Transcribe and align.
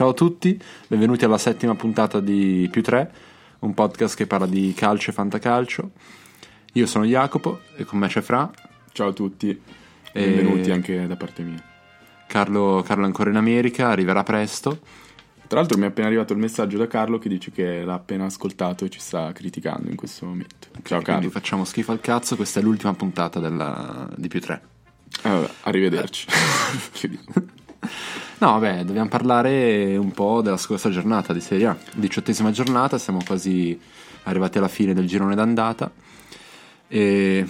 Ciao 0.00 0.08
a 0.08 0.14
tutti, 0.14 0.58
benvenuti 0.86 1.26
alla 1.26 1.36
settima 1.36 1.74
puntata 1.74 2.20
di 2.20 2.66
Più 2.72 2.82
3, 2.82 3.12
un 3.58 3.74
podcast 3.74 4.16
che 4.16 4.26
parla 4.26 4.46
di 4.46 4.72
calcio 4.74 5.10
e 5.10 5.12
fantacalcio. 5.12 5.90
Io 6.72 6.86
sono 6.86 7.04
Jacopo 7.04 7.60
e 7.76 7.84
con 7.84 7.98
me 7.98 8.08
c'è 8.08 8.22
Fra. 8.22 8.50
Ciao 8.92 9.08
a 9.08 9.12
tutti, 9.12 9.60
benvenuti 10.10 10.70
e... 10.70 10.72
anche 10.72 11.06
da 11.06 11.16
parte 11.16 11.42
mia. 11.42 11.62
Carlo, 12.26 12.82
Carlo 12.82 13.02
è 13.02 13.06
ancora 13.08 13.28
in 13.28 13.36
America, 13.36 13.88
arriverà 13.88 14.22
presto. 14.22 14.80
Tra 15.46 15.58
l'altro 15.58 15.76
mi 15.76 15.84
è 15.84 15.88
appena 15.88 16.06
arrivato 16.06 16.32
il 16.32 16.38
messaggio 16.38 16.78
da 16.78 16.86
Carlo 16.86 17.18
che 17.18 17.28
dice 17.28 17.50
che 17.50 17.84
l'ha 17.84 17.92
appena 17.92 18.24
ascoltato 18.24 18.86
e 18.86 18.88
ci 18.88 19.00
sta 19.00 19.30
criticando 19.32 19.90
in 19.90 19.96
questo 19.96 20.24
momento. 20.24 20.68
Ciao 20.82 21.02
Carlo. 21.02 21.28
facciamo 21.28 21.66
schifo 21.66 21.92
al 21.92 22.00
cazzo, 22.00 22.36
questa 22.36 22.60
è 22.60 22.62
l'ultima 22.62 22.94
puntata 22.94 23.38
della... 23.38 24.08
di 24.16 24.28
Più 24.28 24.40
3. 24.40 24.62
Allora, 25.24 25.52
arrivederci. 25.60 26.26
no, 28.40 28.58
vabbè, 28.58 28.84
dobbiamo 28.84 29.08
parlare 29.08 29.96
un 29.96 30.12
po' 30.12 30.42
della 30.42 30.56
scorsa 30.56 30.90
giornata 30.90 31.32
di 31.32 31.40
Serie 31.40 31.66
A. 31.66 31.76
Diciottesima 31.94 32.50
giornata, 32.50 32.98
siamo 32.98 33.20
quasi 33.24 33.78
arrivati 34.24 34.58
alla 34.58 34.68
fine 34.68 34.92
del 34.92 35.06
girone 35.06 35.34
d'andata. 35.34 35.90
E 36.88 37.46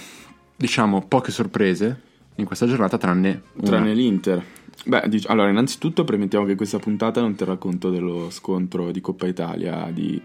diciamo 0.55 1.07
poche 1.07 1.33
sorprese 1.33 2.01
in 2.37 2.45
questa 2.45 2.67
giornata, 2.67 2.99
tranne, 2.99 3.43
tranne 3.63 3.95
l'Inter. 3.95 4.45
Beh, 4.85 5.05
dic- 5.09 5.29
allora, 5.29 5.49
innanzitutto 5.49 6.05
premettiamo 6.05 6.45
che 6.45 6.55
questa 6.55 6.79
puntata 6.79 7.21
non 7.21 7.35
terrà 7.35 7.57
conto 7.57 7.91
dello 7.91 8.31
scontro 8.31 8.91
di 8.91 9.01
Coppa 9.01 9.27
Italia 9.27 9.89
di 9.93 10.21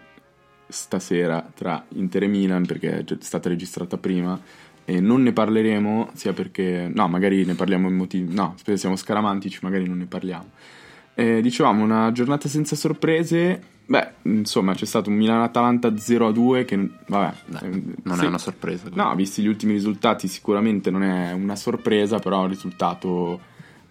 stasera 0.68 1.48
tra 1.54 1.86
Inter 1.90 2.24
e 2.24 2.28
Milan, 2.28 2.66
perché 2.66 3.00
è 3.00 3.18
stata 3.20 3.50
registrata 3.50 3.98
prima 3.98 4.40
e 4.86 5.00
non 5.00 5.24
ne 5.24 5.34
parleremo 5.34 6.12
sia 6.14 6.34
perché 6.34 6.90
no 6.94 7.08
magari 7.08 7.44
ne 7.44 7.56
parliamo 7.56 7.90
in 7.90 7.96
motivi 7.96 8.34
no 8.34 8.56
siamo 8.76 8.96
scaramantici 8.96 9.60
magari 9.62 9.88
non 9.88 9.98
ne 9.98 10.06
parliamo. 10.06 10.50
E, 11.16 11.42
dicevamo 11.42 11.84
una 11.84 12.12
giornata 12.12 12.48
senza 12.48 12.76
sorprese 12.76 13.74
beh 13.86 14.14
insomma 14.24 14.74
c'è 14.74 14.86
stato 14.86 15.10
un 15.10 15.16
Milan-Atalanta 15.16 15.90
0-2 15.90 16.66
che 16.66 16.90
vabbè 17.08 17.36
Dai, 17.46 17.94
non 18.04 18.18
sì. 18.18 18.24
è 18.24 18.28
una 18.28 18.38
sorpresa 18.38 18.90
no 18.94 19.16
visti 19.16 19.42
gli 19.42 19.48
ultimi 19.48 19.74
risultati 19.74 20.28
sicuramente 20.28 20.90
non 20.92 21.04
è 21.04 21.32
una 21.32 21.56
sorpresa 21.56 22.20
però 22.20 22.42
è 22.42 22.44
un 22.44 22.50
risultato 22.50 23.40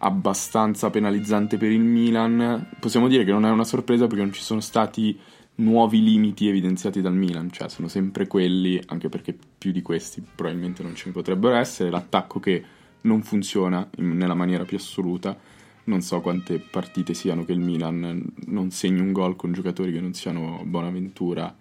abbastanza 0.04 0.90
penalizzante 0.90 1.56
per 1.56 1.70
il 1.70 1.80
Milan. 1.80 2.68
Possiamo 2.78 3.08
dire 3.08 3.24
che 3.24 3.32
non 3.32 3.44
è 3.44 3.50
una 3.50 3.64
sorpresa 3.64 4.06
perché 4.06 4.22
non 4.22 4.32
ci 4.32 4.42
sono 4.42 4.60
stati 4.60 5.18
nuovi 5.56 6.02
limiti 6.02 6.48
evidenziati 6.48 7.00
dal 7.00 7.14
Milan, 7.14 7.50
cioè 7.50 7.68
sono 7.68 7.88
sempre 7.88 8.26
quelli, 8.26 8.80
anche 8.86 9.08
perché 9.08 9.36
più 9.56 9.70
di 9.70 9.82
questi 9.82 10.22
probabilmente 10.34 10.82
non 10.82 10.94
ce 10.94 11.04
ne 11.06 11.12
potrebbero 11.12 11.54
essere, 11.54 11.90
l'attacco 11.90 12.40
che 12.40 12.64
non 13.02 13.22
funziona 13.22 13.88
in, 13.96 14.16
nella 14.16 14.34
maniera 14.34 14.64
più 14.64 14.76
assoluta, 14.76 15.36
non 15.84 16.00
so 16.00 16.20
quante 16.20 16.58
partite 16.58 17.14
siano 17.14 17.44
che 17.44 17.52
il 17.52 17.60
Milan 17.60 18.24
non 18.46 18.70
segni 18.70 19.00
un 19.00 19.12
gol 19.12 19.36
con 19.36 19.52
giocatori 19.52 19.92
che 19.92 20.00
non 20.00 20.14
siano 20.14 20.62
Bonaventura 20.64 21.54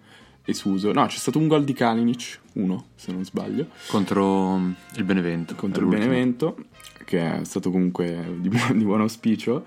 e 0.46 0.52
Suso, 0.54 0.92
no 0.92 1.06
c'è 1.06 1.18
stato 1.18 1.38
un 1.38 1.46
gol 1.46 1.64
di 1.64 1.72
Kalinic, 1.72 2.40
uno 2.54 2.86
se 2.94 3.12
non 3.12 3.24
sbaglio, 3.24 3.68
contro 3.88 4.56
il 4.96 5.04
Benevento, 5.04 5.54
contro 5.54 5.82
il 5.82 5.88
Benevento, 5.88 6.56
che 7.04 7.40
è 7.40 7.44
stato 7.44 7.70
comunque 7.70 8.36
di, 8.40 8.48
bu- 8.48 8.74
di 8.74 8.84
buon 8.84 9.00
auspicio, 9.00 9.64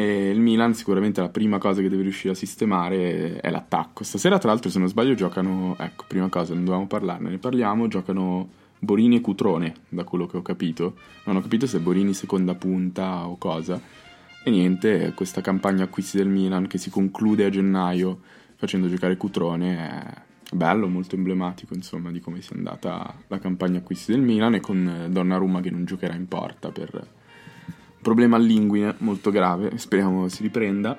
e 0.00 0.30
il 0.30 0.40
Milan 0.40 0.72
sicuramente 0.72 1.20
la 1.20 1.28
prima 1.28 1.58
cosa 1.58 1.82
che 1.82 1.90
deve 1.90 2.02
riuscire 2.02 2.32
a 2.32 2.36
sistemare 2.36 3.38
è 3.38 3.50
l'attacco. 3.50 4.02
Stasera, 4.02 4.38
tra 4.38 4.48
l'altro, 4.48 4.70
se 4.70 4.78
non 4.78 4.88
sbaglio, 4.88 5.14
giocano. 5.14 5.76
Ecco, 5.78 6.04
prima 6.08 6.28
cosa, 6.28 6.54
non 6.54 6.64
dovevamo 6.64 6.86
parlarne, 6.86 7.28
ne 7.28 7.38
parliamo. 7.38 7.86
Giocano 7.86 8.48
Borini 8.78 9.16
e 9.16 9.20
Cutrone, 9.20 9.74
da 9.90 10.04
quello 10.04 10.26
che 10.26 10.38
ho 10.38 10.42
capito. 10.42 10.96
Non 11.24 11.36
ho 11.36 11.40
capito 11.42 11.66
se 11.66 11.80
Borini 11.80 12.14
seconda 12.14 12.54
punta 12.54 13.26
o 13.28 13.36
cosa. 13.36 13.80
E 14.42 14.50
niente, 14.50 15.12
questa 15.14 15.42
campagna 15.42 15.84
acquisti 15.84 16.16
del 16.16 16.28
Milan 16.28 16.66
che 16.66 16.78
si 16.78 16.88
conclude 16.88 17.44
a 17.44 17.50
gennaio 17.50 18.20
facendo 18.56 18.88
giocare 18.88 19.16
Cutrone 19.18 19.76
è 19.76 20.54
bello, 20.56 20.88
molto 20.88 21.14
emblematico, 21.14 21.74
insomma, 21.74 22.10
di 22.10 22.20
come 22.20 22.40
sia 22.40 22.56
andata 22.56 23.14
la 23.26 23.38
campagna 23.38 23.78
acquisti 23.78 24.12
del 24.12 24.22
Milan 24.22 24.54
e 24.54 24.60
con 24.60 25.08
Donnarumma 25.10 25.60
che 25.60 25.70
non 25.70 25.84
giocherà 25.84 26.14
in 26.14 26.26
porta 26.26 26.70
per 26.70 27.18
problema 28.00 28.36
all'inguine 28.36 28.94
molto 28.98 29.30
grave, 29.30 29.76
speriamo 29.78 30.28
si 30.28 30.42
riprenda, 30.42 30.96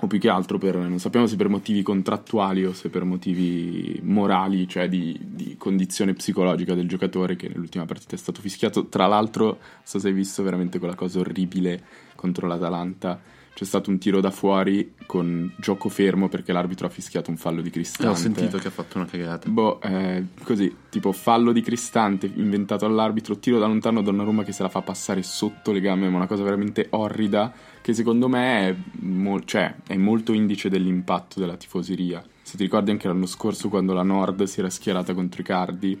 o 0.00 0.06
più 0.06 0.18
che 0.18 0.28
altro 0.28 0.58
per, 0.58 0.76
non 0.76 0.98
sappiamo 0.98 1.26
se 1.26 1.36
per 1.36 1.48
motivi 1.48 1.82
contrattuali 1.82 2.64
o 2.64 2.72
se 2.72 2.88
per 2.88 3.04
motivi 3.04 3.98
morali, 4.02 4.68
cioè 4.68 4.88
di, 4.88 5.18
di 5.20 5.56
condizione 5.56 6.12
psicologica 6.12 6.74
del 6.74 6.86
giocatore 6.86 7.34
che 7.34 7.48
nell'ultima 7.48 7.84
partita 7.84 8.14
è 8.14 8.18
stato 8.18 8.40
fischiato. 8.40 8.86
Tra 8.86 9.06
l'altro, 9.06 9.58
so 9.82 9.98
se 9.98 10.08
hai 10.08 10.14
visto 10.14 10.42
veramente 10.42 10.78
quella 10.78 10.94
cosa 10.94 11.18
orribile 11.18 11.82
contro 12.14 12.46
l'Atalanta 12.46 13.36
c'è 13.58 13.64
stato 13.64 13.90
un 13.90 13.98
tiro 13.98 14.20
da 14.20 14.30
fuori 14.30 14.94
con 15.04 15.52
gioco 15.56 15.88
fermo 15.88 16.28
perché 16.28 16.52
l'arbitro 16.52 16.86
ha 16.86 16.90
fischiato 16.90 17.30
un 17.30 17.36
fallo 17.36 17.60
di 17.60 17.70
Cristante. 17.70 18.06
Ho 18.06 18.14
sentito 18.14 18.56
che 18.56 18.68
ha 18.68 18.70
fatto 18.70 18.98
una 18.98 19.06
cagata. 19.08 19.48
Boh, 19.48 19.80
eh, 19.80 20.26
così, 20.44 20.72
tipo 20.88 21.10
fallo 21.10 21.50
di 21.50 21.60
Cristante 21.60 22.30
inventato 22.36 22.86
all'arbitro, 22.86 23.36
tiro 23.38 23.58
da 23.58 23.66
lontano 23.66 24.00
Donnarumma 24.00 24.44
che 24.44 24.52
se 24.52 24.62
la 24.62 24.68
fa 24.68 24.82
passare 24.82 25.24
sotto 25.24 25.72
le 25.72 25.80
gambe, 25.80 26.08
ma 26.08 26.18
una 26.18 26.28
cosa 26.28 26.44
veramente 26.44 26.86
orrida 26.90 27.52
che 27.82 27.94
secondo 27.94 28.28
me 28.28 28.68
è, 28.68 28.76
mo- 29.00 29.42
cioè, 29.42 29.74
è 29.88 29.96
molto 29.96 30.32
indice 30.32 30.68
dell'impatto 30.68 31.40
della 31.40 31.56
tifoseria. 31.56 32.22
Se 32.40 32.56
ti 32.56 32.62
ricordi 32.62 32.92
anche 32.92 33.08
l'anno 33.08 33.26
scorso 33.26 33.68
quando 33.68 33.92
la 33.92 34.04
Nord 34.04 34.44
si 34.44 34.60
era 34.60 34.70
schierata 34.70 35.14
contro 35.14 35.40
i 35.40 35.44
Cardi 35.44 36.00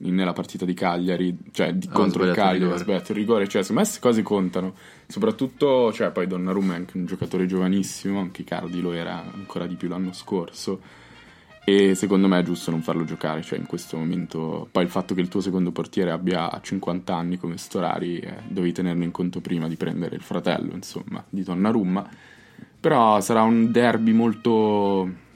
nella 0.00 0.32
partita 0.32 0.64
di 0.64 0.74
Cagliari, 0.74 1.36
cioè 1.52 1.74
di, 1.74 1.88
oh, 1.88 1.92
contro 1.92 2.24
il 2.24 2.32
Cagliari, 2.32 2.72
ha 2.72 2.76
sbagliato 2.76 3.12
il 3.12 3.18
rigore, 3.18 3.46
cioè 3.48 3.62
secondo 3.62 3.82
me 3.82 3.86
queste 3.86 4.00
cose 4.00 4.22
contano, 4.22 4.74
soprattutto, 5.06 5.92
cioè 5.92 6.10
poi 6.10 6.26
Donnarumma 6.26 6.74
è 6.74 6.76
anche 6.76 6.96
un 6.96 7.04
giocatore 7.04 7.46
giovanissimo, 7.46 8.20
anche 8.20 8.44
Cardi 8.44 8.80
lo 8.80 8.92
era 8.92 9.22
ancora 9.32 9.66
di 9.66 9.74
più 9.74 9.88
l'anno 9.88 10.12
scorso. 10.12 10.80
E 11.62 11.94
secondo 11.94 12.26
me 12.26 12.40
è 12.40 12.42
giusto 12.42 12.70
non 12.70 12.80
farlo 12.80 13.04
giocare, 13.04 13.42
cioè 13.42 13.58
in 13.58 13.66
questo 13.66 13.98
momento, 13.98 14.66
poi 14.72 14.82
il 14.82 14.88
fatto 14.88 15.14
che 15.14 15.20
il 15.20 15.28
tuo 15.28 15.40
secondo 15.40 15.70
portiere 15.70 16.10
abbia 16.10 16.58
50 16.60 17.14
anni 17.14 17.36
come 17.36 17.58
Storari, 17.58 18.18
eh, 18.18 18.34
dovevi 18.48 18.72
tenerlo 18.72 19.04
in 19.04 19.10
conto 19.10 19.40
prima 19.40 19.68
di 19.68 19.76
prendere 19.76 20.16
il 20.16 20.22
fratello, 20.22 20.72
insomma, 20.72 21.22
di 21.28 21.42
Donnarumma, 21.42 22.08
però 22.80 23.20
sarà 23.20 23.42
un 23.42 23.70
derby 23.70 24.12
molto 24.12 25.28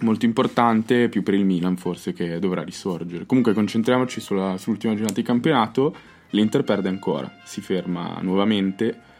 molto 0.00 0.24
importante, 0.24 1.08
più 1.08 1.22
per 1.22 1.34
il 1.34 1.44
Milan 1.44 1.76
forse 1.76 2.12
che 2.12 2.38
dovrà 2.38 2.62
risorgere. 2.62 3.26
Comunque 3.26 3.52
concentriamoci 3.52 4.20
sulla, 4.20 4.56
sull'ultima 4.58 4.94
giornata 4.94 5.20
di 5.20 5.22
campionato, 5.22 5.94
l'Inter 6.30 6.64
perde 6.64 6.88
ancora, 6.88 7.30
si 7.44 7.60
ferma 7.60 8.18
nuovamente 8.20 9.12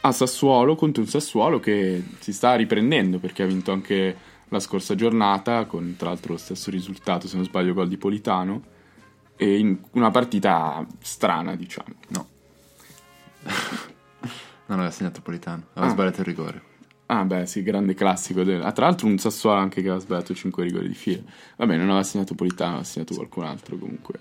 a 0.00 0.12
Sassuolo 0.12 0.74
contro 0.74 1.02
un 1.02 1.08
Sassuolo 1.08 1.58
che 1.58 2.02
si 2.18 2.32
sta 2.32 2.54
riprendendo 2.54 3.18
perché 3.18 3.42
ha 3.42 3.46
vinto 3.46 3.72
anche 3.72 4.16
la 4.48 4.60
scorsa 4.60 4.94
giornata 4.94 5.64
con 5.64 5.96
tra 5.96 6.10
l'altro 6.10 6.32
lo 6.32 6.38
stesso 6.38 6.70
risultato, 6.70 7.26
se 7.26 7.36
non 7.36 7.44
sbaglio, 7.44 7.74
gol 7.74 7.88
di 7.88 7.96
Politano 7.96 8.74
e 9.36 9.58
in 9.58 9.78
una 9.92 10.10
partita 10.10 10.86
strana, 11.00 11.56
diciamo. 11.56 11.94
No. 12.08 12.26
non 14.66 14.78
aveva 14.78 14.90
segnato 14.90 15.20
Politano, 15.20 15.64
aveva 15.72 15.86
ah. 15.86 15.94
sbagliato 15.94 16.20
il 16.20 16.26
rigore. 16.26 16.62
Ah, 17.06 17.24
beh, 17.24 17.46
sì, 17.46 17.62
grande 17.62 17.94
classico. 17.94 18.42
Del... 18.42 18.62
Ah, 18.62 18.72
tra 18.72 18.86
l'altro, 18.86 19.06
un 19.06 19.18
Sassuolo 19.18 19.58
anche 19.60 19.80
che 19.80 19.88
aveva 19.88 20.02
sbagliato 20.02 20.34
5 20.34 20.64
rigori 20.64 20.88
di 20.88 20.94
fila. 20.94 21.22
Vabbè, 21.56 21.76
non 21.76 21.86
aveva 21.86 22.02
segnato 22.02 22.34
Politano, 22.34 22.70
aveva 22.70 22.84
segnato 22.84 23.14
qualcun 23.14 23.44
altro 23.44 23.76
comunque. 23.78 24.14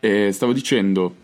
E 0.00 0.30
stavo 0.32 0.52
dicendo, 0.52 1.14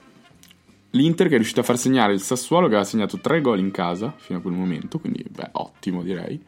l'Inter 0.90 1.26
che 1.28 1.34
è 1.34 1.36
riuscito 1.36 1.60
a 1.60 1.64
far 1.64 1.76
segnare 1.76 2.14
il 2.14 2.20
Sassuolo 2.20 2.66
che 2.66 2.74
aveva 2.74 2.88
segnato 2.88 3.18
3 3.18 3.40
gol 3.42 3.58
in 3.58 3.70
casa 3.70 4.14
fino 4.16 4.38
a 4.38 4.42
quel 4.42 4.54
momento, 4.54 4.98
quindi, 4.98 5.22
beh, 5.28 5.50
ottimo 5.52 6.02
direi. 6.02 6.42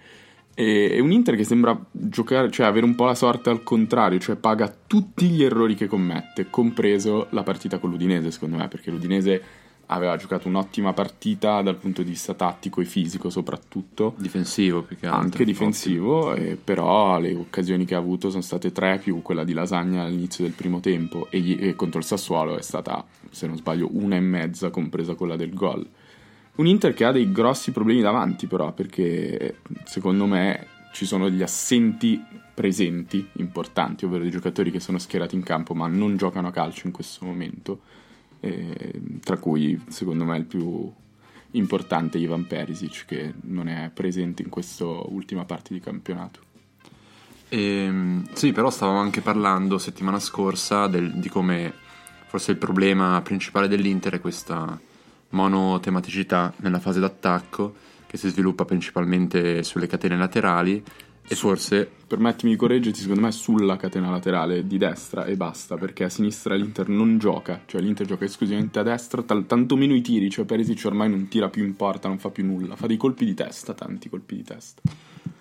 E, 0.55 0.99
un 1.01 1.13
Inter 1.13 1.37
che 1.37 1.45
sembra 1.45 1.79
giocare, 1.91 2.51
cioè 2.51 2.67
avere 2.67 2.87
un 2.87 2.95
po' 2.95 3.05
la 3.05 3.15
sorte 3.15 3.51
al 3.51 3.63
contrario, 3.63 4.19
cioè 4.19 4.37
paga 4.37 4.75
tutti 4.87 5.29
gli 5.29 5.43
errori 5.43 5.75
che 5.75 5.87
commette, 5.87 6.49
compreso 6.49 7.27
la 7.31 7.43
partita 7.43 7.79
con 7.79 7.91
l'Udinese, 7.91 8.31
secondo 8.31 8.57
me, 8.57 8.69
perché 8.69 8.91
l'Udinese 8.91 9.43
aveva 9.93 10.17
giocato 10.17 10.49
un'ottima 10.49 10.93
partita 10.93 11.63
dal 11.63 11.77
punto 11.77 12.03
di 12.03 12.11
vista 12.11 12.35
tattico 12.35 12.81
e 12.81 12.85
fisico 12.85 13.31
soprattutto. 13.31 14.15
Difensivo 14.17 14.83
più 14.83 14.97
che 14.97 15.07
altro. 15.07 15.23
Anche 15.23 15.45
difensivo, 15.45 16.35
eh, 16.35 16.57
però 16.63 17.19
le 17.19 17.35
occasioni 17.35 17.85
che 17.85 17.95
ha 17.95 17.99
avuto 17.99 18.31
sono 18.31 18.43
state 18.43 18.73
tre 18.73 18.99
più 18.99 19.23
quella 19.23 19.45
di 19.45 19.53
Lasagna 19.53 20.03
all'inizio 20.03 20.45
del 20.45 20.53
primo 20.53 20.81
tempo 20.81 21.29
e, 21.31 21.41
gli, 21.41 21.57
e 21.61 21.75
contro 21.75 21.99
il 21.99 22.05
Sassuolo 22.05 22.57
è 22.57 22.63
stata, 22.63 23.05
se 23.31 23.47
non 23.47 23.57
sbaglio, 23.57 23.89
una 23.93 24.17
e 24.17 24.21
mezza 24.21 24.71
compresa 24.71 25.15
quella 25.15 25.37
del 25.37 25.55
gol. 25.55 25.87
Un 26.55 26.67
Inter 26.67 26.93
che 26.93 27.05
ha 27.05 27.13
dei 27.13 27.33
grossi 27.33 27.73
problemi 27.73 28.03
davanti 28.03 28.47
però 28.47 28.73
perché 28.73 29.57
secondo 29.85 30.27
me 30.27 30.67
ci 30.93 31.07
sono 31.07 31.29
degli 31.29 31.43
assenti 31.43 32.23
presenti 32.55 33.27
importanti, 33.35 34.05
ovvero 34.05 34.23
dei 34.23 34.31
giocatori 34.31 34.71
che 34.71 34.79
sono 34.79 34.99
schierati 34.99 35.35
in 35.35 35.43
campo 35.43 35.75
ma 35.75 35.87
non 35.87 36.17
giocano 36.17 36.49
a 36.49 36.51
calcio 36.51 36.87
in 36.87 36.93
questo 36.93 37.25
momento 37.25 37.81
eh, 38.43 39.01
tra 39.23 39.37
cui 39.39 39.81
secondo 39.89 40.25
me 40.25 40.37
il 40.37 40.45
più 40.45 40.93
importante 41.53 42.19
Ivan 42.19 42.47
Perisic 42.47 43.05
che 43.07 43.35
non 43.43 43.69
è 43.69 43.91
presente 43.95 44.43
in 44.43 44.49
questa 44.49 44.85
ultima 44.85 45.45
parte 45.45 45.73
di 45.73 45.81
campionato. 45.81 46.41
Ehm, 47.49 48.27
sì, 48.33 48.53
però 48.53 48.71
stavamo 48.71 48.99
anche 48.99 49.21
parlando 49.21 49.79
settimana 49.79 50.19
scorsa 50.19 50.89
del, 50.89 51.13
di 51.13 51.29
come 51.29 51.73
forse 52.27 52.51
il 52.51 52.57
problema 52.57 53.21
principale 53.23 53.69
dell'Inter 53.69 54.15
è 54.15 54.21
questa 54.21 54.81
monotematicità 55.31 56.53
nella 56.57 56.81
fase 56.81 56.99
d'attacco 56.99 57.75
che 58.07 58.17
si 58.17 58.29
sviluppa 58.29 58.65
principalmente 58.65 59.63
sulle 59.63 59.87
catene 59.87 60.17
laterali 60.17 60.83
e 61.27 61.35
forse 61.35 61.91
Permettimi 62.13 62.51
di 62.51 62.59
correggerti, 62.59 63.01
secondo 63.01 63.23
me 63.23 63.33
sulla 63.33 63.77
catena 63.77 64.11
laterale 64.11 64.67
di 64.67 64.77
destra 64.77 65.25
e 65.25 65.35
basta, 65.35 65.79
perché 65.79 66.05
a 66.05 66.11
sinistra 66.11 66.55
l'Inter 66.55 66.89
non 66.89 67.17
gioca, 67.17 67.63
cioè 67.65 67.81
l'Inter 67.81 68.05
gioca 68.05 68.27
esclusivamente 68.27 68.81
a 68.81 68.83
destra, 68.83 69.23
tal- 69.23 69.47
tanto 69.47 69.77
meno 69.77 69.95
i 69.95 70.03
tiri, 70.03 70.29
cioè 70.29 70.45
Perisic 70.45 70.83
ormai 70.85 71.09
non 71.09 71.29
tira 71.29 71.49
più 71.49 71.65
in 71.65 71.75
porta, 71.75 72.09
non 72.09 72.19
fa 72.19 72.29
più 72.29 72.45
nulla, 72.45 72.77
fa 72.77 72.87
dei 72.87 72.99
colpi 72.99 73.25
di 73.25 73.33
testa, 73.33 73.73
tanti 73.73 74.11
colpi 74.11 74.37
di 74.37 74.43
testa. 74.43 74.83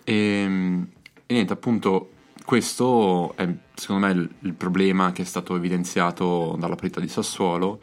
E, 0.05 0.13
e 0.13 1.33
niente, 1.33 1.51
appunto, 1.51 2.11
questo 2.45 3.35
è 3.35 3.49
secondo 3.73 4.07
me 4.07 4.13
il, 4.13 4.29
il 4.43 4.53
problema 4.53 5.11
che 5.11 5.23
è 5.23 5.25
stato 5.25 5.57
evidenziato 5.57 6.55
dalla 6.57 6.75
partita 6.75 7.01
di 7.01 7.09
Sassuolo, 7.09 7.81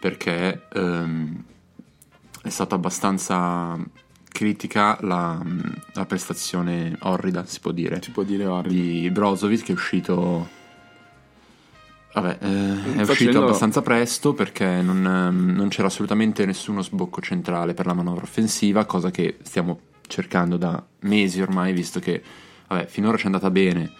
perché 0.00 0.66
ehm, 0.72 1.44
è 2.42 2.48
stata 2.48 2.74
abbastanza 2.74 3.78
critica 4.34 4.98
la, 5.02 5.40
la 5.92 6.06
prestazione 6.06 6.96
orrida, 7.02 7.44
si 7.46 7.60
può 7.60 7.70
dire, 7.70 8.02
Si 8.02 8.10
può 8.10 8.24
dire 8.24 8.44
orrida. 8.46 8.74
di 8.74 9.08
Brozovic 9.12 9.62
che 9.62 9.70
è 9.72 9.74
uscito... 9.76 10.48
Vabbè, 12.14 12.38
eh, 12.40 12.46
è 12.46 12.82
Facendo- 12.82 13.10
uscito 13.12 13.42
abbastanza 13.42 13.80
presto 13.82 14.34
perché 14.34 14.82
non, 14.82 15.04
ehm, 15.06 15.52
non 15.54 15.68
c'era 15.68 15.86
assolutamente 15.86 16.44
nessuno 16.46 16.82
sbocco 16.82 17.20
centrale 17.20 17.74
per 17.74 17.86
la 17.86 17.94
manovra 17.94 18.22
offensiva, 18.24 18.84
cosa 18.86 19.10
che 19.12 19.38
stiamo 19.42 19.80
cercando 20.06 20.56
da 20.56 20.84
mesi 21.00 21.40
ormai, 21.40 21.72
visto 21.72 22.00
che 22.00 22.20
vabbè, 22.68 22.86
finora 22.86 23.16
ci 23.16 23.24
è 23.24 23.26
andata 23.26 23.50
bene, 23.50 23.90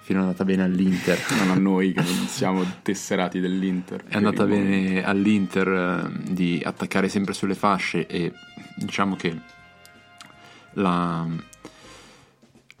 finora 0.00 0.24
è 0.24 0.28
andata 0.28 0.44
bene 0.44 0.62
all'Inter. 0.64 1.18
Non 1.44 1.50
a 1.50 1.54
noi 1.60 1.92
che 1.92 2.02
non 2.02 2.26
siamo 2.26 2.62
tesserati 2.82 3.38
dell'Inter. 3.40 4.04
È 4.04 4.16
andata 4.16 4.44
bene 4.46 5.02
all'Inter 5.04 5.68
eh, 5.68 6.32
di 6.32 6.60
attaccare 6.64 7.08
sempre 7.10 7.34
sulle 7.34 7.54
fasce 7.54 8.06
e 8.06 8.32
diciamo 8.76 9.14
che 9.14 9.36
la, 10.74 11.26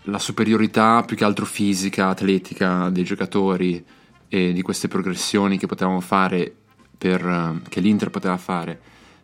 la 0.02 0.18
superiorità 0.18 1.02
più 1.04 1.16
che 1.16 1.24
altro 1.24 1.44
fisica, 1.44 2.08
atletica 2.08 2.88
dei 2.90 3.04
giocatori 3.04 3.84
e 4.28 4.52
di 4.52 4.62
queste 4.62 4.88
progressioni 4.88 5.58
che 5.58 5.66
potevamo 5.66 6.00
fare 6.00 6.54
per, 6.96 7.26
eh, 7.26 7.68
che 7.68 7.80
l'Inter 7.80 8.10
poteva 8.10 8.36
fare 8.36 8.80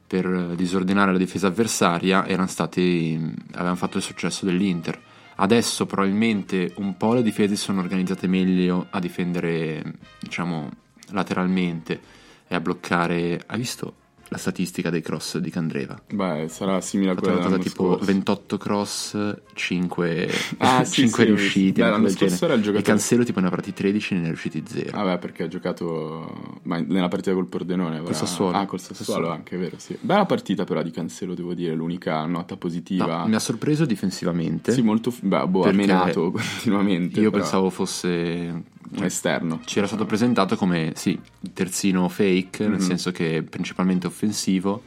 per 0.08 0.26
eh, 0.26 0.56
disordinare 0.56 1.12
la 1.12 1.18
difesa 1.18 1.46
avversaria 1.46 2.26
erano 2.26 2.48
stati 2.48 3.34
avevano 3.52 3.76
fatto 3.76 3.98
il 3.98 4.02
successo 4.02 4.44
dell'Inter. 4.44 5.00
Adesso 5.36 5.86
probabilmente 5.86 6.72
un 6.76 6.96
po' 6.96 7.12
le 7.14 7.22
difese 7.22 7.54
sono 7.54 7.80
organizzate 7.80 8.26
meglio 8.26 8.88
a 8.90 8.98
difendere, 8.98 9.98
diciamo, 10.18 10.68
lateralmente 11.10 12.00
e 12.48 12.54
a 12.56 12.60
bloccare. 12.60 13.40
Hai 13.46 13.58
visto 13.58 13.97
la 14.30 14.36
statistica 14.36 14.90
dei 14.90 15.00
cross 15.00 15.38
di 15.38 15.50
Candreva? 15.50 16.00
Beh, 16.12 16.46
sarà 16.48 16.80
simile 16.80 17.12
a 17.12 17.14
quella 17.14 17.36
una 17.38 17.44
cosa 17.44 17.58
tipo 17.58 17.84
scorso. 17.94 18.04
28 18.04 18.58
cross, 18.58 19.36
5, 19.54 20.30
Ah, 20.58 20.84
sì, 20.84 21.08
sì, 21.08 21.20
ho 21.20 21.24
riusciti. 21.24 21.80
Beh, 21.80 21.88
l'anno 21.88 22.08
scorso 22.08 22.44
era 22.44 22.54
il 22.54 22.60
giocatore- 22.60 22.78
E 22.78 22.82
Cancelo 22.82 23.24
tipo 23.24 23.40
ne 23.40 23.46
ha 23.46 23.48
avrati 23.48 23.72
13 23.72 24.14
e 24.14 24.16
ne 24.18 24.24
è 24.24 24.26
riusciti 24.28 24.62
0. 24.66 24.90
Vabbè, 24.92 25.18
perché 25.18 25.44
ha 25.44 25.48
giocato 25.48 26.58
ma 26.64 26.78
nella 26.80 27.08
partita 27.08 27.32
col 27.34 27.46
Pordenone. 27.46 27.98
avrà- 27.98 28.12
Sassuolo. 28.12 28.56
Ah, 28.56 28.66
col 28.66 28.80
Sassuolo, 28.80 29.04
Sassuolo. 29.04 29.30
anche, 29.30 29.56
vero, 29.56 29.76
sì. 29.78 29.96
Bella 30.00 30.26
partita 30.26 30.64
però 30.64 30.82
di 30.82 30.90
Cancelo, 30.90 31.34
devo 31.34 31.54
dire, 31.54 31.74
l'unica 31.74 32.24
nota 32.26 32.56
positiva. 32.56 33.26
mi 33.26 33.34
ha 33.34 33.38
sorpreso 33.40 33.84
difensivamente. 33.86 34.72
Sì, 34.72 34.82
molto... 34.82 35.12
Beh, 35.22 35.46
boh, 35.46 35.62
ha 35.64 35.72
menato 35.72 36.30
continuamente. 36.32 37.20
Io 37.20 37.30
però 37.30 37.42
pensavo 37.42 37.70
fosse 37.70 38.62
esterno. 39.00 39.60
ci 39.64 39.78
era 39.78 39.86
stato 39.86 40.04
presentato 40.06 40.56
come 40.56 40.92
sì, 40.96 41.18
terzino 41.52 42.08
fake, 42.08 42.66
nel 42.66 42.78
Mhm. 42.78 42.86
senso 42.86 43.10
che 43.12 43.38
è 43.38 43.42
principalmente 43.42 44.06
offensivo. 44.06 44.82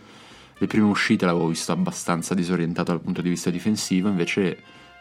Le 0.57 0.67
prime 0.67 0.85
uscite 0.87 1.25
l'avevo 1.25 1.47
visto 1.47 1.71
abbastanza 1.71 2.33
disorientato 2.35 2.91
dal 2.91 3.01
punto 3.01 3.21
di 3.21 3.29
vista 3.29 3.49
difensivo, 3.49 4.09
invece 4.09 4.57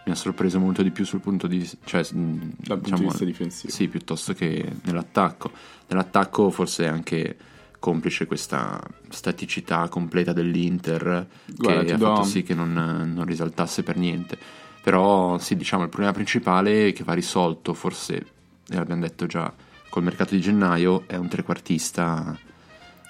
mi 0.06 0.12
ha 0.12 0.14
sorpreso 0.14 0.58
molto 0.58 0.82
di 0.82 0.90
più 0.90 1.04
sul 1.04 1.20
punto 1.20 1.46
di 1.46 1.68
cioè, 1.84 2.00
mh, 2.12 2.52
Dal 2.56 2.78
punto 2.80 2.96
di 2.96 3.04
vista 3.04 3.24
difensivo. 3.26 3.72
Sì, 3.72 3.88
piuttosto 3.88 4.32
che 4.32 4.66
nell'attacco. 4.84 5.50
Nell'attacco 5.88 6.48
forse 6.50 6.84
è 6.84 6.88
anche 6.88 7.36
complice 7.78 8.26
questa 8.26 8.80
staticità 9.10 9.88
completa 9.88 10.32
dell'Inter 10.32 11.26
Guarda, 11.56 11.84
che 11.84 11.92
ha 11.92 11.96
do- 11.98 12.06
fatto 12.14 12.22
sì 12.24 12.42
che 12.42 12.54
non, 12.54 12.72
non 12.72 13.24
risaltasse 13.26 13.82
per 13.82 13.96
niente. 13.98 14.38
Però 14.82 15.36
sì, 15.38 15.56
diciamo, 15.56 15.82
il 15.82 15.88
problema 15.90 16.14
principale 16.14 16.92
che 16.92 17.04
va 17.04 17.12
risolto, 17.12 17.74
forse 17.74 18.24
e 18.70 18.76
l'abbiamo 18.76 19.02
detto 19.02 19.26
già 19.26 19.52
col 19.88 20.04
mercato 20.04 20.34
di 20.34 20.40
gennaio, 20.40 21.02
è 21.06 21.16
un 21.16 21.28
trequartista 21.28 22.38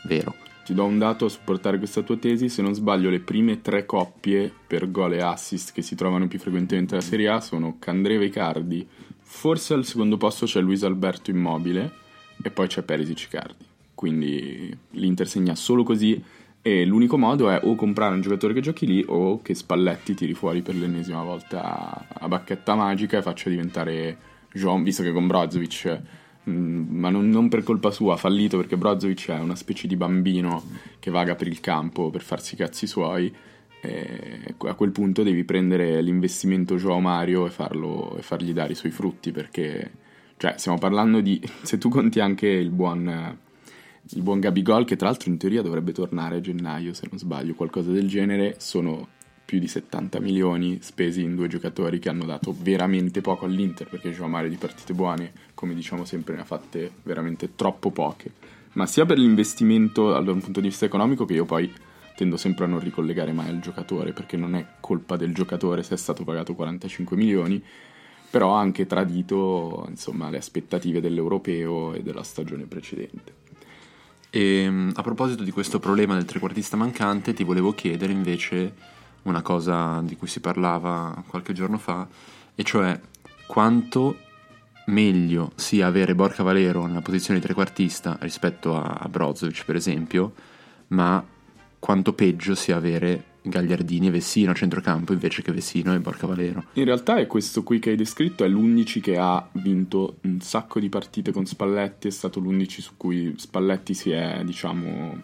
vero. 0.04 0.34
Ti 0.64 0.74
do 0.74 0.84
un 0.84 0.98
dato 0.98 1.26
a 1.26 1.28
supportare 1.28 1.78
questa 1.78 2.02
tua 2.02 2.16
tesi. 2.16 2.48
Se 2.48 2.62
non 2.62 2.74
sbaglio, 2.74 3.10
le 3.10 3.20
prime 3.20 3.60
tre 3.60 3.84
coppie 3.84 4.52
per 4.66 4.90
gol 4.90 5.14
e 5.14 5.20
assist 5.20 5.72
che 5.72 5.82
si 5.82 5.94
trovano 5.94 6.28
più 6.28 6.38
frequentemente 6.38 6.94
nella 6.94 7.06
Serie 7.06 7.28
A 7.28 7.40
sono 7.40 7.76
Candreva 7.78 8.24
Icardi. 8.24 8.86
Forse 9.20 9.74
al 9.74 9.84
secondo 9.84 10.16
posto 10.16 10.46
c'è 10.46 10.60
Luis 10.60 10.82
Alberto 10.82 11.30
Immobile 11.30 11.92
e 12.42 12.50
poi 12.50 12.66
c'è 12.66 12.82
Perisic 12.82 13.24
Icardi. 13.24 13.64
Quindi 13.94 14.74
l'Inter 14.92 15.28
segna 15.28 15.54
solo 15.54 15.82
così 15.82 16.22
e 16.62 16.84
l'unico 16.84 17.18
modo 17.18 17.50
è 17.50 17.60
o 17.62 17.74
comprare 17.74 18.14
un 18.14 18.20
giocatore 18.20 18.54
che 18.54 18.60
giochi 18.60 18.86
lì 18.86 19.04
o 19.06 19.42
che 19.42 19.54
Spalletti 19.54 20.14
tiri 20.14 20.34
fuori 20.34 20.62
per 20.62 20.74
l'ennesima 20.74 21.22
volta 21.22 22.06
a 22.08 22.28
bacchetta 22.28 22.74
magica 22.74 23.18
e 23.18 23.22
faccia 23.22 23.50
diventare 23.50 24.29
João, 24.52 24.82
visto 24.82 25.02
che 25.02 25.12
con 25.12 25.26
Brozovic 25.26 26.00
Mm, 26.48 26.98
ma 26.98 27.10
non, 27.10 27.28
non 27.28 27.48
per 27.48 27.62
colpa 27.62 27.90
sua, 27.90 28.14
ha 28.14 28.16
fallito 28.16 28.56
perché 28.56 28.76
Brozovic 28.76 29.28
è 29.28 29.38
una 29.38 29.56
specie 29.56 29.86
di 29.86 29.96
bambino 29.96 30.64
che 30.98 31.10
vaga 31.10 31.34
per 31.34 31.46
il 31.46 31.60
campo 31.60 32.10
per 32.10 32.22
farsi 32.22 32.54
i 32.54 32.56
cazzi 32.56 32.86
suoi. 32.86 33.32
E 33.82 34.54
a 34.58 34.74
quel 34.74 34.90
punto 34.90 35.22
devi 35.22 35.44
prendere 35.44 36.02
l'investimento 36.02 36.76
Joao 36.76 37.00
Mario 37.00 37.46
e, 37.46 37.50
farlo, 37.50 38.16
e 38.18 38.22
fargli 38.22 38.52
dare 38.52 38.72
i 38.72 38.74
suoi 38.74 38.90
frutti 38.90 39.32
perché, 39.32 39.90
cioè, 40.36 40.54
stiamo 40.56 40.78
parlando 40.78 41.20
di. 41.20 41.40
Se 41.62 41.78
tu 41.78 41.88
conti 41.88 42.20
anche 42.20 42.46
il 42.48 42.70
buon, 42.70 43.38
il 44.02 44.22
buon 44.22 44.40
Gabigol, 44.40 44.84
che 44.84 44.96
tra 44.96 45.08
l'altro 45.08 45.30
in 45.30 45.38
teoria 45.38 45.62
dovrebbe 45.62 45.92
tornare 45.92 46.36
a 46.36 46.40
gennaio, 46.40 46.92
se 46.94 47.06
non 47.10 47.18
sbaglio, 47.18 47.54
qualcosa 47.54 47.90
del 47.90 48.08
genere, 48.08 48.56
sono 48.58 49.08
più 49.50 49.58
di 49.58 49.66
70 49.66 50.20
milioni 50.20 50.78
spesi 50.80 51.22
in 51.22 51.34
due 51.34 51.48
giocatori 51.48 51.98
che 51.98 52.08
hanno 52.08 52.24
dato 52.24 52.54
veramente 52.56 53.20
poco 53.20 53.46
all'Inter 53.46 53.88
perché 53.88 54.12
Joao 54.12 54.28
Mario 54.28 54.48
di 54.48 54.54
partite 54.54 54.94
buone, 54.94 55.32
come 55.54 55.74
diciamo 55.74 56.04
sempre, 56.04 56.36
ne 56.36 56.42
ha 56.42 56.44
fatte 56.44 56.88
veramente 57.02 57.56
troppo 57.56 57.90
poche. 57.90 58.30
Ma 58.74 58.86
sia 58.86 59.04
per 59.06 59.18
l'investimento 59.18 60.12
da 60.12 60.30
un 60.30 60.40
punto 60.40 60.60
di 60.60 60.68
vista 60.68 60.84
economico 60.84 61.24
che 61.24 61.32
io 61.32 61.46
poi 61.46 61.68
tendo 62.14 62.36
sempre 62.36 62.66
a 62.66 62.68
non 62.68 62.78
ricollegare 62.78 63.32
mai 63.32 63.48
al 63.48 63.58
giocatore 63.58 64.12
perché 64.12 64.36
non 64.36 64.54
è 64.54 64.64
colpa 64.78 65.16
del 65.16 65.34
giocatore 65.34 65.82
se 65.82 65.94
è 65.94 65.98
stato 65.98 66.22
pagato 66.22 66.54
45 66.54 67.16
milioni, 67.16 67.60
però 68.30 68.54
ha 68.54 68.60
anche 68.60 68.86
tradito 68.86 69.84
insomma, 69.88 70.30
le 70.30 70.36
aspettative 70.36 71.00
dell'europeo 71.00 71.94
e 71.94 72.02
della 72.04 72.22
stagione 72.22 72.66
precedente. 72.66 73.34
E 74.30 74.70
mh, 74.70 74.92
a 74.94 75.02
proposito 75.02 75.42
di 75.42 75.50
questo 75.50 75.80
problema 75.80 76.14
del 76.14 76.24
trequartista 76.24 76.76
mancante, 76.76 77.32
ti 77.32 77.42
volevo 77.42 77.74
chiedere 77.74 78.12
invece 78.12 78.98
una 79.22 79.42
cosa 79.42 80.00
di 80.02 80.16
cui 80.16 80.28
si 80.28 80.40
parlava 80.40 81.22
qualche 81.26 81.52
giorno 81.52 81.78
fa, 81.78 82.06
e 82.54 82.62
cioè 82.62 82.98
quanto 83.46 84.16
meglio 84.86 85.52
sia 85.54 85.86
avere 85.86 86.14
Borca 86.14 86.42
Valero 86.42 86.86
nella 86.86 87.02
posizione 87.02 87.38
di 87.38 87.44
trequartista 87.44 88.18
rispetto 88.20 88.76
a, 88.76 89.06
Brozovic, 89.08 89.64
per 89.64 89.76
esempio, 89.76 90.32
ma 90.88 91.24
quanto 91.78 92.12
peggio 92.12 92.54
sia 92.54 92.76
avere 92.76 93.24
Gagliardini 93.42 94.08
e 94.08 94.10
Vessino 94.10 94.50
a 94.50 94.54
centrocampo 94.54 95.12
invece 95.12 95.42
che 95.42 95.52
Vessino 95.52 95.94
e 95.94 95.98
Borca 95.98 96.26
Valero. 96.26 96.64
In 96.74 96.84
realtà 96.84 97.16
è 97.16 97.26
questo 97.26 97.62
qui 97.62 97.78
che 97.78 97.90
hai 97.90 97.96
descritto, 97.96 98.44
è 98.44 98.48
l'11 98.48 99.00
che 99.00 99.16
ha 99.16 99.48
vinto 99.52 100.16
un 100.22 100.40
sacco 100.40 100.78
di 100.78 100.88
partite 100.88 101.32
con 101.32 101.46
Spalletti, 101.46 102.08
è 102.08 102.10
stato 102.10 102.38
l'11 102.40 102.80
su 102.80 102.92
cui 102.96 103.34
Spalletti 103.36 103.94
si 103.94 104.10
è, 104.10 104.42
diciamo, 104.44 105.18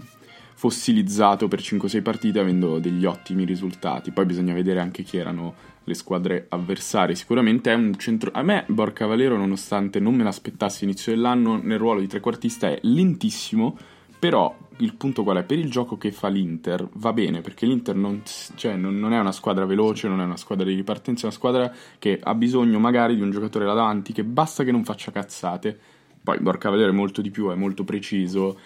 fossilizzato 0.66 1.46
per 1.46 1.60
5-6 1.60 2.02
partite 2.02 2.40
avendo 2.40 2.80
degli 2.80 3.04
ottimi 3.04 3.44
risultati. 3.44 4.10
Poi 4.10 4.26
bisogna 4.26 4.52
vedere 4.52 4.80
anche 4.80 5.04
chi 5.04 5.16
erano 5.16 5.54
le 5.84 5.94
squadre 5.94 6.46
avversarie. 6.48 7.14
Sicuramente 7.14 7.70
è 7.70 7.74
un 7.74 7.96
centro... 7.96 8.30
A 8.32 8.42
me 8.42 8.64
Borca 8.66 9.06
Valero, 9.06 9.36
nonostante 9.36 10.00
non 10.00 10.16
me 10.16 10.24
l'aspettassi 10.24 10.82
all'inizio 10.82 11.14
dell'anno, 11.14 11.60
nel 11.62 11.78
ruolo 11.78 12.00
di 12.00 12.08
trequartista 12.08 12.68
è 12.68 12.80
lentissimo, 12.82 13.78
però 14.18 14.56
il 14.78 14.94
punto 14.96 15.22
qual 15.22 15.36
è? 15.36 15.44
Per 15.44 15.56
il 15.56 15.70
gioco 15.70 15.96
che 15.96 16.10
fa 16.10 16.26
l'Inter 16.26 16.88
va 16.94 17.12
bene, 17.12 17.42
perché 17.42 17.64
l'Inter 17.64 17.94
non, 17.94 18.22
cioè, 18.56 18.74
non, 18.74 18.98
non 18.98 19.12
è 19.12 19.20
una 19.20 19.32
squadra 19.32 19.66
veloce, 19.66 20.08
non 20.08 20.20
è 20.20 20.24
una 20.24 20.36
squadra 20.36 20.66
di 20.66 20.74
ripartenza, 20.74 21.22
è 21.22 21.24
una 21.26 21.36
squadra 21.36 21.72
che 22.00 22.18
ha 22.20 22.34
bisogno 22.34 22.80
magari 22.80 23.14
di 23.14 23.22
un 23.22 23.30
giocatore 23.30 23.66
là 23.66 23.74
davanti 23.74 24.12
che 24.12 24.24
basta 24.24 24.64
che 24.64 24.72
non 24.72 24.84
faccia 24.84 25.12
cazzate. 25.12 25.78
Poi 26.24 26.40
Borca 26.40 26.70
Valero 26.70 26.90
è 26.90 26.94
molto 26.94 27.22
di 27.22 27.30
più, 27.30 27.50
è 27.50 27.54
molto 27.54 27.84
preciso, 27.84 28.58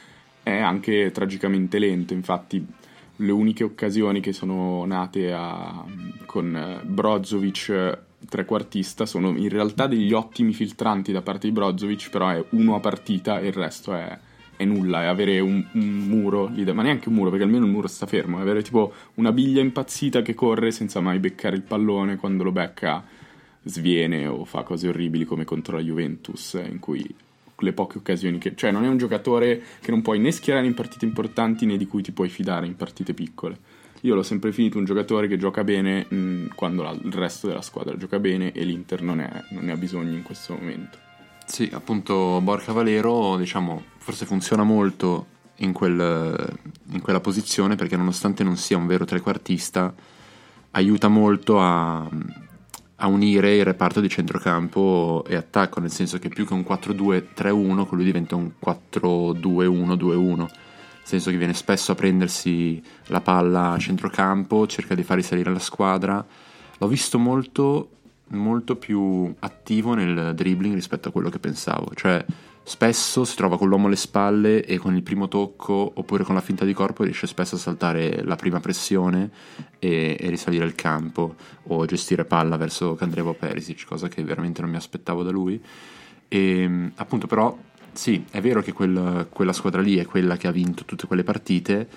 è 0.43 0.57
anche 0.59 1.11
tragicamente 1.13 1.79
lento, 1.79 2.15
infatti 2.15 2.65
le 3.17 3.33
uniche 3.33 3.65
occasioni 3.65 4.21
che 4.21 4.33
sono 4.33 4.85
nate 4.87 5.33
a, 5.33 5.85
con 6.27 6.57
eh, 6.57 6.85
Brozovic 6.85 7.69
eh, 7.69 7.99
trequartista 8.29 9.07
sono 9.07 9.37
in 9.37 9.49
realtà 9.49 9.87
degli 9.87 10.13
ottimi 10.13 10.53
filtranti 10.53 11.13
da 11.13 11.23
parte 11.23 11.47
di 11.47 11.53
Brozovic, 11.53 12.11
però 12.11 12.29
è 12.29 12.45
uno 12.51 12.75
a 12.75 12.81
partita 12.81 13.41
e 13.41 13.49
il 13.49 13.53
resto 13.53 13.95
è 13.95 14.19
è 14.61 14.67
nulla, 14.67 15.05
è 15.05 15.07
avere 15.07 15.41
un, 15.41 15.65
un 15.73 15.99
muro, 16.07 16.51
ma 16.75 16.83
neanche 16.83 17.09
un 17.09 17.15
muro, 17.15 17.31
perché 17.31 17.47
almeno 17.47 17.65
il 17.65 17.71
muro 17.71 17.89
sta 17.89 18.05
fermo, 18.05 18.37
è 18.37 18.43
avere 18.43 18.61
tipo 18.61 18.93
una 19.15 19.33
biglia 19.33 19.63
impazzita 19.63 20.21
che 20.21 20.35
corre 20.35 20.71
senza 20.71 21.01
mai 21.01 21.19
beccare 21.19 21.57
il 21.57 21.63
pallone, 21.63 22.17
quando 22.17 22.43
lo 22.43 22.53
becca 22.53 23.03
sviene 23.63 24.27
o 24.27 24.45
fa 24.45 24.63
cose 24.63 24.89
orribili 24.89 25.25
come 25.25 25.45
contro 25.45 25.77
la 25.77 25.83
Juventus, 25.83 26.61
in 26.63 26.79
cui 26.79 27.03
le 27.65 27.73
poche 27.73 27.99
occasioni 27.99 28.39
che... 28.39 28.55
Cioè 28.55 28.71
non 28.71 28.85
è 28.85 28.89
un 28.89 28.97
giocatore 28.97 29.63
che 29.81 29.91
non 29.91 30.03
puoi 30.03 30.19
né 30.19 30.31
schierare 30.31 30.67
in 30.67 30.75
partite 30.75 31.05
importanti 31.05 31.67
né 31.67 31.77
di 31.77 31.87
cui 31.87 32.03
ti 32.03 32.13
puoi 32.13 32.29
fidare 32.29 32.67
in 32.67 32.77
partite 32.77 33.15
piccole. 33.15 33.59
Io 34.03 34.15
l'ho 34.15 34.23
sempre 34.23 34.53
finito 34.53 34.79
un 34.79 34.85
giocatore 34.85 35.29
che 35.29 35.37
gioca 35.37 35.63
bene 35.63 36.07
mh, 36.09 36.55
quando 36.55 36.83
la, 36.83 36.91
il 36.91 37.13
resto 37.13 37.47
della 37.47 37.63
squadra 37.63 37.97
gioca 37.97 38.19
bene 38.19 38.53
e 38.53 38.65
l'Inter 38.65 39.03
non, 39.03 39.21
è, 39.21 39.31
non 39.51 39.65
ne 39.65 39.73
ha 39.73 39.77
bisogno 39.77 40.15
in 40.15 40.23
questo 40.23 40.55
momento. 40.55 40.99
Sì, 41.45 41.69
appunto 41.73 42.41
Borca 42.41 42.73
Valero, 42.73 43.37
diciamo, 43.37 43.83
forse 43.99 44.25
funziona 44.25 44.63
molto 44.63 45.27
in, 45.57 45.73
quel, 45.73 46.57
in, 46.93 47.01
quella 47.01 47.21
posizione 47.21 47.77
perché 47.77 47.97
nonostante 47.97 48.45
non 48.45 48.57
sia 48.57 48.77
un 48.77 48.87
vero 48.87 49.05
trequartista, 49.05 49.93
aiuta 50.71 51.09
molto 51.09 51.61
a, 51.61 52.09
a, 53.01 53.07
unire 53.07 53.57
il 53.57 53.65
reparto 53.65 54.01
di 54.01 54.09
centrocampo 54.09 55.25
e 55.27 55.35
attacco, 55.35 55.81
nel 55.81 55.91
senso 55.91 56.19
che 56.19 56.29
più 56.29 56.47
che 56.47 56.55
un 56.55 56.65
4-2-3-1, 56.69 57.87
con 57.87 57.97
lui 57.97 58.05
diventa 58.05 58.37
un 58.37 58.51
4-2-1-2-1, 58.65 60.37
nel 60.37 60.49
senso 61.03 61.31
che 61.31 61.37
viene 61.37 61.55
spesso 61.55 61.93
a 61.93 61.95
prendersi 61.95 62.83
la 63.07 63.21
palla 63.21 63.73
a 63.73 63.79
centrocampo, 63.79 64.67
cerca 64.67 64.95
di 64.95 65.03
far 65.03 65.17
risalire 65.17 65.53
la 65.53 65.59
squadra. 65.59 66.25
L'ho 66.79 66.87
visto 66.89 67.19
molto 67.19 67.91
molto 68.33 68.77
più 68.77 69.33
attivo 69.41 69.95
nel 69.95 70.35
dribbling 70.35 70.75
rispetto 70.75 71.09
a 71.09 71.13
quello 71.13 71.31
che 71.31 71.39
pensavo. 71.39 71.93
Cioè, 71.95 72.25
spesso 72.71 73.25
si 73.25 73.35
trova 73.35 73.59
con 73.59 73.69
l'uomo 73.69 73.89
alle 73.89 73.97
spalle 73.97 74.65
e 74.65 74.79
con 74.79 74.95
il 74.95 75.03
primo 75.03 75.27
tocco 75.27 75.91
oppure 75.93 76.23
con 76.23 76.37
la 76.37 76.41
finta 76.41 76.65
di 76.65 76.73
corpo 76.73 77.03
riesce 77.03 77.27
spesso 77.27 77.57
a 77.57 77.59
saltare 77.59 78.23
la 78.23 78.37
prima 78.37 78.61
pressione 78.61 79.29
e, 79.81 80.17
e 80.19 80.31
risalire 80.31 80.65
il 80.67 80.77
campo 80.77 81.35
o 81.65 81.85
gestire 81.85 82.25
palla 82.25 82.57
verso 82.57 82.95
Candrevo 82.95 83.33
Perisic, 83.33 83.87
cosa 83.87 84.07
che 84.07 84.23
veramente 84.23 84.61
non 84.61 84.71
mi 84.71 84.77
aspettavo 84.77 85.25
da 85.25 85.33
lui. 85.33 85.61
E 86.29 86.91
appunto, 86.95 87.27
però, 87.27 87.59
sì, 87.91 88.25
è 88.31 88.41
vero 88.41 88.63
che 88.63 88.73
quel, 88.73 89.27
quella 89.31 89.53
squadra 89.53 89.83
lì 89.83 89.97
è 89.97 90.07
quella 90.07 90.37
che 90.37 90.47
ha 90.47 90.53
vinto 90.53 90.85
tutte 90.85 91.09
quelle 91.09 91.25
partite, 91.25 91.89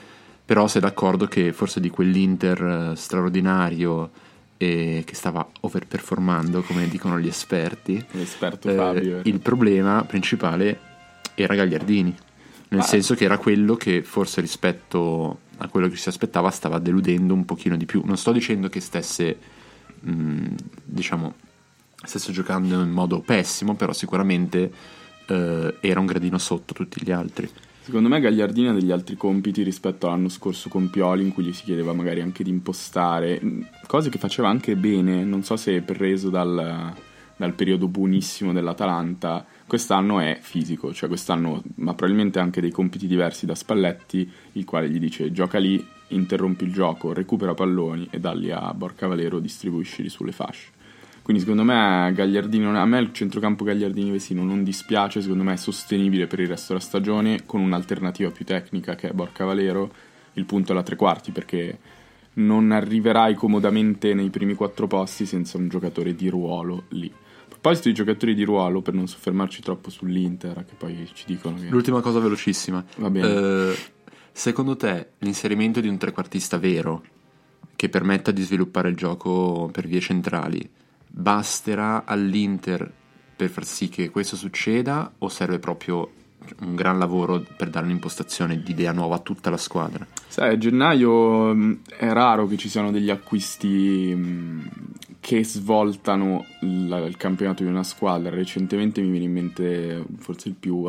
però 0.43 0.67
sei 0.67 0.81
d'accordo 0.81 1.27
che 1.27 1.53
forse 1.53 1.81
di 1.81 1.91
quell'Inter 1.91 2.91
eh, 2.93 2.95
straordinario 2.95 4.09
e 4.63 5.03
che 5.05 5.15
stava 5.15 5.45
overperformando, 5.61 6.61
come 6.61 6.87
dicono 6.87 7.19
gli 7.19 7.27
esperti. 7.27 8.03
L'esperto 8.11 8.69
eh, 8.69 8.75
Fabio. 8.75 9.19
Il 9.23 9.39
problema 9.39 10.03
principale 10.05 10.79
era 11.35 11.53
Gagliardini, 11.53 12.15
nel 12.69 12.79
ah. 12.79 12.83
senso 12.83 13.13
che 13.13 13.25
era 13.25 13.37
quello 13.37 13.75
che 13.75 14.03
forse 14.03 14.39
rispetto 14.39 15.39
a 15.57 15.67
quello 15.67 15.89
che 15.89 15.97
si 15.97 16.07
aspettava 16.07 16.49
stava 16.49 16.79
deludendo 16.79 17.33
un 17.33 17.43
pochino 17.43 17.75
di 17.75 17.85
più. 17.85 18.03
Non 18.05 18.17
sto 18.17 18.31
dicendo 18.31 18.69
che 18.69 18.79
stesse, 18.79 19.37
mh, 19.99 20.11
mm, 20.11 20.45
diciamo, 20.85 21.33
stesse 22.01 22.31
giocando 22.31 22.81
in 22.81 22.89
modo 22.89 23.19
pessimo, 23.19 23.75
però 23.75 23.91
sicuramente 23.91 24.71
eh, 25.27 25.75
era 25.81 25.99
un 25.99 26.05
gradino 26.05 26.37
sotto 26.37 26.73
tutti 26.73 27.01
gli 27.03 27.11
altri. 27.11 27.49
Secondo 27.83 28.07
me 28.07 28.21
Gagliardini 28.21 28.69
ha 28.69 28.71
degli 28.71 28.91
altri 28.91 29.17
compiti 29.17 29.61
rispetto 29.61 30.07
all'anno 30.07 30.29
scorso 30.29 30.69
con 30.69 30.89
Pioli 30.89 31.21
in 31.21 31.33
cui 31.33 31.43
gli 31.43 31.51
si 31.51 31.65
chiedeva 31.65 31.91
magari 31.91 32.21
anche 32.21 32.41
di 32.41 32.49
impostare, 32.49 33.41
cose 33.87 34.09
che 34.09 34.17
faceva 34.17 34.47
anche 34.47 34.77
bene, 34.77 35.25
non 35.25 35.43
so 35.43 35.57
se 35.57 35.75
è 35.75 35.81
preso 35.81 36.29
dal, 36.29 36.93
dal 37.35 37.53
periodo 37.53 37.89
buonissimo 37.89 38.53
dell'Atalanta, 38.53 39.45
quest'anno 39.67 40.21
è 40.21 40.37
fisico, 40.39 40.93
cioè 40.93 41.09
quest'anno 41.09 41.55
ha 41.55 41.93
probabilmente 41.93 42.39
anche 42.39 42.61
dei 42.61 42.71
compiti 42.71 43.05
diversi 43.05 43.45
da 43.45 43.53
Spalletti, 43.53 44.31
il 44.53 44.63
quale 44.63 44.89
gli 44.89 44.97
dice 44.97 45.33
gioca 45.33 45.57
lì, 45.57 45.85
interrompi 46.07 46.63
il 46.63 46.71
gioco, 46.71 47.11
recupera 47.11 47.53
palloni 47.53 48.07
e 48.11 48.19
dalli 48.21 48.49
a 48.49 48.73
Borca 48.73 49.07
Valero 49.07 49.39
distribuiscili 49.39 50.07
sulle 50.07 50.31
fasce. 50.31 50.71
Quindi 51.23 51.41
secondo 51.41 51.63
me 51.63 52.11
Gagliardini, 52.13 52.65
a 52.65 52.85
me 52.85 52.99
il 52.99 53.13
centrocampo 53.13 53.63
Gagliardini-Vesino 53.63 54.43
non 54.43 54.61
dispiace, 54.61 55.21
secondo 55.21 55.43
me 55.43 55.53
è 55.53 55.55
sostenibile 55.55 56.27
per 56.27 56.41
il 56.41 56.49
resto 56.49 56.73
della 56.73 56.83
stagione 56.83 57.45
con 57.45 57.61
un'alternativa 57.61 58.29
più 58.29 58.43
tecnica 58.43 58.95
che 58.95 59.09
è 59.09 59.13
Borca 59.13 59.45
Valero. 59.45 59.89
Il 60.33 60.43
punto 60.43 60.73
è 60.73 60.75
la 60.75 60.83
tre 60.83 60.97
quarti 60.97 61.31
perché 61.31 61.79
non 62.33 62.71
arriverai 62.71 63.35
comodamente 63.35 64.13
nei 64.13 64.29
primi 64.29 64.53
quattro 64.53 64.85
posti 64.87 65.25
senza 65.25 65.57
un 65.57 65.69
giocatore 65.69 66.13
di 66.13 66.27
ruolo 66.27 66.83
lì. 66.89 67.09
A 67.09 67.47
proposito 67.47 67.87
di 67.87 67.93
giocatori 67.93 68.35
di 68.35 68.43
ruolo, 68.43 68.81
per 68.81 68.93
non 68.93 69.07
soffermarci 69.07 69.61
troppo 69.61 69.89
sull'Inter, 69.89 70.65
che 70.65 70.73
poi 70.77 71.09
ci 71.13 71.23
dicono 71.25 71.55
che... 71.55 71.67
L'ultima 71.67 72.01
cosa 72.01 72.19
velocissima. 72.19 72.83
Va 72.97 73.09
bene. 73.09 73.27
Uh, 73.27 73.73
secondo 74.33 74.75
te 74.75 75.11
l'inserimento 75.19 75.79
di 75.79 75.87
un 75.87 75.97
trequartista 75.97 76.57
vero 76.57 77.01
che 77.77 77.87
permetta 77.87 78.31
di 78.31 78.41
sviluppare 78.41 78.89
il 78.89 78.97
gioco 78.97 79.69
per 79.71 79.87
vie 79.87 80.01
centrali 80.01 80.69
basterà 81.15 82.05
all'Inter 82.05 82.91
per 83.35 83.49
far 83.49 83.65
sì 83.65 83.87
che 83.87 84.09
questo 84.09 84.35
succeda 84.35 85.11
o 85.19 85.29
serve 85.29 85.59
proprio 85.59 86.09
un 86.61 86.75
gran 86.75 86.97
lavoro 86.97 87.45
per 87.55 87.69
dare 87.69 87.85
un'impostazione 87.85 88.61
di 88.61 88.71
idea 88.71 88.91
nuova 88.91 89.15
a 89.15 89.19
tutta 89.19 89.49
la 89.49 89.57
squadra? 89.57 90.05
Sai, 90.27 90.53
a 90.53 90.57
gennaio 90.57 91.53
mm, 91.53 91.73
è 91.97 92.11
raro 92.11 92.47
che 92.47 92.57
ci 92.57 92.67
siano 92.67 92.91
degli 92.91 93.11
acquisti 93.11 94.11
mm, 94.15 94.65
che 95.19 95.43
svoltano 95.43 96.45
il 96.61 97.13
campionato 97.17 97.63
di 97.63 97.69
una 97.69 97.83
squadra. 97.83 98.29
Recentemente 98.29 99.01
mi 99.01 99.11
viene 99.11 99.25
in 99.25 99.31
mente 99.31 100.05
forse 100.17 100.49
il 100.49 100.55
più 100.55 100.85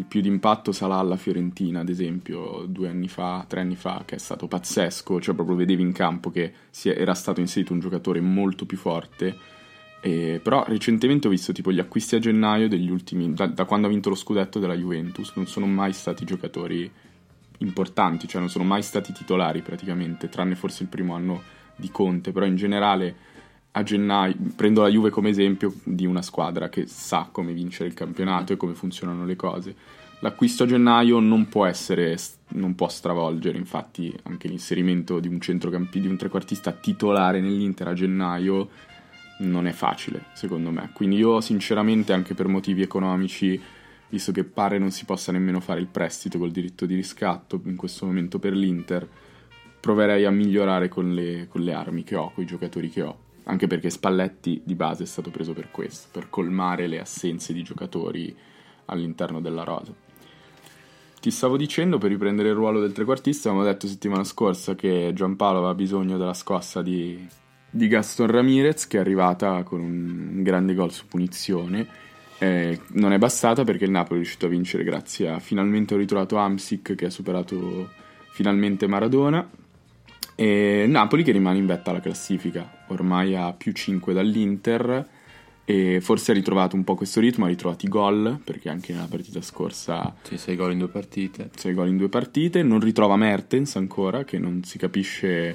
il 0.00 0.06
più 0.06 0.22
d'impatto 0.22 0.72
sarà 0.72 0.96
alla 0.96 1.16
Fiorentina, 1.16 1.80
ad 1.80 1.90
esempio, 1.90 2.64
due 2.66 2.88
anni 2.88 3.06
fa, 3.06 3.44
tre 3.46 3.60
anni 3.60 3.76
fa, 3.76 4.02
che 4.06 4.14
è 4.14 4.18
stato 4.18 4.48
pazzesco, 4.48 5.20
cioè 5.20 5.34
proprio 5.34 5.56
vedevi 5.56 5.82
in 5.82 5.92
campo 5.92 6.30
che 6.30 6.52
era 6.82 7.12
stato 7.12 7.40
inserito 7.40 7.74
un 7.74 7.80
giocatore 7.80 8.20
molto 8.20 8.64
più 8.64 8.78
forte. 8.78 9.36
E, 10.00 10.40
però 10.42 10.64
recentemente 10.66 11.26
ho 11.26 11.30
visto 11.30 11.52
tipo 11.52 11.70
gli 11.70 11.78
acquisti 11.78 12.16
a 12.16 12.18
gennaio 12.18 12.66
degli 12.66 12.90
ultimi, 12.90 13.34
da, 13.34 13.46
da, 13.46 13.66
quando 13.66 13.88
ha 13.88 13.90
vinto 13.90 14.08
lo 14.08 14.14
scudetto 14.14 14.58
della 14.58 14.74
Juventus, 14.74 15.32
non 15.34 15.46
sono 15.46 15.66
mai 15.66 15.92
stati 15.92 16.24
giocatori 16.24 16.90
importanti, 17.58 18.26
cioè 18.26 18.40
non 18.40 18.48
sono 18.48 18.64
mai 18.64 18.82
stati 18.82 19.12
titolari 19.12 19.60
praticamente, 19.60 20.30
tranne 20.30 20.54
forse 20.54 20.84
il 20.84 20.88
primo 20.88 21.14
anno 21.14 21.42
di 21.76 21.90
Conte, 21.90 22.32
però 22.32 22.46
in 22.46 22.56
generale 22.56 23.14
a 23.72 23.82
gennaio, 23.82 24.34
prendo 24.56 24.82
la 24.82 24.88
Juve 24.88 25.10
come 25.10 25.28
esempio 25.28 25.74
di 25.84 26.06
una 26.06 26.22
squadra 26.22 26.68
che 26.68 26.86
sa 26.86 27.28
come 27.30 27.52
vincere 27.52 27.88
il 27.88 27.94
campionato 27.94 28.52
e 28.52 28.56
come 28.56 28.74
funzionano 28.74 29.24
le 29.24 29.36
cose. 29.36 29.74
L'acquisto 30.20 30.64
a 30.64 30.66
gennaio 30.66 31.18
non 31.20 31.48
può 31.48 31.64
essere, 31.64 32.18
non 32.48 32.74
può 32.74 32.88
stravolgere, 32.88 33.56
infatti 33.56 34.14
anche 34.24 34.48
l'inserimento 34.48 35.18
di 35.18 35.28
un 35.28 35.40
centrocampista, 35.40 36.00
di 36.00 36.08
un 36.08 36.18
trequartista 36.18 36.72
titolare 36.72 37.40
nell'Inter 37.40 37.88
a 37.88 37.94
gennaio 37.94 38.68
non 39.38 39.66
è 39.66 39.72
facile, 39.72 40.24
secondo 40.34 40.70
me. 40.70 40.90
Quindi 40.92 41.16
io 41.16 41.40
sinceramente 41.40 42.12
anche 42.12 42.34
per 42.34 42.48
motivi 42.48 42.82
economici, 42.82 43.58
visto 44.10 44.32
che 44.32 44.44
pare 44.44 44.78
non 44.78 44.90
si 44.90 45.06
possa 45.06 45.32
nemmeno 45.32 45.60
fare 45.60 45.80
il 45.80 45.86
prestito 45.86 46.38
col 46.38 46.50
diritto 46.50 46.84
di 46.84 46.96
riscatto 46.96 47.58
in 47.64 47.76
questo 47.76 48.04
momento 48.04 48.38
per 48.38 48.52
l'Inter, 48.52 49.08
proverei 49.80 50.26
a 50.26 50.30
migliorare 50.30 50.88
con 50.88 51.14
le, 51.14 51.46
con 51.48 51.62
le 51.62 51.72
armi 51.72 52.04
che 52.04 52.16
ho, 52.16 52.30
con 52.32 52.44
i 52.44 52.46
giocatori 52.46 52.90
che 52.90 53.00
ho 53.00 53.28
anche 53.50 53.66
perché 53.66 53.90
Spalletti 53.90 54.62
di 54.64 54.74
base 54.76 55.02
è 55.02 55.06
stato 55.06 55.30
preso 55.30 55.52
per 55.52 55.70
questo, 55.72 56.08
per 56.12 56.30
colmare 56.30 56.86
le 56.86 57.00
assenze 57.00 57.52
di 57.52 57.62
giocatori 57.62 58.34
all'interno 58.86 59.40
della 59.40 59.64
rosa. 59.64 59.92
Ti 61.20 61.30
stavo 61.30 61.56
dicendo, 61.56 61.98
per 61.98 62.10
riprendere 62.10 62.48
il 62.48 62.54
ruolo 62.54 62.80
del 62.80 62.92
trequartista, 62.92 63.48
avevamo 63.50 63.68
detto 63.68 63.86
settimana 63.86 64.24
scorsa 64.24 64.74
che 64.74 65.10
Giampaolo 65.12 65.58
aveva 65.58 65.74
bisogno 65.74 66.16
della 66.16 66.32
scossa 66.32 66.80
di, 66.80 67.26
di 67.68 67.88
Gaston 67.88 68.28
Ramirez, 68.28 68.86
che 68.86 68.96
è 68.96 69.00
arrivata 69.00 69.62
con 69.64 69.80
un 69.80 70.42
grande 70.42 70.74
gol 70.74 70.92
su 70.92 71.06
punizione. 71.06 71.86
Eh, 72.38 72.80
non 72.92 73.12
è 73.12 73.18
bastata 73.18 73.64
perché 73.64 73.84
il 73.84 73.90
Napoli 73.90 74.20
è 74.20 74.22
riuscito 74.22 74.46
a 74.46 74.48
vincere 74.48 74.82
grazie 74.82 75.28
a 75.28 75.40
finalmente 75.40 75.92
ho 75.92 75.98
ritrovato 75.98 76.38
Amsic 76.38 76.94
che 76.94 77.04
ha 77.04 77.10
superato 77.10 77.90
finalmente 78.30 78.86
Maradona 78.86 79.46
e 80.40 80.86
Napoli 80.88 81.22
che 81.22 81.32
rimane 81.32 81.58
in 81.58 81.66
vetta 81.66 81.90
alla 81.90 82.00
classifica, 82.00 82.84
ormai 82.86 83.36
a 83.36 83.52
più 83.52 83.72
5 83.72 84.14
dall'Inter 84.14 85.06
e 85.66 86.00
forse 86.00 86.30
ha 86.30 86.34
ritrovato 86.34 86.76
un 86.76 86.82
po' 86.82 86.94
questo 86.94 87.20
ritmo, 87.20 87.44
ha 87.44 87.48
ritrovato 87.48 87.84
i 87.84 87.90
gol, 87.90 88.40
perché 88.42 88.70
anche 88.70 88.94
nella 88.94 89.04
partita 89.04 89.42
scorsa... 89.42 90.16
Sì, 90.22 90.38
6 90.38 90.56
gol 90.56 90.72
in 90.72 90.78
due 90.78 90.88
partite. 90.88 91.50
6 91.54 91.74
gol 91.74 91.88
in 91.88 91.98
due 91.98 92.08
partite, 92.08 92.62
non 92.62 92.80
ritrova 92.80 93.16
Mertens 93.16 93.76
ancora, 93.76 94.24
che 94.24 94.38
non 94.38 94.64
si 94.64 94.78
capisce 94.78 95.54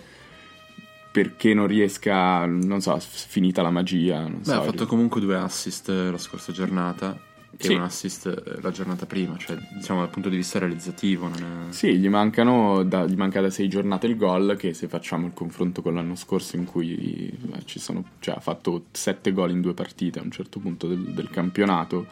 perché 1.11 1.55
non 1.55 1.65
riesca, 1.65 2.45
non 2.45 2.79
so, 2.79 2.95
finita 2.99 3.63
la 3.63 3.71
magia. 3.71 4.21
Beh, 4.21 4.43
so, 4.43 4.53
ha 4.53 4.61
fatto 4.61 4.85
comunque 4.85 5.19
due 5.19 5.35
assist 5.35 5.89
la 5.89 6.19
scorsa 6.19 6.51
giornata 6.51 7.19
e 7.57 7.63
sì. 7.63 7.73
un 7.73 7.81
assist 7.81 8.25
eh, 8.27 8.61
la 8.61 8.71
giornata 8.71 9.05
prima, 9.05 9.37
cioè 9.37 9.57
diciamo 9.73 9.99
dal 9.99 10.09
punto 10.09 10.29
di 10.29 10.35
vista 10.35 10.59
realizzativo. 10.59 11.29
È... 11.31 11.71
Sì, 11.71 11.97
gli, 11.97 12.09
mancano 12.09 12.83
da, 12.83 13.05
gli 13.05 13.15
manca 13.15 13.41
da 13.41 13.49
sei 13.49 13.67
giornate 13.67 14.07
il 14.07 14.17
gol 14.17 14.55
che 14.57 14.73
se 14.73 14.87
facciamo 14.87 15.27
il 15.27 15.33
confronto 15.33 15.81
con 15.81 15.95
l'anno 15.95 16.15
scorso 16.15 16.55
in 16.55 16.65
cui 16.65 17.27
eh, 17.29 17.65
ci 17.65 17.79
sono, 17.79 18.03
cioè, 18.19 18.35
ha 18.35 18.39
fatto 18.39 18.85
sette 18.91 19.31
gol 19.31 19.51
in 19.51 19.61
due 19.61 19.73
partite 19.73 20.19
a 20.19 20.23
un 20.23 20.31
certo 20.31 20.59
punto 20.59 20.87
del, 20.87 21.13
del 21.13 21.29
campionato, 21.29 22.05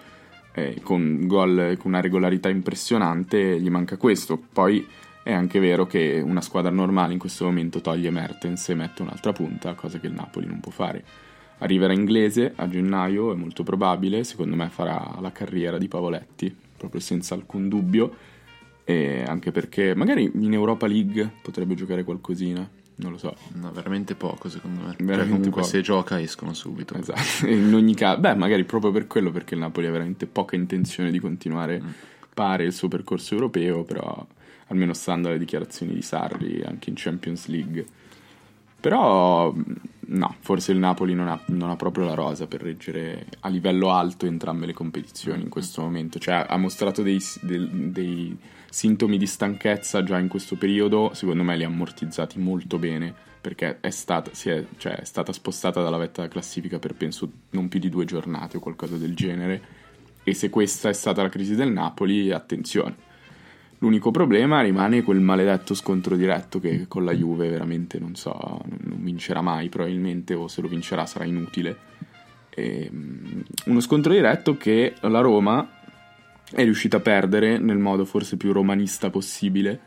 eh, 0.53 0.79
con 0.81 1.27
gol 1.27 1.75
con 1.77 1.91
una 1.91 2.01
regolarità 2.01 2.49
impressionante, 2.49 3.59
gli 3.59 3.69
manca 3.69 3.97
questo. 3.97 4.41
Poi 4.51 4.87
è 5.23 5.31
anche 5.31 5.59
vero 5.59 5.85
che 5.85 6.21
una 6.23 6.41
squadra 6.41 6.71
normale 6.71 7.13
in 7.13 7.19
questo 7.19 7.45
momento 7.45 7.81
toglie 7.81 8.11
Mertens 8.11 8.69
e 8.69 8.75
mette 8.75 9.01
un'altra 9.01 9.31
punta, 9.31 9.73
cosa 9.73 9.99
che 9.99 10.07
il 10.07 10.13
Napoli 10.13 10.47
non 10.47 10.59
può 10.59 10.71
fare. 10.71 11.03
Arriverà 11.59 11.93
inglese 11.93 12.53
a 12.55 12.67
gennaio, 12.67 13.31
è 13.31 13.35
molto 13.35 13.63
probabile, 13.63 14.23
secondo 14.23 14.55
me 14.55 14.67
farà 14.69 15.17
la 15.21 15.31
carriera 15.31 15.77
di 15.77 15.87
Pavoletti, 15.87 16.53
proprio 16.77 16.99
senza 16.99 17.35
alcun 17.35 17.69
dubbio, 17.69 18.13
e 18.83 19.23
anche 19.25 19.51
perché 19.51 19.95
magari 19.95 20.29
in 20.33 20.51
Europa 20.53 20.87
League 20.87 21.31
potrebbe 21.41 21.73
giocare 21.75 22.03
qualcosina, 22.03 22.67
non 22.95 23.11
lo 23.11 23.17
so. 23.17 23.33
No, 23.53 23.71
veramente 23.71 24.13
poco 24.15 24.49
secondo 24.49 24.81
me. 24.81 24.95
Veramente 24.97 25.15
Cioè, 25.15 25.27
comunque 25.27 25.61
poco. 25.61 25.63
se 25.63 25.81
gioca 25.81 26.19
escono 26.19 26.53
subito. 26.53 26.95
Esatto, 26.95 27.47
in 27.47 27.73
ogni 27.73 27.95
caso, 27.95 28.19
beh, 28.19 28.35
magari 28.35 28.65
proprio 28.65 28.91
per 28.91 29.07
quello, 29.07 29.31
perché 29.31 29.53
il 29.53 29.61
Napoli 29.61 29.87
ha 29.87 29.91
veramente 29.91 30.25
poca 30.25 30.55
intenzione 30.57 31.11
di 31.11 31.19
continuare, 31.19 31.81
Mm. 31.81 31.89
pare, 32.33 32.65
il 32.65 32.73
suo 32.73 32.89
percorso 32.89 33.35
europeo, 33.35 33.83
però 33.83 34.25
almeno 34.67 34.93
stando 34.93 35.29
alle 35.29 35.37
dichiarazioni 35.37 35.93
di 35.93 36.01
Sarri 36.01 36.61
anche 36.65 36.89
in 36.89 36.95
Champions 36.97 37.47
League. 37.47 37.85
Però, 38.81 39.53
no, 40.07 40.35
forse 40.39 40.71
il 40.71 40.77
Napoli 40.77 41.13
non 41.13 41.27
ha, 41.27 41.39
non 41.47 41.69
ha 41.69 41.75
proprio 41.75 42.05
la 42.05 42.13
rosa 42.13 42.47
per 42.47 42.61
reggere 42.61 43.25
a 43.41 43.49
livello 43.49 43.91
alto 43.91 44.25
entrambe 44.25 44.65
le 44.65 44.73
competizioni 44.73 45.41
in 45.41 45.49
questo 45.49 45.81
momento. 45.81 46.19
Cioè, 46.19 46.45
ha 46.47 46.57
mostrato 46.57 47.01
dei, 47.01 47.19
del- 47.41 47.69
dei 47.91 48.37
sintomi 48.69 49.17
di 49.17 49.27
stanchezza 49.27 50.03
già 50.03 50.17
in 50.19 50.27
questo 50.27 50.55
periodo, 50.55 51.11
secondo 51.13 51.43
me 51.43 51.55
li 51.55 51.63
ha 51.63 51.67
ammortizzati 51.67 52.39
molto 52.39 52.77
bene, 52.77 53.13
perché 53.39 53.79
è 53.79 53.89
stata, 53.89 54.31
è, 54.31 54.65
cioè, 54.77 54.95
è 54.95 55.05
stata 55.05 55.31
spostata 55.33 55.81
dalla 55.81 55.97
vetta 55.97 56.21
della 56.21 56.33
classifica 56.33 56.79
per 56.79 56.95
penso 56.95 57.29
non 57.51 57.67
più 57.67 57.79
di 57.79 57.89
due 57.89 58.05
giornate 58.05 58.57
o 58.57 58.59
qualcosa 58.59 58.97
del 58.97 59.15
genere. 59.15 59.81
E 60.23 60.33
se 60.33 60.49
questa 60.49 60.89
è 60.89 60.93
stata 60.93 61.21
la 61.21 61.29
crisi 61.29 61.53
del 61.53 61.71
Napoli, 61.71 62.31
attenzione. 62.31 63.11
L'unico 63.83 64.11
problema 64.11 64.61
rimane 64.61 65.03
quel 65.03 65.19
maledetto 65.19 65.73
scontro 65.73 66.15
diretto 66.15 66.61
che 66.61 66.85
con 66.87 67.03
la 67.03 67.11
Juve 67.11 67.49
veramente 67.49 67.99
non 67.99 68.15
so, 68.15 68.61
non 68.79 69.03
vincerà 69.03 69.41
mai 69.41 69.67
probabilmente 69.67 70.33
o 70.35 70.47
se 70.47 70.61
lo 70.61 70.69
vincerà 70.69 71.05
sarà 71.05 71.25
inutile. 71.25 71.77
Ehm, 72.51 73.43
uno 73.65 73.79
scontro 73.81 74.13
diretto 74.13 74.55
che 74.55 74.93
la 75.01 75.19
Roma 75.19 75.69
è 76.49 76.63
riuscita 76.63 76.95
a 76.95 76.99
perdere 77.01 77.57
nel 77.57 77.77
modo 77.77 78.05
forse 78.05 78.37
più 78.37 78.53
romanista 78.53 79.09
possibile, 79.09 79.77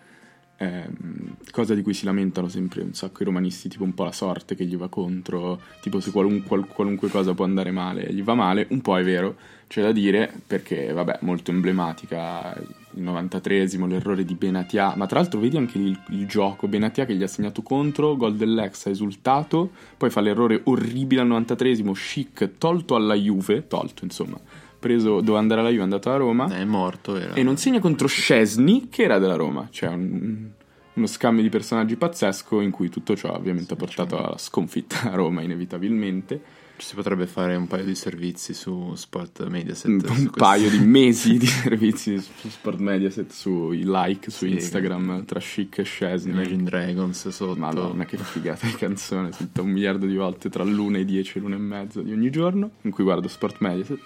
ehm, 0.59 1.37
cosa 1.51 1.75
di 1.75 1.81
cui 1.81 1.95
si 1.95 2.05
lamentano 2.05 2.49
sempre 2.49 2.83
un 2.83 2.93
sacco 2.93 3.23
i 3.23 3.25
romanisti, 3.25 3.71
tipo 3.71 3.85
un 3.85 3.95
po' 3.95 4.05
la 4.05 4.13
sorte 4.13 4.55
che 4.55 4.67
gli 4.67 4.77
va 4.77 4.89
contro, 4.89 5.59
tipo 5.81 6.01
se 6.01 6.11
qualun- 6.11 6.43
qual- 6.43 6.67
qualunque 6.67 7.09
cosa 7.09 7.33
può 7.33 7.47
andare 7.47 7.71
male, 7.71 8.13
gli 8.13 8.23
va 8.23 8.35
male, 8.35 8.67
un 8.73 8.83
po' 8.83 8.99
è 8.99 9.03
vero, 9.03 9.37
c'è 9.69 9.81
da 9.81 9.93
dire 9.93 10.31
perché 10.47 10.93
vabbè, 10.93 11.21
molto 11.23 11.51
emblematica 11.51 12.55
il 12.97 13.03
93esimo, 13.05 13.87
l'errore 13.87 14.25
di 14.25 14.35
Benatia, 14.35 14.95
ma 14.97 15.07
tra 15.07 15.21
l'altro 15.21 15.41
vedi 15.41 15.57
anche 15.57 15.79
il, 15.79 15.99
il 16.11 16.27
gioco, 16.27 16.67
Benatia 16.69 17.05
che 17.05 17.15
gli 17.15 17.23
ha 17.23 17.27
segnato 17.29 17.63
contro, 17.63 18.17
gol 18.17 18.37
dell'ex, 18.37 18.87
ha 18.87 18.91
esultato, 18.91 19.71
poi 19.97 20.11
fa 20.11 20.21
l'errore 20.21 20.61
orribile 20.65 21.21
al 21.21 21.29
93esimo, 21.29 21.93
chic, 21.93 22.59
tolto 22.59 22.95
alla 22.95 23.15
Juve, 23.15 23.67
tolto 23.67 24.05
insomma, 24.05 24.39
preso, 24.79 25.21
doveva 25.21 25.39
andare 25.39 25.61
alla 25.61 25.71
Juve, 25.71 25.81
è 25.81 25.85
andato 25.85 26.11
a 26.11 26.17
Roma, 26.17 26.49
È 26.55 26.65
morto. 26.65 27.17
Era... 27.17 27.35
e 27.35 27.43
non 27.43 27.57
segna 27.57 27.81
contro 27.81 28.09
Scesni, 28.09 28.89
che 28.91 29.03
era 29.03 29.19
della 29.19 29.37
Roma, 29.37 29.69
cioè 29.71 29.91
un- 29.91 30.49
uno 30.97 31.07
scambio 31.07 31.43
di 31.43 31.51
personaggi 31.51 31.97
pazzesco 31.97 32.61
in 32.63 32.71
cui 32.71 32.89
tutto 32.89 33.15
ciò 33.15 33.35
ovviamente 33.35 33.75
ha 33.75 33.77
portato 33.77 34.17
alla 34.17 34.39
sconfitta 34.39 35.11
a 35.13 35.15
Roma 35.15 35.43
inevitabilmente. 35.43 36.41
Ci 36.77 36.87
si 36.87 36.95
potrebbe 36.95 37.27
fare 37.27 37.57
un 37.57 37.67
paio 37.67 37.85
di 37.85 37.95
servizi 37.95 38.53
su 38.53 38.95
Sport 38.95 39.47
Mediaset. 39.49 39.87
un 39.87 40.03
un 40.07 40.31
paio 40.31 40.69
di 40.69 40.79
mesi 40.79 41.39
di 41.39 41.47
servizi 41.47 42.21
su 42.21 42.49
Sport 42.49 42.79
Mediaset, 42.79 43.31
sui 43.31 43.83
like 43.85 44.31
su 44.31 44.47
Sì, 44.47 44.53
Instagram 44.53 45.25
tra 45.25 45.41
Chic 45.41 45.79
e 45.79 45.83
Scesni. 45.85 46.33
Imagine 46.33 46.63
Dragons 46.65 47.29
sotto. 47.29 47.59
Madonna, 47.59 48.05
che 48.05 48.19
figata 48.19 48.67
di 48.67 48.75
canzone, 48.75 49.33
sento 49.33 49.63
un 49.63 49.71
miliardo 49.71 50.05
di 50.05 50.17
volte 50.17 50.51
tra 50.51 50.65
l'una 50.65 50.99
e 50.99 51.05
dieci 51.05 51.39
e 51.39 51.41
l'una 51.41 51.57
e 51.57 51.61
mezza 51.61 52.03
di 52.03 52.13
ogni 52.13 52.31
giorno, 52.31 52.71
in 52.83 52.91
cui 52.91 53.05
guardo 53.05 53.27
Sport 53.27 53.57
Mediaset. 53.61 54.01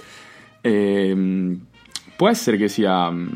E, 0.60 1.12
mm, 1.14 1.54
può 2.16 2.28
essere 2.28 2.56
che 2.56 2.68
sia 2.68 3.10
mm, 3.10 3.28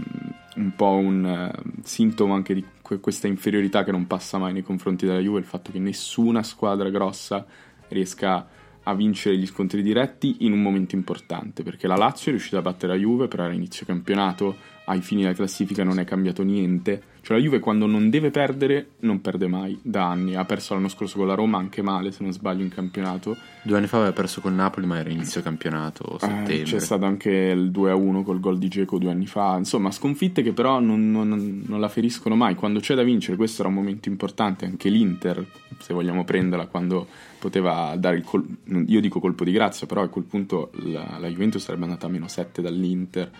un 0.57 0.73
po' 0.77 0.93
un 0.93 1.27
eh, 1.27 1.63
sintomo 1.83 2.35
anche 2.35 2.55
di 2.55 2.65
que- 2.81 3.01
questa 3.01 3.27
inferiorità 3.27 3.83
che 3.83 3.91
non 3.91 4.07
passa 4.07 4.39
mai 4.39 4.53
nei 4.53 4.63
confronti 4.63 5.07
della 5.07 5.21
Juve, 5.21 5.41
il 5.41 5.45
fatto 5.45 5.73
che 5.73 5.79
nessuna 5.79 6.43
squadra 6.43 6.91
grossa 6.91 7.45
riesca 7.89 8.37
a 8.37 8.47
vincere 8.93 9.39
gli 9.39 9.47
scontri 9.47 9.81
diretti 9.83 10.37
in 10.41 10.53
un 10.53 10.61
momento 10.61 10.95
importante, 10.95 11.63
perché 11.63 11.87
la 11.87 11.97
Lazio 11.97 12.27
è 12.27 12.31
riuscita 12.35 12.59
a 12.59 12.63
battere 12.63 12.93
la 12.93 12.99
Juve, 12.99 13.29
però 13.29 13.45
era 13.45 13.55
inizio 13.55 13.87
campionato, 13.87 14.57
ai 14.87 15.01
fini 15.01 15.23
della 15.23 15.33
classifica 15.33 15.83
non 15.83 15.99
è 15.99 16.05
cambiato 16.05 16.43
niente. 16.43 17.03
Cioè 17.23 17.39
la 17.39 17.43
Juve 17.43 17.59
quando 17.59 17.87
non 17.87 18.11
deve 18.11 18.31
perdere 18.31 18.89
non 19.01 19.23
perde 19.23 19.47
mai, 19.47 19.79
da 19.81 20.11
anni. 20.11 20.35
Ha 20.35 20.45
perso 20.45 20.75
l'anno 20.75 20.89
scorso 20.89 21.17
con 21.17 21.27
la 21.27 21.33
Roma 21.33 21.57
anche 21.57 21.81
male, 21.81 22.13
se 22.13 22.23
non 22.23 22.33
sbaglio, 22.33 22.63
in 22.63 22.69
campionato. 22.69 23.35
Due 23.63 23.79
anni 23.79 23.87
fa 23.87 23.97
aveva 23.97 24.13
perso 24.13 24.43
col 24.43 24.53
Napoli, 24.53 24.85
ma 24.85 24.99
era 24.99 25.09
inizio 25.09 25.41
campionato, 25.41 26.17
Eh, 26.17 26.19
settembre. 26.19 26.63
c'è 26.65 26.79
stato 26.81 27.07
anche 27.07 27.31
il 27.31 27.71
2-1 27.71 28.23
col 28.23 28.41
gol 28.41 28.59
di 28.59 28.69
Geco 28.69 28.99
due 28.99 29.11
anni 29.11 29.25
fa. 29.27 29.57
Insomma, 29.57 29.91
sconfitte 29.91 30.43
che 30.43 30.53
però 30.53 30.81
non, 30.81 31.11
non- 31.11 31.63
non 31.67 31.81
la 31.81 31.89
feriscono 31.89 32.37
mai. 32.37 32.55
Quando 32.55 32.81
c'è 32.81 32.95
da 32.95 33.03
vincere, 33.03 33.39
questo 33.39 33.63
era 33.63 33.71
un 33.71 33.77
momento 33.77 34.11
importante. 34.11 34.67
Anche 34.67 34.91
l'Inter, 34.91 35.47
se 35.79 35.95
vogliamo 35.95 36.25
prenderla, 36.25 36.67
quando 36.67 37.07
poteva 37.45 37.95
dare 37.99 38.17
il 38.17 38.25
colpo. 38.25 38.55
Io 38.87 39.01
dico 39.03 39.21
colpo 39.21 39.45
di 39.45 39.53
grazia, 39.53 39.87
però 39.87 40.01
a 40.01 40.09
quel 40.09 40.25
punto 40.25 40.71
la, 40.77 41.19
la 41.21 41.29
Juventus 41.29 41.63
sarebbe 41.63 41.85
andata 41.85 42.07
a 42.07 42.09
meno 42.09 42.27
7 42.27 42.63
dall'Inter. 42.63 43.31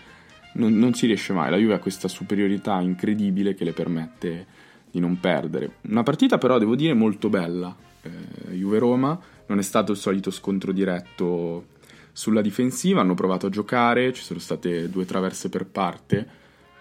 Non, 0.53 0.77
non 0.77 0.93
si 0.93 1.07
riesce 1.07 1.33
mai. 1.33 1.49
La 1.49 1.57
Juve 1.57 1.73
ha 1.73 1.79
questa 1.79 2.07
superiorità 2.07 2.79
incredibile 2.81 3.55
che 3.55 3.63
le 3.63 3.73
permette 3.73 4.45
di 4.91 4.99
non 4.99 5.19
perdere. 5.19 5.77
Una 5.89 6.03
partita, 6.03 6.37
però, 6.37 6.59
devo 6.59 6.75
dire, 6.75 6.93
molto 6.93 7.29
bella. 7.29 7.75
Eh, 8.03 8.53
Juve-Roma 8.53 9.19
non 9.47 9.57
è 9.57 9.63
stato 9.63 9.91
il 9.91 9.97
solito 9.97 10.29
scontro 10.29 10.71
diretto 10.71 11.73
sulla 12.11 12.41
difensiva, 12.41 13.01
hanno 13.01 13.15
provato 13.15 13.47
a 13.47 13.49
giocare, 13.49 14.13
ci 14.13 14.21
sono 14.21 14.39
state 14.39 14.87
due 14.89 15.05
traverse 15.05 15.49
per 15.49 15.65
parte, 15.65 16.27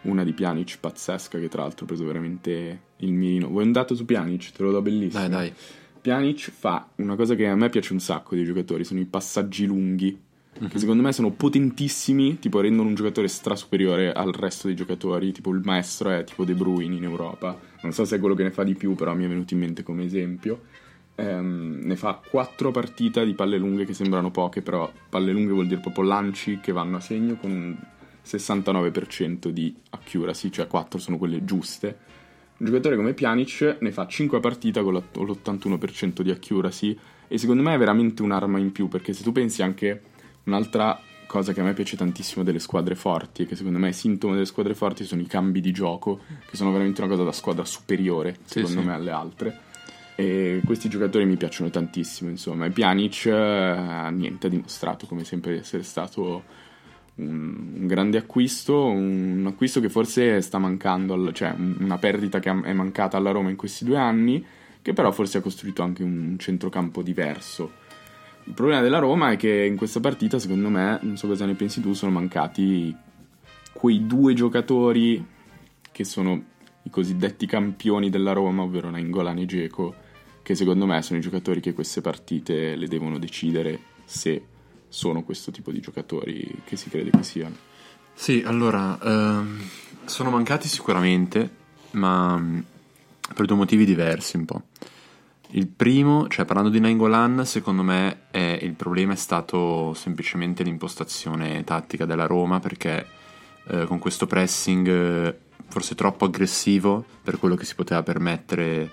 una 0.02 0.22
di 0.22 0.32
Pjanic 0.32 0.78
pazzesca 0.78 1.38
che 1.38 1.48
tra 1.48 1.62
l'altro 1.62 1.84
ha 1.84 1.88
preso 1.88 2.04
veramente 2.04 2.80
il 2.98 3.12
mirino. 3.12 3.48
Vuoi 3.48 3.64
un 3.64 3.72
dato 3.72 3.94
su 3.94 4.04
Pjanic? 4.04 4.52
Te 4.52 4.62
lo 4.62 4.70
do 4.70 4.82
bellissimo. 4.82 5.26
Dai, 5.26 5.30
dai. 5.30 5.54
Pjanic 6.04 6.50
fa 6.50 6.86
una 6.96 7.16
cosa 7.16 7.34
che 7.34 7.48
a 7.48 7.54
me 7.54 7.70
piace 7.70 7.94
un 7.94 7.98
sacco 7.98 8.34
dei 8.34 8.44
giocatori, 8.44 8.84
sono 8.84 9.00
i 9.00 9.06
passaggi 9.06 9.64
lunghi, 9.64 10.20
che 10.68 10.78
secondo 10.78 11.02
me 11.02 11.14
sono 11.14 11.30
potentissimi, 11.30 12.38
tipo 12.38 12.60
rendono 12.60 12.90
un 12.90 12.94
giocatore 12.94 13.26
strasuperiore 13.26 14.12
al 14.12 14.34
resto 14.34 14.66
dei 14.66 14.76
giocatori, 14.76 15.32
tipo 15.32 15.50
il 15.50 15.62
maestro 15.64 16.10
è 16.10 16.22
tipo 16.24 16.44
De 16.44 16.52
Bruyne 16.52 16.94
in 16.94 17.04
Europa, 17.04 17.58
non 17.80 17.92
so 17.92 18.04
se 18.04 18.16
è 18.16 18.18
quello 18.18 18.34
che 18.34 18.42
ne 18.42 18.50
fa 18.50 18.64
di 18.64 18.74
più, 18.74 18.94
però 18.94 19.14
mi 19.14 19.24
è 19.24 19.28
venuto 19.28 19.54
in 19.54 19.60
mente 19.60 19.82
come 19.82 20.04
esempio. 20.04 20.64
Ehm, 21.14 21.80
ne 21.84 21.96
fa 21.96 22.20
quattro 22.28 22.70
partite 22.70 23.24
di 23.24 23.32
palle 23.32 23.56
lunghe 23.56 23.86
che 23.86 23.94
sembrano 23.94 24.30
poche, 24.30 24.60
però 24.60 24.92
palle 25.08 25.32
lunghe 25.32 25.54
vuol 25.54 25.68
dire 25.68 25.80
proprio 25.80 26.04
lanci 26.04 26.60
che 26.60 26.72
vanno 26.72 26.98
a 26.98 27.00
segno 27.00 27.36
con 27.36 27.50
un 27.50 27.76
69% 28.22 29.48
di 29.48 29.74
accuracy, 29.88 30.50
cioè 30.50 30.66
4 30.66 30.98
sono 30.98 31.16
quelle 31.16 31.46
giuste. 31.46 31.96
Un 32.56 32.66
giocatore 32.66 32.96
come 32.96 33.14
Pjanic 33.14 33.78
ne 33.80 33.90
fa 33.92 34.06
5 34.06 34.38
partite 34.40 34.80
con 34.82 34.92
l'ott- 34.92 35.16
l'81% 35.16 36.22
di 36.22 36.30
accuracy 36.30 36.96
e 37.26 37.36
secondo 37.38 37.62
me 37.62 37.74
è 37.74 37.78
veramente 37.78 38.22
un'arma 38.22 38.58
in 38.58 38.70
più 38.70 38.88
perché 38.88 39.12
se 39.12 39.22
tu 39.24 39.32
pensi 39.32 39.62
anche 39.62 40.00
un'altra 40.44 41.00
cosa 41.26 41.52
che 41.52 41.60
a 41.60 41.64
me 41.64 41.72
piace 41.72 41.96
tantissimo 41.96 42.44
delle 42.44 42.60
squadre 42.60 42.94
forti 42.94 43.42
e 43.42 43.46
che 43.46 43.56
secondo 43.56 43.78
me 43.78 43.88
è 43.88 43.92
sintomo 43.92 44.34
delle 44.34 44.44
squadre 44.44 44.74
forti 44.74 45.04
sono 45.04 45.20
i 45.22 45.26
cambi 45.26 45.60
di 45.60 45.72
gioco 45.72 46.20
che 46.48 46.56
sono 46.56 46.70
veramente 46.70 47.00
una 47.00 47.10
cosa 47.10 47.24
da 47.24 47.32
squadra 47.32 47.64
superiore 47.64 48.36
Sì, 48.44 48.60
secondo 48.60 48.80
sì. 48.82 48.86
me 48.86 48.92
alle 48.94 49.10
altre 49.10 49.58
e 50.14 50.60
questi 50.64 50.88
giocatori 50.88 51.24
mi 51.24 51.36
piacciono 51.36 51.70
tantissimo 51.70 52.30
insomma 52.30 52.66
e 52.66 52.70
Pjanic 52.70 53.26
eh, 53.26 54.08
niente 54.12 54.46
ha 54.46 54.50
dimostrato 54.50 55.06
come 55.06 55.24
sempre 55.24 55.54
di 55.54 55.58
essere 55.58 55.82
stato 55.82 56.44
un, 57.16 57.72
un 57.80 57.86
grande 57.86 58.18
acquisto, 58.18 58.84
un 58.86 59.44
acquisto 59.46 59.80
che 59.80 59.88
forse 59.88 60.40
sta 60.40 60.58
mancando, 60.58 61.14
al- 61.14 61.32
cioè 61.32 61.54
un- 61.56 61.76
una 61.80 61.98
perdita 61.98 62.40
che 62.40 62.50
è 62.50 62.72
mancata 62.72 63.16
alla 63.16 63.30
Roma 63.30 63.50
in 63.50 63.56
questi 63.56 63.84
due 63.84 63.96
anni, 63.96 64.44
che 64.82 64.92
però 64.92 65.10
forse 65.12 65.38
ha 65.38 65.40
costruito 65.40 65.82
anche 65.82 66.02
un 66.02 66.36
centrocampo 66.38 67.02
diverso. 67.02 67.82
Il 68.44 68.52
problema 68.52 68.82
della 68.82 68.98
Roma 68.98 69.30
è 69.30 69.36
che 69.36 69.64
in 69.64 69.76
questa 69.76 70.00
partita, 70.00 70.38
secondo 70.38 70.68
me, 70.68 70.98
non 71.02 71.16
so 71.16 71.26
cosa 71.26 71.46
ne 71.46 71.54
pensi 71.54 71.80
tu, 71.80 71.94
sono 71.94 72.12
mancati 72.12 72.94
quei 73.72 74.06
due 74.06 74.34
giocatori 74.34 75.24
che 75.90 76.04
sono 76.04 76.42
i 76.82 76.90
cosiddetti 76.90 77.46
campioni 77.46 78.10
della 78.10 78.32
Roma, 78.32 78.62
ovvero 78.62 78.90
Nainggolan 78.90 79.38
e 79.38 79.46
Dzeko, 79.46 79.94
che 80.42 80.54
secondo 80.54 80.84
me 80.84 81.00
sono 81.00 81.18
i 81.18 81.22
giocatori 81.22 81.60
che 81.60 81.72
queste 81.72 82.02
partite 82.02 82.76
le 82.76 82.86
devono 82.86 83.18
decidere 83.18 83.78
se 84.04 84.44
sono 84.94 85.24
questo 85.24 85.50
tipo 85.50 85.72
di 85.72 85.80
giocatori 85.80 86.62
che 86.64 86.76
si 86.76 86.88
crede 86.88 87.10
che 87.10 87.24
siano. 87.24 87.56
Sì, 88.14 88.44
allora, 88.46 88.96
ehm, 89.02 89.60
sono 90.04 90.30
mancati 90.30 90.68
sicuramente, 90.68 91.50
ma 91.92 92.38
mm, 92.38 92.60
per 93.34 93.44
due 93.44 93.56
motivi 93.56 93.84
diversi 93.84 94.36
un 94.36 94.44
po'. 94.44 94.62
Il 95.50 95.66
primo, 95.66 96.28
cioè 96.28 96.44
parlando 96.44 96.70
di 96.70 96.78
Nainggolan, 96.78 97.44
secondo 97.44 97.82
me 97.82 98.26
è, 98.30 98.58
il 98.62 98.74
problema 98.74 99.14
è 99.14 99.16
stato 99.16 99.94
semplicemente 99.94 100.62
l'impostazione 100.62 101.64
tattica 101.64 102.06
della 102.06 102.26
Roma 102.26 102.60
perché 102.60 103.04
eh, 103.66 103.86
con 103.86 103.98
questo 103.98 104.26
pressing 104.26 104.86
eh, 104.86 105.38
forse 105.66 105.96
troppo 105.96 106.24
aggressivo 106.24 107.04
per 107.20 107.40
quello 107.40 107.56
che 107.56 107.64
si 107.64 107.74
poteva 107.74 108.02
permettere 108.04 108.90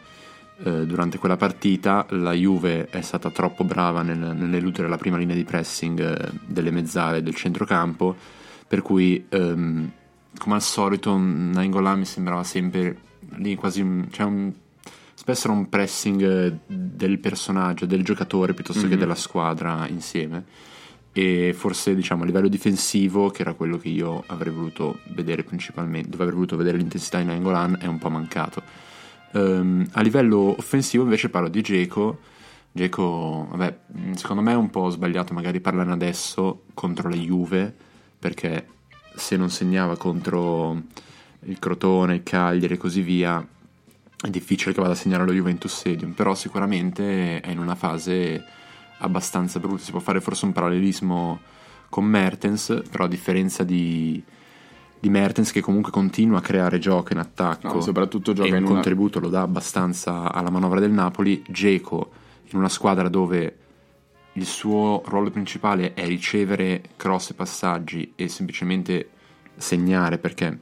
eh, 0.64 0.86
durante 0.86 1.18
quella 1.18 1.38
partita, 1.38 2.06
la 2.10 2.34
Juve 2.34 2.88
è 2.88 3.02
stata 3.02 3.30
troppo 3.30 3.64
brava 3.64 4.02
nel, 4.02 4.18
nell'eludere 4.18 4.88
la 4.88 4.98
prima 4.98 5.18
linea 5.18 5.36
di 5.36 5.44
pressing 5.44 6.00
eh, 6.00 6.32
delle 6.46 6.72
mezzale 6.72 7.24
del 7.24 7.36
centrocampo, 7.36 8.16
per 8.68 8.82
cui 8.82 9.26
ehm, 9.28 9.92
come 10.38 10.56
al 10.56 10.62
solito 10.62 11.18
Nainggolan 11.18 12.00
mi 12.00 12.06
sembrava 12.06 12.44
sempre 12.44 12.98
lì 13.36 13.56
quasi 13.56 13.82
un, 13.82 14.08
cioè 14.12 14.26
un 14.26 14.54
spesso 15.14 15.48
era 15.48 15.58
un 15.58 15.70
pressing 15.70 16.22
eh, 16.24 16.58
del 16.66 17.20
personaggio, 17.20 17.86
del 17.86 18.04
giocatore 18.04 18.54
piuttosto 18.54 18.82
mm-hmm. 18.82 18.92
che 18.92 18.98
della 18.98 19.16
squadra 19.16 19.88
insieme. 19.88 20.46
E 21.14 21.54
forse 21.54 21.94
diciamo 21.94 22.24
a 22.24 22.26
livello 22.26 22.48
difensivo, 22.48 23.30
che 23.30 23.42
era 23.42 23.54
quello 23.54 23.78
che 23.78 23.90
io 23.90 24.24
avrei 24.28 24.54
voluto 24.54 25.00
vedere 25.14 25.44
principalmente, 25.44 26.10
dove 26.10 26.24
avrei 26.24 26.36
voluto 26.36 26.56
vedere 26.56 26.78
l'intensità 26.78 27.20
in 27.20 27.30
Angolan, 27.30 27.78
è 27.82 27.86
un 27.86 27.98
po' 27.98 28.10
mancato. 28.10 28.64
Um, 29.34 29.88
a 29.94 30.02
livello 30.02 30.56
offensivo 30.58 31.04
invece 31.04 31.30
parlo 31.30 31.48
di 31.48 31.62
Geco. 31.62 32.20
Geco, 32.72 33.48
vabbè, 33.50 33.80
secondo 34.16 34.42
me 34.42 34.54
è 34.54 34.56
un 34.56 34.70
po' 34.70 34.90
sbagliato 34.90 35.34
magari 35.34 35.60
parlare 35.60 35.92
adesso 35.92 36.64
contro 36.74 37.10
la 37.10 37.16
Juve, 37.16 37.74
perché 38.18 38.68
se 39.16 39.36
non 39.36 39.50
segnava 39.50 39.98
contro 39.98 40.82
il 41.46 41.60
Crotone, 41.60 42.16
il 42.16 42.24
Cagliari 42.24 42.76
e 42.76 42.78
così 42.78 43.02
via, 43.02 43.46
è 44.22 44.30
difficile 44.30 44.74
che 44.74 44.80
vada 44.80 44.94
a 44.94 44.98
segnare 44.98 45.26
lo 45.26 45.34
Juventus 45.34 45.76
Stadium, 45.76 46.12
però 46.12 46.36
sicuramente 46.36 47.42
è 47.42 47.50
in 47.50 47.60
una 47.60 47.76
fase 47.76 48.44
abbastanza 49.00 49.60
brutta. 49.60 49.84
Si 49.84 49.92
può 49.92 50.00
fare 50.00 50.22
forse 50.22 50.46
un 50.46 50.54
parallelismo 50.54 51.40
con 51.90 52.06
Mertens, 52.06 52.84
però 52.90 53.06
a 53.06 53.10
differenza 53.10 53.64
di, 53.64 54.24
di 55.02 55.10
Mertens 55.10 55.52
che 55.52 55.62
comunque 55.62 55.92
continua 55.92 56.38
a 56.38 56.42
creare 56.42 56.78
gioco 56.78 57.12
in 57.12 57.18
attacco 57.18 57.74
no, 57.74 57.82
soprattutto 57.82 58.34
gioca 58.34 58.48
e 58.48 58.52
un 58.52 58.64
una... 58.64 58.74
contributo 58.74 59.20
lo 59.20 59.30
dà 59.30 59.42
abbastanza 59.42 60.32
alla 60.32 60.52
manovra 60.52 60.80
del 60.80 60.92
Napoli, 60.92 61.44
Geco 61.50 62.12
in 62.52 62.60
una 62.60 62.70
squadra 62.70 63.10
dove 63.10 63.58
il 64.34 64.46
suo 64.46 65.02
ruolo 65.06 65.32
principale 65.32 65.96
è 65.96 66.06
ricevere 66.06 66.84
cross 66.98 67.32
e 67.32 67.34
passaggi 67.34 68.14
e 68.16 68.28
semplicemente 68.28 69.10
segnare 69.58 70.20
perché 70.20 70.60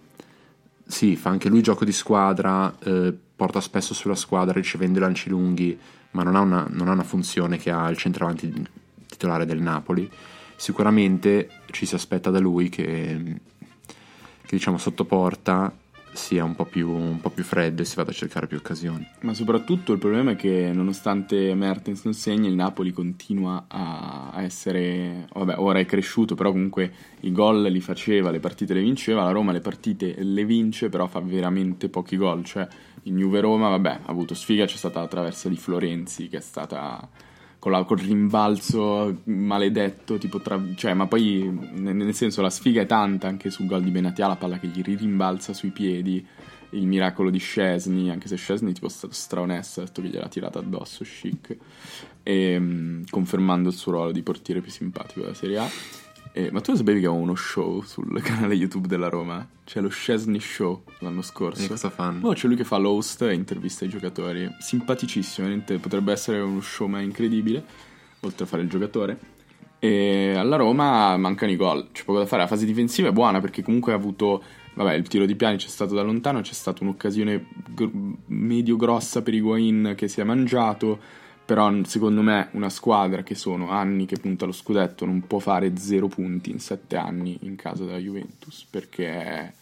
sì, 0.86 1.17
fa 1.17 1.30
anche 1.30 1.49
lui 1.49 1.62
gioco 1.62 1.84
di 1.84 1.91
squadra, 1.91 2.73
eh, 2.80 3.13
porta 3.36 3.60
spesso 3.60 3.93
sulla 3.93 4.15
squadra 4.15 4.54
ricevendo 4.54 4.99
i 4.99 5.02
lanci 5.02 5.30
lunghi, 5.30 5.78
ma 6.12 6.23
non 6.23 6.36
ha, 6.36 6.39
una, 6.39 6.67
non 6.67 6.88
ha 6.88 6.93
una 6.93 7.04
funzione 7.04 7.58
che 7.58 7.71
ha 7.71 7.89
il 7.89 7.97
centravanti 7.97 8.52
titolare 9.06 9.45
del 9.45 9.62
Napoli. 9.62 10.10
Sicuramente 10.56 11.49
ci 11.71 11.86
si 11.86 11.93
aspetta 11.93 12.32
da 12.32 12.39
lui 12.39 12.69
che, 12.69 13.39
che 14.50 14.56
diciamo 14.56 14.80
sotto 14.80 15.06
porta 15.06 15.72
sia 16.12 16.44
un 16.44 16.56
po, 16.56 16.66
più, 16.66 16.90
un 16.90 17.22
po' 17.22 17.30
più 17.30 17.44
freddo 17.44 17.84
e 17.84 17.86
si 17.86 17.96
vada 17.96 18.10
a 18.10 18.14
cercare 18.16 18.48
più 18.48 18.58
occasioni. 18.58 19.08
Ma 19.22 19.36
soprattutto 19.36 19.94
il 19.94 20.00
problema 20.00 20.32
è 20.32 20.36
che 20.36 20.72
nonostante 20.74 21.54
Mertens 21.54 22.04
non 22.04 22.16
segni, 22.16 22.48
il 22.48 22.56
Napoli 22.56 22.92
continua 22.92 23.66
a 23.68 24.42
essere, 24.42 25.28
vabbè, 25.32 25.60
ora 25.60 25.78
è 25.78 25.86
cresciuto, 25.86 26.34
però 26.34 26.50
comunque 26.50 26.92
i 27.20 27.32
gol 27.32 27.62
li 27.62 27.80
faceva, 27.80 28.32
le 28.32 28.40
partite 28.40 28.74
le 28.74 28.82
vinceva, 28.82 29.22
la 29.22 29.30
Roma 29.30 29.52
le 29.52 29.62
partite 29.62 30.16
le 30.18 30.46
vince, 30.46 30.90
però 30.90 31.06
fa 31.06 31.20
veramente 31.20 31.88
pochi 31.88 32.18
gol, 32.18 32.44
cioè 32.44 32.68
in 33.04 33.18
Juve 33.18 33.42
Roma, 33.42 33.70
vabbè, 33.70 34.00
ha 34.04 34.10
avuto 34.10 34.34
sfiga, 34.34 34.66
c'è 34.66 34.78
stata 34.78 35.00
la 35.00 35.08
traversa 35.08 35.48
di 35.48 35.58
Florenzi 35.58 36.28
che 36.28 36.38
è 36.38 36.42
stata 36.42 37.08
con 37.60 37.74
la, 37.74 37.84
col 37.84 38.00
rimbalzo 38.00 39.22
maledetto, 39.26 40.17
tipo 40.17 40.39
tra, 40.39 40.60
cioè, 40.76 40.93
ma 40.93 41.08
poi 41.08 41.43
nel 41.74 42.13
senso 42.13 42.41
la 42.41 42.50
sfiga 42.50 42.82
è 42.82 42.86
tanta 42.86 43.28
anche 43.28 43.52
sul 43.52 43.67
gol 43.67 43.84
di 43.84 43.91
Benatia, 43.91 44.28
la 44.28 44.38
palla 44.38 44.58
che 44.58 44.67
gli 44.67 44.82
rimbalza 44.82 45.54
sui 45.54 45.72
piedi, 45.72 46.26
il 46.72 46.88
miracolo 46.88 47.30
di 47.30 47.38
Scesni, 47.38 48.10
anche 48.10 48.28
se 48.28 48.38
Scesni 48.38 48.74
tipo 48.74 48.88
stato 48.88 49.13
straonesto, 49.13 49.82
ha 49.82 49.84
detto 49.84 50.02
che 50.02 50.08
gliel'ha 50.08 50.30
tirata 50.30 50.60
addosso, 50.60 51.04
chic, 51.04 51.58
e, 52.24 52.56
um, 52.56 53.04
confermando 53.10 53.69
il 53.69 53.76
suo 53.76 53.91
ruolo 53.91 54.12
di 54.12 54.22
portiere 54.22 54.62
più 54.62 54.72
simpatico 54.72 55.22
della 55.22 55.34
Serie 55.34 55.58
A. 55.58 55.69
Eh, 56.32 56.52
ma 56.52 56.62
tu 56.62 56.76
sapevi 56.76 57.02
che 57.02 57.08
ho 57.08 57.13
uno 57.13 57.36
show 57.36 57.82
sul 57.82 58.22
canale 58.22 58.54
YouTube 58.54 58.88
della 58.88 59.10
Roma? 59.10 59.48
C'è 59.63 59.82
lo 59.82 59.89
Chesney 59.89 60.39
Show 60.39 60.84
l'anno 61.00 61.22
scorso. 61.22 61.63
E 61.63 61.68
cosa 61.68 61.89
fanno? 61.89 62.28
No, 62.28 62.34
c'è 62.34 62.48
lui 62.48 62.56
che 62.56 62.63
fa 62.63 62.78
l'host 62.78 63.24
e 63.24 63.34
intervista 63.34 63.86
i 63.86 63.89
giocatori. 63.89 64.50
Simpaticissimo, 64.60 65.63
potrebbe 65.80 66.12
essere 66.12 66.39
uno 66.39 66.62
show 66.62 66.88
ma 66.88 67.02
incredibile, 67.02 67.63
oltre 68.22 68.44
a 68.44 68.48
fare 68.48 68.62
il 68.62 68.70
giocatore. 68.70 69.38
E 69.80 70.34
alla 70.36 70.58
Roma 70.58 71.15
mancano 71.18 71.52
i 71.52 71.56
gol, 71.56 71.89
c'è 71.92 72.04
poco 72.04 72.20
da 72.20 72.26
fare. 72.26 72.44
La 72.44 72.48
fase 72.48 72.65
difensiva 72.65 73.08
è 73.08 73.12
buona 73.12 73.39
perché 73.39 73.63
comunque 73.63 73.94
ha 73.94 73.96
avuto. 73.96 74.44
Vabbè, 74.76 74.94
il 74.94 75.08
tiro 75.08 75.26
di 75.26 75.36
piani 75.36 75.58
c'è 75.58 75.68
stato 75.68 75.94
da 75.94 76.04
lontano, 76.04 76.42
c'è 76.42 76.54
stata 76.54 76.84
un'occasione 76.84 77.48
gr- 77.74 77.92
medio-grossa 78.28 79.22
per 79.22 79.34
Higuain 79.34 79.94
che 79.98 80.08
si 80.08 80.22
è 80.22 80.24
mangiato 80.24 81.00
però 81.50 81.74
secondo 81.86 82.22
me 82.22 82.50
una 82.52 82.70
squadra 82.70 83.24
che 83.24 83.34
sono 83.34 83.72
anni 83.72 84.06
che 84.06 84.18
punta 84.18 84.44
allo 84.44 84.54
scudetto 84.54 85.04
non 85.04 85.26
può 85.26 85.40
fare 85.40 85.76
zero 85.78 86.08
punti 86.08 86.52
in 86.52 86.60
sette 86.60 86.96
anni 86.96 87.40
in 87.42 87.56
casa 87.56 87.86
della 87.86 87.98
Juventus 87.98 88.68
perché 88.70 89.54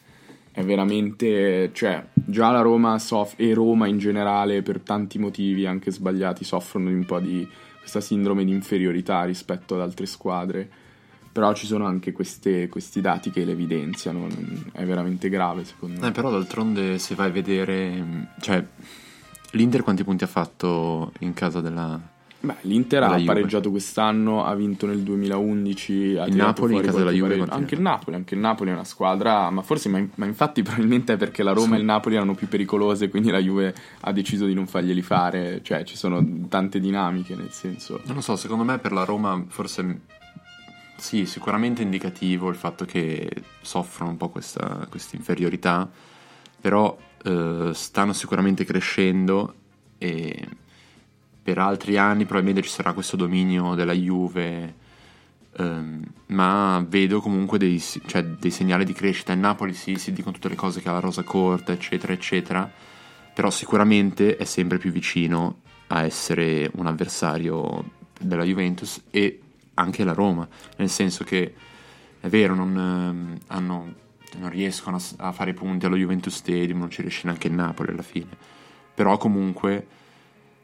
è 0.52 0.63
veramente 0.65 1.69
cioè 1.71 2.06
già 2.13 2.52
la 2.52 2.60
Roma 2.60 3.00
soff- 3.00 3.39
e 3.39 3.54
Roma 3.54 3.88
in 3.88 4.00
generale 4.00 4.63
per 4.63 4.82
tanti 4.82 5.17
motivi 5.17 5.65
anche 5.65 5.89
sbagliati 5.89 6.43
soffrono 6.43 6.89
di 6.89 6.93
un 6.93 7.06
po' 7.06 7.21
di 7.21 7.47
questa 7.80 8.02
sindrome 8.02 8.43
di 8.43 8.52
inferiorità 8.52 9.23
rispetto 9.23 9.76
ad 9.76 9.80
altre 9.80 10.08
squadre. 10.08 10.69
Però 11.32 11.54
ci 11.54 11.67
sono 11.67 11.86
anche 11.86 12.12
queste, 12.12 12.67
questi 12.67 13.00
dati 13.00 13.30
che 13.30 13.45
le 13.45 13.52
evidenziano 13.52 14.28
è 14.73 14.84
veramente 14.84 15.30
grave 15.30 15.63
secondo 15.63 16.02
me. 16.02 16.08
eh, 16.08 16.12
però 16.12 16.32
d'altronde 16.32 16.97
se 16.97 17.15
vai 17.15 17.28
a 17.30 17.32
vedere 17.32 18.34
cioè 18.41 18.65
L'Inter 19.51 19.83
quanti 19.83 20.03
punti 20.03 20.23
ha 20.23 20.27
fatto 20.27 21.12
in 21.19 21.33
casa 21.33 21.62
della... 21.62 22.15
Beh, 22.39 22.57
l'Inter 22.62 23.01
ha 23.03 23.21
pareggiato 23.25 23.71
quest'anno, 23.71 24.45
ha 24.45 24.53
vinto 24.53 24.86
nel 24.86 24.99
2011. 24.99 26.17
Ha 26.17 26.25
il 26.27 26.36
Napoli 26.36 26.75
in 26.75 26.81
casa 26.81 26.99
della 26.99 27.12
Juve. 27.12 27.43
Anche 27.49 27.73
il 27.73 27.81
Napoli, 27.81 28.15
anche 28.15 28.36
il 28.36 28.39
Napoli 28.39 28.69
è 28.69 28.73
una 28.73 28.83
squadra, 28.83 29.49
ma 29.49 29.63
forse, 29.63 29.89
ma, 29.89 30.05
ma 30.15 30.25
infatti 30.25 30.62
probabilmente 30.62 31.13
è 31.13 31.17
perché 31.17 31.41
la 31.41 31.53
Roma 31.53 31.69
sì. 31.69 31.73
e 31.73 31.77
il 31.77 31.86
Napoli 31.86 32.15
erano 32.15 32.36
più 32.36 32.47
pericolose, 32.47 33.10
quindi 33.10 33.31
la 33.31 33.39
Juve 33.39 33.73
ha 34.01 34.12
deciso 34.12 34.45
di 34.45 34.53
non 34.53 34.67
farglieli 34.67 35.01
fare. 35.01 35.62
Cioè, 35.63 35.83
ci 35.83 35.97
sono 35.97 36.23
tante 36.47 36.79
dinamiche, 36.79 37.36
nel 37.36 37.51
senso. 37.51 38.01
Non 38.05 38.15
lo 38.15 38.21
so, 38.21 38.36
secondo 38.36 38.63
me 38.63 38.77
per 38.77 38.91
la 38.91 39.03
Roma 39.03 39.43
forse 39.47 40.01
sì, 40.97 41.25
sicuramente 41.25 41.81
indicativo 41.81 42.49
il 42.49 42.55
fatto 42.55 42.86
che 42.86 43.29
soffrono 43.62 44.12
un 44.12 44.17
po' 44.17 44.29
questa 44.29 44.88
inferiorità, 45.12 45.89
però 46.60 46.95
eh, 47.23 47.71
stanno 47.73 48.13
sicuramente 48.13 48.65
crescendo 48.65 49.53
e 49.97 50.47
per 51.41 51.58
altri 51.60 51.97
anni 51.97 52.25
probabilmente 52.25 52.67
ci 52.67 52.73
sarà 52.73 52.93
questo 52.93 53.15
dominio 53.15 53.73
della 53.73 53.93
Juve, 53.93 54.75
ehm, 55.56 56.03
ma 56.27 56.86
vedo 56.88 57.21
comunque 57.21 57.58
dei, 57.58 57.80
cioè, 57.80 58.23
dei, 58.23 58.51
segnali 58.51 58.84
di 58.84 58.93
crescita. 58.93 59.32
In 59.32 59.39
Napoli 59.39 59.73
sì, 59.73 59.95
si 59.95 60.12
dicono 60.12 60.34
tutte 60.34 60.49
le 60.49 60.56
cose 60.56 60.82
che 60.82 60.89
ha 60.89 60.93
la 60.93 60.99
rosa 60.99 61.23
corta, 61.23 61.71
eccetera, 61.71 62.12
eccetera, 62.12 62.69
però 63.34 63.49
sicuramente 63.49 64.36
è 64.36 64.43
sempre 64.43 64.77
più 64.77 64.91
vicino 64.91 65.62
a 65.88 66.03
essere 66.03 66.69
un 66.75 66.86
avversario 66.86 67.91
della 68.19 68.43
Juventus 68.43 69.03
e 69.10 69.39
anche 69.75 70.03
la 70.03 70.13
Roma, 70.13 70.47
nel 70.77 70.89
senso 70.89 71.23
che 71.23 71.53
è 72.19 72.27
vero, 72.27 72.56
non, 72.56 72.77
ehm, 72.77 73.38
hanno 73.47 73.93
non 74.37 74.49
riescono 74.49 74.97
a, 74.97 75.27
a 75.27 75.31
fare 75.31 75.53
punti 75.53 75.85
allo 75.85 75.95
Juventus 75.95 76.35
Stadium, 76.35 76.79
non 76.79 76.89
ci 76.89 77.01
riesce 77.01 77.21
neanche 77.25 77.47
il 77.47 77.53
Napoli 77.53 77.91
alla 77.91 78.01
fine. 78.01 78.29
Però 78.93 79.17
comunque 79.17 79.87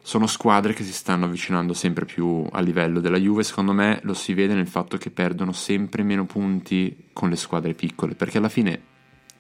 sono 0.02 0.28
squadre 0.28 0.74
che 0.74 0.84
si 0.84 0.92
stanno 0.92 1.26
avvicinando 1.26 1.74
sempre 1.74 2.04
più 2.04 2.46
al 2.52 2.66
livello 2.66 3.00
della 3.00 3.18
Juve. 3.18 3.44
Secondo 3.44 3.72
me 3.72 4.00
lo 4.04 4.14
si 4.14 4.34
vede 4.34 4.54
nel 4.54 4.68
fatto 4.68 4.98
che 4.98 5.10
perdono 5.10 5.54
sempre 5.54 6.04
meno 6.04 6.26
punti 6.26 7.10
con 7.14 7.30
le 7.30 7.38
squadre 7.38 7.74
piccole, 7.74 8.16
perché 8.16 8.38
alla 8.38 8.50
fine 8.50 8.82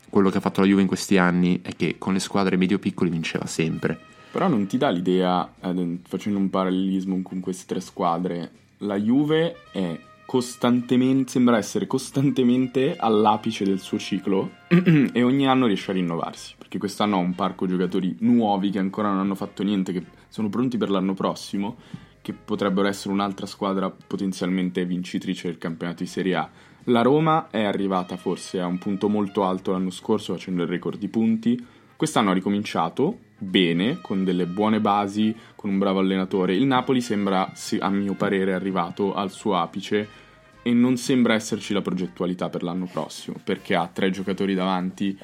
quello 0.09 0.29
che 0.29 0.38
ha 0.38 0.41
fatto 0.41 0.62
la 0.62 0.67
Juve 0.67 0.81
in 0.81 0.88
questi 0.88 1.17
anni 1.17 1.59
è 1.62 1.75
che 1.75 1.97
con 1.97 2.13
le 2.13 2.19
squadre 2.19 2.55
medio-piccole 2.55 3.09
vinceva 3.09 3.45
sempre. 3.45 3.99
Però 4.31 4.47
non 4.47 4.65
ti 4.67 4.77
dà 4.77 4.89
l'idea, 4.89 5.53
eh, 5.59 5.99
facendo 6.03 6.39
un 6.39 6.49
parallelismo 6.49 7.21
con 7.21 7.39
queste 7.39 7.65
tre 7.67 7.81
squadre, 7.81 8.51
la 8.77 8.95
Juve 8.95 9.55
è 9.71 9.99
costantemente, 10.34 11.30
sembra 11.30 11.58
essere 11.58 11.86
costantemente 11.86 12.96
all'apice 12.98 13.65
del 13.65 13.80
suo 13.80 14.00
ciclo 14.00 14.50
e 15.13 15.22
ogni 15.22 15.48
anno 15.48 15.67
riesce 15.67 15.91
a 15.91 15.93
rinnovarsi, 15.93 16.56
perché 16.58 16.80
quest'anno 16.80 17.17
ha 17.17 17.19
un 17.19 17.36
parco 17.36 17.67
giocatori 17.67 18.15
nuovi 18.22 18.72
che 18.72 18.80
ancora 18.80 19.10
non 19.10 19.19
hanno 19.19 19.36
fatto 19.36 19.62
niente, 19.62 19.93
che 19.93 20.04
sono 20.30 20.50
pronti 20.50 20.78
per 20.78 20.89
l'anno 20.89 21.13
prossimo, 21.13 21.76
che 22.19 22.34
potrebbero 22.34 22.88
essere 22.88 23.13
un'altra 23.13 23.46
squadra 23.46 23.91
potenzialmente 23.91 24.84
vincitrice 24.86 25.50
del 25.50 25.60
campionato 25.60 26.02
di 26.02 26.10
Serie 26.10 26.34
A. 26.34 26.50
La 26.86 27.04
Roma 27.04 27.52
è 27.52 27.63
arrivata 27.63 28.17
forse 28.17 28.60
a 28.60 28.65
un 28.65 28.80
punto 28.80 29.10
molto 29.10 29.43
alto 29.43 29.72
l'anno 29.72 29.91
scorso 29.91 30.34
facendo 30.34 30.63
il 30.63 30.69
record 30.69 30.98
di 30.98 31.10
punti, 31.10 31.63
quest'anno 31.96 32.32
ha 32.32 32.34
ricominciato 32.34 33.19
bene, 33.38 34.00
con 34.02 34.24
delle 34.24 34.48
buone 34.48 34.80
basi, 34.80 35.36
con 35.56 35.69
un 35.69 35.78
bravo 35.78 36.00
allenatore. 36.00 36.56
Il 36.56 36.65
Napoli 36.65 37.02
sembra, 37.02 37.54
a 37.80 37.89
mio 37.89 38.15
parere, 38.15 38.54
arrivato 38.54 39.13
al 39.13 39.30
suo 39.30 39.58
apice 39.58 40.22
e 40.63 40.73
non 40.73 40.97
sembra 40.97 41.34
esserci 41.34 41.73
la 41.73 41.82
progettualità 41.82 42.49
per 42.49 42.63
l'anno 42.63 42.89
prossimo, 42.91 43.38
perché 43.43 43.76
ha 43.76 43.88
tre 43.88 44.10
giocatori 44.10 44.56
davanti 44.56 45.17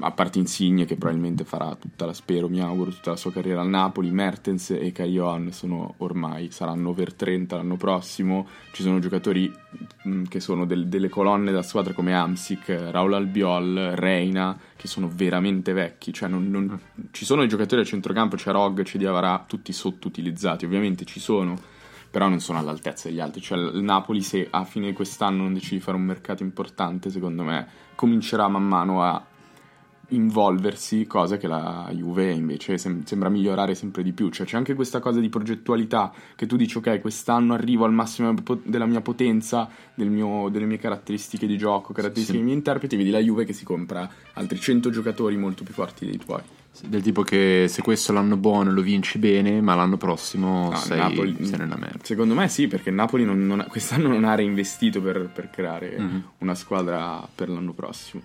a 0.00 0.10
parte 0.10 0.38
Insigne 0.38 0.86
che 0.86 0.96
probabilmente 0.96 1.44
farà 1.44 1.76
tutta 1.76 2.04
la 2.04 2.12
spero, 2.12 2.48
mi 2.48 2.60
auguro, 2.60 2.90
tutta 2.90 3.10
la 3.10 3.16
sua 3.16 3.30
carriera 3.30 3.60
al 3.60 3.68
Napoli, 3.68 4.10
Mertens 4.10 4.70
e 4.70 4.90
Caioan 4.90 5.52
sono 5.52 5.94
ormai, 5.98 6.50
saranno 6.50 6.88
over 6.88 7.12
30 7.14 7.56
l'anno 7.56 7.76
prossimo, 7.76 8.48
ci 8.72 8.82
sono 8.82 8.98
giocatori 8.98 9.52
mh, 10.02 10.10
mm, 10.10 10.24
che 10.24 10.40
sono 10.40 10.64
del, 10.64 10.88
delle 10.88 11.08
colonne 11.08 11.50
della 11.50 11.62
squadra 11.62 11.92
come 11.92 12.12
Amsic, 12.12 12.88
Raul 12.90 13.14
Albiol, 13.14 13.92
Reina, 13.94 14.58
che 14.74 14.88
sono 14.88 15.08
veramente 15.12 15.72
vecchi, 15.72 16.12
cioè 16.12 16.28
non, 16.28 16.50
non, 16.50 16.80
ci 17.12 17.24
sono 17.24 17.42
i 17.42 17.48
giocatori 17.48 17.82
al 17.82 17.86
centrocampo, 17.86 18.36
c'è 18.36 18.50
Rog, 18.50 18.82
c'è 18.82 18.98
Diavara, 18.98 19.44
tutti 19.46 19.72
sottoutilizzati, 19.72 20.64
ovviamente 20.64 21.04
ci 21.04 21.20
sono, 21.20 21.56
però 22.14 22.28
non 22.28 22.38
sono 22.38 22.60
all'altezza 22.60 23.08
degli 23.08 23.18
altri, 23.18 23.40
cioè 23.40 23.58
il 23.58 23.82
Napoli 23.82 24.22
se 24.22 24.46
a 24.48 24.62
fine 24.62 24.86
di 24.86 24.92
quest'anno 24.92 25.42
non 25.42 25.52
decide 25.52 25.78
di 25.78 25.82
fare 25.82 25.96
un 25.96 26.04
mercato 26.04 26.44
importante, 26.44 27.10
secondo 27.10 27.42
me 27.42 27.66
comincerà 27.96 28.46
man 28.46 28.62
mano 28.62 29.02
a 29.02 29.20
involversi, 30.10 31.08
cosa 31.08 31.38
che 31.38 31.48
la 31.48 31.90
Juve 31.92 32.30
invece 32.30 32.78
sem- 32.78 33.02
sembra 33.02 33.28
migliorare 33.30 33.74
sempre 33.74 34.04
di 34.04 34.12
più. 34.12 34.30
Cioè 34.30 34.46
c'è 34.46 34.56
anche 34.56 34.74
questa 34.74 35.00
cosa 35.00 35.18
di 35.18 35.28
progettualità 35.28 36.12
che 36.36 36.46
tu 36.46 36.54
dici 36.54 36.78
ok, 36.78 37.00
quest'anno 37.00 37.52
arrivo 37.52 37.84
al 37.84 37.92
massimo 37.92 38.32
della 38.62 38.86
mia 38.86 39.00
potenza, 39.00 39.68
del 39.92 40.10
mio, 40.10 40.48
delle 40.50 40.66
mie 40.66 40.78
caratteristiche 40.78 41.48
di 41.48 41.58
gioco, 41.58 41.92
caratteristiche 41.92 42.26
sì. 42.26 42.36
dei 42.36 42.44
miei 42.44 42.56
interpreti, 42.58 42.94
vedi 42.94 43.10
la 43.10 43.18
Juve 43.18 43.44
che 43.44 43.52
si 43.52 43.64
compra 43.64 44.08
altri 44.34 44.60
100 44.60 44.88
giocatori 44.90 45.36
molto 45.36 45.64
più 45.64 45.74
forti 45.74 46.06
dei 46.06 46.18
tuoi. 46.18 46.42
Del 46.82 47.02
tipo 47.02 47.22
che 47.22 47.66
se 47.68 47.82
questo 47.82 48.10
è 48.10 48.14
l'anno 48.14 48.36
buono 48.36 48.72
lo 48.72 48.82
vinci 48.82 49.18
bene, 49.18 49.60
ma 49.60 49.74
l'anno 49.74 49.96
prossimo 49.96 50.70
no, 50.70 50.76
sei, 50.76 50.98
Napoli, 50.98 51.36
sei 51.46 51.58
nella 51.58 51.76
merda. 51.76 51.98
Secondo 52.02 52.34
me 52.34 52.48
sì, 52.48 52.66
perché 52.66 52.90
Napoli 52.90 53.24
non, 53.24 53.46
non 53.46 53.60
ha, 53.60 53.64
quest'anno 53.64 54.08
non 54.08 54.24
ha 54.24 54.34
reinvestito 54.34 55.00
per, 55.00 55.30
per 55.32 55.50
creare 55.50 55.96
mm-hmm. 55.98 56.20
una 56.38 56.54
squadra 56.54 57.26
per 57.32 57.48
l'anno 57.48 57.72
prossimo. 57.72 58.22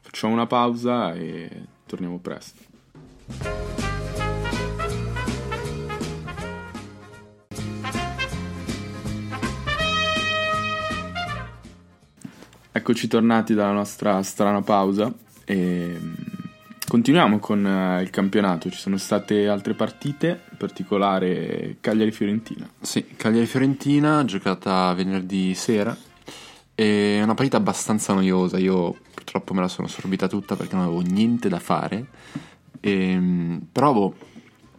Facciamo 0.00 0.32
una 0.32 0.46
pausa 0.46 1.12
e 1.14 1.50
torniamo 1.86 2.18
presto. 2.18 2.62
Eccoci 12.70 13.08
tornati 13.08 13.54
dalla 13.54 13.72
nostra 13.72 14.22
strana 14.22 14.62
pausa 14.62 15.12
e 15.44 15.98
continuiamo 16.88 17.38
con 17.38 17.64
eh, 17.64 18.02
il 18.02 18.10
campionato. 18.10 18.70
Ci 18.70 18.78
sono 18.78 18.96
state 18.96 19.46
altre 19.48 19.74
partite, 19.74 20.42
in 20.50 20.56
particolare 20.56 21.76
Cagliari-Fiorentina. 21.80 22.68
Sì, 22.80 23.06
Cagliari-Fiorentina 23.16 24.24
giocata 24.24 24.92
venerdì 24.94 25.54
sera. 25.54 25.96
È 26.74 27.20
una 27.22 27.34
partita 27.34 27.58
abbastanza 27.58 28.12
noiosa. 28.14 28.58
Io 28.58 28.96
purtroppo 29.14 29.54
me 29.54 29.60
la 29.60 29.68
sono 29.68 29.86
sorbita 29.86 30.26
tutta 30.26 30.56
perché 30.56 30.74
non 30.74 30.84
avevo 30.84 31.00
niente 31.00 31.48
da 31.48 31.58
fare. 31.58 32.06
E, 32.80 33.10
ehm, 33.10 33.66
però 33.70 33.92
boh, 33.92 34.14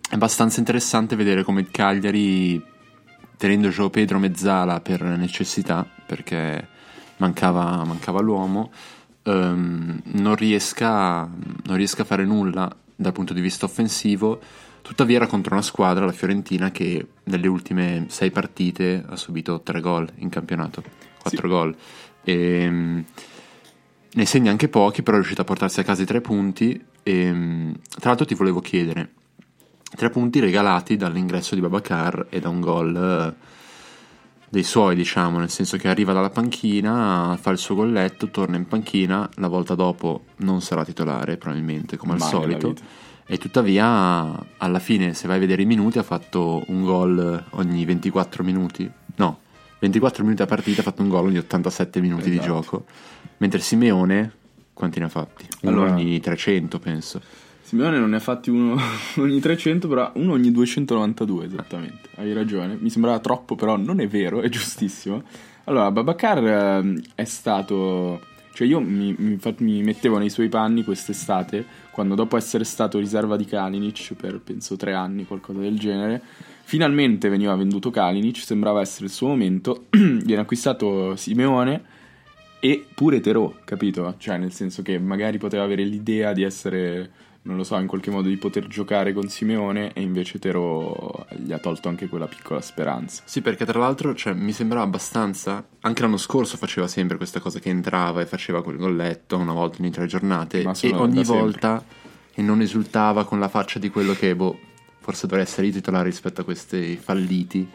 è 0.09 0.15
abbastanza 0.15 0.59
interessante 0.59 1.15
vedere 1.15 1.43
come 1.43 1.61
il 1.61 1.69
Cagliari, 1.71 2.61
tenendo 3.37 3.69
Gio 3.69 3.89
Pedro 3.89 4.19
mezzala 4.19 4.79
per 4.79 5.03
necessità, 5.03 5.87
perché 6.05 6.67
mancava, 7.17 7.83
mancava 7.83 8.21
l'uomo, 8.21 8.71
um, 9.29 10.01
non, 10.03 10.35
riesca, 10.35 11.29
non 11.63 11.75
riesca 11.75 12.01
a 12.01 12.05
fare 12.05 12.25
nulla 12.25 12.73
dal 12.95 13.11
punto 13.11 13.33
di 13.33 13.41
vista 13.41 13.65
offensivo. 13.65 14.39
Tuttavia 14.81 15.17
era 15.17 15.27
contro 15.27 15.53
una 15.53 15.63
squadra, 15.63 16.05
la 16.05 16.11
Fiorentina, 16.11 16.71
che 16.71 17.05
nelle 17.25 17.47
ultime 17.47 18.05
sei 18.09 18.31
partite 18.31 19.03
ha 19.07 19.15
subito 19.15 19.61
tre 19.61 19.81
gol 19.81 20.09
in 20.17 20.29
campionato, 20.29 20.81
quattro 21.21 21.47
sì. 21.47 21.53
gol. 21.53 21.75
E, 22.23 22.33
ehm, 22.33 23.05
ne 24.11 24.25
segna 24.25 24.51
anche 24.51 24.69
pochi, 24.69 25.03
però 25.03 25.15
è 25.17 25.19
riuscito 25.19 25.41
a 25.41 25.45
portarsi 25.45 25.79
a 25.79 25.83
casa 25.83 26.01
i 26.01 26.05
tre 26.05 26.21
punti. 26.21 26.83
E, 27.03 27.31
mm, 27.31 27.71
tra 27.99 28.09
l'altro 28.09 28.25
ti 28.25 28.35
volevo 28.35 28.61
chiedere, 28.61 29.11
tre 29.95 30.09
punti 30.09 30.39
regalati 30.39 30.97
dall'ingresso 30.97 31.55
di 31.55 31.61
Babacar 31.61 32.27
e 32.29 32.39
da 32.39 32.49
un 32.49 32.59
gol 32.59 32.95
eh, 32.95 33.48
dei 34.49 34.63
suoi, 34.63 34.95
diciamo, 34.95 35.37
nel 35.37 35.49
senso 35.49 35.77
che 35.77 35.87
arriva 35.87 36.11
dalla 36.11 36.29
panchina, 36.29 37.37
fa 37.39 37.51
il 37.51 37.57
suo 37.59 37.75
golletto, 37.75 38.29
torna 38.29 38.57
in 38.57 38.67
panchina, 38.67 39.29
la 39.35 39.47
volta 39.47 39.75
dopo 39.75 40.23
non 40.37 40.61
sarà 40.61 40.83
titolare 40.83 41.37
probabilmente, 41.37 41.97
come 41.97 42.13
al 42.13 42.21
solito. 42.21 42.73
E 43.25 43.37
tuttavia, 43.37 44.43
alla 44.57 44.79
fine, 44.79 45.13
se 45.13 45.27
vai 45.27 45.37
a 45.37 45.39
vedere 45.39 45.61
i 45.61 45.65
minuti, 45.65 45.99
ha 45.99 46.03
fatto 46.03 46.63
un 46.67 46.83
gol 46.83 47.43
ogni 47.51 47.85
24 47.85 48.43
minuti. 48.43 48.89
No, 49.17 49.39
24 49.79 50.23
minuti 50.23 50.41
a 50.41 50.47
partita, 50.47 50.81
ha 50.81 50.83
fatto 50.83 51.03
un 51.03 51.09
gol 51.09 51.27
ogni 51.27 51.37
87 51.37 52.01
minuti 52.01 52.31
esatto. 52.31 52.39
di 52.39 52.45
gioco. 52.45 52.85
Mentre 53.37 53.59
Simeone, 53.59 54.33
quanti 54.73 54.97
ne 54.97 55.05
ha 55.05 55.09
fatti? 55.09 55.45
Uno 55.61 55.71
allora, 55.71 55.91
ogni 55.93 56.19
300, 56.19 56.79
penso. 56.79 57.21
Simeone 57.69 57.99
non 57.99 58.09
ne 58.09 58.15
ha 58.15 58.19
fatti 58.19 58.49
uno 58.49 58.81
ogni 59.17 59.39
300, 59.39 59.87
però 59.87 60.11
uno 60.15 60.33
ogni 60.33 60.51
292, 60.51 61.45
esattamente. 61.45 62.09
Hai 62.15 62.33
ragione. 62.33 62.75
Mi 62.79 62.89
sembrava 62.89 63.19
troppo, 63.19 63.53
però 63.53 63.77
non 63.77 63.99
è 63.99 64.07
vero, 64.07 64.41
è 64.41 64.49
giustissimo. 64.49 65.21
Allora, 65.65 65.91
Babacar 65.91 66.83
eh, 66.83 67.01
è 67.13 67.23
stato... 67.25 68.21
Cioè 68.53 68.65
io 68.65 68.79
mi, 68.79 69.15
mi, 69.15 69.39
mi, 69.59 69.83
mettevo 69.83 70.17
nei 70.17 70.31
suoi 70.31 70.49
panni 70.49 70.83
quest'estate, 70.83 71.63
quando 71.91 72.15
dopo 72.15 72.37
essere 72.37 72.63
stato 72.63 72.97
riserva 72.97 73.37
di 73.37 73.45
Kalinic 73.45 74.15
per 74.15 74.41
penso 74.41 74.75
tre 74.75 74.93
anni, 74.93 75.27
qualcosa 75.27 75.59
del 75.59 75.77
genere, 75.77 76.19
finalmente 76.63 77.29
veniva 77.29 77.55
venduto 77.55 77.91
Kalinic, 77.91 78.37
sembrava 78.37 78.81
essere 78.81 79.05
il 79.05 79.11
suo 79.11 79.27
momento, 79.27 79.85
viene 79.91 80.41
acquistato 80.41 81.15
Simeone 81.15 81.83
e 82.59 82.83
pure 82.93 83.21
Terò, 83.21 83.53
capito? 83.63 84.15
Cioè, 84.17 84.37
nel 84.37 84.51
senso 84.51 84.81
che 84.81 84.97
magari 84.99 85.37
poteva 85.37 85.63
avere 85.63 85.83
l'idea 85.83 86.33
di 86.33 86.43
essere, 86.43 87.09
non 87.43 87.55
lo 87.55 87.63
so, 87.63 87.77
in 87.77 87.87
qualche 87.87 88.11
modo 88.11 88.27
di 88.27 88.37
poter 88.37 88.67
giocare 88.67 89.13
con 89.13 89.27
Simeone 89.29 89.93
e 89.93 90.01
invece 90.01 90.39
Terò 90.39 91.25
gli 91.37 91.51
ha 91.53 91.57
tolto 91.57 91.87
anche 91.87 92.07
quella 92.07 92.27
piccola 92.27 92.61
speranza. 92.61 93.23
Sì, 93.25 93.41
perché 93.41 93.65
tra 93.65 93.79
l'altro 93.79 94.13
cioè, 94.13 94.33
mi 94.33 94.51
sembrava 94.51 94.83
abbastanza, 94.83 95.65
anche 95.81 96.01
l'anno 96.01 96.17
scorso 96.17 96.57
faceva 96.57 96.87
sempre 96.87 97.17
questa 97.17 97.39
cosa 97.39 97.59
che 97.59 97.69
entrava 97.69 98.21
e 98.21 98.25
faceva 98.25 98.61
quel 98.61 98.77
golletto 98.77 99.37
una 99.37 99.53
volta 99.53 99.77
ogni 99.81 99.91
tre 99.91 100.05
giornate 100.05 100.61
e 100.61 100.93
ogni 100.93 101.23
volta 101.23 101.83
e 102.33 102.41
non 102.41 102.61
esultava 102.61 103.25
con 103.25 103.39
la 103.39 103.47
faccia 103.47 103.79
di 103.79 103.89
quello 103.89 104.13
che, 104.13 104.35
boh, 104.35 104.57
forse 104.99 105.25
dovrei 105.25 105.45
essere 105.45 105.71
titolare 105.71 106.05
rispetto 106.05 106.41
a 106.41 106.43
questi 106.43 106.97
falliti 106.97 107.67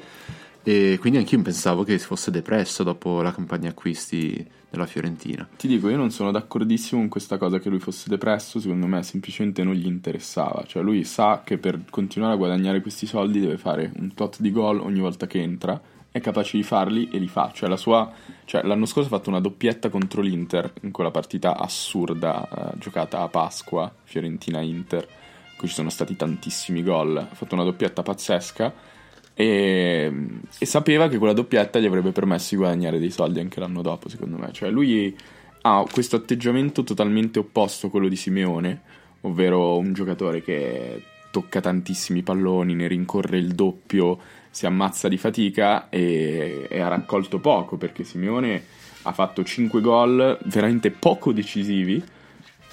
e 0.64 0.96
quindi 0.98 1.18
anch'io 1.18 1.40
pensavo 1.42 1.85
che 1.85 1.98
si 1.98 2.07
fosse 2.07 2.31
depresso 2.31 2.83
dopo 2.83 3.20
la 3.20 3.33
campagna 3.33 3.68
acquisti 3.68 4.44
della 4.70 4.87
Fiorentina. 4.87 5.46
Ti 5.57 5.68
dico, 5.68 5.90
io 5.90 5.96
non 5.98 6.11
sono 6.11 6.31
d'accordissimo 6.31 7.00
con 7.00 7.11
questa 7.11 7.37
cosa 7.37 7.59
che 7.59 7.68
lui 7.68 7.79
fosse 7.79 8.09
depresso, 8.09 8.59
secondo 8.59 8.87
me 8.87 9.03
semplicemente 9.03 9.62
non 9.62 9.74
gli 9.74 9.87
interessava. 9.87 10.64
Cioè 10.66 10.83
lui 10.83 11.05
sa 11.05 11.42
che 11.44 11.59
per 11.59 11.83
continuare 11.90 12.33
a 12.33 12.37
guadagnare 12.37 12.81
questi 12.81 13.07
soldi 13.07 13.40
deve 13.40 13.59
fare 13.59 13.92
un 13.98 14.14
tot 14.14 14.40
di 14.40 14.50
gol 14.50 14.81
ogni 14.81 15.00
volta 15.00 15.27
che 15.27 15.40
entra, 15.40 15.81
è 16.11 16.20
capace 16.20 16.57
di 16.57 16.62
farli 16.62 17.11
e 17.11 17.18
li 17.18 17.29
fa. 17.29 17.50
Cioè, 17.53 17.77
sua, 17.77 18.11
cioè 18.46 18.62
l'anno 18.62 18.87
scorso 18.87 19.12
ha 19.12 19.18
fatto 19.18 19.29
una 19.29 19.40
doppietta 19.40 19.90
contro 19.90 20.22
l'Inter 20.22 20.72
in 20.81 20.92
quella 20.92 21.11
partita 21.11 21.59
assurda 21.59 22.48
eh, 22.48 22.79
giocata 22.79 23.20
a 23.20 23.29
Pasqua, 23.29 23.92
Fiorentina-Inter, 24.03 25.03
in 25.03 25.59
cui 25.59 25.68
ci 25.68 25.74
sono 25.74 25.90
stati 25.90 26.16
tantissimi 26.16 26.83
gol. 26.83 27.16
Ha 27.18 27.35
fatto 27.35 27.55
una 27.55 27.64
doppietta 27.64 28.03
pazzesca 28.03 28.92
e, 29.35 30.12
e, 30.59 30.66
sapeva 30.66 31.09
che 31.09 31.18
quella 31.18 31.33
doppietta 31.33 31.81
gli 31.81 31.87
avrebbe 31.87 32.12
permesso 32.12 32.51
di 32.51 32.57
guadagnare 32.57 33.01
dei 33.01 33.11
soldi 33.11 33.40
anche 33.40 33.59
l'anno 33.59 33.83
dopo, 33.83 34.09
secondo 34.09 34.37
me. 34.38 34.53
Cioè, 34.53 34.70
lui 34.70 35.14
ha 35.62 35.85
questo 35.90 36.16
atteggiamento 36.16 36.85
totalmente 36.85 37.40
opposto 37.40 37.88
a 37.88 37.90
quello 37.90 38.09
di 38.09 38.16
Simeone, 38.16 38.81
ovvero 39.23 39.77
un 39.77 39.92
giocatore 39.92 40.42
che 40.42 41.03
tocca 41.33 41.61
tantissimi 41.61 42.23
palloni, 42.23 42.75
ne 42.75 42.87
rincorre 42.87 43.38
il 43.38 43.55
doppio, 43.55 44.18
si 44.51 44.66
ammazza 44.66 45.09
di 45.09 45.16
fatica 45.16 45.88
e, 45.88 46.68
e 46.70 46.81
ha 46.81 46.87
raccolto 46.87 47.40
poco 47.40 47.77
perché 47.77 48.05
Simeone 48.05 48.62
ha 49.03 49.12
fatto 49.12 49.42
5 49.42 49.81
gol 49.81 50.38
veramente 50.44 50.92
poco 50.92 51.33
decisivi. 51.33 52.03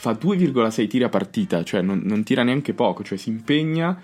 Fa 0.01 0.11
2,6 0.11 0.87
tiri 0.87 1.03
a 1.03 1.09
partita, 1.09 1.63
cioè 1.63 1.81
non, 1.81 2.01
non 2.03 2.23
tira 2.23 2.43
neanche 2.43 2.73
poco, 2.73 3.03
cioè 3.03 3.17
si 3.17 3.29
impegna 3.29 3.99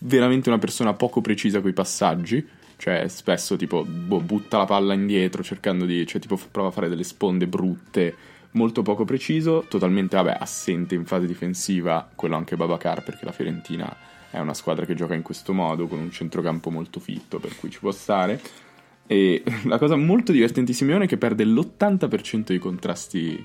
veramente 0.00 0.48
una 0.48 0.58
persona 0.58 0.94
poco 0.94 1.20
precisa 1.20 1.60
coi 1.60 1.72
passaggi. 1.72 2.46
Cioè, 2.78 3.08
spesso 3.08 3.56
tipo 3.56 3.84
boh, 3.84 4.20
butta 4.20 4.58
la 4.58 4.66
palla 4.66 4.94
indietro 4.94 5.42
cercando 5.42 5.84
di. 5.84 6.06
cioè, 6.06 6.20
tipo 6.20 6.38
prova 6.50 6.68
a 6.68 6.72
fare 6.72 6.88
delle 6.88 7.04
sponde 7.04 7.46
brutte, 7.46 8.14
molto 8.52 8.82
poco 8.82 9.04
preciso, 9.04 9.64
totalmente, 9.68 10.16
vabbè, 10.16 10.36
assente 10.38 10.94
in 10.94 11.06
fase 11.06 11.26
difensiva, 11.26 12.10
quello 12.14 12.36
anche 12.36 12.56
Babacar, 12.56 13.02
perché 13.02 13.24
la 13.24 13.32
Fiorentina 13.32 13.96
è 14.30 14.38
una 14.38 14.54
squadra 14.54 14.84
che 14.84 14.94
gioca 14.94 15.14
in 15.14 15.22
questo 15.22 15.52
modo, 15.52 15.86
con 15.86 15.98
un 15.98 16.10
centrocampo 16.10 16.70
molto 16.70 17.00
fitto, 17.00 17.38
per 17.38 17.56
cui 17.56 17.70
ci 17.70 17.78
può 17.78 17.92
stare. 17.92 18.40
E 19.06 19.42
la 19.64 19.78
cosa 19.78 19.96
molto 19.96 20.32
divertentissima 20.32 20.98
è 20.98 21.06
che 21.06 21.16
perde 21.16 21.44
l'80% 21.44 22.44
dei 22.46 22.58
contrasti 22.58 23.44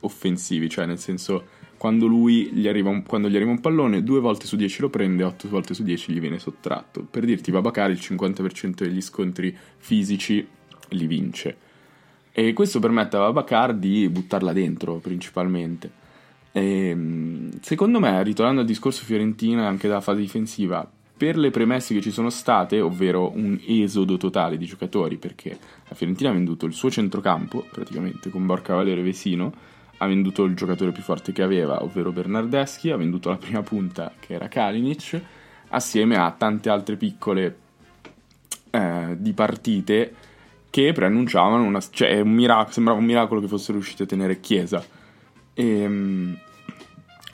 offensivi, 0.00 0.68
cioè 0.68 0.86
nel 0.86 0.98
senso 0.98 1.60
quando, 1.82 2.06
gli 2.06 2.68
arriva 2.68 2.90
un, 2.90 3.02
quando 3.02 3.28
gli 3.28 3.34
arriva 3.34 3.50
un 3.50 3.60
pallone, 3.60 4.04
due 4.04 4.20
volte 4.20 4.46
su 4.46 4.54
10 4.54 4.82
lo 4.82 4.88
prende, 4.88 5.24
otto 5.24 5.48
volte 5.48 5.74
su 5.74 5.82
10 5.82 6.12
gli 6.12 6.20
viene 6.20 6.38
sottratto. 6.38 7.04
Per 7.10 7.24
dirti, 7.24 7.50
Babacar 7.50 7.90
il 7.90 7.98
50% 8.00 8.84
degli 8.84 9.00
scontri 9.00 9.52
fisici 9.78 10.46
li 10.90 11.06
vince. 11.08 11.56
E 12.30 12.52
questo 12.52 12.78
permette 12.78 13.16
a 13.16 13.22
Babacar 13.22 13.74
di 13.74 14.08
buttarla 14.08 14.52
dentro 14.52 14.98
principalmente. 14.98 15.90
E, 16.52 16.96
secondo 17.60 17.98
me, 17.98 18.22
ritornando 18.22 18.60
al 18.60 18.66
discorso 18.68 19.02
Fiorentina 19.02 19.66
anche 19.66 19.88
dalla 19.88 20.00
fase 20.00 20.20
difensiva, 20.20 20.88
per 21.16 21.36
le 21.36 21.50
premesse 21.50 21.94
che 21.94 22.00
ci 22.00 22.12
sono 22.12 22.30
state, 22.30 22.80
ovvero 22.80 23.32
un 23.34 23.58
esodo 23.66 24.16
totale 24.18 24.56
di 24.56 24.66
giocatori, 24.66 25.16
perché 25.16 25.58
la 25.88 25.96
Fiorentina 25.96 26.30
ha 26.30 26.34
venduto 26.34 26.64
il 26.64 26.74
suo 26.74 26.92
centrocampo, 26.92 27.66
praticamente 27.72 28.30
con 28.30 28.46
Borca 28.46 28.76
Valero 28.76 29.00
e 29.00 29.04
Vesino, 29.04 29.80
ha 30.02 30.06
venduto 30.06 30.42
il 30.42 30.54
giocatore 30.54 30.90
più 30.90 31.02
forte 31.02 31.32
che 31.32 31.42
aveva, 31.42 31.82
ovvero 31.82 32.10
Bernardeschi, 32.10 32.90
ha 32.90 32.96
venduto 32.96 33.30
la 33.30 33.36
prima 33.36 33.62
punta 33.62 34.12
che 34.18 34.34
era 34.34 34.48
Kalinic, 34.48 35.20
assieme 35.68 36.16
a 36.16 36.30
tante 36.36 36.68
altre 36.68 36.96
piccole 36.96 37.56
eh, 38.70 39.16
di 39.16 39.32
partite 39.32 40.14
che 40.70 40.92
preannunciavano 40.92 41.62
una, 41.62 41.80
cioè 41.90 42.20
un 42.20 42.32
miracolo, 42.32 42.72
sembrava 42.72 42.98
un 42.98 43.04
miracolo 43.04 43.40
che 43.40 43.46
fossero 43.46 43.74
riusciti 43.74 44.02
a 44.02 44.06
tenere 44.06 44.40
Chiesa. 44.40 44.84
E, 45.54 45.64
ehm, 45.64 46.38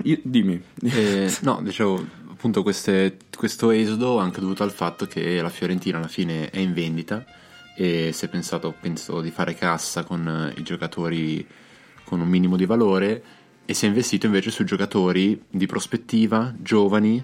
io, 0.02 0.18
dimmi. 0.22 0.62
Eh, 0.82 1.34
no, 1.42 1.60
dicevo, 1.62 2.04
appunto 2.30 2.62
queste, 2.62 3.16
questo 3.34 3.70
esodo 3.70 4.18
anche 4.18 4.40
dovuto 4.40 4.62
al 4.62 4.72
fatto 4.72 5.06
che 5.06 5.40
la 5.40 5.48
Fiorentina 5.48 5.96
alla 5.96 6.08
fine 6.08 6.50
è 6.50 6.58
in 6.58 6.74
vendita 6.74 7.24
e 7.76 8.10
si 8.12 8.24
è 8.24 8.28
pensato 8.28 8.74
penso, 8.78 9.20
di 9.20 9.30
fare 9.30 9.54
cassa 9.54 10.02
con 10.04 10.52
i 10.56 10.62
giocatori 10.62 11.46
con 12.08 12.20
un 12.20 12.28
minimo 12.28 12.56
di 12.56 12.64
valore 12.64 13.22
e 13.66 13.74
si 13.74 13.84
è 13.84 13.88
investito 13.88 14.24
invece 14.24 14.50
su 14.50 14.64
giocatori 14.64 15.42
di 15.50 15.66
prospettiva, 15.66 16.54
giovani, 16.58 17.22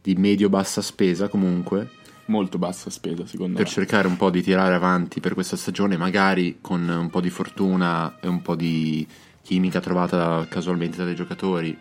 di 0.00 0.14
medio-bassa 0.14 0.80
spesa 0.80 1.26
comunque. 1.26 1.90
Molto 2.26 2.56
bassa 2.56 2.88
spesa 2.88 3.26
secondo 3.26 3.54
per 3.56 3.64
me. 3.64 3.68
Per 3.68 3.68
cercare 3.68 4.06
un 4.06 4.16
po' 4.16 4.30
di 4.30 4.40
tirare 4.40 4.74
avanti 4.74 5.18
per 5.18 5.34
questa 5.34 5.56
stagione, 5.56 5.96
magari 5.96 6.58
con 6.60 6.88
un 6.88 7.10
po' 7.10 7.20
di 7.20 7.30
fortuna 7.30 8.20
e 8.20 8.28
un 8.28 8.42
po' 8.42 8.54
di 8.54 9.04
chimica 9.42 9.80
trovata 9.80 10.46
casualmente 10.48 11.02
dai 11.02 11.16
giocatori, 11.16 11.76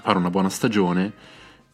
fare 0.00 0.16
una 0.16 0.30
buona 0.30 0.48
stagione 0.48 1.12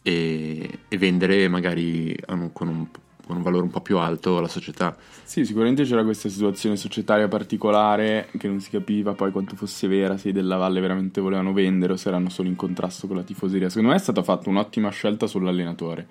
e, 0.01 0.79
e 0.89 0.97
vendere 0.97 1.47
magari 1.47 2.13
con 2.51 2.67
un 2.67 2.87
con 3.25 3.37
un 3.37 3.41
valore 3.41 3.63
un 3.63 3.71
po' 3.71 3.81
più 3.81 3.97
alto 3.97 4.37
alla 4.37 4.47
società. 4.47 4.95
Sì, 5.23 5.45
sicuramente 5.45 5.83
c'era 5.83 6.03
questa 6.03 6.29
situazione 6.29 6.75
societaria 6.75 7.27
particolare 7.27 8.29
che 8.37 8.47
non 8.47 8.59
si 8.59 8.69
capiva 8.69 9.13
poi 9.13 9.31
quanto 9.31 9.55
fosse 9.55 9.87
vera, 9.87 10.17
se 10.17 10.29
i 10.29 10.31
della 10.31 10.57
Valle 10.57 10.79
veramente 10.79 11.21
volevano 11.21 11.53
vendere 11.53 11.93
o 11.93 11.95
se 11.95 12.09
erano 12.09 12.29
solo 12.29 12.47
in 12.47 12.55
contrasto 12.55 13.07
con 13.07 13.15
la 13.15 13.23
tifoseria. 13.23 13.69
Secondo 13.69 13.89
me 13.89 13.95
è 13.95 13.99
stata 13.99 14.23
fatta 14.23 14.49
un'ottima 14.49 14.89
scelta 14.89 15.27
sull'allenatore, 15.27 16.07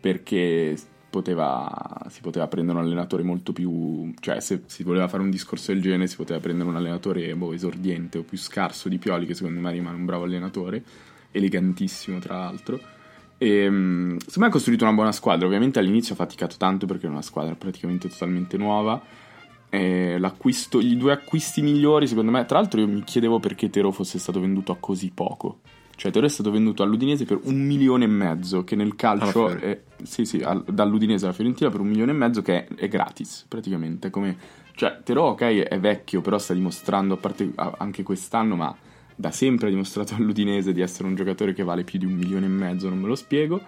perché 0.00 0.76
poteva, 1.10 2.06
si 2.08 2.20
poteva 2.22 2.46
prendere 2.46 2.78
un 2.78 2.84
allenatore 2.84 3.22
molto 3.22 3.52
più... 3.52 4.14
cioè 4.20 4.40
se 4.40 4.62
si 4.66 4.82
voleva 4.82 5.08
fare 5.08 5.22
un 5.22 5.30
discorso 5.30 5.72
del 5.72 5.82
genere 5.82 6.06
si 6.06 6.16
poteva 6.16 6.40
prendere 6.40 6.68
un 6.70 6.76
allenatore 6.76 7.34
boh, 7.34 7.52
esordiente 7.52 8.18
o 8.18 8.22
più 8.22 8.38
scarso 8.38 8.88
di 8.88 8.98
Pioli, 8.98 9.26
che 9.26 9.34
secondo 9.34 9.60
me 9.60 9.70
rimane 9.72 9.96
un 9.96 10.06
bravo 10.06 10.24
allenatore, 10.24 10.82
elegantissimo 11.30 12.18
tra 12.18 12.38
l'altro 12.38 12.91
e, 13.42 13.66
um, 13.66 14.16
secondo 14.18 14.40
me 14.40 14.46
ha 14.46 14.50
costruito 14.50 14.84
una 14.84 14.92
buona 14.92 15.10
squadra. 15.10 15.46
Ovviamente 15.46 15.80
all'inizio 15.80 16.14
ha 16.14 16.16
faticato 16.16 16.54
tanto 16.56 16.86
perché 16.86 17.06
era 17.06 17.12
una 17.12 17.22
squadra 17.22 17.54
praticamente 17.56 18.08
totalmente 18.08 18.56
nuova. 18.56 19.02
E 19.68 20.20
i 20.20 20.96
due 20.96 21.12
acquisti 21.12 21.62
migliori, 21.62 22.06
secondo 22.06 22.30
me, 22.30 22.44
tra 22.44 22.58
l'altro 22.58 22.80
io 22.80 22.86
mi 22.86 23.02
chiedevo 23.02 23.40
perché 23.40 23.70
Tero 23.70 23.90
fosse 23.90 24.18
stato 24.18 24.38
venduto 24.38 24.70
a 24.70 24.76
così 24.78 25.10
poco. 25.12 25.60
Cioè, 25.96 26.12
Tero 26.12 26.26
è 26.26 26.28
stato 26.28 26.50
venduto 26.50 26.82
all'Udinese 26.82 27.24
per 27.24 27.40
un 27.42 27.56
milione 27.56 28.04
e 28.04 28.08
mezzo, 28.08 28.64
che 28.64 28.76
nel 28.76 28.94
calcio 28.94 29.48
è, 29.48 29.82
sì, 30.02 30.24
sì, 30.24 30.40
all, 30.42 30.64
dall'Udinese 30.70 31.24
alla 31.24 31.34
Fiorentina 31.34 31.70
per 31.70 31.80
un 31.80 31.88
milione 31.88 32.12
e 32.12 32.14
mezzo, 32.14 32.42
che 32.42 32.66
è, 32.66 32.74
è 32.74 32.88
gratis 32.88 33.46
praticamente. 33.48 34.10
Come, 34.10 34.36
cioè, 34.74 35.00
Tero, 35.02 35.22
ok, 35.30 35.42
è 35.42 35.80
vecchio, 35.80 36.20
però 36.20 36.38
sta 36.38 36.54
dimostrando, 36.54 37.14
a 37.14 37.16
parte 37.16 37.50
anche 37.56 38.02
quest'anno, 38.02 38.56
ma 38.56 38.76
da 39.22 39.30
sempre 39.30 39.68
ha 39.68 39.70
dimostrato 39.70 40.14
all'Udinese 40.18 40.72
di 40.72 40.80
essere 40.80 41.06
un 41.06 41.14
giocatore 41.14 41.54
che 41.54 41.62
vale 41.62 41.84
più 41.84 41.98
di 41.98 42.04
un 42.04 42.14
milione 42.14 42.46
e 42.46 42.48
mezzo, 42.50 42.88
non 42.88 42.98
me 42.98 43.06
lo 43.06 43.14
spiego. 43.14 43.60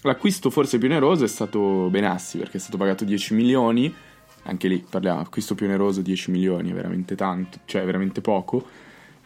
L'acquisto 0.00 0.50
forse 0.50 0.78
più 0.78 0.88
oneroso 0.88 1.24
è 1.24 1.28
stato 1.28 1.88
Benassi 1.90 2.38
perché 2.38 2.56
è 2.56 2.60
stato 2.60 2.78
pagato 2.78 3.04
10 3.04 3.34
milioni, 3.34 3.94
anche 4.44 4.66
lì 4.66 4.84
parliamo, 4.88 5.20
acquisto 5.20 5.54
più 5.54 5.66
oneroso 5.66 6.00
10 6.00 6.32
milioni 6.32 6.70
è 6.70 6.72
veramente 6.72 7.14
tanto, 7.14 7.58
cioè 7.66 7.84
veramente 7.84 8.20
poco, 8.20 8.66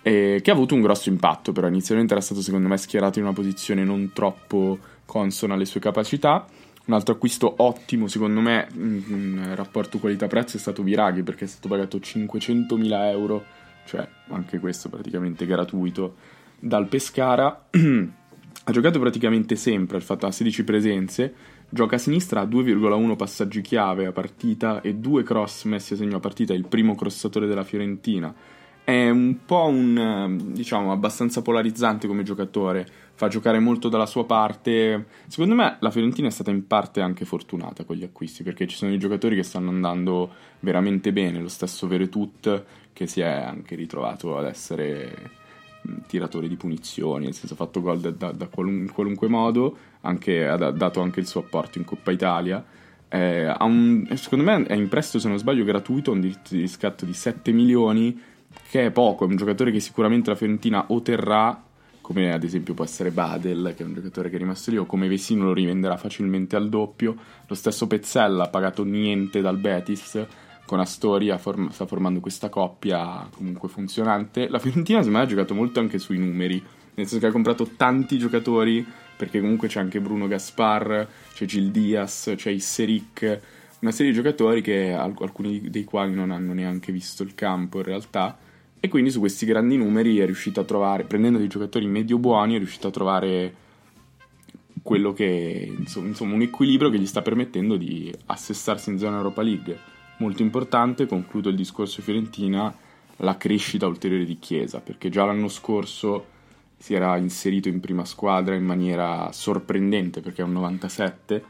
e 0.02 0.40
che 0.42 0.50
ha 0.50 0.52
avuto 0.52 0.74
un 0.74 0.82
grosso 0.82 1.08
impatto 1.08 1.52
però 1.52 1.68
inizialmente 1.68 2.12
era 2.12 2.20
stato 2.20 2.42
secondo 2.42 2.68
me 2.68 2.76
schierato 2.76 3.18
in 3.18 3.24
una 3.24 3.32
posizione 3.32 3.84
non 3.84 4.10
troppo 4.12 4.78
consona 5.06 5.54
alle 5.54 5.64
sue 5.64 5.80
capacità. 5.80 6.44
Un 6.86 6.94
altro 6.94 7.14
acquisto 7.14 7.54
ottimo 7.58 8.06
secondo 8.08 8.40
me 8.40 8.68
in 8.74 9.52
rapporto 9.54 9.98
qualità-prezzo 9.98 10.56
è 10.56 10.60
stato 10.60 10.82
Viraghi 10.82 11.22
perché 11.22 11.44
è 11.44 11.48
stato 11.48 11.68
pagato 11.68 11.98
500.000 11.98 13.10
euro 13.10 13.55
cioè 13.86 14.06
anche 14.28 14.58
questo 14.58 14.90
praticamente 14.90 15.46
gratuito, 15.46 16.16
dal 16.58 16.88
Pescara. 16.88 17.68
ha 18.68 18.72
giocato 18.72 18.98
praticamente 18.98 19.54
sempre, 19.54 19.98
ha 19.98 20.00
fatto 20.00 20.30
16 20.30 20.64
presenze, 20.64 21.34
gioca 21.68 21.96
a 21.96 21.98
sinistra, 21.98 22.40
ha 22.40 22.44
2,1 22.44 23.16
passaggi 23.16 23.60
chiave 23.60 24.06
a 24.06 24.12
partita 24.12 24.80
e 24.80 24.94
due 24.94 25.22
cross 25.22 25.64
messi 25.64 25.94
a 25.94 25.96
segno 25.96 26.16
a 26.16 26.20
partita, 26.20 26.52
il 26.52 26.66
primo 26.66 26.94
crossatore 26.94 27.46
della 27.46 27.64
Fiorentina. 27.64 28.34
È 28.82 29.08
un 29.08 29.38
po' 29.44 29.66
un, 29.66 30.52
diciamo, 30.52 30.92
abbastanza 30.92 31.42
polarizzante 31.42 32.06
come 32.06 32.22
giocatore, 32.22 32.88
fa 33.14 33.26
giocare 33.26 33.58
molto 33.58 33.88
dalla 33.88 34.06
sua 34.06 34.24
parte. 34.26 35.06
Secondo 35.26 35.56
me 35.56 35.76
la 35.80 35.90
Fiorentina 35.90 36.28
è 36.28 36.30
stata 36.30 36.52
in 36.52 36.68
parte 36.68 37.00
anche 37.00 37.24
fortunata 37.24 37.84
con 37.84 37.96
gli 37.96 38.04
acquisti, 38.04 38.44
perché 38.44 38.66
ci 38.68 38.76
sono 38.76 38.90
dei 38.90 39.00
giocatori 39.00 39.34
che 39.34 39.42
stanno 39.42 39.70
andando 39.70 40.32
veramente 40.60 41.12
bene, 41.12 41.40
lo 41.40 41.48
stesso 41.48 41.88
Veretut 41.88 42.64
che 42.96 43.06
si 43.06 43.20
è 43.20 43.26
anche 43.26 43.74
ritrovato 43.74 44.38
ad 44.38 44.46
essere 44.46 45.44
tiratore 46.06 46.48
di 46.48 46.56
punizioni, 46.56 47.26
nel 47.26 47.34
senso 47.34 47.52
ha 47.52 47.56
fatto 47.58 47.82
gol 47.82 48.00
da, 48.00 48.10
da, 48.10 48.32
da 48.32 48.46
qualun, 48.46 48.90
qualunque 48.90 49.28
modo, 49.28 49.76
anche, 50.00 50.48
ha 50.48 50.56
dato 50.56 51.02
anche 51.02 51.20
il 51.20 51.26
suo 51.26 51.40
apporto 51.40 51.76
in 51.76 51.84
Coppa 51.84 52.10
Italia. 52.10 52.64
Eh, 53.06 53.54
un, 53.60 54.08
secondo 54.14 54.46
me 54.46 54.64
è 54.64 54.72
in 54.72 54.88
prestito, 54.88 55.18
se 55.18 55.28
non 55.28 55.36
sbaglio, 55.36 55.62
gratuito, 55.64 56.10
un 56.10 56.20
diritto 56.20 56.54
di 56.54 56.60
riscatto 56.60 57.04
di 57.04 57.12
7 57.12 57.52
milioni, 57.52 58.18
che 58.70 58.86
è 58.86 58.90
poco, 58.90 59.26
è 59.26 59.28
un 59.28 59.36
giocatore 59.36 59.70
che 59.70 59.80
sicuramente 59.80 60.30
la 60.30 60.36
Fiorentina 60.36 60.86
o 60.88 61.02
terrà, 61.02 61.62
come 62.00 62.32
ad 62.32 62.44
esempio 62.44 62.72
può 62.72 62.84
essere 62.84 63.10
Badel, 63.10 63.74
che 63.76 63.82
è 63.82 63.86
un 63.86 63.92
giocatore 63.92 64.30
che 64.30 64.36
è 64.36 64.38
rimasto 64.38 64.70
lì, 64.70 64.78
o 64.78 64.86
come 64.86 65.06
Vesino 65.06 65.44
lo 65.44 65.52
rivenderà 65.52 65.98
facilmente 65.98 66.56
al 66.56 66.70
doppio. 66.70 67.14
Lo 67.46 67.54
stesso 67.54 67.86
Pezzella 67.86 68.44
ha 68.44 68.48
pagato 68.48 68.84
niente 68.84 69.42
dal 69.42 69.58
Betis, 69.58 70.26
con 70.66 70.80
Astoria 70.80 71.38
form- 71.38 71.70
sta 71.70 71.86
formando 71.86 72.20
questa 72.20 72.50
coppia 72.50 73.26
comunque 73.34 73.68
funzionante. 73.68 74.48
La 74.48 74.58
Fiorentina 74.58 74.98
secondo 74.98 75.18
me 75.18 75.24
ha 75.24 75.28
giocato 75.28 75.54
molto 75.54 75.80
anche 75.80 75.98
sui 75.98 76.18
numeri, 76.18 76.62
nel 76.94 77.06
senso 77.06 77.18
che 77.18 77.26
ha 77.26 77.32
comprato 77.32 77.70
tanti 77.76 78.18
giocatori, 78.18 78.84
perché 79.16 79.40
comunque 79.40 79.68
c'è 79.68 79.80
anche 79.80 80.00
Bruno 80.00 80.26
Gaspar, 80.26 81.08
c'è 81.32 81.46
Gil 81.46 81.70
Diaz, 81.70 82.34
c'è 82.36 82.50
Isseric, 82.50 83.40
una 83.80 83.92
serie 83.92 84.10
di 84.10 84.16
giocatori 84.18 84.60
che 84.60 84.92
alcuni 84.92 85.70
dei 85.70 85.84
quali 85.84 86.12
non 86.12 86.30
hanno 86.30 86.52
neanche 86.52 86.92
visto 86.92 87.22
il 87.22 87.34
campo 87.34 87.78
in 87.78 87.84
realtà. 87.84 88.36
E 88.78 88.88
quindi 88.88 89.10
su 89.10 89.20
questi 89.20 89.46
grandi 89.46 89.76
numeri 89.76 90.18
è 90.18 90.26
riuscito 90.26 90.60
a 90.60 90.64
trovare, 90.64 91.04
prendendo 91.04 91.38
dei 91.38 91.48
giocatori 91.48 91.86
medio 91.86 92.18
buoni, 92.18 92.54
è 92.54 92.58
riuscito 92.58 92.88
a 92.88 92.90
trovare 92.90 93.54
quello 94.82 95.12
che 95.12 95.74
insomma 95.76 96.34
un 96.34 96.42
equilibrio 96.42 96.90
che 96.90 96.98
gli 96.98 97.06
sta 97.06 97.20
permettendo 97.20 97.76
di 97.76 98.12
assestarsi 98.26 98.90
in 98.90 98.98
zona 98.98 99.16
Europa 99.16 99.42
League 99.42 99.94
molto 100.18 100.42
importante, 100.42 101.06
concludo 101.06 101.48
il 101.48 101.56
discorso 101.56 102.02
Fiorentina, 102.02 102.74
la 103.18 103.36
crescita 103.36 103.86
ulteriore 103.86 104.24
di 104.24 104.38
Chiesa, 104.38 104.80
perché 104.80 105.08
già 105.08 105.24
l'anno 105.24 105.48
scorso 105.48 106.34
si 106.76 106.94
era 106.94 107.16
inserito 107.16 107.68
in 107.68 107.80
prima 107.80 108.04
squadra 108.04 108.54
in 108.54 108.64
maniera 108.64 109.30
sorprendente, 109.32 110.20
perché 110.20 110.42
è 110.42 110.44
un 110.44 110.52
97, 110.52 111.44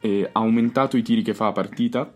e 0.00 0.28
ha 0.30 0.38
aumentato 0.38 0.96
i 0.96 1.02
tiri 1.02 1.22
che 1.22 1.34
fa 1.34 1.46
a 1.46 1.52
partita, 1.52 2.12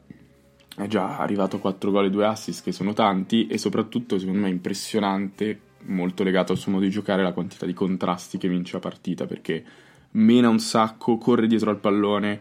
è 0.76 0.86
già 0.86 1.18
arrivato 1.18 1.56
a 1.56 1.60
4 1.60 1.90
gol 1.90 2.06
e 2.06 2.10
2 2.10 2.26
assist, 2.26 2.62
che 2.62 2.72
sono 2.72 2.92
tanti, 2.92 3.46
e 3.46 3.58
soprattutto 3.58 4.18
secondo 4.18 4.40
me 4.40 4.50
impressionante, 4.50 5.60
molto 5.84 6.22
legato 6.22 6.52
al 6.52 6.58
suo 6.58 6.72
modo 6.72 6.84
di 6.84 6.90
giocare, 6.90 7.22
la 7.22 7.32
quantità 7.32 7.64
di 7.64 7.72
contrasti 7.72 8.38
che 8.38 8.48
vince 8.48 8.76
a 8.76 8.80
partita, 8.80 9.26
perché 9.26 9.64
mena 10.12 10.48
un 10.48 10.58
sacco, 10.58 11.16
corre 11.16 11.46
dietro 11.46 11.70
al 11.70 11.78
pallone, 11.78 12.40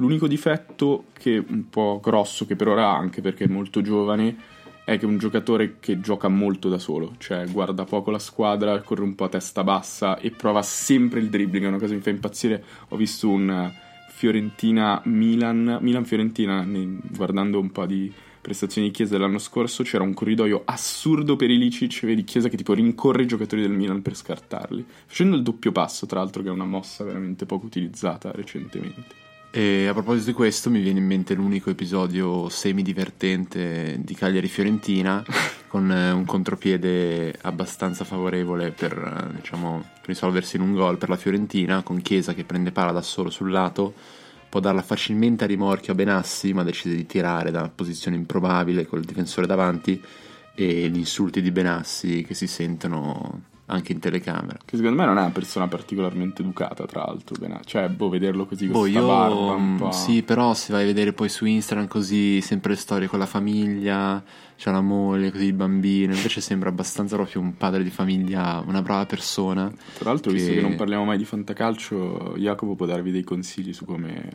L'unico 0.00 0.26
difetto 0.26 1.04
che 1.12 1.44
un 1.46 1.68
po' 1.68 2.00
grosso, 2.02 2.46
che 2.46 2.56
per 2.56 2.68
ora 2.68 2.88
ha 2.88 2.96
anche 2.96 3.20
perché 3.20 3.44
è 3.44 3.48
molto 3.48 3.82
giovane, 3.82 4.34
è 4.82 4.96
che 4.96 5.04
è 5.04 5.06
un 5.06 5.18
giocatore 5.18 5.76
che 5.78 6.00
gioca 6.00 6.28
molto 6.28 6.70
da 6.70 6.78
solo, 6.78 7.16
cioè 7.18 7.44
guarda 7.50 7.84
poco 7.84 8.10
la 8.10 8.18
squadra, 8.18 8.80
corre 8.80 9.02
un 9.02 9.14
po' 9.14 9.24
a 9.24 9.28
testa 9.28 9.62
bassa 9.62 10.18
e 10.18 10.30
prova 10.30 10.62
sempre 10.62 11.20
il 11.20 11.28
dribbling, 11.28 11.66
è 11.66 11.68
una 11.68 11.76
cosa 11.76 11.90
che 11.90 11.96
mi 11.96 12.02
fa 12.02 12.08
impazzire. 12.08 12.64
Ho 12.88 12.96
visto 12.96 13.28
un 13.28 13.70
Fiorentina-Milan, 14.08 15.78
Milan-Fiorentina, 15.82 16.66
guardando 17.10 17.60
un 17.60 17.70
po' 17.70 17.84
di 17.84 18.10
prestazioni 18.40 18.86
di 18.86 18.94
Chiesa 18.94 19.18
dell'anno 19.18 19.36
scorso 19.36 19.82
c'era 19.82 20.02
un 20.02 20.14
corridoio 20.14 20.62
assurdo 20.64 21.36
per 21.36 21.50
Ilicic, 21.50 22.06
vedi 22.06 22.24
Chiesa 22.24 22.48
che 22.48 22.56
tipo 22.56 22.72
rincorre 22.72 23.24
i 23.24 23.26
giocatori 23.26 23.60
del 23.60 23.72
Milan 23.72 24.00
per 24.00 24.16
scartarli, 24.16 24.82
facendo 25.04 25.36
il 25.36 25.42
doppio 25.42 25.72
passo, 25.72 26.06
tra 26.06 26.20
l'altro 26.20 26.42
che 26.42 26.48
è 26.48 26.52
una 26.52 26.64
mossa 26.64 27.04
veramente 27.04 27.44
poco 27.44 27.66
utilizzata 27.66 28.30
recentemente. 28.32 29.28
E 29.52 29.88
a 29.88 29.92
proposito 29.92 30.26
di 30.26 30.32
questo, 30.32 30.70
mi 30.70 30.80
viene 30.80 31.00
in 31.00 31.06
mente 31.06 31.34
l'unico 31.34 31.70
episodio 31.70 32.48
semi-divertente 32.48 33.98
di 33.98 34.14
Cagliari-Fiorentina, 34.14 35.24
con 35.66 35.90
eh, 35.90 36.12
un 36.12 36.24
contropiede 36.24 37.36
abbastanza 37.40 38.04
favorevole 38.04 38.70
per 38.70 38.92
eh, 38.92 39.34
diciamo, 39.34 39.84
risolversi 40.02 40.54
in 40.54 40.62
un 40.62 40.74
gol 40.74 40.98
per 40.98 41.08
la 41.08 41.16
Fiorentina, 41.16 41.82
con 41.82 42.00
Chiesa 42.00 42.32
che 42.32 42.44
prende 42.44 42.70
palla 42.70 42.92
da 42.92 43.02
solo 43.02 43.28
sul 43.28 43.50
lato, 43.50 43.92
può 44.48 44.60
darla 44.60 44.82
facilmente 44.82 45.42
a 45.42 45.48
rimorchio 45.48 45.94
a 45.94 45.96
Benassi, 45.96 46.52
ma 46.52 46.62
decide 46.62 46.94
di 46.94 47.06
tirare 47.06 47.50
da 47.50 47.58
una 47.58 47.72
posizione 47.74 48.16
improbabile 48.16 48.86
col 48.86 49.02
difensore 49.02 49.48
davanti 49.48 50.00
e 50.54 50.88
gli 50.88 50.98
insulti 50.98 51.42
di 51.42 51.50
Benassi 51.50 52.22
che 52.22 52.34
si 52.34 52.46
sentono 52.46 53.42
anche 53.70 53.92
in 53.92 53.98
telecamera. 53.98 54.58
Che 54.64 54.76
secondo 54.76 55.00
me 55.00 55.06
non 55.06 55.18
è 55.18 55.20
una 55.22 55.30
persona 55.30 55.68
particolarmente 55.68 56.42
educata, 56.42 56.84
tra 56.86 57.04
l'altro. 57.04 57.36
Cioè, 57.64 57.88
boh, 57.88 58.08
vederlo 58.08 58.46
così 58.46 58.66
con 58.66 58.80
Boh, 58.80 58.86
io 58.86 59.06
barba 59.06 59.52
un 59.54 59.74
mm, 59.74 59.76
po'... 59.76 59.92
sì, 59.92 60.22
però 60.22 60.54
se 60.54 60.72
vai 60.72 60.82
a 60.82 60.86
vedere 60.86 61.12
poi 61.12 61.28
su 61.28 61.44
Instagram 61.44 61.86
così 61.88 62.40
sempre 62.40 62.70
le 62.72 62.76
storie 62.76 63.08
con 63.08 63.18
la 63.18 63.26
famiglia, 63.26 64.22
c'è 64.56 64.70
la 64.70 64.80
moglie, 64.80 65.30
così 65.30 65.46
il 65.46 65.54
bambino, 65.54 66.14
invece 66.14 66.40
sembra 66.40 66.68
abbastanza 66.68 67.16
proprio 67.16 67.40
un 67.40 67.56
padre 67.56 67.82
di 67.82 67.90
famiglia, 67.90 68.62
una 68.66 68.82
brava 68.82 69.06
persona. 69.06 69.72
Tra 69.98 70.10
l'altro, 70.10 70.32
visto 70.32 70.50
che- 70.50 70.56
che 70.56 70.60
non 70.62 70.74
parliamo 70.76 71.04
mai 71.04 71.16
di 71.18 71.24
fantacalcio, 71.24 72.34
Jacopo 72.36 72.74
può 72.74 72.86
darvi 72.86 73.10
dei 73.10 73.24
consigli 73.24 73.72
su 73.72 73.84
come 73.84 74.28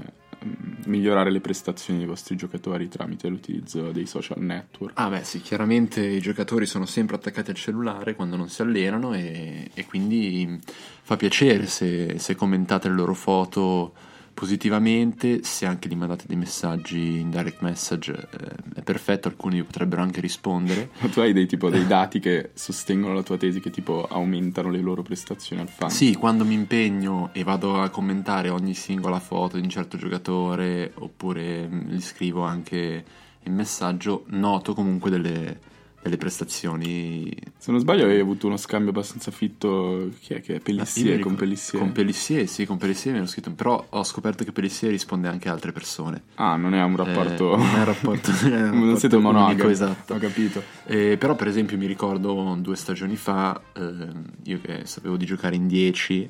migliorare 0.86 1.32
le 1.32 1.42
prestazioni 1.42 2.00
dei 2.00 2.08
vostri 2.08 2.36
giocatori 2.36 2.88
tramite 2.88 3.28
l'utilizzo 3.28 3.92
dei 3.92 4.06
social 4.06 4.42
network. 4.42 5.00
Ah 5.00 5.10
beh 5.10 5.24
sì, 5.24 5.42
chiaramente 5.42 6.06
i 6.06 6.22
giocatori 6.22 6.66
sono 6.66 6.86
sempre 6.86 7.16
attaccati 7.16 7.52
al 7.52 7.56
cellulare 7.56 8.16
quando 8.16 8.36
non 8.36 8.50
si 8.50 8.62
allenano 8.62 9.14
e, 9.14 9.70
e 9.74 9.86
quindi 9.86 10.60
fa 11.02 11.16
piacere 11.18 11.66
se, 11.66 12.20
se 12.20 12.36
commentate 12.36 12.88
le 12.88 12.96
loro 12.96 13.14
foto 13.14 13.94
positivamente, 14.36 15.44
se 15.44 15.66
anche 15.66 15.88
gli 15.88 15.96
mandate 15.96 16.26
dei 16.28 16.36
messaggi 16.36 17.20
in 17.20 17.32
direct 17.32 17.62
message 17.62 18.12
eh, 18.14 18.80
è 18.80 18.82
perfetto, 18.84 19.30
alcuni 19.30 19.64
potrebbero 19.64 20.02
anche 20.02 20.20
rispondere. 20.20 20.90
Ma 21.00 21.08
tu 21.08 21.22
hai 21.22 21.32
dei, 21.34 21.48
tipo, 21.48 21.70
dei 21.70 21.88
dati 21.88 22.20
che 22.20 22.52
sostengono 22.54 23.14
la 23.14 23.24
tua 23.24 23.38
tesi 23.38 23.62
che 23.62 23.72
tipo 23.72 24.06
aumentano 24.06 24.70
le 24.70 24.82
loro 24.82 25.02
prestazioni 25.02 25.62
al 25.62 25.70
fan? 25.70 25.90
Sì, 25.90 26.14
quando 26.16 26.44
mi 26.44 26.54
impegno 26.54 27.30
e 27.32 27.44
vado 27.44 27.82
a 27.82 27.90
commentare 27.90 28.50
ogni 28.50 28.74
singola 28.74 29.20
foto 29.20 29.56
di 29.56 29.64
un 29.64 29.70
certo 29.70 29.98
giocatore 29.98 30.92
oppure 30.96 31.68
mm, 31.68 31.90
gli 31.90 32.02
scrivo 32.02 32.44
anche 32.44 33.06
in 33.44 33.54
messaggio, 33.54 34.26
noto 34.28 34.74
comunque 34.74 35.10
delle, 35.10 35.60
delle 36.06 36.18
prestazioni 36.18 37.36
Se 37.58 37.72
non 37.72 37.80
sbaglio 37.80 38.04
avevi 38.04 38.20
avuto 38.20 38.46
uno 38.46 38.58
scambio 38.58 38.92
abbastanza 38.92 39.32
fitto 39.32 40.12
chi 40.20 40.36
è 40.36 40.42
che 40.42 40.56
è? 40.56 40.60
Pellissier 40.60 41.16
mi 41.16 41.22
con 41.22 41.34
Pellissier. 41.34 41.82
Con 41.82 41.92
Pellissier, 41.92 42.48
sì, 42.48 42.66
con 42.66 42.78
Pellissier 42.78 43.14
mi 43.14 43.20
hanno 43.20 43.28
scritto, 43.28 43.52
però 43.52 43.84
ho 43.90 44.04
scoperto 44.04 44.44
che 44.44 44.52
Pellissier 44.52 44.92
risponde 44.92 45.28
anche 45.28 45.50
a 45.50 45.52
altre 45.52 45.72
persone. 45.72 46.22
ah, 46.36 46.56
non 46.56 46.76
è 46.76 46.84
un 46.84 46.96
rapporto... 46.96 47.56
Eh, 47.56 47.58
non 47.58 47.76
è 47.76 47.78
un 47.80 47.86
rapporto, 47.86 48.32
non 48.44 48.54
è 48.54 48.56
un 48.56 48.62
non 48.62 48.72
rapporto 48.72 49.00
siete 49.00 49.18
monogami, 49.18 49.72
esatto. 49.72 50.14
ho 50.14 50.18
capito. 50.18 50.62
Eh, 50.86 51.18
però 51.18 51.34
per 51.34 51.48
esempio 51.48 51.76
mi 51.78 51.88
ricordo 51.88 52.56
due 52.60 52.76
stagioni 52.76 53.16
fa, 53.16 53.60
ehm, 53.74 54.26
io 54.44 54.62
che 54.62 54.82
sapevo 54.86 55.18
di 55.18 55.26
giocare 55.26 55.56
in 55.56 55.66
10 55.66 56.30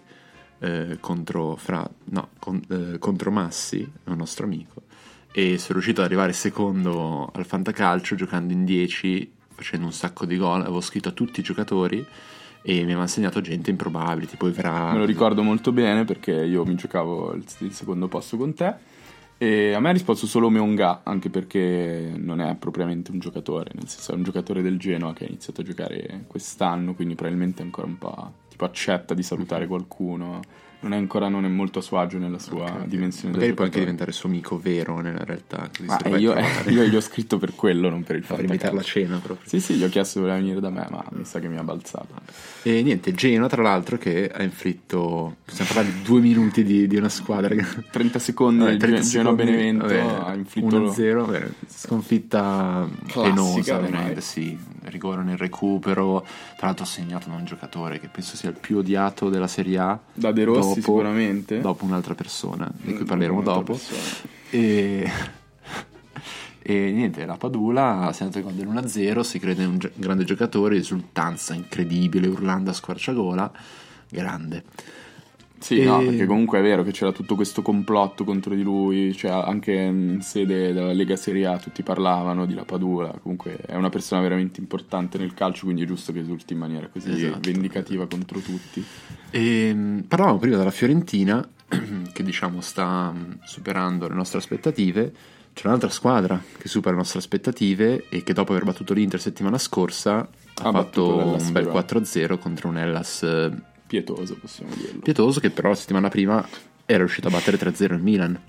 eh, 0.60 0.98
contro, 1.02 1.58
fra, 1.58 1.88
no, 2.06 2.30
con- 2.40 2.64
eh, 2.70 2.98
contro 2.98 3.30
Massi, 3.30 3.86
un 4.06 4.16
nostro 4.16 4.46
amico, 4.46 4.84
e 5.34 5.58
sono 5.58 5.74
riuscito 5.74 6.00
ad 6.00 6.08
arrivare 6.08 6.32
secondo 6.32 7.30
al 7.34 7.46
fantacalcio 7.46 8.16
giocando 8.16 8.54
in 8.54 8.64
10, 8.64 9.34
facendo 9.56 9.86
un 9.86 9.94
sacco 9.94 10.26
di 10.26 10.38
gol, 10.38 10.62
avevo 10.62 10.82
scritto 10.82 11.10
a 11.10 11.14
tutti 11.14 11.40
i 11.40 11.44
giocatori 11.44 12.06
e 12.62 12.74
mi 12.74 12.84
aveva 12.84 13.02
insegnato 13.02 13.42
gente 13.42 13.70
improbabile, 13.70 14.28
tipo 14.28 14.48
Evra. 14.48 14.92
Me 14.92 15.00
lo 15.00 15.06
ricordo 15.06 15.42
molto 15.44 15.72
bene 15.72 16.04
perché 16.04 16.32
io 16.32 16.66
mi 16.66 16.76
giocavo 16.76 17.34
il, 17.34 17.46
il 17.60 17.72
secondo 17.72 18.08
posto 18.08 18.38
con 18.38 18.54
te 18.54 18.94
e 19.38 19.74
a 19.74 19.80
me 19.80 19.90
ha 19.90 19.92
risposto 19.92 20.28
solo 20.28 20.50
Meonga, 20.50 21.02
anche 21.04 21.30
perché 21.30 22.14
non 22.16 22.40
è 22.40 22.56
propriamente 22.56 23.12
un 23.12 23.20
giocatore, 23.20 23.72
nel 23.74 23.88
senso 23.88 24.14
è 24.14 24.16
un 24.16 24.24
giocatore 24.24 24.62
del 24.62 24.80
Genoa 24.80 25.14
che 25.14 25.26
ha 25.26 25.28
iniziato 25.28 25.62
a 25.62 25.64
giocare 25.64 26.24
quest'anno, 26.28 26.94
quindi 26.96 27.16
probabilmente 27.16 27.62
ancora 27.62 27.88
un 27.88 27.98
po' 27.98 28.32
tipo 28.50 28.64
accetta 28.64 29.14
di 29.14 29.24
salutare 29.24 29.68
qualcuno, 29.68 30.40
non 30.86 30.94
è 30.94 30.98
ancora 30.98 31.30
non 31.30 31.46
è 31.46 31.48
molto 31.48 31.80
a 31.80 31.82
suo 31.82 31.98
agio 31.98 32.20
nella 32.20 32.38
sua 32.38 32.66
Ok, 32.66 32.76
ok. 32.82 32.86
dimensione 32.86 33.34
Magari 33.34 33.54
può 33.54 33.66
anche 33.66 33.80
diventare 33.80 34.12
suo 34.12 34.30
amico 34.30 34.60
vero 34.60 35.00
nella 35.02 35.24
realtà. 35.24 35.68
Ma 35.82 35.98
a 36.04 36.18
io, 36.18 36.32
trovare. 36.32 36.72
io 36.72 36.84
gli 36.86 36.96
ho 36.96 37.02
scritto 37.02 37.40
per 37.40 37.56
quello, 37.56 37.90
non 37.90 38.04
per 38.04 38.18
il 38.18 38.24
Per 38.24 38.40
invitarlo 38.40 38.80
a 38.80 38.84
cena 38.84 39.18
proprio. 39.18 39.50
Sì, 39.50 39.60
sì, 39.60 39.74
gli 39.76 39.84
ho 39.84 39.90
chiesto 39.90 40.14
se 40.14 40.20
voleva 40.20 40.38
venire 40.38 40.60
da 40.60 40.70
me, 40.70 40.86
ma 40.92 41.04
mi 41.14 41.26
sa 41.26 41.40
che 41.40 41.48
mi 41.48 41.58
ha 41.58 41.64
balzato. 41.64 42.08
E 42.62 42.84
niente, 42.84 43.14
Genoa 43.14 43.50
tra 43.50 43.64
l'altro 43.64 43.98
che 43.98 44.30
ha 44.32 44.44
inflitto, 44.44 45.38
possiamo 45.44 45.72
parlare 45.74 45.92
di 45.96 46.02
due 46.04 46.22
minuti 46.22 46.64
di, 46.64 46.86
di 46.88 46.96
una 46.98 47.10
squadra 47.10 47.56
che... 47.56 47.66
30 47.90 48.20
secondi 48.20 48.60
Vabbè, 48.60 48.72
il 48.74 48.78
30 48.78 49.00
Gen- 49.00 49.10
Genoa 49.10 49.32
secondi, 49.32 49.52
Benevento 49.52 49.86
vabbè, 49.86 50.30
ha 50.30 50.36
inflitto 50.36 50.80
1-0, 50.80 51.16
vabbè, 51.26 51.48
sconfitta 51.68 52.88
Classica 53.08 53.22
penosa, 53.22 53.78
veramente, 53.80 54.22
sì, 54.22 54.58
rigore 54.84 55.24
nel 55.24 55.38
recupero, 55.38 56.26
tra 56.58 56.68
l'altro 56.68 56.86
segnato 56.86 57.30
da 57.30 57.36
un 57.36 57.46
giocatore 57.46 58.00
che 58.00 58.08
penso 58.08 58.36
sia 58.36 58.50
il 58.50 58.58
più 58.60 58.78
odiato 58.78 59.30
della 59.30 59.48
Serie 59.48 59.78
A. 59.78 60.00
da 60.14 60.32
De 60.32 60.44
Rossi 60.44 60.75
dopo- 60.80 60.92
sicuramente. 60.98 61.60
Dopo 61.62 61.86
un'altra 61.86 62.16
persona, 62.16 62.72
di 62.76 62.94
cui 62.94 63.04
Mm, 63.04 63.08
parleremo 63.08 63.42
dopo. 63.42 63.80
E, 64.50 65.10
e 66.62 66.92
niente, 66.92 67.26
la 67.26 67.38
Padula 67.38 68.10
si 68.14 68.22
è 68.22 68.26
andato 68.26 68.44
con 68.44 68.56
dell'1-0, 68.56 69.20
si 69.22 69.40
crede 69.40 69.66
un 69.66 69.78
gi- 69.78 69.92
grande 69.96 70.24
giocatore, 70.24 70.76
risultanza 70.76 71.54
incredibile, 71.54 72.28
urlando 72.28 72.70
a 72.72 72.74
squarciagola, 72.74 73.52
grande. 74.10 74.64
Sì, 75.66 75.80
E- 75.80 75.84
no, 75.86 75.98
perché 75.98 76.28
comunque 76.28 76.60
è 76.60 76.62
vero 76.62 76.84
che 76.84 76.92
c'era 76.92 77.12
tutto 77.12 77.34
questo 77.34 77.64
complotto 77.64 78.24
contro 78.24 78.54
di 78.54 78.62
lui, 78.62 79.16
cioè 79.16 79.32
anche 79.32 79.72
in 79.74 80.20
sede 80.22 80.72
della 80.74 80.94
Lega 80.94 81.16
Serie 81.16 81.48
A 81.48 81.58
tutti 81.58 81.82
parlavano 81.82 82.46
di 82.46 82.54
La 82.54 82.66
Padula, 82.66 83.08
comunque 83.20 83.58
è 83.66 83.74
una 83.74 83.90
persona 83.90 84.22
veramente 84.22 84.60
importante 84.60 85.18
nel 85.18 85.34
calcio, 85.34 85.64
quindi 85.64 85.82
è 85.82 85.88
giusto 85.88 86.14
che 86.14 86.20
esulti 86.20 86.54
in 86.54 86.60
maniera 86.60 86.88
così 86.88 87.10
Esatto. 87.12 87.40
vendicativa 87.42 88.06
contro 88.06 88.38
tutti. 88.42 88.86
E, 89.32 89.74
mh, 89.74 90.02
parlavamo 90.08 90.38
prima 90.38 90.58
della 90.58 90.70
Fiorentina, 90.70 91.44
che 92.14 92.22
diciamo 92.22 92.62
sta 92.62 93.10
mh, 93.10 93.40
superando 93.46 94.08
le 94.08 94.14
nostre 94.14 94.38
aspettative. 94.38 95.12
C'è 95.52 95.66
un'altra 95.66 95.90
squadra 95.90 96.40
che 96.60 96.68
supera 96.68 96.92
le 96.92 96.98
nostre 96.98 97.18
aspettative 97.18 98.06
e 98.10 98.22
che 98.22 98.34
dopo 98.34 98.52
aver 98.52 98.66
battuto 98.66 98.94
l'Inter 98.94 99.20
settimana 99.20 99.58
scorsa 99.58 100.18
ha 100.20 100.28
Ha 100.68 100.72
fatto 100.72 101.18
un 101.18 101.52
bel 101.52 101.64
Verona. 101.64 101.80
4-0 101.80 102.38
contro 102.38 102.68
un 102.70 102.78
Hellas 102.78 103.24
eh, 103.24 103.52
Pietoso, 103.88 104.36
possiamo 104.38 104.74
dirlo. 104.76 105.00
pietoso 105.02 105.40
che 105.40 105.50
però 105.52 105.70
la 105.70 105.76
settimana 105.76 106.10
prima 106.10 106.46
era 106.86 107.00
riuscito 107.00 107.28
a 107.28 107.32
battere 107.32 107.58
3-0 107.58 107.94
il 107.94 108.02
Milan. 108.02 108.40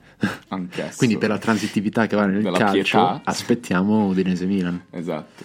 Anch'esso. 0.49 0.97
Quindi 0.97 1.19
per 1.19 1.29
la 1.29 1.39
transitività 1.39 2.07
che 2.07 2.17
va 2.17 2.27
nel 2.27 2.43
Della 2.43 2.59
calcio 2.59 2.99
pietà. 2.99 3.21
aspettiamo 3.25 4.07
Udinese-Milan. 4.07 4.85
Esatto. 4.91 5.45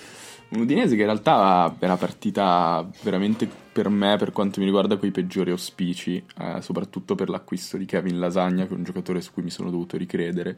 Un 0.49 0.61
Udinese 0.61 0.95
che 0.95 1.01
in 1.01 1.07
realtà 1.07 1.75
è 1.79 1.85
una 1.85 1.97
partita 1.97 2.85
veramente 3.03 3.49
per 3.71 3.87
me, 3.89 4.17
per 4.17 4.31
quanto 4.33 4.59
mi 4.59 4.65
riguarda, 4.65 4.97
coi 4.97 5.11
peggiori 5.11 5.51
auspici, 5.51 6.21
eh, 6.39 6.57
soprattutto 6.61 7.15
per 7.15 7.29
l'acquisto 7.29 7.77
di 7.77 7.85
Kevin 7.85 8.19
Lasagna, 8.19 8.65
che 8.65 8.73
è 8.73 8.77
un 8.77 8.83
giocatore 8.83 9.21
su 9.21 9.31
cui 9.31 9.43
mi 9.43 9.49
sono 9.49 9.69
dovuto 9.69 9.95
ricredere. 9.97 10.57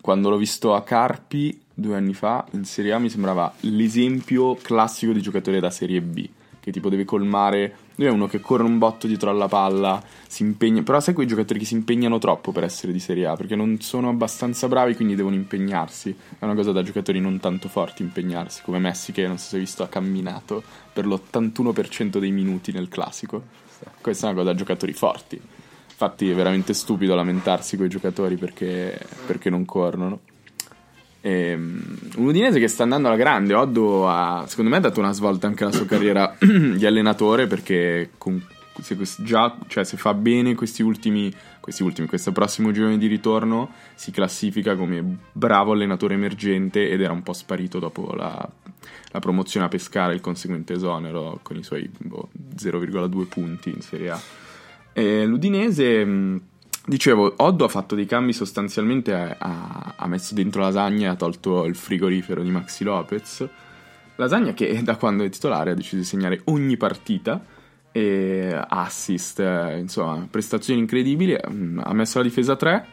Quando 0.00 0.28
l'ho 0.28 0.36
visto 0.36 0.74
a 0.74 0.82
Carpi 0.82 1.58
due 1.74 1.96
anni 1.96 2.12
fa 2.14 2.46
in 2.52 2.64
Serie 2.64 2.92
A 2.92 2.98
mi 2.98 3.08
sembrava 3.10 3.52
l'esempio 3.60 4.54
classico 4.56 5.12
di 5.12 5.22
giocatore 5.22 5.58
da 5.58 5.70
Serie 5.70 6.00
B, 6.02 6.28
che 6.60 6.70
tipo 6.70 6.88
deve 6.88 7.04
colmare. 7.04 7.76
Lui 7.98 8.06
è 8.06 8.10
uno 8.10 8.28
che 8.28 8.38
corre 8.38 8.62
un 8.62 8.78
botto 8.78 9.08
dietro 9.08 9.28
alla 9.28 9.48
palla, 9.48 10.00
si 10.28 10.44
impegna. 10.44 10.82
Però 10.84 11.00
sai 11.00 11.14
quei 11.14 11.26
giocatori 11.26 11.58
che 11.58 11.64
si 11.64 11.74
impegnano 11.74 12.18
troppo 12.18 12.52
per 12.52 12.62
essere 12.62 12.92
di 12.92 13.00
Serie 13.00 13.26
A, 13.26 13.34
perché 13.34 13.56
non 13.56 13.80
sono 13.80 14.08
abbastanza 14.08 14.68
bravi, 14.68 14.94
quindi 14.94 15.16
devono 15.16 15.34
impegnarsi. 15.34 16.16
È 16.38 16.44
una 16.44 16.54
cosa 16.54 16.70
da 16.70 16.84
giocatori 16.84 17.18
non 17.18 17.40
tanto 17.40 17.68
forti 17.68 18.02
impegnarsi, 18.02 18.62
come 18.62 18.78
Messi 18.78 19.10
che 19.10 19.26
non 19.26 19.36
so 19.36 19.48
se 19.48 19.56
hai 19.56 19.62
visto 19.62 19.82
ha 19.82 19.88
camminato 19.88 20.62
per 20.92 21.06
l'81% 21.06 22.18
dei 22.18 22.30
minuti 22.30 22.70
nel 22.70 22.86
classico. 22.86 23.42
Questa 24.00 24.26
è 24.26 24.30
una 24.30 24.38
cosa 24.38 24.52
da 24.52 24.56
giocatori 24.56 24.92
forti. 24.92 25.40
Infatti 25.90 26.30
è 26.30 26.34
veramente 26.34 26.74
stupido 26.74 27.16
lamentarsi 27.16 27.76
con 27.76 27.86
i 27.86 27.88
giocatori 27.88 28.36
perché, 28.36 28.96
perché 29.26 29.50
non 29.50 29.64
corrono. 29.64 30.20
Ehm, 31.28 31.82
un 32.16 32.26
Udinese 32.26 32.58
che 32.58 32.68
sta 32.68 32.84
andando 32.84 33.08
alla 33.08 33.16
grande. 33.16 33.52
Oddo 33.54 34.08
ha, 34.08 34.44
secondo 34.46 34.70
me, 34.70 34.78
ha 34.78 34.80
dato 34.80 35.00
una 35.00 35.12
svolta 35.12 35.46
anche 35.46 35.64
alla 35.64 35.72
sua 35.72 35.84
carriera 35.84 36.34
di 36.40 36.86
allenatore 36.86 37.46
perché 37.46 38.10
con- 38.16 38.42
se, 38.80 38.96
già, 39.18 39.58
cioè, 39.66 39.84
se 39.84 39.96
fa 39.96 40.14
bene 40.14 40.54
questi 40.54 40.82
ultimi, 40.82 41.32
questi 41.60 41.82
ultimi, 41.82 42.06
questo 42.06 42.32
prossimo 42.32 42.70
girone 42.70 42.96
di 42.96 43.08
ritorno, 43.08 43.72
si 43.94 44.10
classifica 44.10 44.76
come 44.76 45.18
bravo 45.32 45.72
allenatore 45.72 46.14
emergente 46.14 46.88
ed 46.88 47.02
era 47.02 47.12
un 47.12 47.22
po' 47.22 47.32
sparito 47.32 47.80
dopo 47.80 48.14
la, 48.14 48.48
la 49.10 49.18
promozione 49.18 49.66
a 49.66 49.68
Pescara 49.68 50.12
il 50.12 50.20
conseguente 50.20 50.74
esonero 50.74 51.40
con 51.42 51.56
i 51.56 51.64
suoi 51.64 51.90
boh, 51.98 52.28
0,2 52.56 53.26
punti 53.26 53.70
in 53.70 53.80
Serie 53.80 54.10
A. 54.10 54.20
E 54.92 55.26
L'Udinese 55.26 56.40
Dicevo, 56.88 57.34
Oddo 57.36 57.66
ha 57.66 57.68
fatto 57.68 57.94
dei 57.94 58.06
cambi 58.06 58.32
sostanzialmente, 58.32 59.12
ha, 59.12 59.94
ha 59.94 60.06
messo 60.06 60.32
dentro 60.32 60.62
lasagna 60.62 61.08
e 61.08 61.10
ha 61.10 61.16
tolto 61.16 61.66
il 61.66 61.76
frigorifero 61.76 62.42
di 62.42 62.48
Maxi 62.48 62.82
Lopez. 62.82 63.46
Lasagna 64.16 64.54
che 64.54 64.82
da 64.82 64.96
quando 64.96 65.22
è 65.22 65.28
titolare 65.28 65.72
ha 65.72 65.74
deciso 65.74 65.96
di 65.96 66.04
segnare 66.04 66.40
ogni 66.44 66.78
partita, 66.78 67.44
e 67.92 68.58
assist, 68.68 69.40
eh, 69.40 69.78
insomma, 69.78 70.26
prestazioni 70.30 70.80
incredibili. 70.80 71.36
Mm, 71.50 71.80
Ha 71.82 71.92
messo 71.92 72.16
la 72.18 72.24
difesa 72.24 72.56
3, 72.56 72.86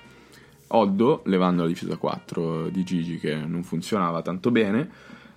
Oddo 0.68 1.22
levando 1.28 1.62
la 1.62 1.70
difesa 1.70 1.96
4 1.96 2.68
di 2.68 2.84
Gigi 2.84 3.18
che 3.18 3.34
non 3.34 3.64
funzionava 3.64 4.22
tanto 4.22 4.52
bene. 4.52 4.90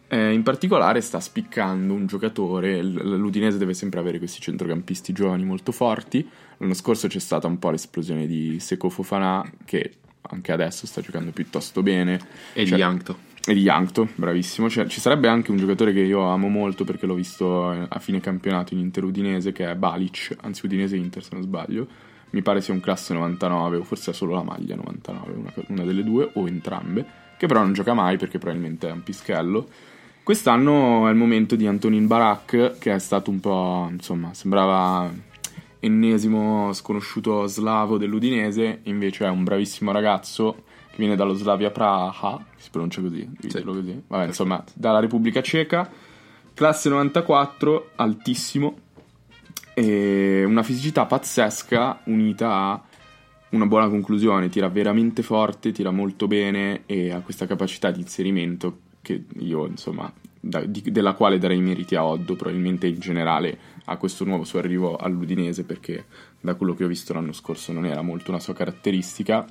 Eh, 0.08 0.32
in 0.32 0.42
particolare 0.42 1.02
sta 1.02 1.20
spiccando 1.20 1.92
un 1.92 2.06
giocatore, 2.06 2.82
l'Udinese 2.82 3.58
deve 3.58 3.74
sempre 3.74 4.00
avere 4.00 4.18
questi 4.18 4.40
centrocampisti 4.40 5.12
giovani 5.12 5.44
molto 5.44 5.70
forti. 5.70 6.26
L'anno 6.58 6.74
scorso 6.74 7.08
c'è 7.08 7.18
stata 7.18 7.46
un 7.46 7.58
po' 7.58 7.70
l'esplosione 7.70 8.26
di 8.26 8.58
Seco 8.58 8.88
Fofana 8.88 9.44
che 9.64 9.92
anche 10.22 10.52
adesso 10.52 10.86
sta 10.86 11.00
giocando 11.00 11.30
piuttosto 11.30 11.82
bene. 11.82 12.18
E 12.54 12.64
Cioè- 12.64 12.74
di 12.76 12.82
Yankto. 12.82 13.26
E 13.46 13.54
di 13.54 13.60
Yankto, 13.60 14.08
bravissimo. 14.14 14.68
Cioè, 14.68 14.86
ci 14.88 15.00
sarebbe 15.00 15.28
anche 15.28 15.50
un 15.50 15.56
giocatore 15.56 15.92
che 15.92 16.00
io 16.00 16.22
amo 16.22 16.48
molto 16.48 16.84
perché 16.84 17.06
l'ho 17.06 17.14
visto 17.14 17.68
a 17.68 17.98
fine 17.98 18.20
campionato 18.20 18.74
in 18.74 18.80
Inter 18.80 19.04
Udinese, 19.04 19.52
che 19.52 19.70
è 19.70 19.74
Balic, 19.74 20.36
anzi 20.42 20.66
Udinese 20.66 20.96
Inter 20.96 21.22
se 21.22 21.30
non 21.32 21.42
sbaglio. 21.42 21.86
Mi 22.30 22.42
pare 22.42 22.60
sia 22.60 22.74
un 22.74 22.80
classe 22.80 23.14
99, 23.14 23.76
o 23.78 23.84
forse 23.84 24.10
ha 24.10 24.12
solo 24.12 24.34
la 24.34 24.42
maglia 24.42 24.74
99, 24.74 25.32
una, 25.32 25.52
una 25.68 25.84
delle 25.84 26.04
due, 26.04 26.28
o 26.34 26.46
entrambe, 26.46 27.06
che 27.38 27.46
però 27.46 27.60
non 27.60 27.72
gioca 27.72 27.94
mai 27.94 28.18
perché 28.18 28.38
probabilmente 28.38 28.88
è 28.88 28.92
un 28.92 29.02
pischello. 29.02 29.66
Quest'anno 30.28 31.08
è 31.08 31.10
il 31.10 31.16
momento 31.16 31.56
di 31.56 31.66
Antonin 31.66 32.06
Barak, 32.06 32.76
che 32.78 32.92
è 32.92 32.98
stato 32.98 33.30
un 33.30 33.40
po', 33.40 33.88
insomma, 33.90 34.34
sembrava 34.34 35.10
ennesimo 35.80 36.70
sconosciuto 36.74 37.46
slavo 37.46 37.96
dell'Udinese, 37.96 38.80
invece 38.82 39.24
è 39.24 39.30
un 39.30 39.42
bravissimo 39.42 39.90
ragazzo 39.90 40.64
che 40.90 40.96
viene 40.98 41.16
dallo 41.16 41.32
Slavia 41.32 41.70
Praha, 41.70 42.44
si 42.58 42.68
pronuncia 42.70 43.00
così, 43.00 43.26
Sì. 43.40 43.62
così. 43.62 44.02
Vabbè, 44.06 44.26
insomma, 44.26 44.62
dalla 44.74 45.00
Repubblica 45.00 45.40
Ceca, 45.40 45.90
classe 46.52 46.90
94, 46.90 47.92
altissimo, 47.96 48.76
e 49.72 50.44
una 50.44 50.62
fisicità 50.62 51.06
pazzesca 51.06 52.00
unita 52.04 52.52
a 52.52 52.82
una 53.52 53.64
buona 53.64 53.88
conclusione, 53.88 54.50
tira 54.50 54.68
veramente 54.68 55.22
forte, 55.22 55.72
tira 55.72 55.90
molto 55.90 56.26
bene 56.26 56.82
e 56.84 57.12
ha 57.12 57.20
questa 57.20 57.46
capacità 57.46 57.90
di 57.90 58.00
inserimento 58.00 58.80
che 59.08 59.24
io, 59.38 59.66
insomma, 59.66 60.12
da- 60.38 60.64
di- 60.64 60.90
della 60.90 61.14
quale 61.14 61.38
darei 61.38 61.60
meriti 61.60 61.94
a 61.94 62.04
Oddo, 62.04 62.36
probabilmente 62.36 62.86
in 62.86 62.98
generale 62.98 63.58
a 63.86 63.96
questo 63.96 64.24
nuovo 64.24 64.44
suo 64.44 64.58
arrivo 64.58 64.96
all'Udinese, 64.96 65.64
perché 65.64 66.04
da 66.40 66.54
quello 66.54 66.74
che 66.74 66.84
ho 66.84 66.88
visto 66.88 67.14
l'anno 67.14 67.32
scorso 67.32 67.72
non 67.72 67.86
era 67.86 68.02
molto 68.02 68.30
una 68.30 68.40
sua 68.40 68.54
caratteristica. 68.54 69.46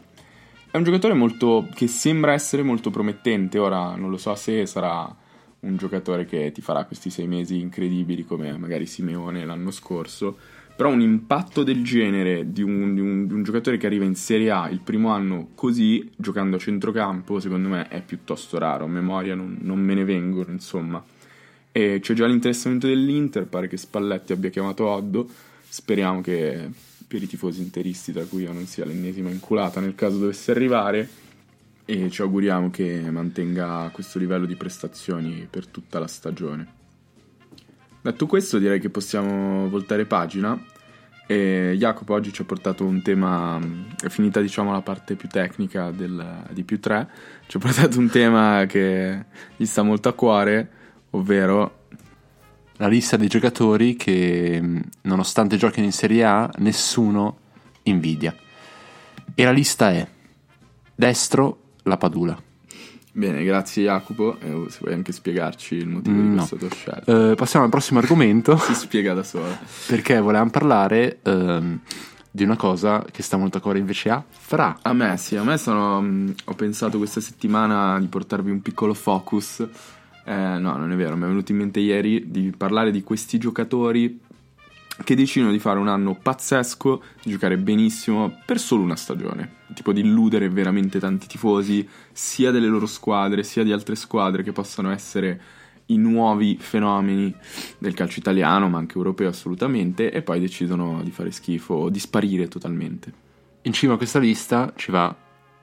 È 0.70 0.78
un 0.78 0.84
giocatore 0.84 1.14
molto 1.14 1.68
che 1.74 1.88
sembra 1.88 2.34
essere 2.34 2.62
molto 2.62 2.92
promettente, 2.92 3.58
ora 3.58 3.96
non 3.96 4.10
lo 4.10 4.18
so 4.18 4.36
se 4.36 4.66
sarà 4.66 5.16
un 5.60 5.76
giocatore 5.76 6.26
che 6.26 6.52
ti 6.52 6.62
farà 6.62 6.86
questi 6.86 7.10
sei 7.10 7.26
mesi 7.26 7.60
incredibili 7.60 8.26
come 8.26 8.56
magari 8.58 8.86
Simeone 8.86 9.44
l'anno 9.44 9.72
scorso, 9.72 10.38
però 10.78 10.92
un 10.92 11.02
impatto 11.02 11.64
del 11.64 11.84
genere 11.84 12.52
di 12.52 12.62
un, 12.62 12.94
di 12.94 13.02
un- 13.02 13.26
di 13.26 13.34
un 13.34 13.42
giocatore 13.42 13.78
che 13.78 13.88
arriva 13.88 14.06
in 14.06 14.14
Serie 14.14 14.52
A 14.52 14.70
il 14.70 14.80
primo 14.80 15.10
anno 15.10 15.50
così, 15.56 16.08
giocando 16.16 16.58
a 16.58 16.60
centrocampo, 16.60 17.40
secondo 17.40 17.68
me 17.68 17.88
è 17.88 18.04
piuttosto 18.04 18.60
raro, 18.60 18.86
a 18.86 18.88
memoria 18.88 19.34
non, 19.34 19.58
non 19.62 19.80
me 19.80 19.96
ne 19.96 20.04
vengono, 20.06 20.52
insomma. 20.52 21.04
E 21.72 21.98
c'è 22.00 22.14
già 22.14 22.28
l'interessamento 22.28 22.86
dell'Inter, 22.86 23.48
pare 23.48 23.68
che 23.68 23.76
Spalletti 23.76 24.34
abbia 24.34 24.52
chiamato 24.52 24.86
Oddo, 24.86 25.28
speriamo 25.68 26.22
che 26.22 26.70
per 27.08 27.24
i 27.24 27.28
tifosi 27.28 27.62
interisti, 27.62 28.12
tra 28.12 28.24
cui 28.26 28.44
io 28.44 28.54
non 28.54 28.68
sia 28.68 28.86
l'ennesima 28.86 29.32
inculata 29.32 29.80
nel 29.80 29.96
caso 29.96 30.20
dovesse 30.20 30.52
arrivare, 30.52 31.10
e 31.86 32.12
ci 32.12 32.22
auguriamo 32.22 32.70
che 32.70 33.10
mantenga 33.10 33.90
questo 33.92 34.20
livello 34.20 34.46
di 34.46 34.56
prestazioni 34.56 35.48
per 35.50 35.66
tutta 35.66 35.98
la 35.98 36.08
stagione. 36.08 36.77
Detto 38.02 38.26
questo, 38.26 38.58
direi 38.58 38.80
che 38.80 38.90
possiamo 38.90 39.68
voltare 39.70 40.06
pagina. 40.06 40.58
E 41.30 41.76
Jacopo 41.78 42.14
oggi 42.14 42.32
ci 42.32 42.42
ha 42.42 42.46
portato 42.46 42.86
un 42.86 43.02
tema, 43.02 43.60
è 44.02 44.08
finita 44.08 44.40
diciamo 44.40 44.72
la 44.72 44.82
parte 44.82 45.16
più 45.16 45.28
tecnica 45.28 45.92
del- 45.92 46.46
di 46.52 46.64
più 46.64 46.80
3, 46.80 47.10
ci 47.48 47.58
ha 47.58 47.60
portato 47.60 48.00
un 48.00 48.10
tema 48.10 48.64
che 48.66 49.26
gli 49.58 49.66
sta 49.66 49.82
molto 49.84 50.08
a 50.08 50.14
cuore, 50.14 50.70
ovvero 51.12 51.76
La 52.80 52.88
lista 52.88 53.18
dei 53.18 53.28
giocatori 53.28 53.96
che, 53.96 54.62
nonostante 55.02 55.58
giochino 55.58 55.86
in 55.88 55.92
Serie 55.92 56.24
A, 56.24 56.48
nessuno 56.58 57.40
invidia. 57.84 58.36
E 59.34 59.44
la 59.44 59.52
lista 59.52 59.92
è 59.92 60.08
destro 60.94 61.62
la 61.84 61.98
Padula. 61.98 62.47
Bene, 63.18 63.44
grazie 63.44 63.86
Jacopo, 63.86 64.38
e 64.40 64.70
se 64.70 64.78
vuoi 64.82 64.94
anche 64.94 65.12
spiegarci 65.12 65.74
il 65.74 65.88
motivo 65.88 66.22
di 66.22 66.28
Mm, 66.28 66.36
questa 66.38 66.56
tua 66.56 66.70
scelta. 66.70 67.32
Eh, 67.32 67.34
passiamo 67.36 67.66
al 67.66 67.72
prossimo 67.72 67.98
argomento 67.98 68.56
Si 68.62 68.76
spiega 68.76 69.16
da 69.16 69.24
sola. 69.24 69.58
perché 69.88 70.20
volevamo 70.20 70.52
parlare 70.52 71.18
ehm, 71.24 71.80
di 72.30 72.44
una 72.44 72.56
cosa 72.56 73.04
che 73.10 73.24
sta 73.24 73.36
molto 73.38 73.58
a 73.58 73.62
cuore 73.62 73.80
invece 73.80 74.12
a 74.12 74.24
Fra. 74.30 74.78
A 74.84 74.94
me 74.94 75.18
sì, 75.18 75.36
a 75.36 75.42
me 75.44 75.58
sono, 75.58 76.00
mh, 76.00 76.36
ho 76.46 76.54
pensato 76.54 77.00
questa 77.00 77.20
settimana 77.20 78.00
di 78.00 78.06
portarvi 78.06 78.52
un 78.52 78.62
piccolo 78.62 78.94
focus. 78.94 79.62
Eh, 80.24 80.32
no, 80.60 80.78
non 80.78 80.92
è 80.92 80.96
vero, 80.96 81.16
mi 81.18 81.24
è 81.24 81.28
venuto 81.28 81.52
in 81.52 81.58
mente 81.58 81.80
ieri 81.80 82.30
di 82.30 82.54
parlare 82.56 82.92
di 82.92 83.02
questi 83.02 83.40
giocatori 83.40 84.20
che 85.04 85.16
decidono 85.16 85.52
di 85.52 85.60
fare 85.60 85.80
un 85.80 85.88
anno 85.88 86.16
pazzesco, 86.16 87.04
di 87.24 87.32
giocare 87.32 87.58
benissimo 87.58 88.40
per 88.46 88.60
solo 88.60 88.84
una 88.84 88.96
stagione. 88.96 89.56
Tipo 89.74 89.94
di 89.94 90.02
illudere 90.02 90.50
veramente 90.50 91.00
tanti 91.00 91.28
tifosi, 91.28 91.88
sia 92.12 92.52
delle 92.52 92.68
loro 92.68 92.86
squadre, 92.86 93.44
sia 93.44 93.64
di 93.64 93.72
altre 93.72 93.96
squadre 93.96 94.44
che 94.44 94.52
possano 94.52 94.92
essere 94.92 95.42
i 95.88 95.98
nuovi 95.98 96.58
fenomeni 96.60 97.34
del 97.78 97.94
calcio 97.94 98.20
italiano, 98.20 98.68
ma 98.70 98.78
anche 98.78 98.98
europeo 98.98 99.30
assolutamente, 99.30 100.12
e 100.12 100.22
poi 100.22 100.40
decidono 100.40 101.02
di 101.04 101.12
fare 101.12 101.32
schifo 101.32 101.74
o 101.76 101.90
di 101.90 102.00
sparire 102.00 102.48
totalmente. 102.48 103.26
In 103.64 103.74
cima 103.74 103.94
a 103.94 103.98
questa 103.98 104.20
lista 104.20 104.74
ci 104.76 104.92
va 104.92 105.16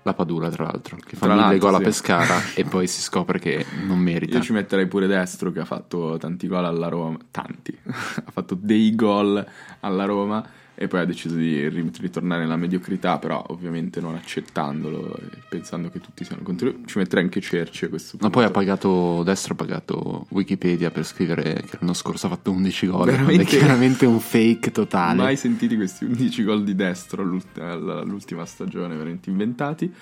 la 0.04 0.14
Padula, 0.14 0.50
tra 0.50 0.64
l'altro, 0.64 0.96
che 1.04 1.16
fa 1.16 1.26
mille 1.34 1.58
gol 1.58 1.74
a 1.74 1.78
sì. 1.78 1.84
Pescara 1.84 2.40
e 2.54 2.64
poi 2.64 2.86
si 2.86 3.00
scopre 3.00 3.38
che 3.38 3.64
non 3.86 3.98
merita. 3.98 4.36
Io 4.36 4.42
ci 4.42 4.52
metterei 4.52 4.86
pure 4.86 5.06
Destro 5.06 5.50
che 5.50 5.60
ha 5.60 5.64
fatto 5.64 6.16
tanti 6.18 6.46
gol 6.46 6.64
alla 6.64 6.88
Roma, 6.88 7.18
tanti, 7.30 7.76
ha 7.84 8.30
fatto 8.30 8.56
dei 8.58 8.94
gol 8.94 9.44
alla 9.80 10.04
Roma 10.04 10.46
e 10.76 10.88
poi 10.88 11.00
ha 11.00 11.04
deciso 11.04 11.36
di 11.36 11.68
ri- 11.68 11.90
ritornare 12.00 12.42
nella 12.42 12.56
mediocrità, 12.56 13.18
però 13.18 13.44
ovviamente 13.48 14.00
non 14.00 14.16
accettandolo 14.16 15.16
e 15.16 15.38
pensando 15.48 15.88
che 15.88 16.00
tutti 16.00 16.24
siano 16.24 16.42
contro 16.42 16.70
lui. 16.70 16.82
Ci 16.84 16.98
metterei 16.98 17.24
anche 17.24 17.40
Cerci 17.40 17.84
a 17.84 17.88
questo 17.88 18.16
punto. 18.16 18.26
Ma 18.26 18.32
poi 18.32 18.44
ha 18.44 18.50
pagato, 18.50 19.22
Destro 19.22 19.52
ha 19.52 19.56
pagato 19.56 20.26
Wikipedia 20.30 20.90
per 20.90 21.04
scrivere 21.04 21.62
che 21.68 21.76
l'anno 21.78 21.92
scorso 21.92 22.26
ha 22.26 22.30
fatto 22.30 22.50
11 22.50 22.86
gol. 22.88 23.06
Veramente? 23.06 23.42
È 23.42 23.46
chiaramente 23.46 24.06
un 24.06 24.18
fake 24.18 24.72
totale. 24.72 25.22
Mai 25.22 25.36
sentiti 25.36 25.76
questi 25.76 26.04
11 26.04 26.44
gol 26.44 26.64
di 26.64 26.74
Destro 26.74 27.22
all'ult- 27.22 27.58
all'ultima 27.58 28.44
stagione, 28.44 28.96
veramente 28.96 29.30
inventati. 29.30 29.92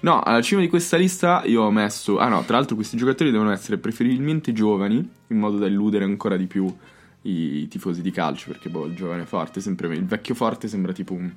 No, 0.00 0.20
alla 0.20 0.42
cima 0.42 0.60
di 0.60 0.68
questa 0.68 0.96
lista 0.96 1.42
io 1.44 1.62
ho 1.62 1.70
messo... 1.70 2.18
Ah 2.18 2.28
no, 2.28 2.42
tra 2.44 2.56
l'altro 2.56 2.76
questi 2.76 2.96
giocatori 2.96 3.30
devono 3.30 3.50
essere 3.50 3.78
preferibilmente 3.78 4.52
giovani, 4.52 5.08
in 5.28 5.38
modo 5.38 5.58
da 5.58 5.66
illudere 5.66 6.04
ancora 6.04 6.36
di 6.36 6.46
più 6.46 6.72
i, 7.28 7.58
i 7.62 7.68
tifosi 7.68 8.02
di 8.02 8.10
calcio, 8.10 8.48
perché 8.48 8.68
boh, 8.68 8.86
il 8.86 8.94
giovane 8.94 9.24
forte 9.26 9.60
sempre. 9.60 9.86
Il 9.94 10.04
vecchio 10.06 10.34
forte 10.34 10.68
sembra 10.68 10.92
tipo 10.92 11.12
un... 11.14 11.30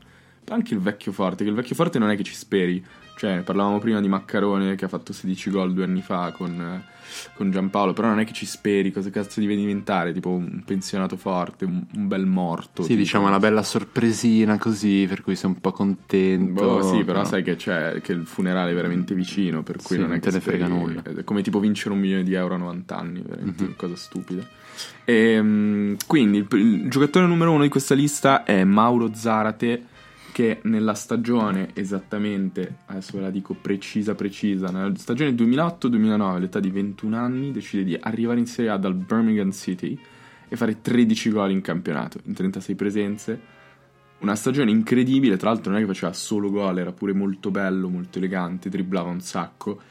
Anche 0.50 0.74
il 0.74 0.80
vecchio 0.80 1.12
forte, 1.12 1.44
che 1.44 1.50
il 1.52 1.56
vecchio 1.56 1.76
forte 1.76 2.00
non 2.00 2.10
è 2.10 2.16
che 2.16 2.24
ci 2.24 2.34
speri. 2.34 2.84
Cioè, 3.16 3.42
parlavamo 3.44 3.78
prima 3.78 4.02
di 4.02 4.08
Maccarone 4.08 4.74
che 4.76 4.86
ha 4.86 4.88
fatto 4.88 5.14
16 5.14 5.52
gol 5.52 5.74
due 5.74 5.84
anni 5.84 6.02
fa 6.02 6.32
con, 6.32 6.84
con 7.36 7.52
Giampaolo, 7.52 7.94
però 7.94 8.08
non 8.08 8.20
è 8.20 8.26
che 8.26 8.34
ci 8.34 8.48
speri 8.48 8.92
cosa 8.92 9.12
cazzo 9.12 9.40
devi 9.40 9.56
diventare, 9.56 10.12
tipo 10.12 10.30
un 10.30 10.64
pensionato 10.66 11.16
forte, 11.18 11.66
un, 11.66 11.86
un 11.94 12.08
bel 12.08 12.26
morto. 12.26 12.82
Sì, 12.82 12.90
tipo. 12.90 13.02
diciamo 13.02 13.28
una 13.28 13.38
bella 13.38 13.62
sorpresina 13.62 14.58
così, 14.58 15.06
per 15.08 15.22
cui 15.22 15.36
sei 15.36 15.52
un 15.52 15.60
po' 15.62 15.72
contento. 15.72 16.66
Boh, 16.66 16.82
sì, 16.82 17.04
però 17.04 17.20
no. 17.20 17.26
sai 17.26 17.44
che 17.44 17.56
c'è 17.56 18.02
che 18.02 18.12
il 18.14 18.26
funerale 18.26 18.72
è 18.72 18.74
veramente 18.74 19.14
vicino, 19.14 19.62
per 19.62 19.78
cui 19.78 19.98
Sì, 19.98 20.02
non 20.02 20.06
è 20.06 20.10
non 20.14 20.20
che 20.20 20.30
te 20.30 20.36
ne 20.38 20.42
frega 20.42 20.66
speri- 20.66 20.80
nulla. 20.80 21.04
È 21.04 21.24
come 21.24 21.44
tipo 21.44 21.60
vincere 21.60 21.94
un 21.94 22.00
milione 22.00 22.24
di 22.24 22.34
euro 22.34 22.56
a 22.56 22.58
90 22.58 22.98
anni, 22.98 23.22
veramente 23.24 23.62
Mhm. 23.62 23.68
una 23.68 23.78
cosa 23.78 23.96
stupida. 23.96 24.48
Ehm, 25.06 25.98
quindi 26.08 26.38
il, 26.38 26.48
il 26.52 26.90
giocatore 26.90 27.26
numero 27.26 27.52
uno 27.52 27.64
di 27.64 27.70
questa 27.70 27.96
lista 27.96 28.44
è 28.44 28.64
Mauro 28.64 29.14
Zarate, 29.14 29.86
che 30.32 30.60
nella 30.64 30.94
stagione 30.94 31.72
esattamente, 31.74 32.78
adesso 32.86 33.18
ve 33.18 33.24
la 33.24 33.30
dico 33.30 33.54
precisa 33.54 34.16
precisa, 34.16 34.68
nella 34.68 34.96
stagione 34.96 35.32
2008-2009, 35.32 36.22
all'età 36.22 36.60
di 36.60 36.70
21 36.70 37.18
anni, 37.18 37.52
decide 37.52 37.84
di 37.84 37.98
arrivare 38.00 38.40
in 38.40 38.48
Serie 38.48 38.72
A 38.72 38.78
dal 38.78 38.96
Birmingham 38.96 39.52
City 39.52 40.00
e 40.48 40.56
fare 40.56 40.82
13 40.82 41.30
gol 41.30 41.52
in 41.52 41.62
campionato, 41.62 42.20
in 42.24 42.34
36 42.34 42.76
presenze. 42.76 43.40
Una 44.20 44.36
stagione 44.36 44.70
incredibile, 44.70 45.36
tra 45.36 45.50
l'altro 45.50 45.72
non 45.72 45.80
è 45.80 45.84
che 45.84 45.92
faceva 45.92 46.14
solo 46.14 46.52
gol, 46.52 46.78
era 46.78 46.92
pure 46.92 47.14
molto 47.14 47.50
bello, 47.52 47.90
molto 47.90 48.18
elegante, 48.18 48.70
dribblava 48.70 49.10
un 49.10 49.22
sacco. 49.22 49.82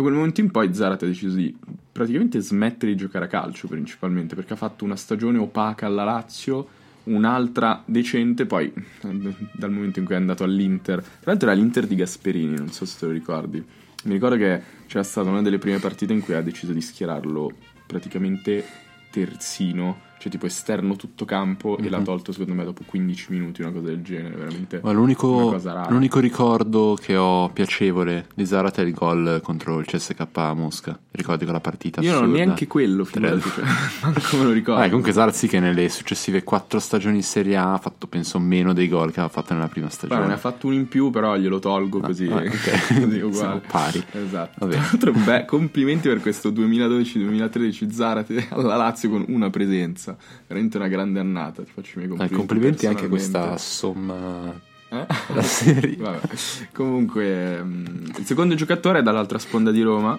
Da 0.00 0.06
quel 0.06 0.16
momento 0.16 0.40
in 0.40 0.50
poi 0.50 0.72
Zarate 0.72 1.04
ha 1.04 1.08
deciso 1.08 1.36
di 1.36 1.54
praticamente 1.92 2.40
smettere 2.40 2.92
di 2.92 2.96
giocare 2.96 3.26
a 3.26 3.28
calcio 3.28 3.68
principalmente, 3.68 4.34
perché 4.34 4.54
ha 4.54 4.56
fatto 4.56 4.86
una 4.86 4.96
stagione 4.96 5.36
opaca 5.36 5.84
alla 5.84 6.04
Lazio, 6.04 6.66
un'altra 7.04 7.82
decente, 7.84 8.46
poi 8.46 8.72
dal 9.52 9.70
momento 9.70 9.98
in 9.98 10.06
cui 10.06 10.14
è 10.14 10.16
andato 10.16 10.42
all'Inter, 10.42 11.02
tra 11.02 11.30
l'altro 11.32 11.50
era 11.50 11.60
l'Inter 11.60 11.86
di 11.86 11.96
Gasperini, 11.96 12.56
non 12.56 12.70
so 12.70 12.86
se 12.86 12.98
te 12.98 13.04
lo 13.04 13.12
ricordi. 13.12 13.62
Mi 14.04 14.12
ricordo 14.14 14.38
che 14.38 14.62
c'era 14.86 15.02
stata 15.02 15.28
una 15.28 15.42
delle 15.42 15.58
prime 15.58 15.80
partite 15.80 16.14
in 16.14 16.22
cui 16.22 16.32
ha 16.32 16.40
deciso 16.40 16.72
di 16.72 16.80
schierarlo 16.80 17.52
praticamente 17.86 18.64
terzino 19.10 20.08
cioè 20.20 20.30
tipo 20.30 20.44
esterno 20.44 20.96
tutto 20.96 21.24
campo 21.24 21.70
mm-hmm. 21.76 21.84
e 21.86 21.88
l'ha 21.88 21.98
Mhm. 21.98 22.04
tolto 22.04 22.32
secondo 22.32 22.52
me 22.54 22.64
dopo 22.64 22.82
15 22.84 23.26
minuti, 23.32 23.62
una 23.62 23.72
cosa 23.72 23.86
del 23.86 24.02
genere, 24.02 24.36
veramente. 24.36 24.80
Ma 24.82 24.92
l'unico, 24.92 25.56
l'unico 25.88 26.18
ricordo 26.20 26.96
che 27.00 27.16
ho 27.16 27.48
piacevole 27.48 28.26
di 28.34 28.44
Zarat 28.44 28.78
è 28.78 28.82
il 28.82 28.92
gol 28.92 29.40
contro 29.42 29.78
il 29.78 29.86
CSK 29.86 30.26
a 30.34 30.52
Mosca. 30.54 30.98
Ricordi 31.12 31.44
quella 31.44 31.60
partita 31.60 32.02
Io 32.02 32.12
non 32.12 32.24
ho 32.24 32.32
neanche 32.32 32.66
quello, 32.66 33.04
Tre- 33.04 33.40
cioè, 33.40 33.64
manco 34.04 34.36
me 34.36 34.44
lo 34.44 34.50
ricordo. 34.52 34.82
Ah, 34.82 34.86
comunque 34.88 35.12
Zarat 35.12 35.34
sì 35.34 35.48
che 35.48 35.58
nelle 35.58 35.88
successive 35.88 36.44
quattro 36.44 36.78
stagioni 36.78 37.16
in 37.16 37.22
Serie 37.22 37.56
A 37.56 37.72
ha 37.72 37.78
fatto 37.78 38.06
penso 38.06 38.38
meno 38.38 38.72
dei 38.74 38.88
gol 38.88 39.12
che 39.12 39.20
aveva 39.20 39.32
fatto 39.32 39.54
nella 39.54 39.68
prima 39.68 39.88
stagione. 39.88 40.26
ne 40.26 40.32
ha 40.34 40.36
fatto 40.38 40.66
un 40.66 40.74
in 40.74 40.86
più, 40.86 41.10
però 41.10 41.34
glielo 41.36 41.58
tolgo 41.58 42.00
così, 42.00 42.26
ah, 42.26 42.36
ok. 42.44 43.00
così 43.04 43.20
uguale. 43.20 43.60
pari. 43.66 44.04
Esatto. 44.12 44.66
Va 44.66 44.72
Tra 44.72 44.80
l'altro, 44.80 45.12
beh, 45.12 45.44
complimenti 45.46 46.08
per 46.08 46.20
questo 46.20 46.50
2012-2013 46.50 47.90
Zarate 47.90 48.46
alla 48.50 48.76
Lazio 48.76 49.10
con 49.10 49.24
una 49.28 49.50
presenza. 49.50 50.09
Veramente 50.46 50.76
una 50.76 50.88
grande 50.88 51.20
annata. 51.20 51.62
Ti 51.62 51.70
faccio 51.72 51.98
i 51.98 52.04
miei 52.04 52.06
Eh, 52.06 52.16
complimenti. 52.16 52.36
complimenti 52.36 52.86
anche 52.86 53.08
questa 53.08 53.50
personalmente. 53.50 53.62
somma 53.62 54.60
Eh? 54.92 55.06
la 55.34 55.42
serie. 55.42 55.96
Comunque, 56.72 57.62
mm, 57.62 57.84
il 58.18 58.24
secondo 58.24 58.54
giocatore 58.54 59.00
è 59.00 59.02
dall'altra 59.02 59.38
sponda 59.38 59.70
di 59.70 59.82
Roma. 59.82 60.18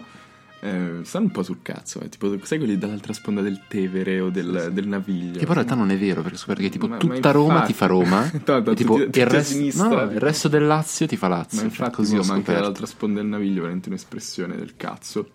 Eh, 0.64 1.00
stanno 1.02 1.26
un 1.26 1.32
po' 1.32 1.42
sul 1.42 1.58
cazzo, 1.64 2.00
eh. 2.02 2.10
tipo, 2.10 2.38
sai 2.44 2.60
quelli 2.60 2.78
dall'altra 2.78 3.14
sponda 3.14 3.42
del 3.42 3.62
Tevere 3.68 4.20
o 4.20 4.30
del, 4.30 4.70
del 4.72 4.88
Naviglio? 4.88 5.32
Che 5.39 5.46
poi 5.46 5.48
in 5.48 5.54
realtà 5.54 5.74
non 5.74 5.89
è 5.89 5.98
vero, 5.98 6.22
perché, 6.22 6.38
perché 6.46 6.70
tipo 6.70 6.86
Ma- 6.88 6.98
ma 6.98 7.00
tutta 7.00 7.32
Roma 7.32 7.52
infatti. 7.54 7.72
ti 7.72 7.78
fa 7.80 7.86
Roma 7.88 8.30
no, 8.46 8.58
e 8.58 8.76
tipo 8.76 8.96
tutti- 8.98 9.18
il, 9.20 9.26
a 9.26 9.28
resto, 9.28 9.54
sinistra. 9.56 9.88
no, 9.88 10.12
il 10.12 10.20
resto 10.20 10.48
del 10.50 10.68
Lazio 10.68 11.08
ti 11.08 11.18
fa 11.18 11.28
Lazio. 11.30 11.56
Ma 11.56 11.62
cioè, 11.64 11.70
infatti 11.72 11.96
così 11.96 12.14
io, 12.14 12.22
ho 12.22 12.26
ma 12.26 12.34
anche 12.36 12.54
dall'altra 12.54 12.86
sponda 12.86 13.22
del 13.22 13.30
Naviglio, 13.30 13.62
veramente 13.62 13.89
un'espressione 13.89 14.56
del 14.56 14.74
cazzo. 14.78 15.32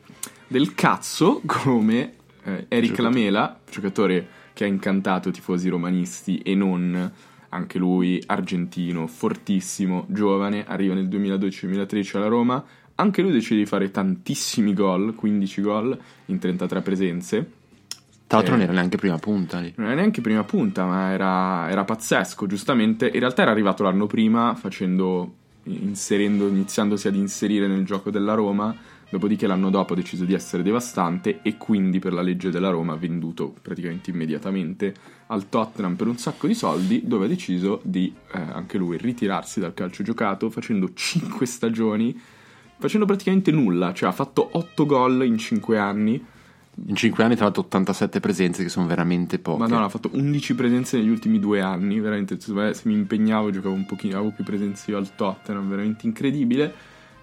Del 0.46 0.74
cazzo 0.76 1.42
come 1.44 2.12
eh, 2.44 2.66
Eric 2.68 2.90
Giocatore. 2.90 3.02
Lamela, 3.02 3.60
giocatore 3.68 4.28
che 4.56 4.64
ha 4.64 4.68
incantato 4.68 5.28
i 5.28 5.32
tifosi 5.32 5.68
romanisti 5.68 6.38
e 6.38 6.54
non, 6.54 7.12
anche 7.50 7.76
lui 7.76 8.22
argentino, 8.24 9.06
fortissimo, 9.06 10.06
giovane, 10.08 10.64
arriva 10.66 10.94
nel 10.94 11.08
2012-2013 11.08 12.16
alla 12.16 12.28
Roma, 12.28 12.64
anche 12.94 13.20
lui 13.20 13.32
decide 13.32 13.60
di 13.60 13.66
fare 13.66 13.90
tantissimi 13.90 14.72
gol, 14.72 15.14
15 15.14 15.60
gol 15.60 15.98
in 16.26 16.38
33 16.38 16.80
presenze. 16.80 17.50
Tra 18.26 18.38
l'altro 18.38 18.54
Eh. 18.54 18.56
non 18.56 18.64
era 18.64 18.72
neanche 18.72 18.96
prima 18.96 19.18
punta 19.18 19.60
lì. 19.60 19.74
Non 19.76 19.88
era 19.88 19.96
neanche 19.96 20.22
prima 20.22 20.42
punta, 20.42 20.86
ma 20.86 21.10
era, 21.10 21.68
era 21.68 21.84
pazzesco, 21.84 22.46
giustamente. 22.46 23.08
In 23.12 23.20
realtà 23.20 23.42
era 23.42 23.50
arrivato 23.50 23.82
l'anno 23.82 24.06
prima 24.06 24.54
facendo, 24.54 25.34
inserendo, 25.64 26.48
iniziandosi 26.48 27.08
ad 27.08 27.14
inserire 27.14 27.66
nel 27.66 27.84
gioco 27.84 28.10
della 28.10 28.32
Roma, 28.32 28.74
dopodiché 29.08 29.46
l'anno 29.46 29.70
dopo 29.70 29.92
ha 29.92 29.96
deciso 29.96 30.24
di 30.24 30.34
essere 30.34 30.62
devastante 30.62 31.40
e 31.42 31.56
quindi 31.56 31.98
per 31.98 32.12
la 32.12 32.22
legge 32.22 32.50
della 32.50 32.70
Roma 32.70 32.94
ha 32.94 32.96
venduto 32.96 33.54
praticamente 33.62 34.10
immediatamente 34.10 34.94
al 35.28 35.48
Tottenham 35.48 35.94
per 35.94 36.08
un 36.08 36.18
sacco 36.18 36.46
di 36.46 36.54
soldi, 36.54 37.02
dove 37.04 37.26
ha 37.26 37.28
deciso 37.28 37.80
di 37.84 38.12
eh, 38.32 38.38
anche 38.38 38.78
lui 38.78 38.96
ritirarsi 38.96 39.60
dal 39.60 39.74
calcio 39.74 40.02
giocato 40.02 40.50
facendo 40.50 40.92
5 40.92 41.46
stagioni, 41.46 42.18
facendo 42.78 43.06
praticamente 43.06 43.50
nulla, 43.50 43.92
cioè 43.92 44.08
ha 44.08 44.12
fatto 44.12 44.48
8 44.52 44.86
gol 44.86 45.24
in 45.24 45.38
5 45.38 45.78
anni. 45.78 46.24
In 46.88 46.94
5 46.94 47.24
anni, 47.24 47.36
tra 47.36 47.44
l'altro, 47.44 47.62
87 47.62 48.20
presenze 48.20 48.62
che 48.62 48.68
sono 48.68 48.86
veramente 48.86 49.38
poche. 49.38 49.60
Ma 49.60 49.66
no, 49.66 49.82
ha 49.82 49.88
fatto 49.88 50.10
11 50.12 50.54
presenze 50.54 50.98
negli 50.98 51.08
ultimi 51.08 51.38
due 51.38 51.62
anni. 51.62 52.00
Veramente, 52.00 52.38
se 52.38 52.74
se 52.74 52.82
mi 52.84 52.92
impegnavo, 52.92 53.50
giocavo 53.50 53.74
un 53.74 53.86
pochino, 53.86 54.16
avevo 54.16 54.32
più 54.32 54.44
presenze 54.44 54.90
io 54.90 54.98
al 54.98 55.14
Tottenham, 55.14 55.70
veramente 55.70 56.04
incredibile. 56.04 56.74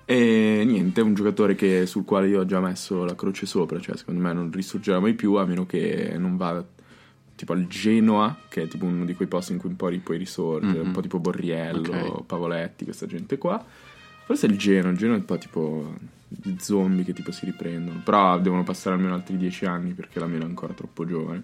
E 0.05 0.63
niente, 0.65 0.99
è 0.99 1.03
un 1.03 1.13
giocatore 1.13 1.55
che- 1.55 1.85
sul 1.85 2.03
quale 2.03 2.27
io 2.27 2.41
ho 2.41 2.45
già 2.45 2.59
messo 2.59 3.05
la 3.05 3.15
croce 3.15 3.45
sopra. 3.45 3.79
Cioè, 3.79 3.95
secondo 3.97 4.19
me 4.21 4.33
non 4.33 4.51
risorgerà 4.51 4.99
mai 4.99 5.13
più, 5.13 5.33
a 5.35 5.45
meno 5.45 5.65
che 5.65 6.15
non 6.17 6.35
vada 6.37 6.65
tipo 7.35 7.53
al 7.53 7.67
Genoa, 7.67 8.37
che 8.49 8.63
è 8.63 8.67
tipo 8.67 8.85
uno 8.85 9.05
di 9.05 9.13
quei 9.15 9.27
posti 9.27 9.53
in 9.53 9.57
cui 9.59 9.69
un 9.69 9.75
po' 9.75 9.89
puoi 10.03 10.17
risorgere, 10.17 10.79
Mhm. 10.79 10.85
un 10.87 10.91
po' 10.91 11.01
tipo 11.01 11.19
Borriello, 11.19 11.79
Ok. 11.79 12.23
Pavoletti, 12.25 12.83
questa 12.83 13.05
gente 13.05 13.37
qua. 13.37 13.63
Forse 14.25 14.47
è 14.47 14.49
il 14.49 14.57
Genoa, 14.57 14.91
il 14.91 14.97
Genoa 14.97 15.15
è 15.15 15.19
un 15.19 15.25
po' 15.25 15.37
tipo 15.37 15.95
zombie 16.57 17.03
che 17.03 17.13
tipo 17.13 17.31
si 17.31 17.45
riprendono. 17.45 18.01
Però 18.03 18.39
devono 18.39 18.63
passare 18.63 18.95
almeno 18.95 19.13
altri 19.15 19.37
10 19.37 19.65
anni 19.65 19.93
perché 19.93 20.19
la 20.19 20.27
Mela 20.27 20.43
è 20.43 20.47
ancora 20.47 20.73
troppo 20.73 21.05
giovane. 21.05 21.43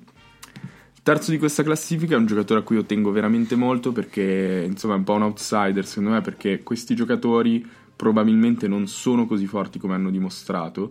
Il 0.95 1.01
terzo 1.03 1.31
di 1.31 1.37
questa 1.39 1.63
classifica 1.63 2.15
è 2.15 2.17
un 2.17 2.25
giocatore 2.25 2.59
a 2.59 2.63
cui 2.63 2.75
io 2.75 2.83
tengo 2.83 3.11
veramente 3.11 3.55
molto 3.55 3.91
perché 3.91 4.65
insomma 4.69 4.93
è 4.95 4.97
un 4.97 5.03
po' 5.05 5.13
un 5.13 5.23
outsider 5.23 5.85
secondo 5.85 6.09
me 6.11 6.21
perché 6.21 6.61
questi 6.61 6.93
giocatori 6.93 7.65
probabilmente 7.99 8.69
non 8.69 8.87
sono 8.87 9.25
così 9.25 9.45
forti 9.45 9.77
come 9.77 9.93
hanno 9.93 10.09
dimostrato 10.09 10.89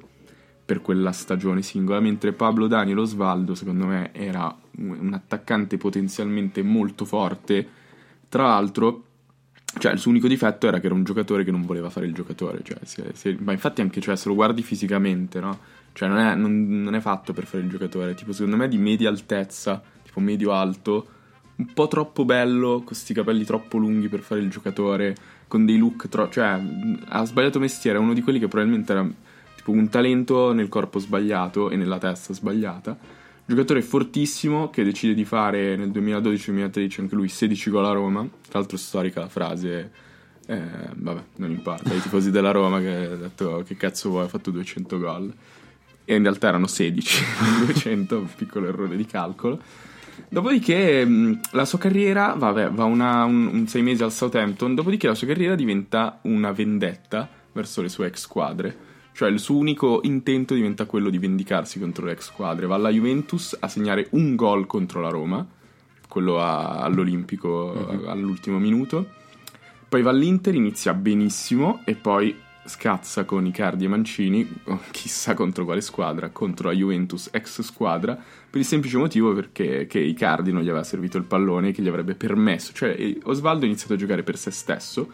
per 0.63 0.83
quella 0.83 1.11
stagione 1.11 1.63
singola, 1.63 2.01
mentre 2.01 2.35
Pablo 2.35 2.67
Daniel 2.67 2.99
Osvaldo 2.99 3.55
secondo 3.55 3.87
me 3.87 4.13
era 4.13 4.55
un 4.73 5.15
attaccante 5.15 5.79
potenzialmente 5.79 6.63
molto 6.63 7.07
forte. 7.07 7.67
Tra 8.29 8.49
l'altro, 8.49 9.05
cioè 9.79 9.93
il 9.93 9.99
suo 9.99 10.11
unico 10.11 10.29
difetto 10.29 10.67
era 10.67 10.81
che 10.81 10.85
era 10.85 10.95
un 10.95 11.03
giocatore 11.05 11.45
che 11.45 11.51
non 11.51 11.65
voleva 11.65 11.89
fare 11.89 12.05
il 12.05 12.13
giocatore, 12.13 12.61
cioè, 12.63 12.77
si- 12.83 13.03
si- 13.15 13.39
ma 13.41 13.53
infatti 13.53 13.81
anche 13.81 14.03
cioè, 14.03 14.15
se 14.15 14.29
lo 14.29 14.35
guardi 14.35 14.63
fisicamente, 14.63 15.41
no? 15.41 15.59
Cioè 15.95 16.11
non 16.11 16.19
è, 16.19 16.35
non- 16.35 16.83
non 16.83 16.95
è 16.95 17.01
fatto 17.01 17.33
per 17.33 17.47
fare 17.47 17.63
il 17.63 17.71
giocatore, 17.71 18.15
tipo 18.15 18.33
secondo 18.35 18.57
me 18.57 18.69
di 18.69 18.77
media 18.77 19.09
altezza, 19.09 19.83
tipo 20.05 20.21
medio 20.21 20.53
alto, 20.53 21.07
un 21.57 21.73
po' 21.73 21.89
troppo 21.89 22.27
bello, 22.27 22.75
con 22.75 22.85
questi 22.85 23.15
capelli 23.15 23.45
troppo 23.47 23.79
lunghi 23.79 24.09
per 24.09 24.21
fare 24.21 24.43
il 24.43 24.51
giocatore, 24.51 25.17
con 25.49 25.65
dei 25.65 25.79
look 25.79 26.09
troppo... 26.09 26.31
cioè 26.31 26.61
ha 27.09 27.25
sbagliato 27.25 27.59
mestiere, 27.59 27.99
è 27.99 28.01
uno 28.01 28.15
di 28.15 28.23
quelli 28.23 28.39
che 28.39 28.47
probabilmente 28.47 28.93
era 28.93 29.09
tipo 29.57 29.73
un 29.73 29.89
talento 29.89 30.53
nel 30.53 30.69
corpo 30.69 30.99
sbagliato 30.99 31.71
e 31.71 31.77
nella 31.77 31.99
testa 31.99 32.33
sbagliata. 32.33 32.97
Giocatore 33.45 33.81
fortissimo 33.81 34.69
che 34.69 34.85
decide 34.85 35.15
di 35.15 35.25
fare 35.25 35.75
nel 35.75 35.89
2012-2013 35.89 37.01
anche 37.01 37.15
lui 37.15 37.29
16 37.29 37.71
gol 37.71 37.87
a 37.87 37.93
Roma. 37.93 38.21
Tra 38.21 38.59
l'altro 38.59 38.77
storica 38.77 39.21
la 39.21 39.29
frase, 39.29 39.91
eh, 40.47 40.61
vabbè, 40.95 41.23
non 41.37 41.51
importa, 41.51 41.95
i 41.95 42.01
tifosi 42.01 42.31
della 42.31 42.51
Roma 42.51 42.79
che 42.81 42.95
hanno 42.95 43.17
detto 43.17 43.63
che 43.67 43.75
cazzo 43.75 44.11
vuoi, 44.11 44.25
ha 44.25 44.29
fatto 44.29 44.51
200 44.51 44.99
gol. 44.99 45.33
E 46.05 46.15
in 46.15 46.23
realtà 46.23 46.49
erano 46.49 46.67
16, 46.67 47.25
200, 47.65 48.19
un 48.21 48.29
piccolo 48.37 48.69
errore 48.69 48.97
di 48.97 49.07
calcolo. 49.07 49.59
Dopodiché 50.29 51.05
mh, 51.05 51.41
la 51.53 51.65
sua 51.65 51.79
carriera, 51.79 52.35
vabbè, 52.37 52.71
va 52.71 52.85
una- 52.85 53.25
un, 53.25 53.47
un 53.47 53.67
sei 53.67 53.83
mesi 53.83 54.03
al 54.03 54.13
Southampton, 54.13 54.75
dopodiché 54.75 55.07
la 55.07 55.15
sua 55.15 55.27
carriera 55.27 55.55
diventa 55.55 56.19
una 56.23 56.53
vendetta 56.53 57.29
verso 57.53 57.83
le 57.83 57.89
sue 57.89 58.07
ex 58.07 58.21
squadre. 58.21 58.77
Cioè 59.13 59.29
il 59.31 59.41
suo 59.41 59.57
unico 59.57 60.01
intento 60.05 60.55
diventa 60.55 60.85
quello 60.85 61.11
di 61.11 61.19
vendicarsi 61.19 61.81
contro 61.81 62.07
le 62.07 62.13
ex 62.13 62.27
squadre. 62.27 62.67
Va 62.67 62.77
alla 62.77 62.91
Juventus 62.91 63.57
a 63.59 63.67
segnare 63.69 64.07
un 64.11 64.37
gol 64.37 64.67
contro 64.67 65.01
la 65.01 65.09
Roma, 65.09 65.45
quello 66.09 66.41
a- 66.41 66.79
all'Olimpico 66.83 67.89
Mhm. 67.91 68.09
all'ultimo 68.09 68.59
minuto. 68.59 69.09
Poi 69.89 70.03
va 70.03 70.11
all'Inter, 70.11 70.55
inizia 70.55 70.95
benissimo 70.95 71.81
e 71.85 71.95
poi 71.95 72.37
scazza 72.65 73.25
con 73.25 73.47
Icardi 73.47 73.87
e 73.87 73.89
Mancini, 73.89 74.47
chissà 74.93 75.33
contro 75.35 75.65
quale 75.65 75.81
squadra, 75.81 76.29
contro 76.29 76.69
la 76.69 76.75
Juventus 76.75 77.31
ex 77.33 77.63
squadra, 77.63 78.23
per 78.51 78.61
il 78.61 78.67
semplice 78.67 78.97
motivo 78.97 79.35
perché 79.35 79.87
che 79.87 79.99
Icardi 79.99 80.53
non 80.53 80.63
gli 80.63 80.69
aveva 80.69 80.85
servito 80.85 81.19
il 81.19 81.25
pallone 81.25 81.73
che 81.73 81.83
gli 81.83 81.89
avrebbe 81.89 82.15
permesso, 82.15 82.73
cioè 82.73 82.95
eh, 82.99 83.19
Osvaldo 83.25 83.65
ha 83.65 83.67
iniziato 83.69 83.93
a 83.95 83.97
giocare 83.97 84.23
per 84.23 84.37
se 84.39 84.51
stesso 84.51 85.11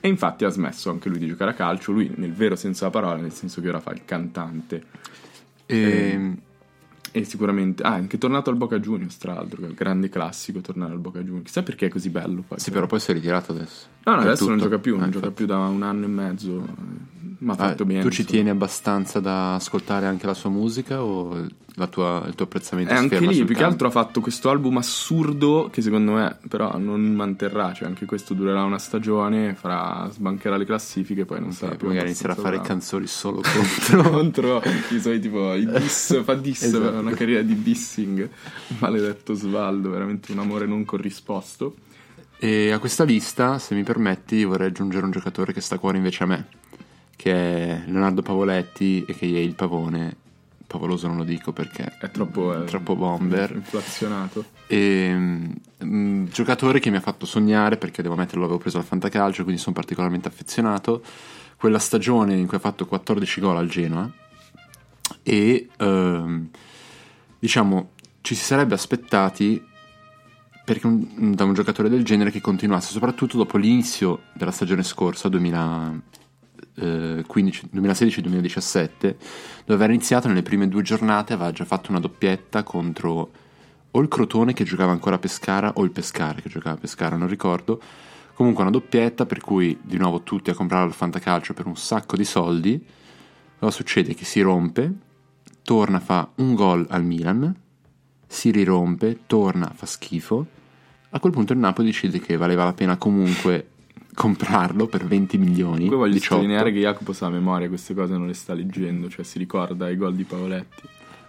e 0.00 0.08
infatti 0.08 0.44
ha 0.44 0.48
smesso 0.50 0.90
anche 0.90 1.08
lui 1.08 1.18
di 1.18 1.26
giocare 1.26 1.52
a 1.52 1.54
calcio, 1.54 1.90
lui 1.92 2.12
nel 2.16 2.32
vero 2.32 2.54
senso 2.54 2.80
della 2.86 2.90
parola, 3.00 3.20
nel 3.20 3.32
senso 3.32 3.60
che 3.60 3.68
ora 3.68 3.80
fa 3.80 3.92
il 3.92 4.02
cantante 4.04 4.84
E, 5.66 6.32
e 7.10 7.24
sicuramente, 7.24 7.82
ah, 7.82 7.92
anche 7.94 8.18
tornato 8.18 8.50
al 8.50 8.56
Boca 8.56 8.78
Juniors 8.78 9.16
tra 9.16 9.32
l'altro, 9.32 9.56
che 9.60 9.64
è 9.64 9.68
un 9.68 9.74
grande 9.74 10.08
classico 10.10 10.60
tornare 10.60 10.92
al 10.92 10.98
Boca 10.98 11.20
Juniors, 11.20 11.46
chissà 11.46 11.62
perché 11.62 11.86
è 11.86 11.88
così 11.88 12.10
bello 12.10 12.44
poi. 12.46 12.58
sì, 12.60 12.70
però 12.70 12.86
poi 12.86 13.00
si 13.00 13.10
è 13.10 13.14
ritirato 13.14 13.52
adesso. 13.52 13.86
No, 14.04 14.16
no, 14.16 14.20
adesso 14.20 14.44
non 14.46 14.58
tutto. 14.58 14.68
gioca 14.68 14.80
più, 14.82 14.94
Eh, 14.96 14.98
non 14.98 15.10
gioca 15.10 15.26
infatti. 15.28 15.44
più 15.44 15.46
da 15.46 15.58
un 15.58 15.82
anno 15.82 16.04
e 16.04 16.08
mezzo, 16.08 16.66
ma 17.38 17.52
ha 17.52 17.56
Ah, 17.56 17.68
fatto 17.68 17.84
bene. 17.86 18.02
tu 18.02 18.10
ci 18.10 18.20
insomma. 18.20 18.28
tieni 18.42 18.50
abbastanza 18.50 19.18
da 19.20 19.54
ascoltare 19.54 20.04
anche 20.06 20.26
la 20.26 20.34
sua 20.34 20.50
musica 20.50 21.02
o 21.02 21.46
tua- 21.88 22.24
il 22.26 22.34
tuo 22.34 22.46
apprezzamento 22.46 22.90
E 22.92 22.96
si 22.96 23.02
anche 23.02 23.18
lì, 23.20 23.34
più 23.36 23.46
che 23.48 23.52
campo? 23.52 23.64
altro 23.66 23.88
ha 23.88 23.90
fatto 23.90 24.22
questo 24.22 24.48
album 24.48 24.78
assurdo 24.78 25.68
che 25.70 25.82
secondo 25.82 26.12
me 26.12 26.38
però 26.48 26.78
non 26.78 27.02
manterrà, 27.14 27.74
cioè 27.74 27.86
anche 27.86 28.06
questo 28.06 28.32
durerà 28.32 28.62
una 28.64 28.78
stagione, 28.78 29.54
farà, 29.54 30.08
sbancherà 30.10 30.56
le 30.56 30.64
classifiche, 30.64 31.26
poi 31.26 31.40
non 31.40 31.50
Sì, 31.52 31.58
sarà 31.58 31.74
più 31.76 31.88
magari 31.88 32.06
inizierà 32.06 32.32
a 32.32 32.36
fare 32.36 32.56
abbastanza 32.56 32.96
canzoni 32.96 33.06
solo 33.06 33.42
contro. 33.52 34.00
bravo. 34.00 34.16
contro 34.16 34.62
i 34.90 35.00
suoi 35.00 35.20
tipo 35.20 35.52
i 35.54 35.66
diss, 35.66 36.22
fa 36.24 36.34
diss, 36.34 36.62
Esatto. 36.64 36.98
una 36.98 37.12
carriera 37.12 37.42
di 37.42 37.62
dissing, 37.62 38.26
maledetto 38.78 39.34
Svaldo, 39.34 39.90
veramente 39.90 40.32
un 40.32 40.38
amore 40.38 40.64
non 40.66 40.84
corrisposto. 40.86 41.74
e 42.38 42.70
a 42.72 42.78
questa 42.78 43.04
lista, 43.04 43.58
se 43.58 43.74
mi 43.74 43.82
permetti, 43.82 44.44
vorrei 44.44 44.68
aggiungere 44.68 45.04
un 45.04 45.10
giocatore 45.10 45.52
che 45.52 45.60
sta 45.60 45.74
a 45.74 45.78
cuore 45.78 45.98
invece 45.98 46.22
a 46.22 46.26
me, 46.26 46.46
che 47.16 47.32
è 47.32 47.82
Leonardo 47.86 48.22
Pavoletti 48.22 49.04
e 49.06 49.14
che 49.14 49.26
è 49.26 49.38
il 49.38 49.54
Pavone, 49.54 50.16
Favoloso 50.68 51.06
non 51.06 51.16
lo 51.16 51.24
dico 51.24 51.52
perché 51.52 51.96
È 52.00 52.10
troppo, 52.10 52.52
è 52.52 52.60
eh, 52.62 52.64
troppo 52.64 52.96
bomber. 52.96 53.52
Inflazionato. 53.54 54.44
E, 54.66 55.12
mm, 55.84 56.26
giocatore 56.26 56.80
che 56.80 56.90
mi 56.90 56.96
ha 56.96 57.00
fatto 57.00 57.24
sognare 57.24 57.76
perché 57.76 58.02
devo 58.02 58.14
ammetterlo 58.14 58.40
l'avevo 58.42 58.58
preso 58.58 58.78
al 58.78 58.84
fantacalcio 58.84 59.44
quindi 59.44 59.60
sono 59.60 59.74
particolarmente 59.74 60.26
affezionato 60.28 61.02
quella 61.56 61.78
stagione 61.78 62.34
in 62.34 62.46
cui 62.46 62.56
ha 62.56 62.60
fatto 62.60 62.84
14 62.86 63.40
gol 63.40 63.56
al 63.56 63.68
Genoa 63.68 64.10
e 65.22 65.68
ehm, 65.76 66.48
diciamo 67.38 67.90
ci 68.20 68.34
si 68.34 68.42
sarebbe 68.44 68.74
aspettati 68.74 69.64
perché 70.64 70.86
un- 70.86 71.32
da 71.34 71.44
un 71.44 71.54
giocatore 71.54 71.88
del 71.88 72.04
genere 72.04 72.32
che 72.32 72.40
continuasse 72.40 72.90
soprattutto 72.90 73.36
dopo 73.36 73.56
l'inizio 73.56 74.22
della 74.32 74.50
stagione 74.50 74.82
scorsa 74.82 75.28
2015 75.28 76.24
2016-2017 76.76 79.14
dove 79.64 79.84
era 79.84 79.92
iniziato 79.92 80.28
nelle 80.28 80.42
prime 80.42 80.68
due 80.68 80.82
giornate 80.82 81.32
aveva 81.32 81.52
già 81.52 81.64
fatto 81.64 81.90
una 81.90 82.00
doppietta 82.00 82.62
contro 82.62 83.30
o 83.96 84.00
il 84.00 84.08
Crotone 84.08 84.52
che 84.52 84.64
giocava 84.64 84.92
ancora 84.92 85.16
a 85.16 85.18
Pescara 85.18 85.72
o 85.76 85.82
il 85.82 85.90
Pescara 85.90 86.40
che 86.40 86.50
giocava 86.50 86.76
a 86.76 86.78
Pescara, 86.78 87.16
non 87.16 87.28
ricordo. 87.28 87.80
Comunque 88.34 88.62
una 88.62 88.70
doppietta 88.70 89.24
per 89.24 89.40
cui 89.40 89.78
di 89.82 89.96
nuovo 89.96 90.22
tutti 90.22 90.50
a 90.50 90.54
comprare 90.54 90.84
al 90.84 90.92
fantacalcio 90.92 91.54
per 91.54 91.66
un 91.66 91.76
sacco 91.76 92.16
di 92.16 92.24
soldi. 92.24 92.84
Cosa 93.58 93.72
succede? 93.72 94.12
Che 94.12 94.26
si 94.26 94.42
rompe, 94.42 94.92
torna, 95.62 95.98
fa 95.98 96.30
un 96.36 96.54
gol 96.54 96.86
al 96.90 97.02
Milan, 97.02 97.54
si 98.26 98.50
rirompe, 98.50 99.20
torna, 99.26 99.72
fa 99.74 99.86
schifo. 99.86 100.46
A 101.10 101.18
quel 101.18 101.32
punto 101.32 101.54
il 101.54 101.58
Napoli 101.58 101.86
decide 101.86 102.20
che 102.20 102.36
valeva 102.36 102.64
la 102.64 102.74
pena 102.74 102.98
comunque 102.98 103.70
comprarlo 104.16 104.86
per 104.86 105.04
20 105.04 105.36
milioni. 105.36 105.74
Comunque 105.84 105.96
voglio 105.98 106.12
18. 106.14 106.34
sottolineare 106.34 106.72
che 106.72 106.78
Jacopo 106.80 107.12
sa 107.12 107.26
a 107.26 107.30
memoria 107.30 107.68
queste 107.68 107.92
cose 107.94 108.14
non 108.14 108.26
le 108.26 108.32
sta 108.34 108.54
leggendo, 108.54 109.10
cioè 109.10 109.24
si 109.24 109.38
ricorda 109.38 109.90
i 109.90 109.96
gol 109.96 110.14
di 110.16 110.24
Paoletti. 110.24 110.82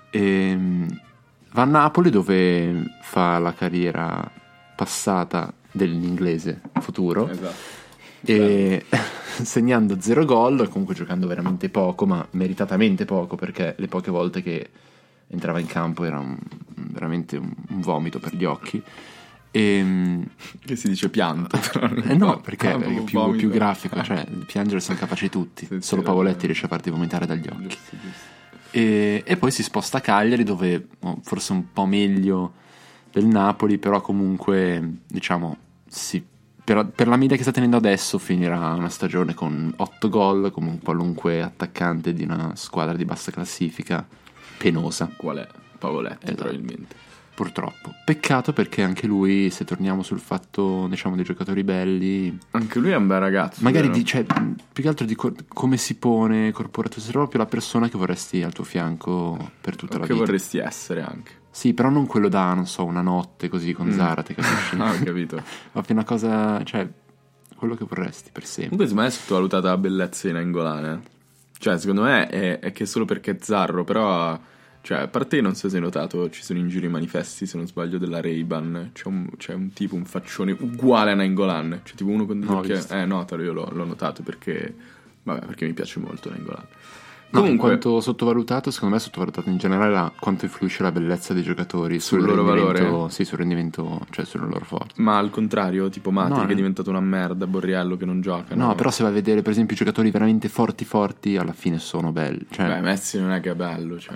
E, 0.10 0.56
mm, 0.56 0.88
va 1.52 1.62
a 1.64 1.66
Napoli 1.66 2.10
dove 2.10 2.84
fa 3.02 3.38
la 3.40 3.54
carriera 3.54 4.32
passata 4.76 5.54
dell'inglese 5.70 6.62
futuro 6.80 7.28
Esatto. 7.30 7.56
e 8.24 8.86
segnando 9.44 9.98
zero 10.00 10.24
gol 10.24 10.70
comunque 10.70 10.96
giocando 10.96 11.28
veramente 11.28 11.70
poco 11.70 12.06
ma 12.06 12.26
meritatamente 12.32 13.04
poco 13.06 13.36
perché 13.36 13.76
le 13.78 13.88
poche 13.88 14.10
volte 14.12 14.42
che 14.42 14.70
entrava 15.28 15.60
in 15.60 15.66
campo 15.68 16.04
era 16.06 16.20
un- 16.20 16.38
veramente 16.76 17.38
un, 17.38 17.52
un 17.70 17.82
vomito 17.82 18.20
per 18.20 18.34
gli 18.36 18.46
occhi 18.46 18.82
e, 19.58 19.82
mm, 19.84 20.22
Che 20.66 20.76
si 20.76 20.88
dice 20.88 21.10
pianto. 21.10 21.58
non 21.82 22.04
eh 22.08 22.16
no 22.16 22.40
perché 22.42 22.72
fa 22.72 22.78
è 22.78 23.04
più, 23.04 23.36
più 23.36 23.50
grafico 23.50 24.02
cioè 24.04 24.26
piangere 24.46 24.80
sono 24.80 24.98
capaci 24.98 25.30
tutti 25.30 25.66
Sì, 25.66 25.78
solo 25.82 26.02
Pavoletti 26.04 26.46
riesce 26.46 26.66
a 26.66 26.70
farti 26.70 26.90
vomitare 26.90 27.26
dagli 27.26 27.48
occhi 27.48 27.78
e, 28.72 29.24
e 29.26 29.38
poi 29.38 29.52
si 29.52 29.64
sposta 29.64 29.98
a 29.98 30.02
Cagliari 30.02 30.44
dove 30.44 30.88
oh, 31.00 31.20
forse 31.24 31.54
un 31.54 31.72
po' 31.72 31.86
meglio 31.86 32.54
del 33.12 33.26
Napoli, 33.26 33.78
però 33.80 34.02
comunque 34.02 34.98
diciamo 35.08 35.58
si- 35.88 36.24
per, 36.64 36.86
per 36.94 37.08
la 37.08 37.16
media 37.16 37.36
che 37.38 37.42
sta 37.44 37.52
tenendo 37.52 37.78
adesso 37.78 38.20
finirà 38.20 38.74
una 38.74 38.90
stagione 38.90 39.34
con 39.34 39.74
8 39.78 40.10
gol 40.10 40.52
come 40.52 40.70
un 40.70 40.80
qualunque 40.80 41.42
attaccante 41.42 42.14
di 42.14 42.24
una 42.24 42.52
squadra 42.56 42.96
di 42.96 43.06
bassa 43.06 43.32
classifica 43.32 44.06
penosa 44.58 45.10
Qual 45.16 45.38
è? 45.38 45.48
Pavoletti, 45.80 46.26
Esatto. 46.26 46.36
probabilmente. 46.44 46.96
Purtroppo. 47.38 47.94
Peccato 48.04 48.52
perché 48.52 48.82
anche 48.82 49.06
lui, 49.06 49.52
se 49.52 49.64
torniamo 49.64 50.02
sul 50.02 50.20
fatto 50.20 50.88
diciamo 50.90 51.16
dei 51.16 51.24
giocatori 51.24 51.64
belli, 51.64 52.36
Anche 52.52 52.80
lui 52.80 52.90
è 52.90 52.96
un 52.96 53.06
bel 53.06 53.20
ragazzo. 53.20 53.64
magari 53.64 53.92
di- 53.92 54.04
cioè, 54.04 54.26
più 54.26 54.82
che 54.84 54.90
altro 54.90 55.06
di 55.06 55.14
co- 55.14 55.36
come 55.48 55.78
si 55.78 55.96
pone 55.98 56.52
corporato, 56.52 57.00
sei 57.00 57.12
proprio 57.12 57.40
la 57.42 57.46
persona 57.48 57.90
che 57.90 57.98
vorresti 57.98 58.42
al 58.42 58.54
tuo 58.54 58.64
fianco 58.64 59.52
per 59.62 59.76
tutta 59.76 59.98
O 59.98 60.00
la 60.00 60.06
che 60.08 60.14
vita. 60.14 60.26
vorresti 60.26 60.58
essere 60.58 61.04
anche. 61.04 61.32
Sì, 61.52 61.74
però 61.76 61.90
non 61.90 62.08
quello 62.08 62.28
da, 62.28 62.54
non 62.56 62.66
so, 62.66 62.84
una 62.86 63.02
notte 63.02 63.50
così 63.50 63.72
con 63.74 63.88
Mm. 63.88 63.92
Zarate, 63.92 64.34
capisci? 64.34 64.76
Ah, 64.82 64.92
ho 64.92 65.04
capito. 65.04 65.42
Proprio 65.72 65.96
una 65.96 66.06
cosa, 66.06 66.64
cioè, 66.64 66.88
quello 67.56 67.76
che 67.76 67.86
vorresti 67.88 68.30
per 68.32 68.46
sempre. 68.46 68.76
Comunque 68.78 68.88
secondo 68.88 69.02
me 69.04 69.08
è 69.08 69.12
sottovalutata 69.12 69.70
la 69.70 69.78
bellezza 69.78 70.28
di 70.28 70.34
Nainggolan. 70.34 70.86
eh. 70.86 71.00
Cioè, 71.60 71.78
secondo 71.80 72.02
me 72.04 72.28
è, 72.28 72.60
è 72.60 72.72
che 72.72 72.86
solo 72.88 73.06
perché 73.06 73.32
è 73.32 73.38
zarro, 73.40 73.84
però... 73.84 74.40
Cioè, 74.88 75.00
a 75.00 75.08
parte 75.10 75.42
non 75.42 75.54
so 75.54 75.68
se 75.68 75.76
hai 75.76 75.82
notato, 75.82 76.30
ci 76.30 76.42
sono 76.42 76.60
in 76.60 76.70
giro 76.70 76.86
i 76.86 76.90
manifesti, 76.90 77.46
se 77.46 77.58
non 77.58 77.68
sbaglio, 77.68 77.98
della 77.98 78.22
Ray-Ban. 78.22 78.92
C'è 78.94 79.08
un, 79.08 79.28
c'è 79.36 79.54
un 79.54 79.74
tipo, 79.74 79.96
un 79.96 80.06
faccione 80.06 80.56
uguale 80.58 81.12
a 81.12 81.16
Nainggolan. 81.16 81.82
Cioè, 81.84 81.98
tipo 81.98 82.10
uno 82.10 82.26
con 82.26 82.40
degli 82.40 82.50
No, 82.50 82.60
occhi... 82.60 82.72
Eh, 82.72 83.04
notalo, 83.06 83.44
io 83.44 83.52
l'ho, 83.52 83.68
l'ho 83.70 83.84
notato 83.84 84.24
perché... 84.24 84.74
Vabbè, 85.24 85.46
perché 85.46 85.66
mi 85.66 85.74
piace 85.74 86.00
molto 86.00 86.30
Nainggolan. 86.30 86.64
No, 87.32 87.42
Comunque, 87.42 87.68
quanto 87.68 88.00
sottovalutato, 88.00 88.72
secondo 88.72 88.96
me 88.96 89.02
è 89.02 89.04
sottovalutato 89.04 89.50
in 89.50 89.58
generale 89.58 89.92
la- 89.92 90.14
quanto 90.18 90.46
influisce 90.46 90.84
la 90.84 90.94
bellezza 90.94 91.34
dei 91.34 91.44
giocatori 91.44 92.00
Sul 92.00 92.20
sul, 92.22 92.30
loro 92.30 92.44
valore? 92.44 93.10
Sì, 93.10 93.26
sul 93.26 93.40
rendimento, 93.40 94.06
cioè 94.12 94.24
sul 94.24 94.48
loro 94.48 94.64
forte. 94.64 94.94
ma 95.02 95.18
al 95.18 95.30
contrario, 95.32 95.90
tipo 95.90 96.12
Matri 96.12 96.32
No, 96.36 96.40
che 96.40 96.46
no. 96.46 96.52
è 96.54 96.56
diventato 96.56 96.90
una 96.92 97.02
merda, 97.02 97.46
Borriello 97.46 97.98
che 97.98 98.06
non 98.06 98.22
gioca. 98.22 98.56
No, 98.56 98.74
però 98.76 98.90
se 98.90 99.04
vai 99.04 99.12
a 99.12 99.16
vedere, 99.16 99.42
per 99.42 99.52
esempio, 99.52 99.76
i 99.76 99.80
giocatori 99.80 100.10
veramente 100.12 100.48
forti 100.48 100.86
forti, 100.86 101.36
alla 101.36 101.52
fine 101.52 101.78
sono 101.80 102.14
belli. 102.14 102.46
Cioè, 102.50 102.66
Beh, 102.68 102.80
Messi 102.80 103.20
non 103.20 103.32
è 103.32 103.42
che 103.42 103.50
è 103.52 103.56
bello, 103.56 104.00
cioè. 104.00 104.16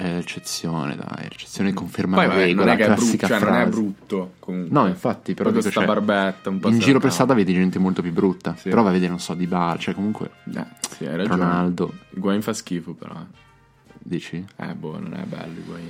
È 0.00 0.16
eccezione, 0.16 0.96
dai, 0.96 1.26
eccezione 1.26 1.72
conferma 1.74 2.16
Poi 2.16 2.26
la 2.26 2.32
vabbè, 2.34 2.52
non 2.52 2.64
regola, 2.66 2.72
è 2.72 2.76
che 2.76 2.84
è 2.84 2.94
brutto, 2.94 3.26
cioè, 3.26 3.38
non 3.40 3.54
è 3.54 3.66
brutto 3.66 4.32
comunque. 4.38 4.72
No, 4.80 4.86
infatti, 4.86 5.34
però 5.34 5.50
Poi 5.50 5.58
dico, 5.60 5.72
con 5.72 5.82
sta 5.84 5.92
cioè, 5.94 6.02
barbetta 6.02 6.48
un 6.50 6.58
po' 6.60 6.68
in 6.68 6.78
giro 6.78 6.98
per 7.00 7.12
strada 7.12 7.34
vedi 7.34 7.52
gente 7.52 7.78
molto 7.78 8.00
più 8.02 8.12
brutta. 8.12 8.54
Sì. 8.56 8.68
Però 8.70 8.80
vai 8.82 8.90
a 8.90 8.94
vedere, 8.94 9.10
non 9.10 9.20
so, 9.20 9.34
di 9.34 9.46
bar, 9.46 9.78
cioè 9.78 9.94
comunque 9.94 10.30
Eh, 10.54 10.64
sì, 10.96 11.04
hai 11.06 11.16
ragione. 11.16 11.36
Ronaldo, 11.36 11.92
Higuain 12.14 12.42
fa 12.42 12.52
schifo 12.52 12.94
però. 12.94 13.14
eh. 13.14 13.48
dici? 13.98 14.44
Eh, 14.56 14.74
boh, 14.74 14.98
non 14.98 15.14
è 15.14 15.22
bello 15.24 15.58
Higuain. 15.58 15.88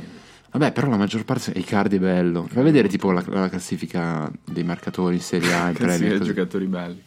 Vabbè, 0.52 0.72
però 0.72 0.88
la 0.88 0.96
maggior 0.96 1.24
parte 1.24 1.52
Icardi 1.54 1.94
è 1.96 2.00
bello. 2.00 2.48
Vai 2.52 2.62
a 2.62 2.66
vedere 2.66 2.88
tipo 2.88 3.12
la, 3.12 3.22
la 3.28 3.48
classifica 3.48 4.28
dei 4.44 4.64
marcatori 4.64 5.14
in 5.14 5.22
Serie 5.22 5.54
A, 5.54 5.68
in 5.68 5.76
Sì, 5.78 5.82
Premier. 5.84 6.18
così. 6.18 6.24
giocatori 6.24 6.66
belli. 6.66 7.00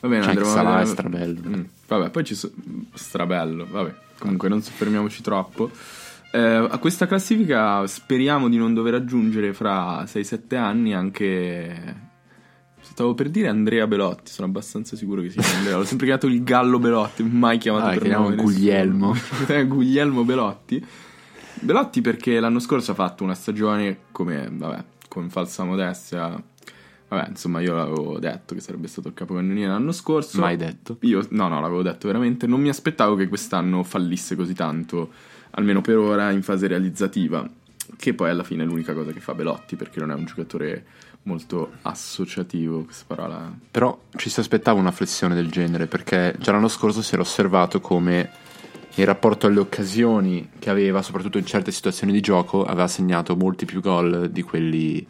Va 0.00 0.08
bene, 0.08 0.20
C'è 0.20 0.28
anche 0.28 0.42
andremo 0.42 0.48
a 0.50 0.52
Salah, 0.52 0.70
vedere- 0.76 0.90
strabello. 0.92 1.40
Mm, 1.48 1.62
Vabbè, 1.88 2.10
poi 2.10 2.24
ci 2.24 2.34
sono... 2.34 2.52
Strabello, 2.92 3.66
vabbè. 3.70 3.94
Comunque 4.18 4.50
non 4.50 4.60
soffermiamoci 4.60 5.22
troppo. 5.22 5.70
Eh, 6.32 6.38
a 6.38 6.78
questa 6.78 7.06
classifica 7.06 7.84
speriamo 7.86 8.48
di 8.48 8.56
non 8.56 8.72
dover 8.72 8.94
aggiungere 8.94 9.52
fra 9.52 10.02
6-7 10.04 10.56
anni 10.56 10.94
anche... 10.94 12.08
Stavo 12.82 13.14
per 13.14 13.30
dire 13.30 13.48
Andrea 13.48 13.86
Belotti, 13.86 14.30
sono 14.30 14.48
abbastanza 14.48 14.96
sicuro 14.96 15.22
che 15.22 15.30
sia 15.30 15.42
Andrea. 15.56 15.76
L'ho 15.76 15.84
sempre 15.84 16.06
chiamato 16.06 16.26
il 16.26 16.42
Gallo 16.42 16.78
Belotti, 16.78 17.22
mai 17.22 17.58
chiamato 17.58 17.86
Ah, 17.86 17.90
per 17.90 18.00
chiamiamo 18.00 18.30
nome. 18.30 18.42
Guglielmo. 18.42 19.14
Guglielmo 19.66 20.24
Belotti. 20.24 20.84
Belotti 21.60 22.00
perché 22.00 22.40
l'anno 22.40 22.58
scorso 22.58 22.90
ha 22.92 22.94
fatto 22.94 23.22
una 23.22 23.34
stagione 23.34 23.98
come, 24.12 24.48
vabbè, 24.50 24.84
con 25.08 25.28
falsa 25.30 25.64
modestia. 25.64 26.42
Vabbè, 27.08 27.28
insomma, 27.28 27.60
io 27.60 27.74
l'avevo 27.74 28.18
detto 28.18 28.54
che 28.54 28.60
sarebbe 28.60 28.88
stato 28.88 29.08
il 29.08 29.14
capocannoniere 29.14 29.70
l'anno 29.70 29.92
scorso. 29.92 30.40
Mai 30.40 30.56
detto. 30.56 30.96
Io, 31.02 31.24
no, 31.30 31.48
no, 31.48 31.60
l'avevo 31.60 31.82
detto 31.82 32.06
veramente. 32.06 32.46
Non 32.46 32.60
mi 32.60 32.68
aspettavo 32.68 33.14
che 33.14 33.28
quest'anno 33.28 33.82
fallisse 33.82 34.36
così 34.36 34.54
tanto, 34.54 35.10
almeno 35.50 35.80
per 35.80 35.96
ora, 35.96 36.30
in 36.30 36.42
fase 36.42 36.66
realizzativa. 36.66 37.48
Che 37.96 38.14
poi 38.14 38.30
alla 38.30 38.44
fine 38.44 38.62
è 38.62 38.66
l'unica 38.66 38.94
cosa 38.94 39.12
che 39.12 39.20
fa 39.20 39.34
Belotti, 39.34 39.76
perché 39.76 40.00
non 40.00 40.10
è 40.10 40.14
un 40.14 40.24
giocatore 40.24 40.84
molto 41.22 41.72
associativo, 41.82 42.84
questa 42.84 43.04
parola. 43.06 43.52
Però 43.70 43.98
ci 44.16 44.30
si 44.30 44.40
aspettava 44.40 44.78
una 44.78 44.90
flessione 44.90 45.34
del 45.34 45.50
genere 45.50 45.86
perché 45.86 46.34
già 46.38 46.52
l'anno 46.52 46.68
scorso 46.68 47.02
si 47.02 47.14
era 47.14 47.22
osservato 47.22 47.80
come 47.80 48.30
in 48.94 49.04
rapporto 49.04 49.46
alle 49.46 49.60
occasioni 49.60 50.50
che 50.58 50.70
aveva, 50.70 51.02
soprattutto 51.02 51.38
in 51.38 51.46
certe 51.46 51.72
situazioni 51.72 52.12
di 52.12 52.20
gioco, 52.20 52.64
aveva 52.64 52.88
segnato 52.88 53.36
molti 53.36 53.64
più 53.64 53.80
gol 53.80 54.30
di 54.30 54.42
quelli 54.42 55.06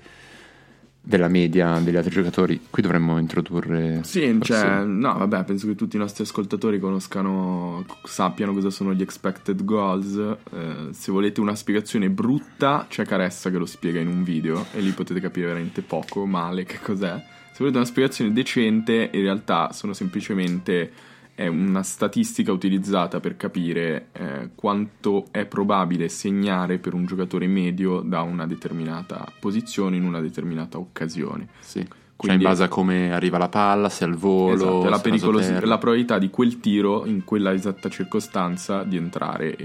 della 1.11 1.29
media 1.29 1.79
degli 1.81 1.97
altri 1.97 2.13
giocatori. 2.13 2.61
Qui 2.71 2.83
dovremmo 2.83 3.19
introdurre. 3.19 4.01
Sì, 4.05 4.39
cioè, 4.41 4.85
no, 4.85 5.19
vabbè, 5.19 5.45
penso 5.45 5.67
che 5.67 5.75
tutti 5.75 5.97
i 5.97 5.99
nostri 5.99 6.23
ascoltatori 6.23 6.79
conoscano, 6.79 7.85
sappiano 8.05 8.55
cosa 8.55 8.71
sono 8.71 8.95
gli 8.95 9.03
expected 9.03 9.65
goals. 9.65 10.17
Eh, 10.17 10.89
se 10.93 11.11
volete 11.11 11.41
una 11.41 11.57
spiegazione 11.57 12.09
brutta, 12.09 12.87
c'è 12.89 13.05
Caressa 13.05 13.51
che 13.51 13.59
lo 13.59 13.67
spiega 13.67 13.99
in 13.99 14.07
un 14.07 14.23
video 14.23 14.65
e 14.73 14.81
lì 14.81 14.93
potete 14.93 15.21
capire 15.21 15.47
veramente 15.47 15.83
poco, 15.83 16.25
male, 16.25 16.65
che 16.65 16.79
cos'è. 16.81 17.23
Se 17.51 17.57
volete 17.59 17.79
una 17.79 17.87
spiegazione 17.87 18.33
decente, 18.33 19.11
in 19.13 19.21
realtà 19.23 19.73
sono 19.73 19.93
semplicemente 19.93 20.93
è 21.41 21.47
una 21.47 21.83
statistica 21.83 22.53
utilizzata 22.53 23.19
per 23.19 23.39
capire 23.39 24.09
eh, 24.13 24.51
quanto 24.55 25.29
è 25.31 25.47
probabile 25.47 26.11
segnare 26.11 26.77
per 26.77 26.93
un 26.93 27.07
giocatore 27.07 27.47
medio 27.47 28.01
da 28.01 28.21
una 28.21 28.47
determinata 28.47 29.27
posizione 29.41 29.97
in 29.97 30.05
una 30.05 30.21
determinata 30.21 30.77
occasione. 30.77 31.49
Sì. 31.61 31.79
Cioè, 31.79 31.89
Quindi- 32.15 32.45
in 32.45 32.51
base 32.51 32.65
a 32.65 32.69
come 32.69 33.11
arriva 33.15 33.39
la 33.39 33.49
palla, 33.49 33.89
se 33.89 34.05
al 34.05 34.17
volo, 34.17 34.53
Esatto, 34.53 34.89
la, 34.91 34.99
pericolosi- 34.99 35.65
la 35.65 35.79
probabilità 35.79 36.19
di 36.19 36.29
quel 36.29 36.61
tiro 36.61 37.07
in 37.07 37.25
quella 37.25 37.55
esatta 37.55 37.89
circostanza 37.89 38.83
di 38.83 38.99
entrare 38.99 39.57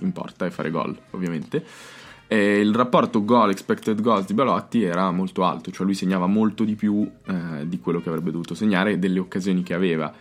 in 0.00 0.10
porta 0.10 0.44
e 0.44 0.50
fare 0.50 0.70
gol, 0.70 0.98
ovviamente. 1.10 1.64
E 2.26 2.58
il 2.58 2.74
rapporto 2.74 3.24
goal 3.24 3.50
expected 3.50 4.00
goals 4.00 4.26
di 4.26 4.34
Belotti 4.34 4.82
era 4.82 5.08
molto 5.12 5.44
alto, 5.44 5.70
cioè 5.70 5.86
lui 5.86 5.94
segnava 5.94 6.26
molto 6.26 6.64
di 6.64 6.74
più 6.74 7.08
eh, 7.28 7.68
di 7.68 7.78
quello 7.78 8.00
che 8.00 8.08
avrebbe 8.08 8.32
dovuto 8.32 8.54
segnare 8.54 8.94
e 8.94 8.98
delle 8.98 9.20
occasioni 9.20 9.62
che 9.62 9.74
aveva. 9.74 10.12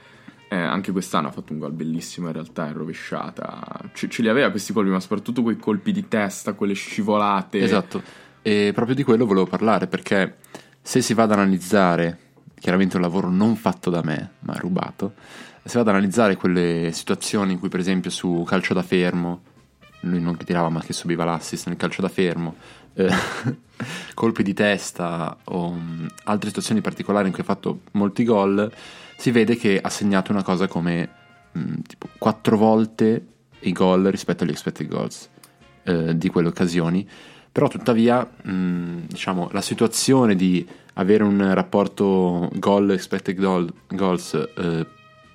Eh, 0.52 0.58
anche 0.58 0.91
quest'anno 0.91 1.30
ha 1.30 1.32
fatto 1.32 1.54
un 1.54 1.60
gol 1.60 1.72
bellissimo 1.72 2.28
in 2.28 2.34
realtà 2.34 2.68
in 2.68 2.74
rovesciata. 2.74 3.89
Ce, 3.93 4.10
ce 4.10 4.22
li 4.22 4.28
aveva 4.28 4.49
questi 4.49 4.74
colpi, 4.74 4.89
ma 4.89 4.99
soprattutto 4.99 5.43
quei 5.43 5.56
colpi 5.56 5.93
di 5.93 6.10
testa, 6.10 6.52
quelle 6.52 6.74
scivolate. 6.74 7.60
Esatto, 7.60 8.04
e 8.41 8.72
proprio 8.74 8.93
di 8.93 9.04
quello 9.04 9.26
volevo 9.26 9.45
parlare 9.45 9.88
perché 9.88 10.39
se 10.82 11.02
si 11.02 11.14
va 11.14 11.24
ad 11.24 11.32
analizzare, 11.32 12.18
chiaramente 12.60 12.97
un 12.97 13.02
lavoro 13.02 13.30
non 13.30 13.56
fatto 13.56 13.89
da 13.89 14.02
me, 14.04 14.32
ma 14.39 14.54
rubato, 14.56 15.14
si 15.64 15.76
va 15.76 15.82
ad 15.84 15.88
analizzare 15.88 16.36
quelle 16.36 16.89
situazioni 16.91 17.54
in 17.54 17.60
cui 17.60 17.70
per 17.70 17.80
esempio 17.80 18.10
su 18.10 18.43
calcio 18.45 18.74
da 18.74 18.84
fermo, 18.84 19.43
lui 20.02 20.20
non 20.20 20.36
tirava 20.36 20.68
ma 20.68 20.82
che 20.82 20.91
subiva 20.91 21.24
l'assist 21.24 21.68
nel 21.68 21.78
calcio 21.78 22.02
da 22.02 22.10
fermo, 22.10 22.56
eh, 22.95 23.10
colpi 24.14 24.43
di 24.43 24.54
testa 24.54 25.38
o 25.45 25.70
um, 25.70 26.10
altre 26.24 26.49
situazioni 26.49 26.82
particolari 26.82 27.28
in 27.28 27.34
cui 27.34 27.43
ha 27.43 27.45
fatto 27.45 27.84
molti 27.91 28.26
gol, 28.26 28.70
si 29.22 29.30
vede 29.30 29.56
che 29.56 29.80
ha 29.80 29.90
segnato 29.90 30.32
una 30.32 30.42
cosa 30.42 30.68
come 30.68 31.08
mh, 31.52 31.82
tipo 31.86 32.08
quattro 32.18 32.58
volte 32.58 33.26
i 33.60 33.72
gol 33.72 34.06
rispetto 34.06 34.44
agli 34.44 34.50
expected 34.50 34.88
goals 34.88 35.30
eh, 35.84 36.18
di 36.18 36.28
quelle 36.30 36.48
occasioni. 36.48 37.08
Però 37.52 37.68
tuttavia, 37.68 38.26
mh, 38.26 39.06
diciamo, 39.06 39.50
la 39.52 39.62
situazione 39.62 40.36
di 40.36 40.68
avere 40.94 41.24
un 41.24 41.54
rapporto 41.54 42.50
goal 42.56 42.90
expected 42.90 43.40
goal, 43.40 43.72
goals 43.90 44.34
eh, 44.58 44.88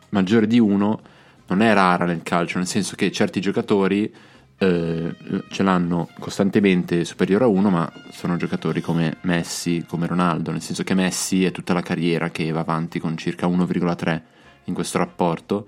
maggiore 0.08 0.48
di 0.48 0.58
uno 0.58 1.00
non 1.46 1.62
è 1.62 1.72
rara 1.72 2.06
nel 2.06 2.24
calcio, 2.24 2.58
nel 2.58 2.66
senso 2.66 2.96
che 2.96 3.12
certi 3.12 3.40
giocatori 3.40 4.12
eh, 4.58 5.14
ce 5.50 5.62
l'hanno 5.62 6.08
costantemente 6.18 7.04
superiore 7.04 7.44
a 7.44 7.48
uno, 7.48 7.68
ma 7.68 7.90
sono 8.10 8.36
giocatori 8.36 8.80
come 8.80 9.18
Messi, 9.22 9.84
come 9.86 10.06
Ronaldo, 10.06 10.50
nel 10.50 10.62
senso 10.62 10.82
che 10.82 10.94
Messi 10.94 11.44
è 11.44 11.50
tutta 11.50 11.74
la 11.74 11.82
carriera 11.82 12.30
che 12.30 12.50
va 12.50 12.60
avanti 12.60 12.98
con 12.98 13.16
circa 13.16 13.46
1,3 13.46 14.22
in 14.64 14.74
questo 14.74 14.98
rapporto. 14.98 15.66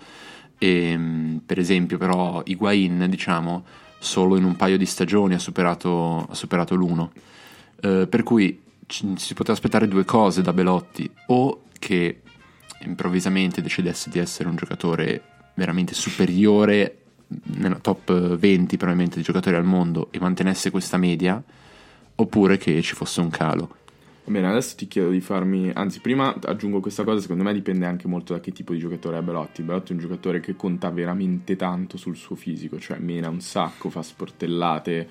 E, 0.59 0.97
mm, 0.97 1.37
per 1.39 1.59
esempio, 1.59 1.99
però, 1.99 2.43
Higuain, 2.45 3.07
diciamo, 3.09 3.65
solo 3.99 4.37
in 4.37 4.45
un 4.45 4.57
paio 4.57 4.79
di 4.79 4.87
stagioni 4.87 5.35
ha 5.35 5.39
superato, 5.39 6.27
ha 6.29 6.35
superato 6.35 6.75
l'uno. 6.75 7.13
Eh, 7.81 8.07
per 8.09 8.23
cui 8.23 8.61
ci, 8.87 9.15
si 9.17 9.35
poteva 9.35 9.55
aspettare 9.55 9.87
due 9.87 10.05
cose 10.05 10.41
da 10.41 10.53
Belotti, 10.53 11.09
o 11.27 11.65
che 11.79 12.23
improvvisamente 12.81 13.61
decidesse 13.61 14.09
di 14.09 14.19
essere 14.19 14.49
un 14.49 14.57
giocatore 14.57 15.23
veramente 15.55 15.95
superiore 15.95 16.98
nella 17.29 17.79
top 17.79 18.37
20 18.37 18.77
probabilmente 18.77 19.17
di 19.19 19.23
giocatori 19.23 19.57
al 19.57 19.65
mondo 19.65 20.09
e 20.11 20.19
mantenesse 20.19 20.71
questa 20.71 20.97
media, 20.97 21.43
oppure 22.15 22.57
che 22.57 22.81
ci 22.83 22.95
fosse 22.95 23.21
un 23.21 23.31
calo. 23.31 23.77
Va 24.25 24.33
bene, 24.35 24.49
adesso 24.49 24.77
ti 24.77 24.89
chiedo 24.89 25.09
di 25.09 25.21
farmi, 25.21 25.71
anzi 25.73 26.01
prima 26.01 26.35
aggiungo 26.45 26.81
questa 26.81 27.03
cosa, 27.03 27.21
secondo 27.21 27.45
me 27.45 27.53
dipende 27.55 27.87
anche 27.87 28.09
molto 28.09 28.35
da 28.35 28.41
che 28.41 28.53
tipo 28.53 28.73
di 28.73 28.79
giocatore 28.79 29.19
è 29.19 29.23
Belotti. 29.23 29.63
Belotti 29.63 29.93
è 29.93 29.95
un 29.95 30.01
giocatore 30.01 30.41
che 30.41 30.55
conta 30.55 30.91
veramente 30.91 31.57
tanto 31.57 31.97
sul 31.97 32.15
suo 32.15 32.37
fisico, 32.37 32.79
cioè 32.79 32.99
mena 32.99 33.31
un 33.31 33.41
sacco, 33.41 33.89
fa 33.89 34.03
sportellate, 34.03 35.09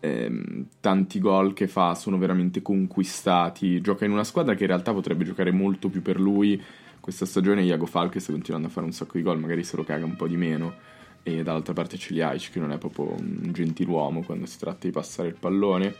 ehm, 0.00 0.66
tanti 0.80 1.18
gol 1.18 1.52
che 1.52 1.66
fa 1.66 1.94
sono 1.94 2.16
veramente 2.16 2.62
conquistati, 2.62 3.82
gioca 3.82 4.06
in 4.06 4.12
una 4.12 4.24
squadra 4.24 4.54
che 4.54 4.62
in 4.62 4.68
realtà 4.68 4.94
potrebbe 4.94 5.24
giocare 5.24 5.50
molto 5.50 5.90
più 5.90 6.00
per 6.00 6.18
lui. 6.18 6.58
Questa 7.00 7.26
stagione 7.26 7.62
Iago 7.64 7.84
Falque 7.84 8.18
sta 8.20 8.32
continuando 8.32 8.68
a 8.68 8.70
fare 8.70 8.86
un 8.86 8.92
sacco 8.92 9.18
di 9.18 9.22
gol, 9.22 9.38
magari 9.38 9.62
se 9.62 9.76
lo 9.76 9.84
caga 9.84 10.06
un 10.06 10.16
po' 10.16 10.26
di 10.26 10.38
meno 10.38 10.92
e 11.24 11.42
dall'altra 11.42 11.72
parte 11.72 11.96
c'è 11.96 12.12
Liaic 12.12 12.52
che 12.52 12.60
non 12.60 12.70
è 12.70 12.78
proprio 12.78 13.14
un 13.18 13.50
gentiluomo 13.50 14.22
quando 14.22 14.46
si 14.46 14.58
tratta 14.58 14.86
di 14.86 14.92
passare 14.92 15.28
il 15.28 15.36
pallone. 15.40 15.94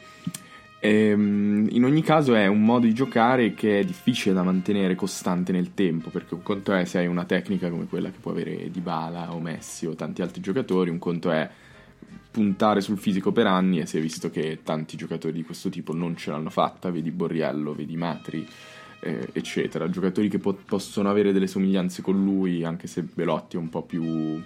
E, 0.78 1.08
ehm, 1.08 1.68
in 1.70 1.82
ogni 1.82 2.02
caso 2.02 2.34
è 2.34 2.46
un 2.46 2.62
modo 2.62 2.84
di 2.84 2.92
giocare 2.92 3.54
che 3.54 3.80
è 3.80 3.84
difficile 3.84 4.34
da 4.34 4.42
mantenere 4.42 4.94
costante 4.94 5.50
nel 5.50 5.72
tempo, 5.72 6.10
perché 6.10 6.34
un 6.34 6.42
conto 6.42 6.74
è 6.74 6.84
se 6.84 6.98
hai 6.98 7.06
una 7.06 7.24
tecnica 7.24 7.70
come 7.70 7.86
quella 7.86 8.10
che 8.10 8.18
può 8.20 8.32
avere 8.32 8.70
Dybala 8.70 9.32
o 9.32 9.40
Messi 9.40 9.86
o 9.86 9.94
tanti 9.94 10.20
altri 10.20 10.42
giocatori, 10.42 10.90
un 10.90 10.98
conto 10.98 11.30
è 11.30 11.48
puntare 12.30 12.82
sul 12.82 12.98
fisico 12.98 13.32
per 13.32 13.46
anni 13.46 13.78
e 13.80 13.86
si 13.86 13.96
è 13.96 14.00
visto 14.00 14.28
che 14.28 14.58
tanti 14.62 14.98
giocatori 14.98 15.32
di 15.32 15.42
questo 15.42 15.70
tipo 15.70 15.94
non 15.94 16.16
ce 16.16 16.30
l'hanno 16.30 16.50
fatta, 16.50 16.90
vedi 16.90 17.10
Borriello, 17.10 17.74
vedi 17.74 17.96
Matri, 17.96 18.46
eh, 19.00 19.28
eccetera, 19.32 19.88
giocatori 19.88 20.28
che 20.28 20.38
po- 20.38 20.58
possono 20.66 21.08
avere 21.08 21.32
delle 21.32 21.46
somiglianze 21.46 22.02
con 22.02 22.22
lui, 22.22 22.62
anche 22.62 22.88
se 22.88 23.02
Belotti 23.02 23.56
è 23.56 23.58
un 23.58 23.70
po' 23.70 23.84
più 23.84 24.42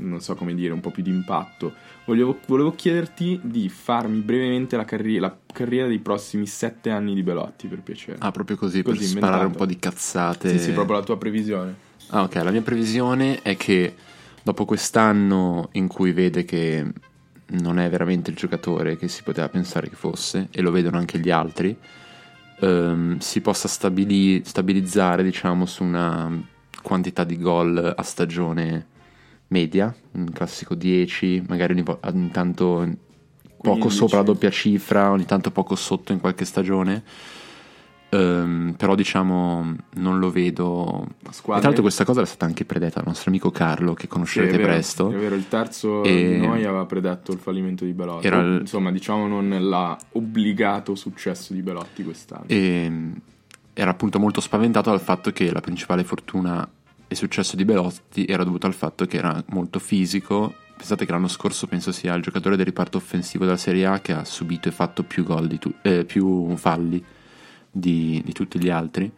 non 0.00 0.20
so 0.20 0.34
come 0.34 0.54
dire, 0.54 0.72
un 0.72 0.80
po' 0.80 0.90
più 0.90 1.02
di 1.02 1.10
impatto. 1.10 1.74
Volevo, 2.04 2.38
volevo 2.46 2.74
chiederti 2.74 3.40
di 3.42 3.68
farmi 3.68 4.20
brevemente 4.20 4.76
la, 4.76 4.84
carri- 4.84 5.18
la, 5.18 5.36
carriera 5.52 5.86
dei 5.86 5.98
prossimi 5.98 6.46
sette 6.46 6.90
anni 6.90 7.14
di 7.14 7.22
Belotti, 7.22 7.68
per 7.68 7.80
piacere. 7.80 8.18
Ah, 8.20 8.30
proprio 8.30 8.56
così, 8.56 8.82
così 8.82 8.98
per 8.98 9.06
inventato. 9.06 9.32
sparare 9.32 9.46
un 9.46 9.56
po' 9.56 9.66
di 9.66 9.78
cazzate. 9.78 10.48
Sì, 10.48 10.58
sì, 10.58 10.72
proprio 10.72 10.96
la 10.98 11.04
tua 11.04 11.18
previsione. 11.18 11.74
Ah, 12.08 12.22
ok, 12.22 12.34
la 12.36 12.50
mia 12.50 12.62
previsione 12.62 13.42
è 13.42 13.56
che 13.56 13.94
dopo 14.42 14.64
quest'anno 14.64 15.68
in 15.72 15.86
cui 15.86 16.12
vede 16.12 16.44
che 16.44 16.84
non 17.50 17.78
è 17.78 17.88
veramente 17.88 18.30
il 18.30 18.36
giocatore 18.36 18.96
che 18.96 19.08
si 19.08 19.22
poteva 19.22 19.48
pensare 19.48 19.88
che 19.88 19.96
fosse, 19.96 20.48
e 20.50 20.60
lo 20.60 20.70
vedono 20.70 20.98
anche 20.98 21.18
gli 21.18 21.30
altri, 21.30 21.76
ehm, 22.60 23.18
si 23.18 23.40
possa 23.40 23.68
stabili- 23.68 24.42
stabilizzare, 24.44 25.22
diciamo, 25.22 25.66
su 25.66 25.84
una 25.84 26.48
quantità 26.82 27.24
di 27.24 27.38
gol 27.38 27.94
a 27.96 28.02
stagione 28.02 28.86
media, 29.50 29.94
un 30.12 30.30
classico 30.32 30.74
10, 30.74 31.44
magari 31.48 31.72
ogni, 31.74 31.84
ogni 32.00 32.30
tanto 32.30 32.88
poco 33.60 33.78
15. 33.78 33.96
sopra 33.96 34.18
la 34.18 34.22
doppia 34.24 34.50
cifra, 34.50 35.10
ogni 35.10 35.26
tanto 35.26 35.50
poco 35.50 35.74
sotto 35.74 36.12
in 36.12 36.20
qualche 36.20 36.44
stagione. 36.44 37.02
Um, 38.12 38.74
però 38.76 38.96
diciamo 38.96 39.76
non 39.94 40.18
lo 40.18 40.32
vedo 40.32 41.06
e 41.22 41.30
tra 41.30 41.60
l'altro 41.60 41.82
questa 41.82 42.02
cosa 42.04 42.18
era 42.18 42.28
stata 42.28 42.44
anche 42.44 42.64
predetta 42.64 42.96
dal 42.96 43.06
nostro 43.06 43.30
amico 43.30 43.52
Carlo 43.52 43.94
che 43.94 44.08
conoscerete 44.08 44.50
sì, 44.50 44.56
è 44.56 44.58
vero, 44.58 44.72
presto 44.72 45.12
è 45.12 45.14
vero 45.14 45.34
il 45.36 45.46
terzo 45.46 46.02
e... 46.02 46.26
di 46.26 46.44
noi 46.44 46.64
aveva 46.64 46.84
predetto 46.86 47.30
il 47.30 47.38
fallimento 47.38 47.84
di 47.84 47.92
Belotti 47.92 48.26
il... 48.26 48.58
insomma 48.62 48.90
diciamo 48.90 49.28
non 49.28 49.56
l'ha 49.60 49.96
obbligato 50.14 50.96
successo 50.96 51.52
di 51.52 51.62
Belotti 51.62 52.02
quest'anno 52.02 52.46
e 52.48 53.12
era 53.74 53.90
appunto 53.92 54.18
molto 54.18 54.40
spaventato 54.40 54.90
dal 54.90 55.00
fatto 55.00 55.30
che 55.30 55.52
la 55.52 55.60
principale 55.60 56.02
fortuna 56.02 56.68
il 57.10 57.16
successo 57.16 57.56
di 57.56 57.64
Belotti 57.64 58.24
era 58.24 58.44
dovuto 58.44 58.66
al 58.66 58.74
fatto 58.74 59.04
che 59.04 59.16
era 59.16 59.42
molto 59.48 59.80
fisico. 59.80 60.54
Pensate 60.76 61.04
che 61.04 61.10
l'anno 61.10 61.28
scorso 61.28 61.66
penso 61.66 61.90
sia 61.90 62.14
il 62.14 62.22
giocatore 62.22 62.56
del 62.56 62.64
riparto 62.64 62.98
offensivo 62.98 63.44
della 63.44 63.56
Serie 63.56 63.84
A 63.84 64.00
che 64.00 64.12
ha 64.12 64.24
subito 64.24 64.68
e 64.68 64.72
fatto 64.72 65.02
più, 65.02 65.24
tu- 65.58 65.74
eh, 65.82 66.04
più 66.04 66.56
falli 66.56 67.04
di, 67.70 68.22
di, 68.24 68.32
tutti 68.32 68.60
gli 68.60 68.70
altri 68.70 69.10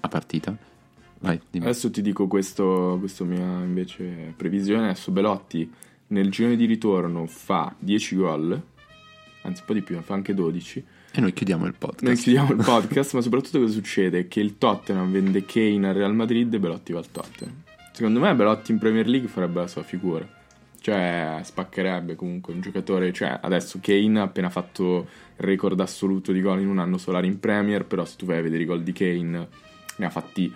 a 0.00 0.08
partita. 0.08 0.56
Vai, 1.18 1.40
Adesso 1.52 1.90
ti 1.90 2.00
dico 2.00 2.28
questa 2.28 2.64
mia 3.24 3.62
invece 3.64 4.34
previsione. 4.36 4.90
Adesso 4.90 5.10
Belotti 5.10 5.70
nel 6.08 6.30
girone 6.30 6.56
di 6.56 6.64
ritorno 6.64 7.26
fa 7.26 7.74
10 7.76 8.16
gol, 8.16 8.62
anzi 9.42 9.60
un 9.60 9.66
po' 9.66 9.72
di 9.72 9.82
più, 9.82 10.00
fa 10.00 10.14
anche 10.14 10.32
12 10.32 10.84
e 11.12 11.20
noi 11.20 11.32
chiudiamo 11.32 11.66
il 11.66 11.74
podcast. 11.76 12.02
Noi 12.02 12.16
chiudiamo 12.16 12.52
il 12.52 12.62
podcast, 12.64 13.12
ma 13.14 13.20
soprattutto 13.20 13.60
cosa 13.60 13.72
succede? 13.72 14.28
Che 14.28 14.40
il 14.40 14.56
Tottenham 14.56 15.12
vende 15.12 15.44
Kane 15.44 15.88
al 15.88 15.94
Real 15.94 16.14
Madrid 16.14 16.52
e 16.52 16.58
Belotti 16.58 16.92
va 16.92 17.00
al 17.00 17.10
Tottenham. 17.10 17.62
Secondo 17.92 18.20
me 18.20 18.34
Belotti 18.34 18.72
in 18.72 18.78
Premier 18.78 19.06
League 19.06 19.28
farebbe 19.28 19.60
la 19.60 19.66
sua 19.66 19.82
figura. 19.82 20.26
Cioè, 20.80 21.40
spaccherebbe 21.42 22.16
comunque 22.16 22.54
un 22.54 22.60
giocatore. 22.60 23.12
Cioè, 23.12 23.38
adesso 23.42 23.78
Kane 23.82 24.20
ha 24.20 24.22
appena 24.22 24.48
fatto 24.48 25.06
il 25.36 25.44
record 25.44 25.78
assoluto 25.78 26.32
di 26.32 26.40
gol 26.40 26.60
in 26.60 26.68
un 26.68 26.78
anno 26.78 26.96
solare 26.96 27.26
in 27.26 27.38
Premier. 27.38 27.84
Però, 27.84 28.04
se 28.06 28.16
tu 28.16 28.24
vai 28.24 28.38
a 28.38 28.42
vedere 28.42 28.62
i 28.62 28.66
gol 28.66 28.82
di 28.82 28.92
Kane, 28.92 29.48
ne 29.96 30.06
ha 30.06 30.10
fatti 30.10 30.52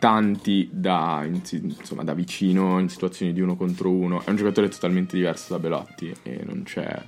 tanti 0.00 0.68
da, 0.72 1.24
insomma, 1.24 2.02
da 2.02 2.12
vicino 2.12 2.80
in 2.80 2.88
situazioni 2.88 3.32
di 3.32 3.40
uno 3.40 3.54
contro 3.54 3.88
uno. 3.88 4.20
È 4.24 4.30
un 4.30 4.36
giocatore 4.36 4.68
totalmente 4.68 5.16
diverso 5.16 5.52
da 5.52 5.60
Belotti 5.60 6.12
e 6.24 6.42
non 6.44 6.64
c'è 6.64 7.00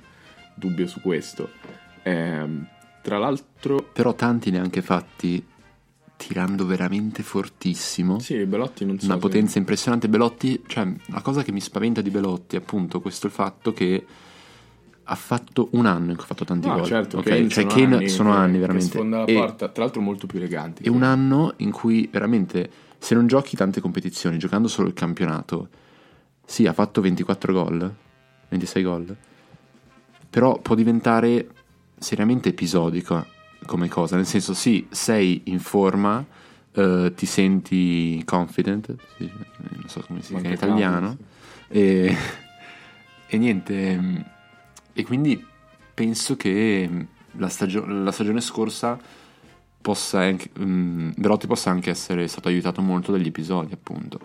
dubbio 0.55 0.87
su 0.87 1.01
questo. 1.01 1.49
Eh, 2.01 2.73
tra 3.05 3.19
l'altro... 3.19 3.87
Però 3.93 4.15
tanti 4.15 4.49
ne 4.49 4.57
ha 4.57 4.63
anche 4.63 4.81
fatti 4.81 5.45
tirando 6.17 6.65
veramente 6.65 7.21
fortissimo. 7.21 8.17
Sì, 8.17 8.43
Belotti 8.47 8.83
non 8.83 8.97
so. 8.97 9.05
Una 9.05 9.17
potenza 9.17 9.51
se... 9.51 9.59
impressionante. 9.59 10.09
Belotti, 10.09 10.63
cioè, 10.65 10.91
la 11.09 11.21
cosa 11.21 11.43
che 11.43 11.51
mi 11.51 11.61
spaventa 11.61 12.01
di 12.01 12.09
Belotti 12.09 12.55
è 12.55 12.59
appunto 12.59 13.01
questo 13.01 13.27
il 13.27 13.31
fatto 13.31 13.73
che 13.73 14.03
ha 15.03 15.15
fatto 15.15 15.67
un 15.73 15.85
anno 15.85 16.09
in 16.09 16.15
cui 16.15 16.23
ha 16.23 16.27
fatto 16.27 16.45
tanti 16.45 16.67
no, 16.67 16.77
gol. 16.77 16.85
certo, 16.85 17.19
okay? 17.19 17.45
Kane 17.45 17.49
cioè, 17.49 17.61
sono 17.69 17.75
Kane 17.75 17.95
anni 17.95 18.09
sono 18.09 18.31
anni 18.31 18.57
veramente. 18.57 18.97
Che 18.99 19.31
e, 19.31 19.33
porta, 19.35 19.67
tra 19.67 19.83
l'altro 19.83 20.01
molto 20.01 20.25
più 20.25 20.39
eleganti. 20.39 20.81
E 20.81 20.89
un 20.89 21.03
anno 21.03 21.53
in 21.57 21.69
cui 21.69 22.09
veramente, 22.11 22.67
se 22.97 23.13
non 23.13 23.27
giochi 23.27 23.55
tante 23.55 23.81
competizioni, 23.81 24.39
giocando 24.39 24.67
solo 24.67 24.87
il 24.87 24.95
campionato, 24.95 25.69
sì, 26.43 26.65
ha 26.65 26.73
fatto 26.73 27.01
24 27.01 27.53
gol, 27.53 27.93
26 28.47 28.83
gol, 28.83 29.15
però 30.27 30.57
può 30.59 30.73
diventare 30.73 31.49
seriamente 32.05 32.49
episodica 32.49 33.25
come 33.65 33.87
cosa, 33.87 34.15
nel 34.15 34.27
senso 34.27 34.53
sì, 34.53 34.85
sei 34.91 35.41
in 35.45 35.59
forma, 35.59 36.23
uh, 36.73 37.11
ti 37.15 37.25
senti 37.25 38.21
confident, 38.23 38.93
non 39.17 39.87
so 39.87 40.01
come 40.05 40.21
si 40.21 40.35
dice 40.35 40.45
in 40.45 40.53
italiano, 40.53 41.17
e, 41.67 42.15
e, 43.25 43.37
niente, 43.39 44.23
e 44.93 45.03
quindi 45.03 45.43
penso 45.95 46.35
che 46.35 47.07
la, 47.31 47.49
stagio- 47.49 47.87
la 47.87 48.11
stagione 48.11 48.39
scorsa 48.39 48.99
possa 49.81 50.19
anche, 50.19 50.51
mm, 50.59 51.13
Velotti 51.17 51.47
possa 51.47 51.71
anche 51.71 51.89
essere 51.89 52.27
stato 52.27 52.49
aiutato 52.49 52.83
molto 52.83 53.11
dagli 53.11 53.27
episodi, 53.27 53.73
appunto. 53.73 54.19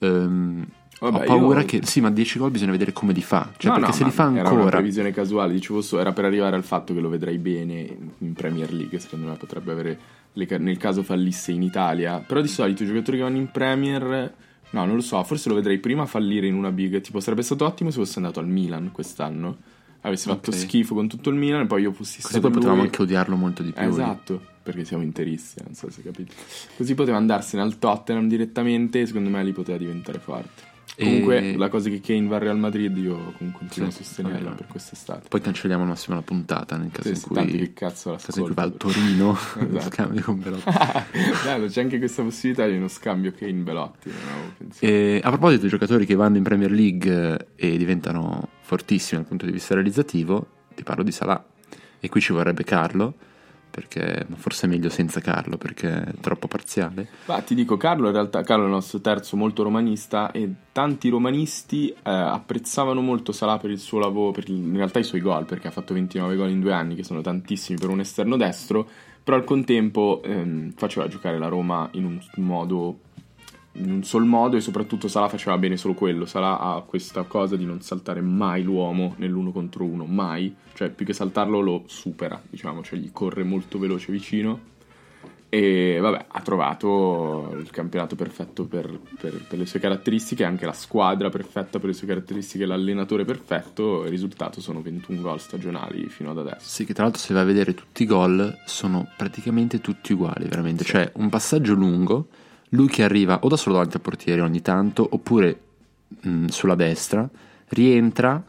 Ehm, 0.00 0.66
Vabbè, 1.00 1.22
ho 1.22 1.24
paura 1.24 1.60
io- 1.60 1.66
che 1.66 1.80
sì, 1.84 2.00
ma 2.00 2.10
10 2.10 2.38
gol 2.38 2.50
bisogna 2.50 2.70
vedere 2.70 2.92
come 2.92 3.12
li 3.12 3.22
fa. 3.22 3.50
Cioè, 3.56 3.70
No, 3.72 3.78
perché 3.78 3.90
no, 3.90 3.96
se 3.96 4.04
li 4.04 4.10
fa 4.10 4.22
Era 4.32 4.32
una 4.48 4.48
ancora. 4.50 4.70
previsione 4.76 5.12
casuale, 5.12 5.52
dicevo, 5.52 5.82
so- 5.82 5.98
era 5.98 6.12
per 6.12 6.24
arrivare 6.24 6.56
al 6.56 6.64
fatto 6.64 6.94
che 6.94 7.00
lo 7.00 7.08
vedrei 7.08 7.38
bene 7.38 7.96
in 8.18 8.32
Premier 8.32 8.72
League. 8.72 8.98
Secondo 8.98 9.26
me 9.28 9.34
potrebbe 9.36 9.72
avere, 9.72 9.98
le 10.32 10.58
nel 10.58 10.76
caso 10.78 11.02
fallisse 11.02 11.52
in 11.52 11.62
Italia. 11.62 12.18
Però 12.26 12.40
di 12.40 12.48
solito 12.48 12.82
i 12.82 12.86
giocatori 12.86 13.18
che 13.18 13.22
vanno 13.22 13.36
in 13.36 13.50
Premier, 13.50 14.32
no, 14.70 14.84
non 14.84 14.94
lo 14.94 15.02
so, 15.02 15.22
forse 15.24 15.48
lo 15.48 15.54
vedrei 15.56 15.78
prima 15.78 16.06
fallire 16.06 16.46
in 16.46 16.54
una 16.54 16.70
big. 16.70 17.00
Tipo, 17.00 17.20
sarebbe 17.20 17.42
stato 17.42 17.64
ottimo 17.66 17.90
se 17.90 17.98
fosse 17.98 18.18
andato 18.18 18.40
al 18.40 18.48
Milan 18.48 18.90
quest'anno. 18.92 19.56
Avesse 20.02 20.28
fatto 20.30 20.50
Ok. 20.50 20.56
schifo 20.56 20.94
con 20.94 21.08
tutto 21.08 21.30
il 21.30 21.36
Milan 21.36 21.62
e 21.62 21.66
poi 21.66 21.80
io 21.82 21.90
fossi 21.92 22.16
Così 22.20 22.28
stato 22.28 22.40
poi 22.40 22.50
potevamo 22.52 22.76
lui. 22.78 22.86
anche 22.86 23.00
odiarlo 23.02 23.36
molto 23.36 23.62
di 23.62 23.72
più. 23.72 23.82
Eh, 23.82 23.86
esatto, 23.86 24.38
perché 24.62 24.84
siamo 24.84 25.02
interisti, 25.02 25.62
non 25.64 25.72
so 25.74 25.88
se 25.90 26.02
capite. 26.02 26.34
Così 26.76 26.94
poteva 26.94 27.16
andarsene 27.16 27.62
al 27.62 27.78
Tottenham 27.78 28.28
direttamente 28.28 29.00
e 29.00 29.06
secondo 29.06 29.30
me 29.30 29.42
lì 29.42 29.52
poteva 29.52 29.78
diventare 29.78 30.18
forte. 30.18 30.72
E- 30.96 31.02
Comunque, 31.04 31.56
la 31.56 31.68
cosa 31.68 31.88
che 31.90 32.00
Kane 32.00 32.28
va 32.28 32.36
al 32.36 32.42
Real 32.42 32.58
Madrid, 32.58 32.96
io 32.96 33.14
comunque 33.36 33.58
continuo 33.60 33.90
Sì, 33.90 34.00
a 34.00 34.04
sostenerla 34.04 34.44
vabbè. 34.50 34.54
per 34.56 34.66
quest'estate. 34.68 35.28
Poi 35.28 35.40
cancelliamo 35.40 35.82
al 35.82 35.88
massimo 35.88 36.14
la 36.14 36.22
puntata 36.22 36.76
nel 36.76 36.90
caso 36.92 37.08
Sì, 37.08 37.14
in 37.14 37.20
cui, 37.22 37.34
tanti 37.34 37.58
che 37.58 37.72
cazzo 37.72 38.10
nel 38.10 38.20
caso 38.20 38.38
in 38.38 38.44
cui 38.44 38.54
va 38.54 38.62
al. 38.62 38.76
Torino. 38.76 39.36
Esatto. 39.58 39.90
scambio 39.90 40.22
con 40.22 40.38
Velotti. 40.40 40.70
Bello, 41.44 41.66
c'è 41.68 41.80
anche 41.80 41.98
questa 41.98 42.22
possibilità 42.22 42.66
di 42.66 42.76
uno 42.76 42.88
scambio 42.88 43.32
avevo 44.20 44.52
pensato. 44.56 44.86
E 44.86 45.20
a 45.22 45.28
proposito 45.30 45.62
di 45.62 45.68
giocatori 45.68 46.06
che 46.06 46.14
vanno 46.14 46.36
in 46.36 46.42
Premier 46.44 46.70
League 46.70 47.48
eh, 47.56 47.72
e 47.72 47.76
diventano 47.76 48.48
fortissimi 48.60 49.20
dal 49.20 49.28
punto 49.28 49.46
di 49.46 49.52
vista 49.52 49.74
realizzativo, 49.74 50.46
ti 50.76 50.82
parlo 50.84 51.02
di 51.02 51.10
Salah. 51.12 51.44
E 51.98 52.08
qui 52.08 52.20
ci 52.20 52.32
vorrebbe 52.32 52.62
Carlo, 52.64 53.14
perché 53.74 54.24
forse 54.36 54.66
è 54.66 54.70
meglio 54.70 54.88
senza 54.88 55.18
Carlo, 55.18 55.56
perché 55.56 56.04
è 56.04 56.12
troppo 56.20 56.46
parziale. 56.46 57.08
Ma 57.24 57.40
ti 57.40 57.56
dico, 57.56 57.76
Carlo 57.76 58.06
in 58.06 58.12
realtà, 58.12 58.44
Carlo 58.44 58.62
è 58.62 58.66
il 58.66 58.72
nostro 58.72 59.00
terzo 59.00 59.36
molto 59.36 59.64
romanista 59.64 60.30
e 60.30 60.48
tanti 60.70 61.08
romanisti 61.08 61.88
eh, 61.88 61.96
apprezzavano 62.02 63.00
molto 63.00 63.32
Salah 63.32 63.58
per 63.58 63.70
il 63.70 63.80
suo 63.80 63.98
lavoro, 63.98 64.30
per 64.30 64.48
in 64.48 64.76
realtà 64.76 65.00
i 65.00 65.04
suoi 65.04 65.20
gol, 65.20 65.44
perché 65.44 65.66
ha 65.66 65.72
fatto 65.72 65.92
29 65.92 66.36
gol 66.36 66.50
in 66.50 66.60
due 66.60 66.72
anni, 66.72 66.94
che 66.94 67.02
sono 67.02 67.20
tantissimi 67.20 67.76
per 67.76 67.88
un 67.88 67.98
esterno 67.98 68.36
destro, 68.36 68.88
però 69.24 69.36
al 69.36 69.44
contempo 69.44 70.22
ehm, 70.22 70.74
faceva 70.76 71.08
giocare 71.08 71.38
la 71.38 71.48
Roma 71.48 71.88
in 71.94 72.04
un 72.04 72.20
modo 72.36 72.98
in 73.74 73.90
un 73.90 74.04
sol 74.04 74.24
modo 74.24 74.56
e 74.56 74.60
soprattutto 74.60 75.08
Salah 75.08 75.28
faceva 75.28 75.58
bene 75.58 75.76
solo 75.76 75.94
quello. 75.94 76.26
Salah 76.26 76.58
ha 76.58 76.80
questa 76.82 77.22
cosa 77.22 77.56
di 77.56 77.64
non 77.64 77.80
saltare 77.80 78.20
mai 78.20 78.62
l'uomo 78.62 79.14
nell'uno 79.18 79.52
contro 79.52 79.84
uno, 79.84 80.04
mai, 80.04 80.54
cioè 80.74 80.90
più 80.90 81.04
che 81.06 81.12
saltarlo 81.12 81.60
lo 81.60 81.84
supera, 81.86 82.40
diciamo, 82.48 82.82
cioè 82.82 82.98
gli 82.98 83.10
corre 83.12 83.44
molto 83.44 83.78
veloce 83.78 84.12
vicino 84.12 84.72
e 85.54 85.98
vabbè, 86.00 86.24
ha 86.26 86.40
trovato 86.40 87.54
il 87.56 87.70
campionato 87.70 88.16
perfetto 88.16 88.64
per, 88.64 88.98
per- 89.20 89.40
per 89.46 89.56
le 89.56 89.66
sue 89.66 89.78
caratteristiche, 89.78 90.42
anche 90.42 90.66
la 90.66 90.72
squadra 90.72 91.28
perfetta 91.28 91.78
per 91.78 91.90
le 91.90 91.94
sue 91.94 92.08
caratteristiche, 92.08 92.66
l'allenatore 92.66 93.24
perfetto. 93.24 94.02
Il 94.02 94.10
risultato 94.10 94.60
sono 94.60 94.82
21 94.82 95.20
gol 95.20 95.38
stagionali 95.38 96.08
fino 96.08 96.32
ad 96.32 96.38
adesso. 96.38 96.68
Sì, 96.68 96.84
che 96.84 96.92
tra 96.92 97.04
l'altro 97.04 97.20
se 97.20 97.34
vai 97.34 97.44
a 97.44 97.46
vedere 97.46 97.72
tutti 97.72 98.02
i 98.02 98.06
gol 98.06 98.52
sono 98.66 99.06
praticamente 99.16 99.80
tutti 99.80 100.12
uguali, 100.12 100.48
veramente. 100.48 100.82
Sì. 100.82 100.90
Cioè, 100.90 101.12
un 101.14 101.28
passaggio 101.28 101.74
lungo, 101.74 102.26
lui 102.74 102.88
che 102.88 103.04
arriva 103.04 103.38
o 103.42 103.48
da 103.48 103.56
solo 103.56 103.74
davanti 103.74 103.96
al 103.96 104.02
portiere 104.02 104.40
ogni 104.40 104.60
tanto, 104.60 105.06
oppure 105.08 105.60
mh, 106.20 106.46
sulla 106.46 106.74
destra, 106.74 107.28
rientra, 107.68 108.42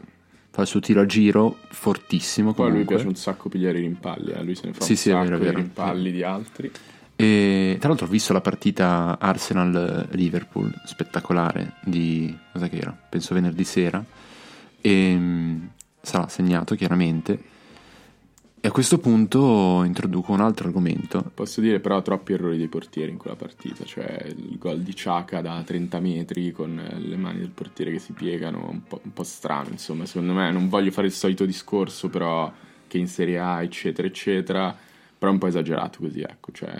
fa 0.50 0.62
il 0.62 0.66
suo 0.66 0.80
tiro 0.80 1.00
a 1.00 1.06
giro, 1.06 1.58
fortissimo 1.70 2.52
Poi 2.52 2.68
a 2.68 2.72
lui 2.72 2.84
piace 2.84 3.06
un 3.06 3.14
sacco 3.14 3.48
pigliare 3.48 3.78
i 3.78 3.82
rimpalli, 3.82 4.32
eh, 4.32 4.42
lui 4.42 4.54
se 4.54 4.66
ne 4.66 4.72
fa 4.72 4.84
Sì, 4.84 4.92
un 4.92 4.96
sì, 4.98 5.10
sacco 5.10 5.22
vero, 5.24 5.38
di 5.38 5.44
vero. 5.44 5.56
rimpalli 5.58 6.10
di 6.10 6.22
altri. 6.22 6.70
E 7.18 7.76
tra 7.78 7.88
l'altro 7.88 8.06
ho 8.06 8.10
visto 8.10 8.32
la 8.34 8.40
partita 8.42 9.16
Arsenal-Liverpool, 9.18 10.70
spettacolare, 10.84 11.74
di... 11.82 12.36
cosa 12.52 12.68
che 12.68 12.76
era? 12.76 12.96
Penso 13.08 13.34
venerdì 13.34 13.64
sera, 13.64 14.04
e 14.80 15.14
mh, 15.14 15.70
sarà 16.02 16.28
segnato 16.28 16.74
chiaramente. 16.74 17.54
E 18.58 18.68
a 18.68 18.72
questo 18.72 18.98
punto 18.98 19.84
introduco 19.84 20.32
un 20.32 20.40
altro 20.40 20.66
argomento. 20.66 21.30
Posso 21.34 21.60
dire 21.60 21.78
però 21.78 22.02
troppi 22.02 22.32
errori 22.32 22.56
dei 22.56 22.66
portieri 22.68 23.12
in 23.12 23.16
quella 23.16 23.36
partita, 23.36 23.84
cioè 23.84 24.24
il 24.26 24.56
gol 24.58 24.80
di 24.80 24.94
Ciaca 24.94 25.40
da 25.40 25.62
30 25.64 26.00
metri 26.00 26.50
con 26.50 26.74
le 26.74 27.16
mani 27.16 27.38
del 27.38 27.50
portiere 27.50 27.92
che 27.92 27.98
si 28.00 28.12
piegano, 28.12 28.66
un 28.68 28.82
po', 28.82 29.00
un 29.04 29.12
po' 29.12 29.22
strano, 29.22 29.68
insomma, 29.70 30.04
secondo 30.06 30.32
me 30.32 30.50
non 30.50 30.68
voglio 30.68 30.90
fare 30.90 31.06
il 31.06 31.12
solito 31.12 31.44
discorso 31.44 32.08
però 32.08 32.52
che 32.88 32.98
in 32.98 33.06
Serie 33.06 33.38
A 33.38 33.62
eccetera 33.62 34.08
eccetera, 34.08 34.76
però 35.18 35.30
è 35.30 35.34
un 35.34 35.40
po' 35.40 35.46
esagerato 35.46 35.98
così, 36.00 36.22
ecco, 36.22 36.50
cioè, 36.52 36.74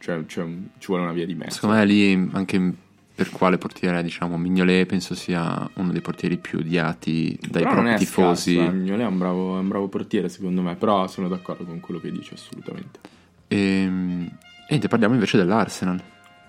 cioè- 0.00 0.26
cioè 0.26 0.46
ci 0.78 0.86
vuole 0.86 1.02
una 1.04 1.12
via 1.12 1.24
di 1.24 1.34
mezzo. 1.34 1.54
Secondo 1.54 1.76
me 1.76 1.84
lì 1.86 2.12
anche 2.32 2.74
per 3.14 3.30
quale 3.30 3.58
portiere, 3.58 4.02
diciamo, 4.02 4.36
Mignolet 4.36 4.86
penso 4.86 5.14
sia 5.14 5.70
uno 5.74 5.92
dei 5.92 6.00
portieri 6.00 6.36
più 6.36 6.58
odiati 6.58 7.38
dai 7.40 7.62
Però 7.62 7.74
propri 7.74 7.96
tifosi. 7.96 8.54
scarso, 8.56 8.70
eh, 8.70 8.74
Mignolet 8.74 9.06
è 9.06 9.08
un, 9.08 9.18
bravo, 9.18 9.56
è 9.56 9.60
un 9.60 9.68
bravo 9.68 9.88
portiere 9.88 10.28
secondo 10.28 10.62
me, 10.62 10.74
però 10.74 11.06
sono 11.06 11.28
d'accordo 11.28 11.64
con 11.64 11.78
quello 11.80 12.00
che 12.00 12.10
dice 12.10 12.34
assolutamente. 12.34 12.98
E, 13.46 13.86
mh, 13.86 14.30
e 14.30 14.66
niente, 14.70 14.88
parliamo 14.88 15.14
invece 15.14 15.36
dell'Arsenal, 15.36 16.02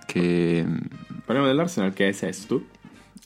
che 0.06 0.66
Parliamo 1.24 1.48
dell'Arsenal 1.50 1.94
che 1.94 2.10
è 2.10 2.12
sesto, 2.12 2.66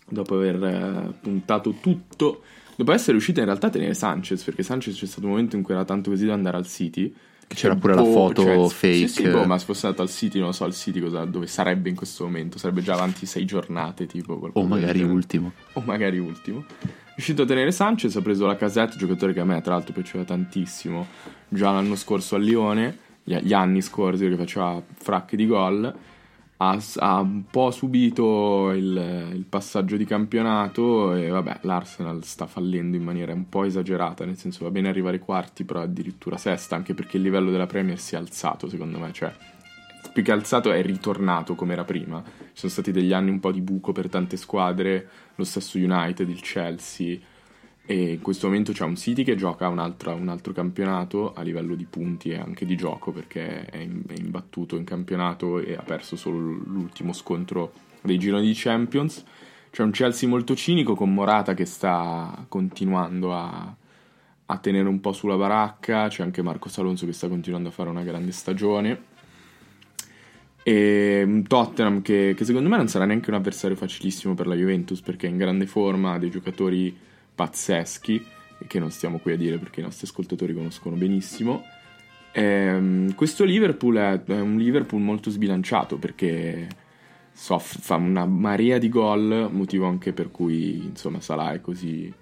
dopo 0.10 0.36
aver 0.36 0.64
eh, 0.64 1.14
puntato 1.22 1.76
tutto, 1.80 2.42
dopo 2.76 2.92
essere 2.92 3.14
riuscito 3.14 3.40
in 3.40 3.46
realtà 3.46 3.68
a 3.68 3.70
tenere 3.70 3.94
Sanchez, 3.94 4.44
perché 4.44 4.64
Sanchez 4.64 4.98
c'è 4.98 5.06
stato 5.06 5.26
un 5.26 5.32
momento 5.32 5.56
in 5.56 5.64
cui 5.64 5.74
era 5.74 5.86
tanto 5.86 6.10
così 6.10 6.26
da 6.26 6.34
andare 6.34 6.58
al 6.58 6.68
City. 6.68 7.14
C'era 7.56 7.76
pure 7.76 7.96
la 7.96 8.02
boh, 8.02 8.12
foto 8.12 8.44
cioè, 8.44 8.70
fake. 8.70 9.08
Sì, 9.08 9.24
sì, 9.24 9.28
boh, 9.28 9.44
ma 9.46 9.58
se 9.58 9.66
fosse 9.66 9.88
andato 9.88 10.04
al 10.04 10.10
City, 10.10 10.38
non 10.38 10.48
lo 10.48 10.54
so, 10.54 10.66
al 10.66 10.74
City 10.74 11.00
cosa, 11.00 11.26
dove 11.26 11.48
sarebbe 11.48 11.90
in 11.90 11.96
questo 11.96 12.24
momento? 12.24 12.60
Sarebbe 12.60 12.82
già 12.82 12.94
avanti 12.94 13.26
sei 13.26 13.46
giornate, 13.46 14.06
tipo. 14.06 14.34
o 14.34 14.52
del 14.52 14.68
magari 14.68 15.00
genere. 15.00 15.14
ultimo. 15.14 15.52
O 15.74 15.82
magari 15.82 16.20
ultimo. 16.20 16.64
Riuscito 17.16 17.42
a 17.42 17.46
tenere 17.46 17.72
Sanchez, 17.72 18.16
ha 18.16 18.22
preso 18.22 18.46
la 18.46 18.56
casetta, 18.56 18.96
giocatore 18.96 19.34
che 19.34 19.40
a 19.40 19.46
me 19.46 19.60
tra 19.62 19.74
l'altro 19.74 19.94
piaceva 19.94 20.24
tantissimo, 20.24 21.08
già 21.50 21.72
l'anno 21.72 21.96
scorso 21.96 22.36
a 22.36 22.38
Lione, 22.38 22.98
gli, 23.24 23.36
gli 23.36 23.52
anni 23.52 23.82
scorsi 23.82 24.30
che 24.30 24.36
faceva 24.36 24.82
fracche 24.94 25.36
di 25.36 25.46
gol, 25.46 25.94
ha, 26.62 26.78
ha 26.98 27.20
un 27.20 27.46
po' 27.50 27.72
subito 27.72 28.72
il, 28.72 29.32
il 29.34 29.46
passaggio 29.48 29.96
di 29.96 30.06
campionato 30.06 31.14
e 31.14 31.30
vabbè 31.30 31.60
l'Arsenal 31.62 32.24
sta 32.24 32.48
fallendo 32.48 32.98
in 32.98 33.04
maniera 33.04 33.34
un 33.34 33.48
po' 33.48 33.64
esagerata, 33.64 34.26
nel 34.26 34.38
senso 34.38 34.66
va 34.66 34.72
bene 34.72 34.90
arrivare 34.90 35.18
ai 35.18 35.24
quarti, 35.24 35.64
però 35.64 35.82
addirittura 35.82 36.38
sesta, 36.38 36.76
anche 36.76 36.94
perché 36.94 37.18
il 37.18 37.24
livello 37.24 37.50
della 37.50 37.66
Premier 37.66 37.98
si 37.98 38.16
è 38.16 38.18
alzato 38.18 38.68
secondo 38.68 39.00
me, 39.00 39.14
cioè 39.14 39.34
più 40.12 40.24
che 40.24 40.32
alzato 40.32 40.72
è 40.72 40.82
ritornato 40.82 41.56
come 41.56 41.74
era 41.74 41.86
prima. 41.86 42.22
Ci 42.22 42.52
sono 42.54 42.72
stati 42.72 42.92
degli 42.92 43.14
anni 43.14 43.30
un 43.30 43.40
po' 43.40 43.52
di 43.52 43.62
buco 43.62 43.94
per 43.94 44.10
tante 44.10 44.36
squadre, 44.36 45.08
lo 45.36 45.44
stesso 45.46 45.78
United, 45.78 46.28
il 46.28 46.42
Chelsea. 46.42 47.18
E 47.92 48.12
in 48.12 48.22
questo 48.22 48.46
momento 48.46 48.72
c'è 48.72 48.84
un 48.84 48.96
City 48.96 49.24
che 49.24 49.36
gioca 49.36 49.68
un 49.68 49.80
altro, 49.80 50.14
un 50.14 50.28
altro 50.28 50.54
campionato 50.54 51.34
a 51.34 51.42
livello 51.42 51.74
di 51.74 51.86
punti 51.86 52.30
e 52.30 52.38
anche 52.38 52.68
di 52.68 52.76
gioco 52.76 53.12
perché 53.12 53.66
è, 53.66 53.78
in- 53.78 54.04
è 54.08 54.14
imbattuto 54.16 54.76
in 54.76 54.84
campionato 54.84 55.58
e 55.58 55.74
ha 55.74 55.82
perso 55.82 56.16
solo 56.16 56.38
l'ultimo 56.38 57.14
scontro 57.14 57.72
dei 58.02 58.20
gironi 58.20 58.46
di 58.46 58.54
Champions. 58.54 59.26
C'è 59.72 59.82
un 59.82 59.90
Chelsea 59.90 60.30
molto 60.30 60.56
cinico 60.56 60.94
con 60.94 61.12
Morata 61.12 61.56
che 61.56 61.66
sta 61.66 62.46
continuando 62.48 63.34
a, 63.34 63.76
a 64.46 64.58
tenere 64.60 64.88
un 64.88 65.00
po' 65.00 65.12
sulla 65.12 65.36
baracca. 65.36 66.10
C'è 66.10 66.22
anche 66.22 66.44
Marco 66.44 66.70
Alonso 66.76 67.08
che 67.08 67.14
sta 67.14 67.28
continuando 67.28 67.70
a 67.70 67.72
fare 67.72 67.90
una 67.90 68.04
grande 68.04 68.34
stagione. 68.34 69.02
E 70.62 71.24
un 71.26 71.42
Tottenham 71.42 72.04
che, 72.04 72.36
che 72.38 72.46
secondo 72.46 72.70
me 72.70 72.78
non 72.78 72.88
sarà 72.88 73.06
neanche 73.06 73.32
un 73.32 73.38
avversario 73.38 73.76
facilissimo 73.76 74.36
per 74.36 74.46
la 74.46 74.54
Juventus 74.54 75.02
perché 75.02 75.26
è 75.26 75.32
in 75.32 75.38
grande 75.38 75.66
forma, 75.66 76.14
ha 76.14 76.20
dei 76.20 76.30
giocatori 76.30 77.08
pazzeschi 77.40 78.26
che 78.68 78.80
non 78.80 78.92
stiamo 78.92 79.20
qui 79.20 79.32
a 79.32 79.38
dire 79.38 79.58
perché 79.58 79.80
i 79.80 79.84
nostri 79.84 80.06
ascoltatori 80.06 80.54
conoscono 80.54 80.98
benissimo. 80.98 81.64
Ehm, 82.34 83.16
questo 83.16 83.46
Liverpool 83.46 83.96
è, 83.96 84.22
è 84.22 84.40
un 84.42 84.58
Liverpool 84.58 85.02
molto 85.02 85.30
sbilanciato 85.30 85.98
perché 85.98 86.68
soff- 87.32 87.80
fa 87.80 87.96
una 87.96 88.26
marea 88.26 88.78
di 88.78 88.90
gol, 88.90 89.48
motivo 89.50 89.86
anche 89.88 90.12
per 90.12 90.32
cui 90.32 90.84
insomma 90.84 91.22
Salah 91.22 91.54
è 91.54 91.62
così 91.62 92.14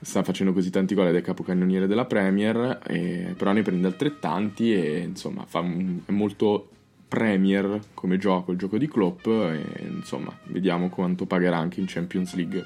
sta 0.00 0.22
facendo 0.22 0.52
così 0.52 0.70
tanti 0.70 0.94
gol 0.94 1.08
ed 1.08 1.16
è 1.16 1.20
capocannoniere 1.20 1.88
della 1.88 2.04
Premier, 2.04 2.78
e- 2.86 3.34
però 3.36 3.50
ne 3.50 3.62
prende 3.62 3.88
altrettanti 3.88 4.72
e 4.72 4.98
insomma 5.00 5.44
un- 5.54 6.02
è 6.06 6.12
molto 6.12 6.68
Premier 7.08 7.80
come 7.92 8.18
gioco, 8.18 8.52
il 8.52 8.58
gioco 8.58 8.78
di 8.78 8.86
Klopp 8.86 9.26
e 9.26 9.64
insomma 9.88 10.32
vediamo 10.44 10.90
quanto 10.90 11.26
pagherà 11.26 11.56
anche 11.56 11.80
in 11.80 11.86
Champions 11.88 12.36
League 12.36 12.64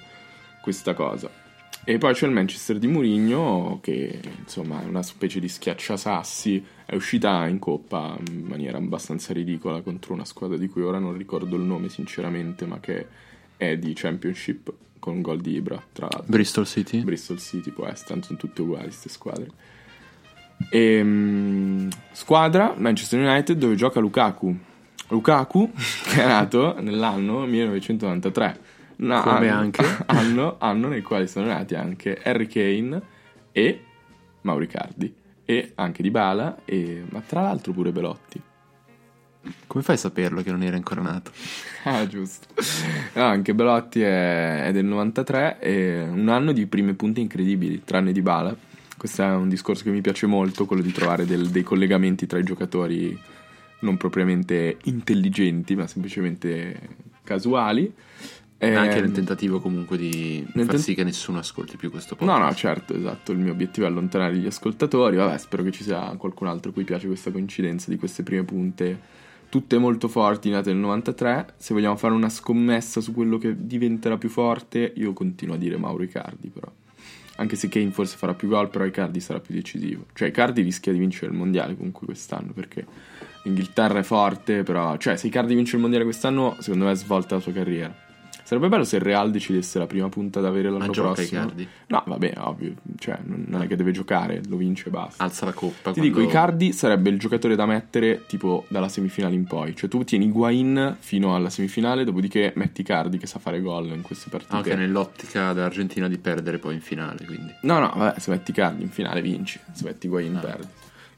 questa 0.61 0.93
cosa. 0.93 1.42
E 1.85 1.99
poi 1.99 2.15
c'è 2.15 2.27
il 2.27 2.33
Manchester 2.33 2.79
di 2.79 2.87
Mourinho 2.87 3.81
che 3.83 4.21
insomma 4.39 4.81
è 4.83 4.87
una 4.87 5.03
specie 5.03 5.41
di 5.41 5.49
schiacciasassi, 5.49 6.65
è 6.87 6.95
uscita 6.95 7.47
in 7.49 7.59
coppa 7.59 8.17
in 8.31 8.45
maniera 8.45 8.79
abbastanza 8.79 9.33
ridicola 9.33 9.81
contro 9.81 10.15
una 10.15 10.25
squadra 10.25 10.57
di 10.57 10.69
cui 10.69 10.83
ora 10.83 11.01
non 11.01 11.17
ricordo 11.17 11.57
il 11.57 11.63
nome 11.63 11.89
sinceramente, 11.89 12.67
ma 12.67 12.79
che 12.79 13.07
è 13.57 13.77
di 13.79 13.93
Championship 13.95 14.73
con 15.01 15.21
gol 15.21 15.41
di 15.41 15.55
Ibra, 15.57 15.83
tra 15.93 16.07
l'altro. 16.09 16.31
Bristol 16.31 16.67
City? 16.67 17.03
Bristol 17.03 17.41
City 17.41 17.73
può 17.73 17.87
essere, 17.87 18.11
tanto 18.11 18.27
sono 18.27 18.39
tutte 18.39 18.63
uguali 18.63 18.85
queste 18.85 19.09
squadre. 19.09 19.49
E, 20.71 21.89
Squadra 22.13 22.75
Manchester 22.77 23.19
United 23.19 23.59
dove 23.59 23.75
gioca 23.75 23.99
Lukaku. 23.99 24.57
Lukaku, 25.09 25.73
che 26.09 26.23
è 26.23 26.27
nato 26.27 26.81
nell'anno 26.81 27.45
1993. 27.45 28.62
No, 28.97 29.21
Come 29.23 29.49
anno, 29.49 29.61
anche? 29.61 29.85
Anno, 30.07 30.57
anno 30.59 30.89
nel 30.89 31.03
quale 31.03 31.27
sono 31.27 31.47
nati 31.47 31.75
anche 31.75 32.21
Harry 32.23 32.47
Kane 32.47 33.01
e 33.53 33.85
Mauricardi. 34.43 35.15
E 35.45 35.73
anche 35.75 36.03
Dybala, 36.03 36.59
e, 36.65 37.05
ma 37.11 37.21
tra 37.21 37.43
l'altro 37.43 37.73
pure 37.73 37.91
Belotti. 37.93 38.41
Come 39.67 39.83
fai 39.83 39.97
a 39.97 39.99
saperlo 39.99 40.41
che 40.43 40.51
non 40.53 40.63
era 40.63 40.77
ancora 40.77 41.01
nato? 41.03 41.31
Ah, 41.85 42.07
giusto. 42.07 42.47
No, 43.15 43.25
anche 43.25 43.57
Belotti 43.57 44.01
è, 44.03 44.67
è 44.67 44.73
del 44.73 44.85
93 44.85 45.59
e 45.59 46.03
un 46.03 46.29
anno 46.29 46.53
di 46.53 46.65
prime 46.67 46.95
punte 46.95 47.19
incredibili, 47.19 47.83
tranne 47.83 48.13
di 48.13 48.23
Bala. 48.23 48.55
Questo 48.97 49.23
è 49.23 49.31
un 49.35 49.49
discorso 49.49 49.83
che 49.83 49.91
mi 49.91 50.01
piace 50.01 50.27
molto, 50.27 50.65
quello 50.65 50.81
di 50.81 50.93
trovare 50.93 51.27
del- 51.27 51.49
dei 51.49 51.65
collegamenti 51.65 52.25
tra 52.29 52.39
i 52.39 52.45
giocatori 52.45 53.19
non 53.81 53.97
propriamente 53.97 54.77
intelligenti, 54.85 55.75
ma 55.75 55.89
semplicemente 55.89 56.79
casuali. 57.25 57.93
E- 58.65 58.77
Anche 58.77 59.01
nel 59.01 59.11
tentativo 59.11 59.59
comunque 59.59 59.97
di 59.99 60.39
nel 60.55 60.65
far 60.67 60.75
tent- 60.75 60.85
sì 60.85 60.95
che 60.95 61.03
nessuno 61.03 61.39
ascolti 61.39 61.77
più 61.77 61.91
questo 61.91 62.17
No, 62.21 62.27
podcast. 62.27 62.49
no, 62.49 62.55
certo, 62.55 62.95
esatto. 62.95 63.33
Il 63.33 63.39
mio 63.39 63.51
obiettivo 63.51 63.87
è 63.87 63.89
allontanare 63.89 64.37
gli 64.37 64.47
ascoltatori. 64.47 65.17
Vabbè, 65.17 65.37
spero 65.37 65.65
che 65.65 65.73
ci 65.73 65.83
sia 65.83 66.15
qualcun 66.17 66.47
altro 66.47 66.71
a 66.71 66.73
cui 66.73 66.85
piace 66.85 67.09
questa 67.09 67.33
coincidenza 67.33 67.91
di 67.91 67.97
queste 67.97 68.23
prime 68.23 68.45
punte, 68.45 69.01
tutte 69.49 69.79
molto 69.79 70.07
forti, 70.07 70.49
nate 70.49 70.71
nel 70.71 70.79
93. 70.79 71.55
Se 71.57 71.75
vogliamo 71.75 71.97
fare 71.97 72.15
una 72.15 72.29
scommessa 72.29 73.01
su 73.01 73.13
quello 73.13 73.37
che 73.37 73.67
diventerà 73.67 74.17
più 74.17 74.29
forte, 74.29 74.93
io 74.95 75.13
continuo 75.13 75.57
a 75.57 75.59
dire 75.59 75.77
Mauro 75.77 76.05
Icardi, 76.05 76.49
però. 76.49 76.71
Anche 77.37 77.57
se 77.57 77.69
Kane 77.69 77.91
forse 77.91 78.17
farà 78.17 78.35
più 78.35 78.47
gol, 78.47 78.71
però 78.71 78.85
Icardi 78.85 79.19
sarà 79.19 79.41
più 79.41 79.57
decisivo. 79.57 80.05
Cioè, 80.15 80.29
Icardi 80.29 80.63
rischia 80.63 80.93
di 80.93 81.01
vincere 81.01 81.33
il 81.33 81.37
mondiale 81.37 81.75
comunque 81.75 82.07
quest'anno, 82.07 82.53
perché 82.53 82.87
l'Inghilterra 83.43 83.99
è 83.99 84.03
forte, 84.05 84.63
però... 84.63 84.97
Cioè, 84.99 85.17
se 85.17 85.27
Icardi 85.27 85.53
vince 85.57 85.75
il 85.75 85.81
mondiale 85.83 86.05
quest'anno, 86.05 86.55
secondo 86.61 86.85
me 86.85 86.95
svolta 86.95 87.35
la 87.35 87.41
sua 87.41 87.51
carriera. 87.51 88.11
Sarebbe 88.53 88.69
bello 88.69 88.85
se 88.85 88.97
il 88.97 89.03
Real 89.03 89.31
decidesse 89.31 89.79
la 89.79 89.87
prima 89.87 90.11
punta 90.11 90.41
da 90.41 90.49
avere 90.49 90.69
l'anno 90.69 90.85
Ma 90.85 90.93
gioca 90.93 91.13
prossimo. 91.15 91.41
Icardi. 91.41 91.67
No, 91.87 92.05
va 92.07 92.19
bene, 92.19 92.35
ovvio. 92.41 92.75
Cioè, 92.99 93.19
non 93.25 93.63
è 93.63 93.67
che 93.67 93.77
deve 93.77 93.93
giocare, 93.93 94.43
lo 94.47 94.57
vince 94.57 94.89
e 94.89 94.91
basta. 94.91 95.25
Alza 95.25 95.47
la 95.47 95.55
coppa. 95.55 95.91
Ti 95.93 95.99
quando- 96.01 96.03
dico, 96.03 96.21
Icardi 96.21 96.73
sarebbe 96.75 97.09
il 97.09 97.19
giocatore 97.19 97.57
da 97.57 97.65
mettere 97.65 98.27
tipo 98.27 98.67
dalla 98.69 98.91
semifinale 98.91 99.35
in 99.37 99.45
poi. 99.45 99.75
Cioè, 99.75 99.89
tu 99.89 100.05
tieni 100.05 100.27
Higuain 100.27 100.97
fino 100.99 101.35
alla 101.35 101.49
semifinale, 101.49 102.05
dopodiché 102.05 102.53
metti 102.57 102.83
Icardi 102.83 103.17
che 103.17 103.27
sa 103.27 103.39
fare 103.39 103.63
gol 103.63 103.87
in 103.87 104.03
queste 104.03 104.29
partite. 104.29 104.55
Anche 104.55 104.75
nell'ottica 104.75 105.55
dell'Argentina 105.55 106.07
di 106.07 106.19
perdere 106.19 106.59
poi 106.59 106.75
in 106.75 106.83
finale, 106.83 107.25
quindi. 107.25 107.55
No, 107.63 107.79
no, 107.79 107.91
vabbè, 107.97 108.21
se 108.21 108.31
metti 108.33 108.51
Icardi 108.51 108.83
in 108.83 108.91
finale 108.91 109.23
vinci, 109.23 109.59
se 109.73 109.85
metti 109.85 110.09
Higuain 110.09 110.37
Ah. 110.37 110.41
perdi. 110.41 110.67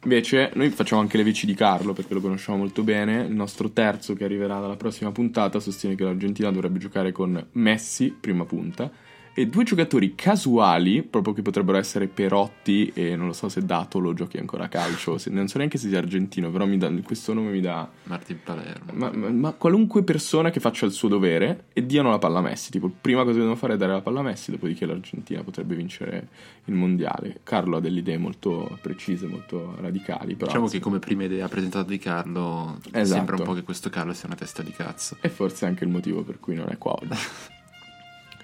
Invece, 0.05 0.51
noi 0.55 0.69
facciamo 0.69 1.01
anche 1.01 1.17
le 1.17 1.23
veci 1.23 1.47
di 1.47 1.55
Carlo 1.55 1.95
perché 1.95 2.13
lo 2.13 2.21
conosciamo 2.21 2.59
molto 2.59 2.83
bene. 2.83 3.23
Il 3.23 3.35
nostro 3.35 3.71
terzo, 3.71 4.15
che 4.15 4.25
arriverà 4.25 4.61
dalla 4.61 4.77
prossima 4.77 5.11
puntata, 5.13 5.61
sostiene 5.61 5.95
che 5.95 6.05
l'Argentina 6.05 6.51
dovrebbe 6.51 6.79
giocare 6.79 7.11
con 7.11 7.47
Messi, 7.53 8.15
prima 8.19 8.45
punta, 8.45 8.91
e 9.35 9.49
due 9.49 9.65
giocatori 9.65 10.15
casuali, 10.15 11.03
proprio 11.03 11.35
che 11.35 11.43
potrebbero 11.43 11.77
essere 11.77 12.07
Perotti 12.07 12.93
e 12.95 13.17
non 13.17 13.27
lo 13.27 13.33
so 13.33 13.49
se 13.49 13.65
Dato 13.65 13.99
lo 13.99 14.15
giochi 14.15 14.39
ancora 14.39 14.65
a 14.65 14.69
calcio. 14.69 15.19
se- 15.19 15.31
non 15.31 15.49
so 15.49 15.59
neanche 15.59 15.77
se 15.77 15.89
sia 15.89 15.99
argentino, 15.99 16.51
però 16.51 16.67
mi 16.67 16.79
dà- 16.79 16.91
questo 17.03 17.33
nome 17.35 17.51
mi 17.51 17.61
dà. 17.61 17.89
Martin 18.05 18.39
Palermo. 18.45 18.93
Ma, 18.95 19.11
ma- 19.13 19.29
ma 19.31 19.53
qualunque 19.53 20.03
persona 20.05 20.51
che 20.51 20.61
faccia 20.61 20.87
il 20.87 20.93
suo 20.93 21.09
dovere 21.09 21.65
e 21.73 21.85
diano 21.85 22.11
la 22.11 22.19
palla 22.19 22.39
a 22.39 22.43
Messi. 22.43 22.71
Tipo, 22.71 22.89
prima 23.01 23.21
cosa 23.23 23.33
che 23.33 23.39
devono 23.41 23.57
fare 23.57 23.75
è 23.75 23.77
dare 23.77 23.93
la 23.93 24.01
palla 24.03 24.21
a 24.21 24.23
Messi, 24.23 24.51
dopodiché 24.53 24.87
l'Argentina 24.87 25.43
potrebbe 25.43 25.75
vincere 25.75 26.29
il 26.67 26.75
mondiale. 26.75 27.41
Carlo 27.43 27.77
ha 27.79 27.81
delle 27.81 27.99
idee 27.99 28.19
molto 28.19 28.79
precise, 28.81 29.27
molto 29.27 29.77
radicali. 29.81 30.35
Però 30.37 30.47
Diciamo 30.47 30.69
che 30.69 30.79
come 30.79 31.01
prima 31.01 31.25
idea 31.25 31.49
presentata 31.49 31.89
di 31.89 31.99
Carlo 31.99 32.79
Esatto. 32.93 33.05
sembra 33.05 33.37
un 33.37 33.43
po' 33.43 33.53
che 33.55 33.63
questo 33.63 33.91
Carlo 33.91 34.13
sia 34.13 34.27
una 34.29 34.37
testa 34.37 34.63
di 34.63 34.71
cazzo. 34.71 35.17
E 35.21 35.29
forse 35.29 35.67
anche 35.67 35.83
il 35.85 35.91
motivo 35.91 36.23
per 36.23 36.39
cui 36.39 36.55
non 36.55 36.67
è 36.69 36.79
qua 36.79 36.93
oggi. 36.93 37.09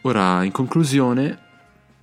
Ora, 0.02 0.42
in 0.44 0.52
conclusione, 0.52 1.38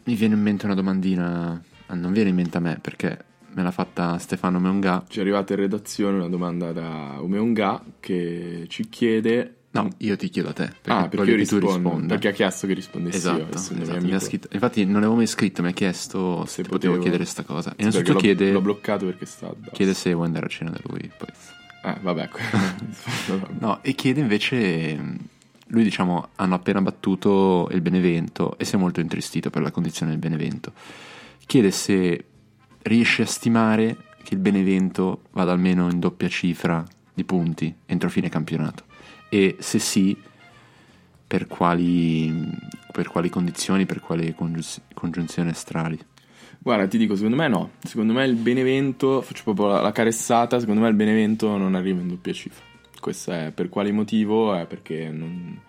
mi 0.04 0.16
viene 0.16 0.36
in 0.36 0.42
mente 0.42 0.66
una 0.66 0.76
domandina. 0.76 1.62
ah, 1.88 1.96
Non 1.96 2.12
viene 2.14 2.30
in 2.30 2.36
mente 2.36 2.58
a 2.58 2.60
me 2.60 2.78
perché 2.80 3.18
me 3.54 3.64
l'ha 3.64 3.72
fatta 3.72 4.18
Stefano 4.20 4.60
Meonga. 4.60 5.06
Ci 5.08 5.18
è 5.18 5.22
arrivata 5.22 5.54
in 5.54 5.60
redazione 5.60 6.18
una 6.18 6.30
domanda 6.30 6.72
da 6.72 7.18
Umeonga 7.20 7.84
che 8.00 8.66
ci 8.70 8.88
chiede. 8.88 9.54
No, 9.72 9.90
io 9.98 10.16
ti 10.16 10.30
chiedo 10.30 10.50
a 10.50 10.54
te. 10.54 10.66
Perché 10.66 10.90
ah, 10.92 11.08
perché 11.08 11.32
io 11.32 11.38
che 11.38 11.46
tu 11.46 11.58
rispondo. 11.58 11.90
risponda. 11.90 12.08
Perché 12.14 12.28
ha 12.30 12.32
chiesto 12.32 12.68
che 12.68 12.74
rispondessi 12.74 13.18
io. 13.28 13.48
Esatto, 13.50 13.74
mio 13.74 13.84
esatto, 13.84 13.98
amico. 13.98 14.20
scritto- 14.20 14.48
infatti 14.52 14.86
non 14.86 14.96
avevo 14.98 15.16
mai 15.16 15.28
scritto, 15.28 15.62
mi 15.64 15.68
ha 15.70 15.72
chiesto 15.72 16.46
se, 16.46 16.52
Se 16.52 16.62
potevo 16.64 16.76
potevo. 16.94 17.00
chiedere 17.02 17.24
questa 17.24 17.44
cosa. 17.44 17.72
E 17.72 17.76
innanzitutto 17.80 18.14
l'ho- 18.14 18.20
chiede, 18.20 18.52
L'ho 18.52 18.62
bloccato 18.62 19.06
perché 19.06 19.26
sta 19.26 19.48
addosso. 19.48 19.72
chiede 19.74 19.94
se 19.96 20.14
vuoi 20.14 20.28
andare 20.28 20.46
a 20.46 20.50
cena 20.50 20.70
da 20.70 20.80
lui. 20.84 21.12
Poi. 21.18 21.28
Eh, 21.84 21.98
vabbè. 22.02 22.30
No, 23.60 23.80
e 23.84 23.94
chiede 23.94 24.20
invece, 24.22 25.00
lui 25.68 25.84
diciamo 25.84 26.30
hanno 26.36 26.56
appena 26.56 26.82
battuto 26.82 27.68
il 27.72 27.82
Benevento 27.82 28.58
e 28.58 28.66
si 28.66 28.76
è 28.76 28.78
molto 28.78 29.00
intristito 29.00 29.50
per 29.50 29.62
la 29.62 29.72
condizione 29.72 30.12
del 30.12 30.20
Benevento. 30.20 30.74
Chiede 31.46 31.72
se 31.72 32.26
riesce 32.84 33.24
a 33.24 33.26
stimare 33.26 33.98
che 34.24 34.34
il 34.34 34.40
Benevento 34.40 35.24
vada 35.32 35.52
almeno 35.52 35.90
in 35.90 36.00
doppia 36.00 36.28
cifra 36.28 36.84
di 37.14 37.24
punti 37.24 37.74
entro 37.86 38.10
fine 38.10 38.30
campionato 38.30 38.84
e 39.30 39.58
se 39.60 39.80
sì, 39.80 40.16
per 41.28 41.48
quali, 41.48 42.50
per 42.92 43.10
quali 43.10 43.30
condizioni, 43.30 43.86
per 43.86 44.00
quali 44.00 44.34
congiunz- 44.34 44.82
congiunzioni 44.94 45.50
astrali. 45.50 46.00
Guarda, 46.60 46.88
ti 46.88 46.98
dico, 46.98 47.16
secondo 47.16 47.36
me 47.36 47.48
no. 47.48 47.72
Secondo 47.84 48.14
me 48.14 48.26
il 48.26 48.36
Benevento, 48.36 49.22
faccio 49.22 49.44
proprio 49.44 49.68
la, 49.68 49.82
la 49.82 49.92
caressata, 49.92 50.60
secondo 50.60 50.82
me 50.82 50.88
il 50.88 50.96
Benevento 50.96 51.56
non 51.58 51.76
arriva 51.76 52.02
in 52.02 52.08
doppia 52.08 52.34
cifra. 52.34 52.67
Questo 53.00 53.32
è 53.32 53.52
per 53.54 53.70
quale 53.70 53.92
motivo? 53.92 54.54
È 54.56 54.66
perché 54.66 55.10
non, 55.10 55.60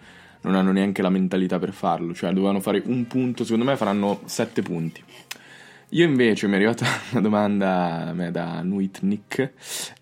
non 0.42 0.54
hanno 0.54 0.72
neanche 0.72 1.02
la 1.02 1.10
mentalità 1.10 1.58
per 1.58 1.72
farlo. 1.72 2.14
Cioè, 2.14 2.30
dovevano 2.32 2.60
fare 2.60 2.82
un 2.86 3.06
punto, 3.06 3.44
secondo 3.44 3.64
me 3.64 3.76
faranno 3.76 4.20
sette 4.24 4.62
punti. 4.62 5.02
Io 5.92 6.04
invece 6.04 6.46
mi 6.46 6.52
è 6.52 6.56
arrivata 6.56 6.86
una 7.12 7.20
domanda 7.22 8.14
da 8.30 8.60
Nuitnik 8.62 9.52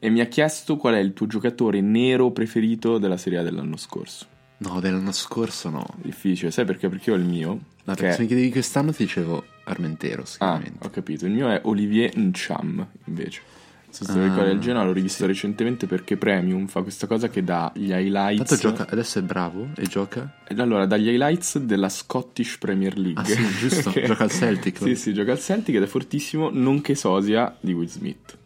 e 0.01 0.11
mi 0.11 0.21
ha 0.21 0.27
chiesto 0.27 0.77
qual 0.77 0.95
è 0.95 0.99
il 0.99 1.13
tuo 1.13 1.27
giocatore 1.29 1.81
nero 1.81 2.31
preferito 2.33 2.99
della 2.99 3.17
Serie 3.17 3.39
A 3.39 3.43
dell'anno 3.43 3.77
scorso. 3.77 4.27
No, 4.59 4.81
dell'anno 4.81 5.13
scorso 5.13 5.69
no. 5.69 5.87
Difficile, 6.03 6.51
sai 6.51 6.65
perché? 6.65 6.89
Perché 6.89 7.11
io 7.11 7.17
ho 7.17 7.19
il 7.19 7.25
mio. 7.27 7.61
No, 7.85 7.95
che 7.95 8.13
se 8.13 8.23
mi 8.23 8.27
chiedevi 8.27 8.51
quest'anno 8.51 8.91
ti 8.93 9.05
dicevo 9.05 9.45
Armenteros, 9.65 10.37
Ah, 10.41 10.59
chiaramente. 10.59 10.87
ho 10.87 10.91
capito. 10.91 11.27
Il 11.27 11.33
mio 11.33 11.49
è 11.51 11.61
Olivier 11.65 12.17
Ncham, 12.17 12.85
invece. 13.05 13.43
So 13.91 14.05
se 14.05 14.19
Ah, 14.19 14.23
ricordi 14.25 14.51
il 14.51 14.61
genere, 14.61 14.85
l'ho 14.85 14.93
rivisto 14.93 15.25
recentemente 15.27 15.87
perché 15.87 16.17
Premium 16.19 16.67
fa 16.67 16.83
questa 16.83 17.07
cosa 17.07 17.29
che 17.29 17.43
dà 17.43 17.73
gli 17.75 17.91
highlights. 17.93 18.49
Tanto 18.49 18.57
gioca, 18.57 18.87
adesso 18.91 19.19
è 19.19 19.23
bravo 19.23 19.69
e 19.75 19.87
gioca. 19.87 20.31
Allora, 20.57 20.85
dagli 20.87 21.09
highlights 21.09 21.59
della 21.59 21.89
Scottish 21.89 22.59
Premier 22.59 22.99
League. 22.99 23.23
Ah, 23.23 23.25
sì, 23.25 23.47
giusto, 23.57 23.91
Che- 23.91 24.03
gioca 24.07 24.25
al 24.25 24.31
Celtic. 24.31 24.79
Sì, 24.79 24.97
sì, 24.97 25.15
gioca 25.15 25.33
al 25.33 25.39
Celtic 25.41 25.75
ed 25.77 25.83
è 25.83 25.87
fortissimo, 25.87 26.51
nonché 26.53 26.95
sosia 26.95 27.57
di 27.61 27.73
Will 27.73 27.89
Smith. 27.89 28.37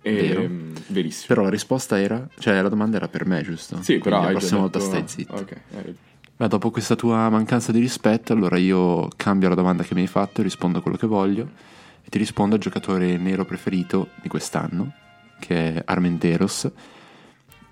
E, 0.00 0.12
Vero. 0.14 0.42
mm, 0.42 0.74
Verissimo. 0.88 1.26
Però 1.28 1.42
la 1.42 1.50
risposta 1.50 1.98
era, 2.00 2.28
cioè 2.38 2.60
la 2.62 2.68
domanda 2.68 2.96
era 2.96 3.08
per 3.08 3.26
me, 3.26 3.42
giusto? 3.42 3.76
sì, 3.82 3.98
Quindi 3.98 4.02
però 4.02 4.22
la 4.22 4.30
prossima 4.30 4.60
volta 4.60 4.78
detto- 4.78 4.90
stai 4.90 5.04
zitto. 5.08 5.34
Ok. 5.34 5.56
Ma 6.36 6.46
dopo 6.48 6.70
questa 6.70 6.96
tua 6.96 7.28
mancanza 7.28 7.70
di 7.72 7.78
rispetto, 7.78 8.32
allora 8.32 8.58
io 8.58 9.08
cambio 9.16 9.48
la 9.48 9.54
domanda 9.54 9.82
che 9.84 9.94
mi 9.94 10.00
hai 10.00 10.06
fatto 10.08 10.40
e 10.40 10.44
rispondo 10.44 10.78
a 10.78 10.82
quello 10.82 10.96
che 10.96 11.06
voglio. 11.06 11.48
E 12.04 12.08
ti 12.08 12.18
rispondo 12.18 12.56
al 12.56 12.60
giocatore 12.60 13.16
nero 13.16 13.44
preferito 13.44 14.10
di 14.20 14.28
quest'anno, 14.28 14.92
che 15.38 15.74
è 15.74 15.82
Armenteros. 15.84 16.70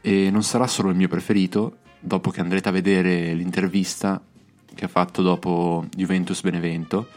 E 0.01 0.31
non 0.31 0.43
sarà 0.43 0.66
solo 0.66 0.90
il 0.90 0.97
mio 0.97 1.09
preferito, 1.09 1.78
dopo 2.01 2.31
che 2.31 2.40
andrete 2.40 2.69
a 2.69 2.73
vedere 2.73 3.35
l'intervista 3.35 4.20
che 4.74 4.85
ha 4.85 4.89
fatto 4.89 5.20
dopo 5.20 5.85
Juventus 5.94 6.43
Benevento, 6.43 7.09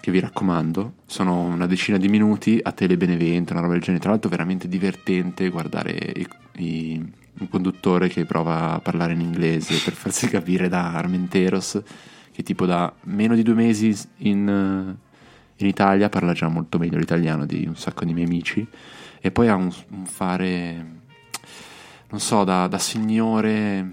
che 0.00 0.10
vi 0.10 0.18
raccomando, 0.18 0.94
sono 1.06 1.42
una 1.42 1.66
decina 1.66 1.96
di 1.96 2.08
minuti 2.08 2.58
a 2.60 2.72
Tele 2.72 2.96
Benevento, 2.96 3.52
una 3.52 3.62
roba 3.62 3.74
del 3.74 3.82
genere. 3.82 4.02
Tra 4.02 4.10
l'altro 4.10 4.28
veramente 4.30 4.66
divertente 4.66 5.48
guardare 5.48 5.92
i- 5.92 6.28
i- 6.64 7.12
un 7.38 7.48
conduttore 7.48 8.08
che 8.08 8.24
prova 8.24 8.72
a 8.72 8.80
parlare 8.80 9.12
in 9.12 9.20
inglese 9.20 9.80
per 9.84 9.92
farsi 9.92 10.26
capire 10.26 10.68
da 10.68 10.92
Armenteros, 10.94 11.80
che 12.32 12.42
tipo 12.42 12.66
da 12.66 12.92
meno 13.04 13.36
di 13.36 13.42
due 13.42 13.54
mesi 13.54 13.96
in, 14.18 14.96
in 15.56 15.66
Italia 15.66 16.08
parla 16.08 16.32
già 16.32 16.48
molto 16.48 16.78
meglio 16.78 16.98
l'italiano 16.98 17.46
di 17.46 17.64
un 17.66 17.76
sacco 17.76 18.04
di 18.04 18.12
miei 18.12 18.26
amici, 18.26 18.66
e 19.20 19.30
poi 19.30 19.48
ha 19.48 19.54
un, 19.54 19.72
un 19.90 20.06
fare, 20.06 20.86
non 22.08 22.20
so, 22.20 22.44
da, 22.44 22.66
da 22.66 22.78
signore 22.78 23.92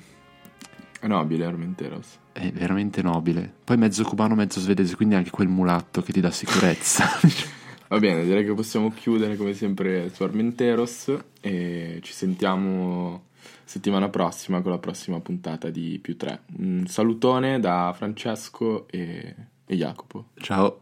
È 0.99 1.07
nobile 1.07 1.45
Armenteros. 1.45 2.17
è 2.31 2.51
veramente 2.51 3.01
nobile. 3.01 3.53
Poi 3.63 3.77
mezzo 3.77 4.03
cubano, 4.03 4.35
mezzo 4.35 4.59
svedese, 4.59 4.95
quindi 4.95 5.15
anche 5.15 5.29
quel 5.29 5.47
mulatto 5.47 6.01
che 6.01 6.11
ti 6.11 6.19
dà 6.19 6.31
sicurezza. 6.31 7.05
Va 7.89 7.97
bene, 7.97 8.23
direi 8.23 8.45
che 8.45 8.53
possiamo 8.53 8.91
chiudere 8.91 9.35
come 9.35 9.53
sempre 9.53 10.11
su 10.13 10.21
Armenteros 10.23 11.11
e 11.41 11.99
ci 12.03 12.13
sentiamo 12.13 13.25
settimana 13.63 14.09
prossima 14.09 14.61
con 14.61 14.71
la 14.71 14.77
prossima 14.77 15.19
puntata 15.19 15.69
di 15.71 15.97
più 15.99 16.15
3. 16.15 16.41
Un 16.57 16.85
salutone 16.87 17.59
da 17.59 17.91
Francesco 17.95 18.87
e, 18.87 19.35
e 19.65 19.75
Jacopo. 19.75 20.29
Ciao. 20.35 20.81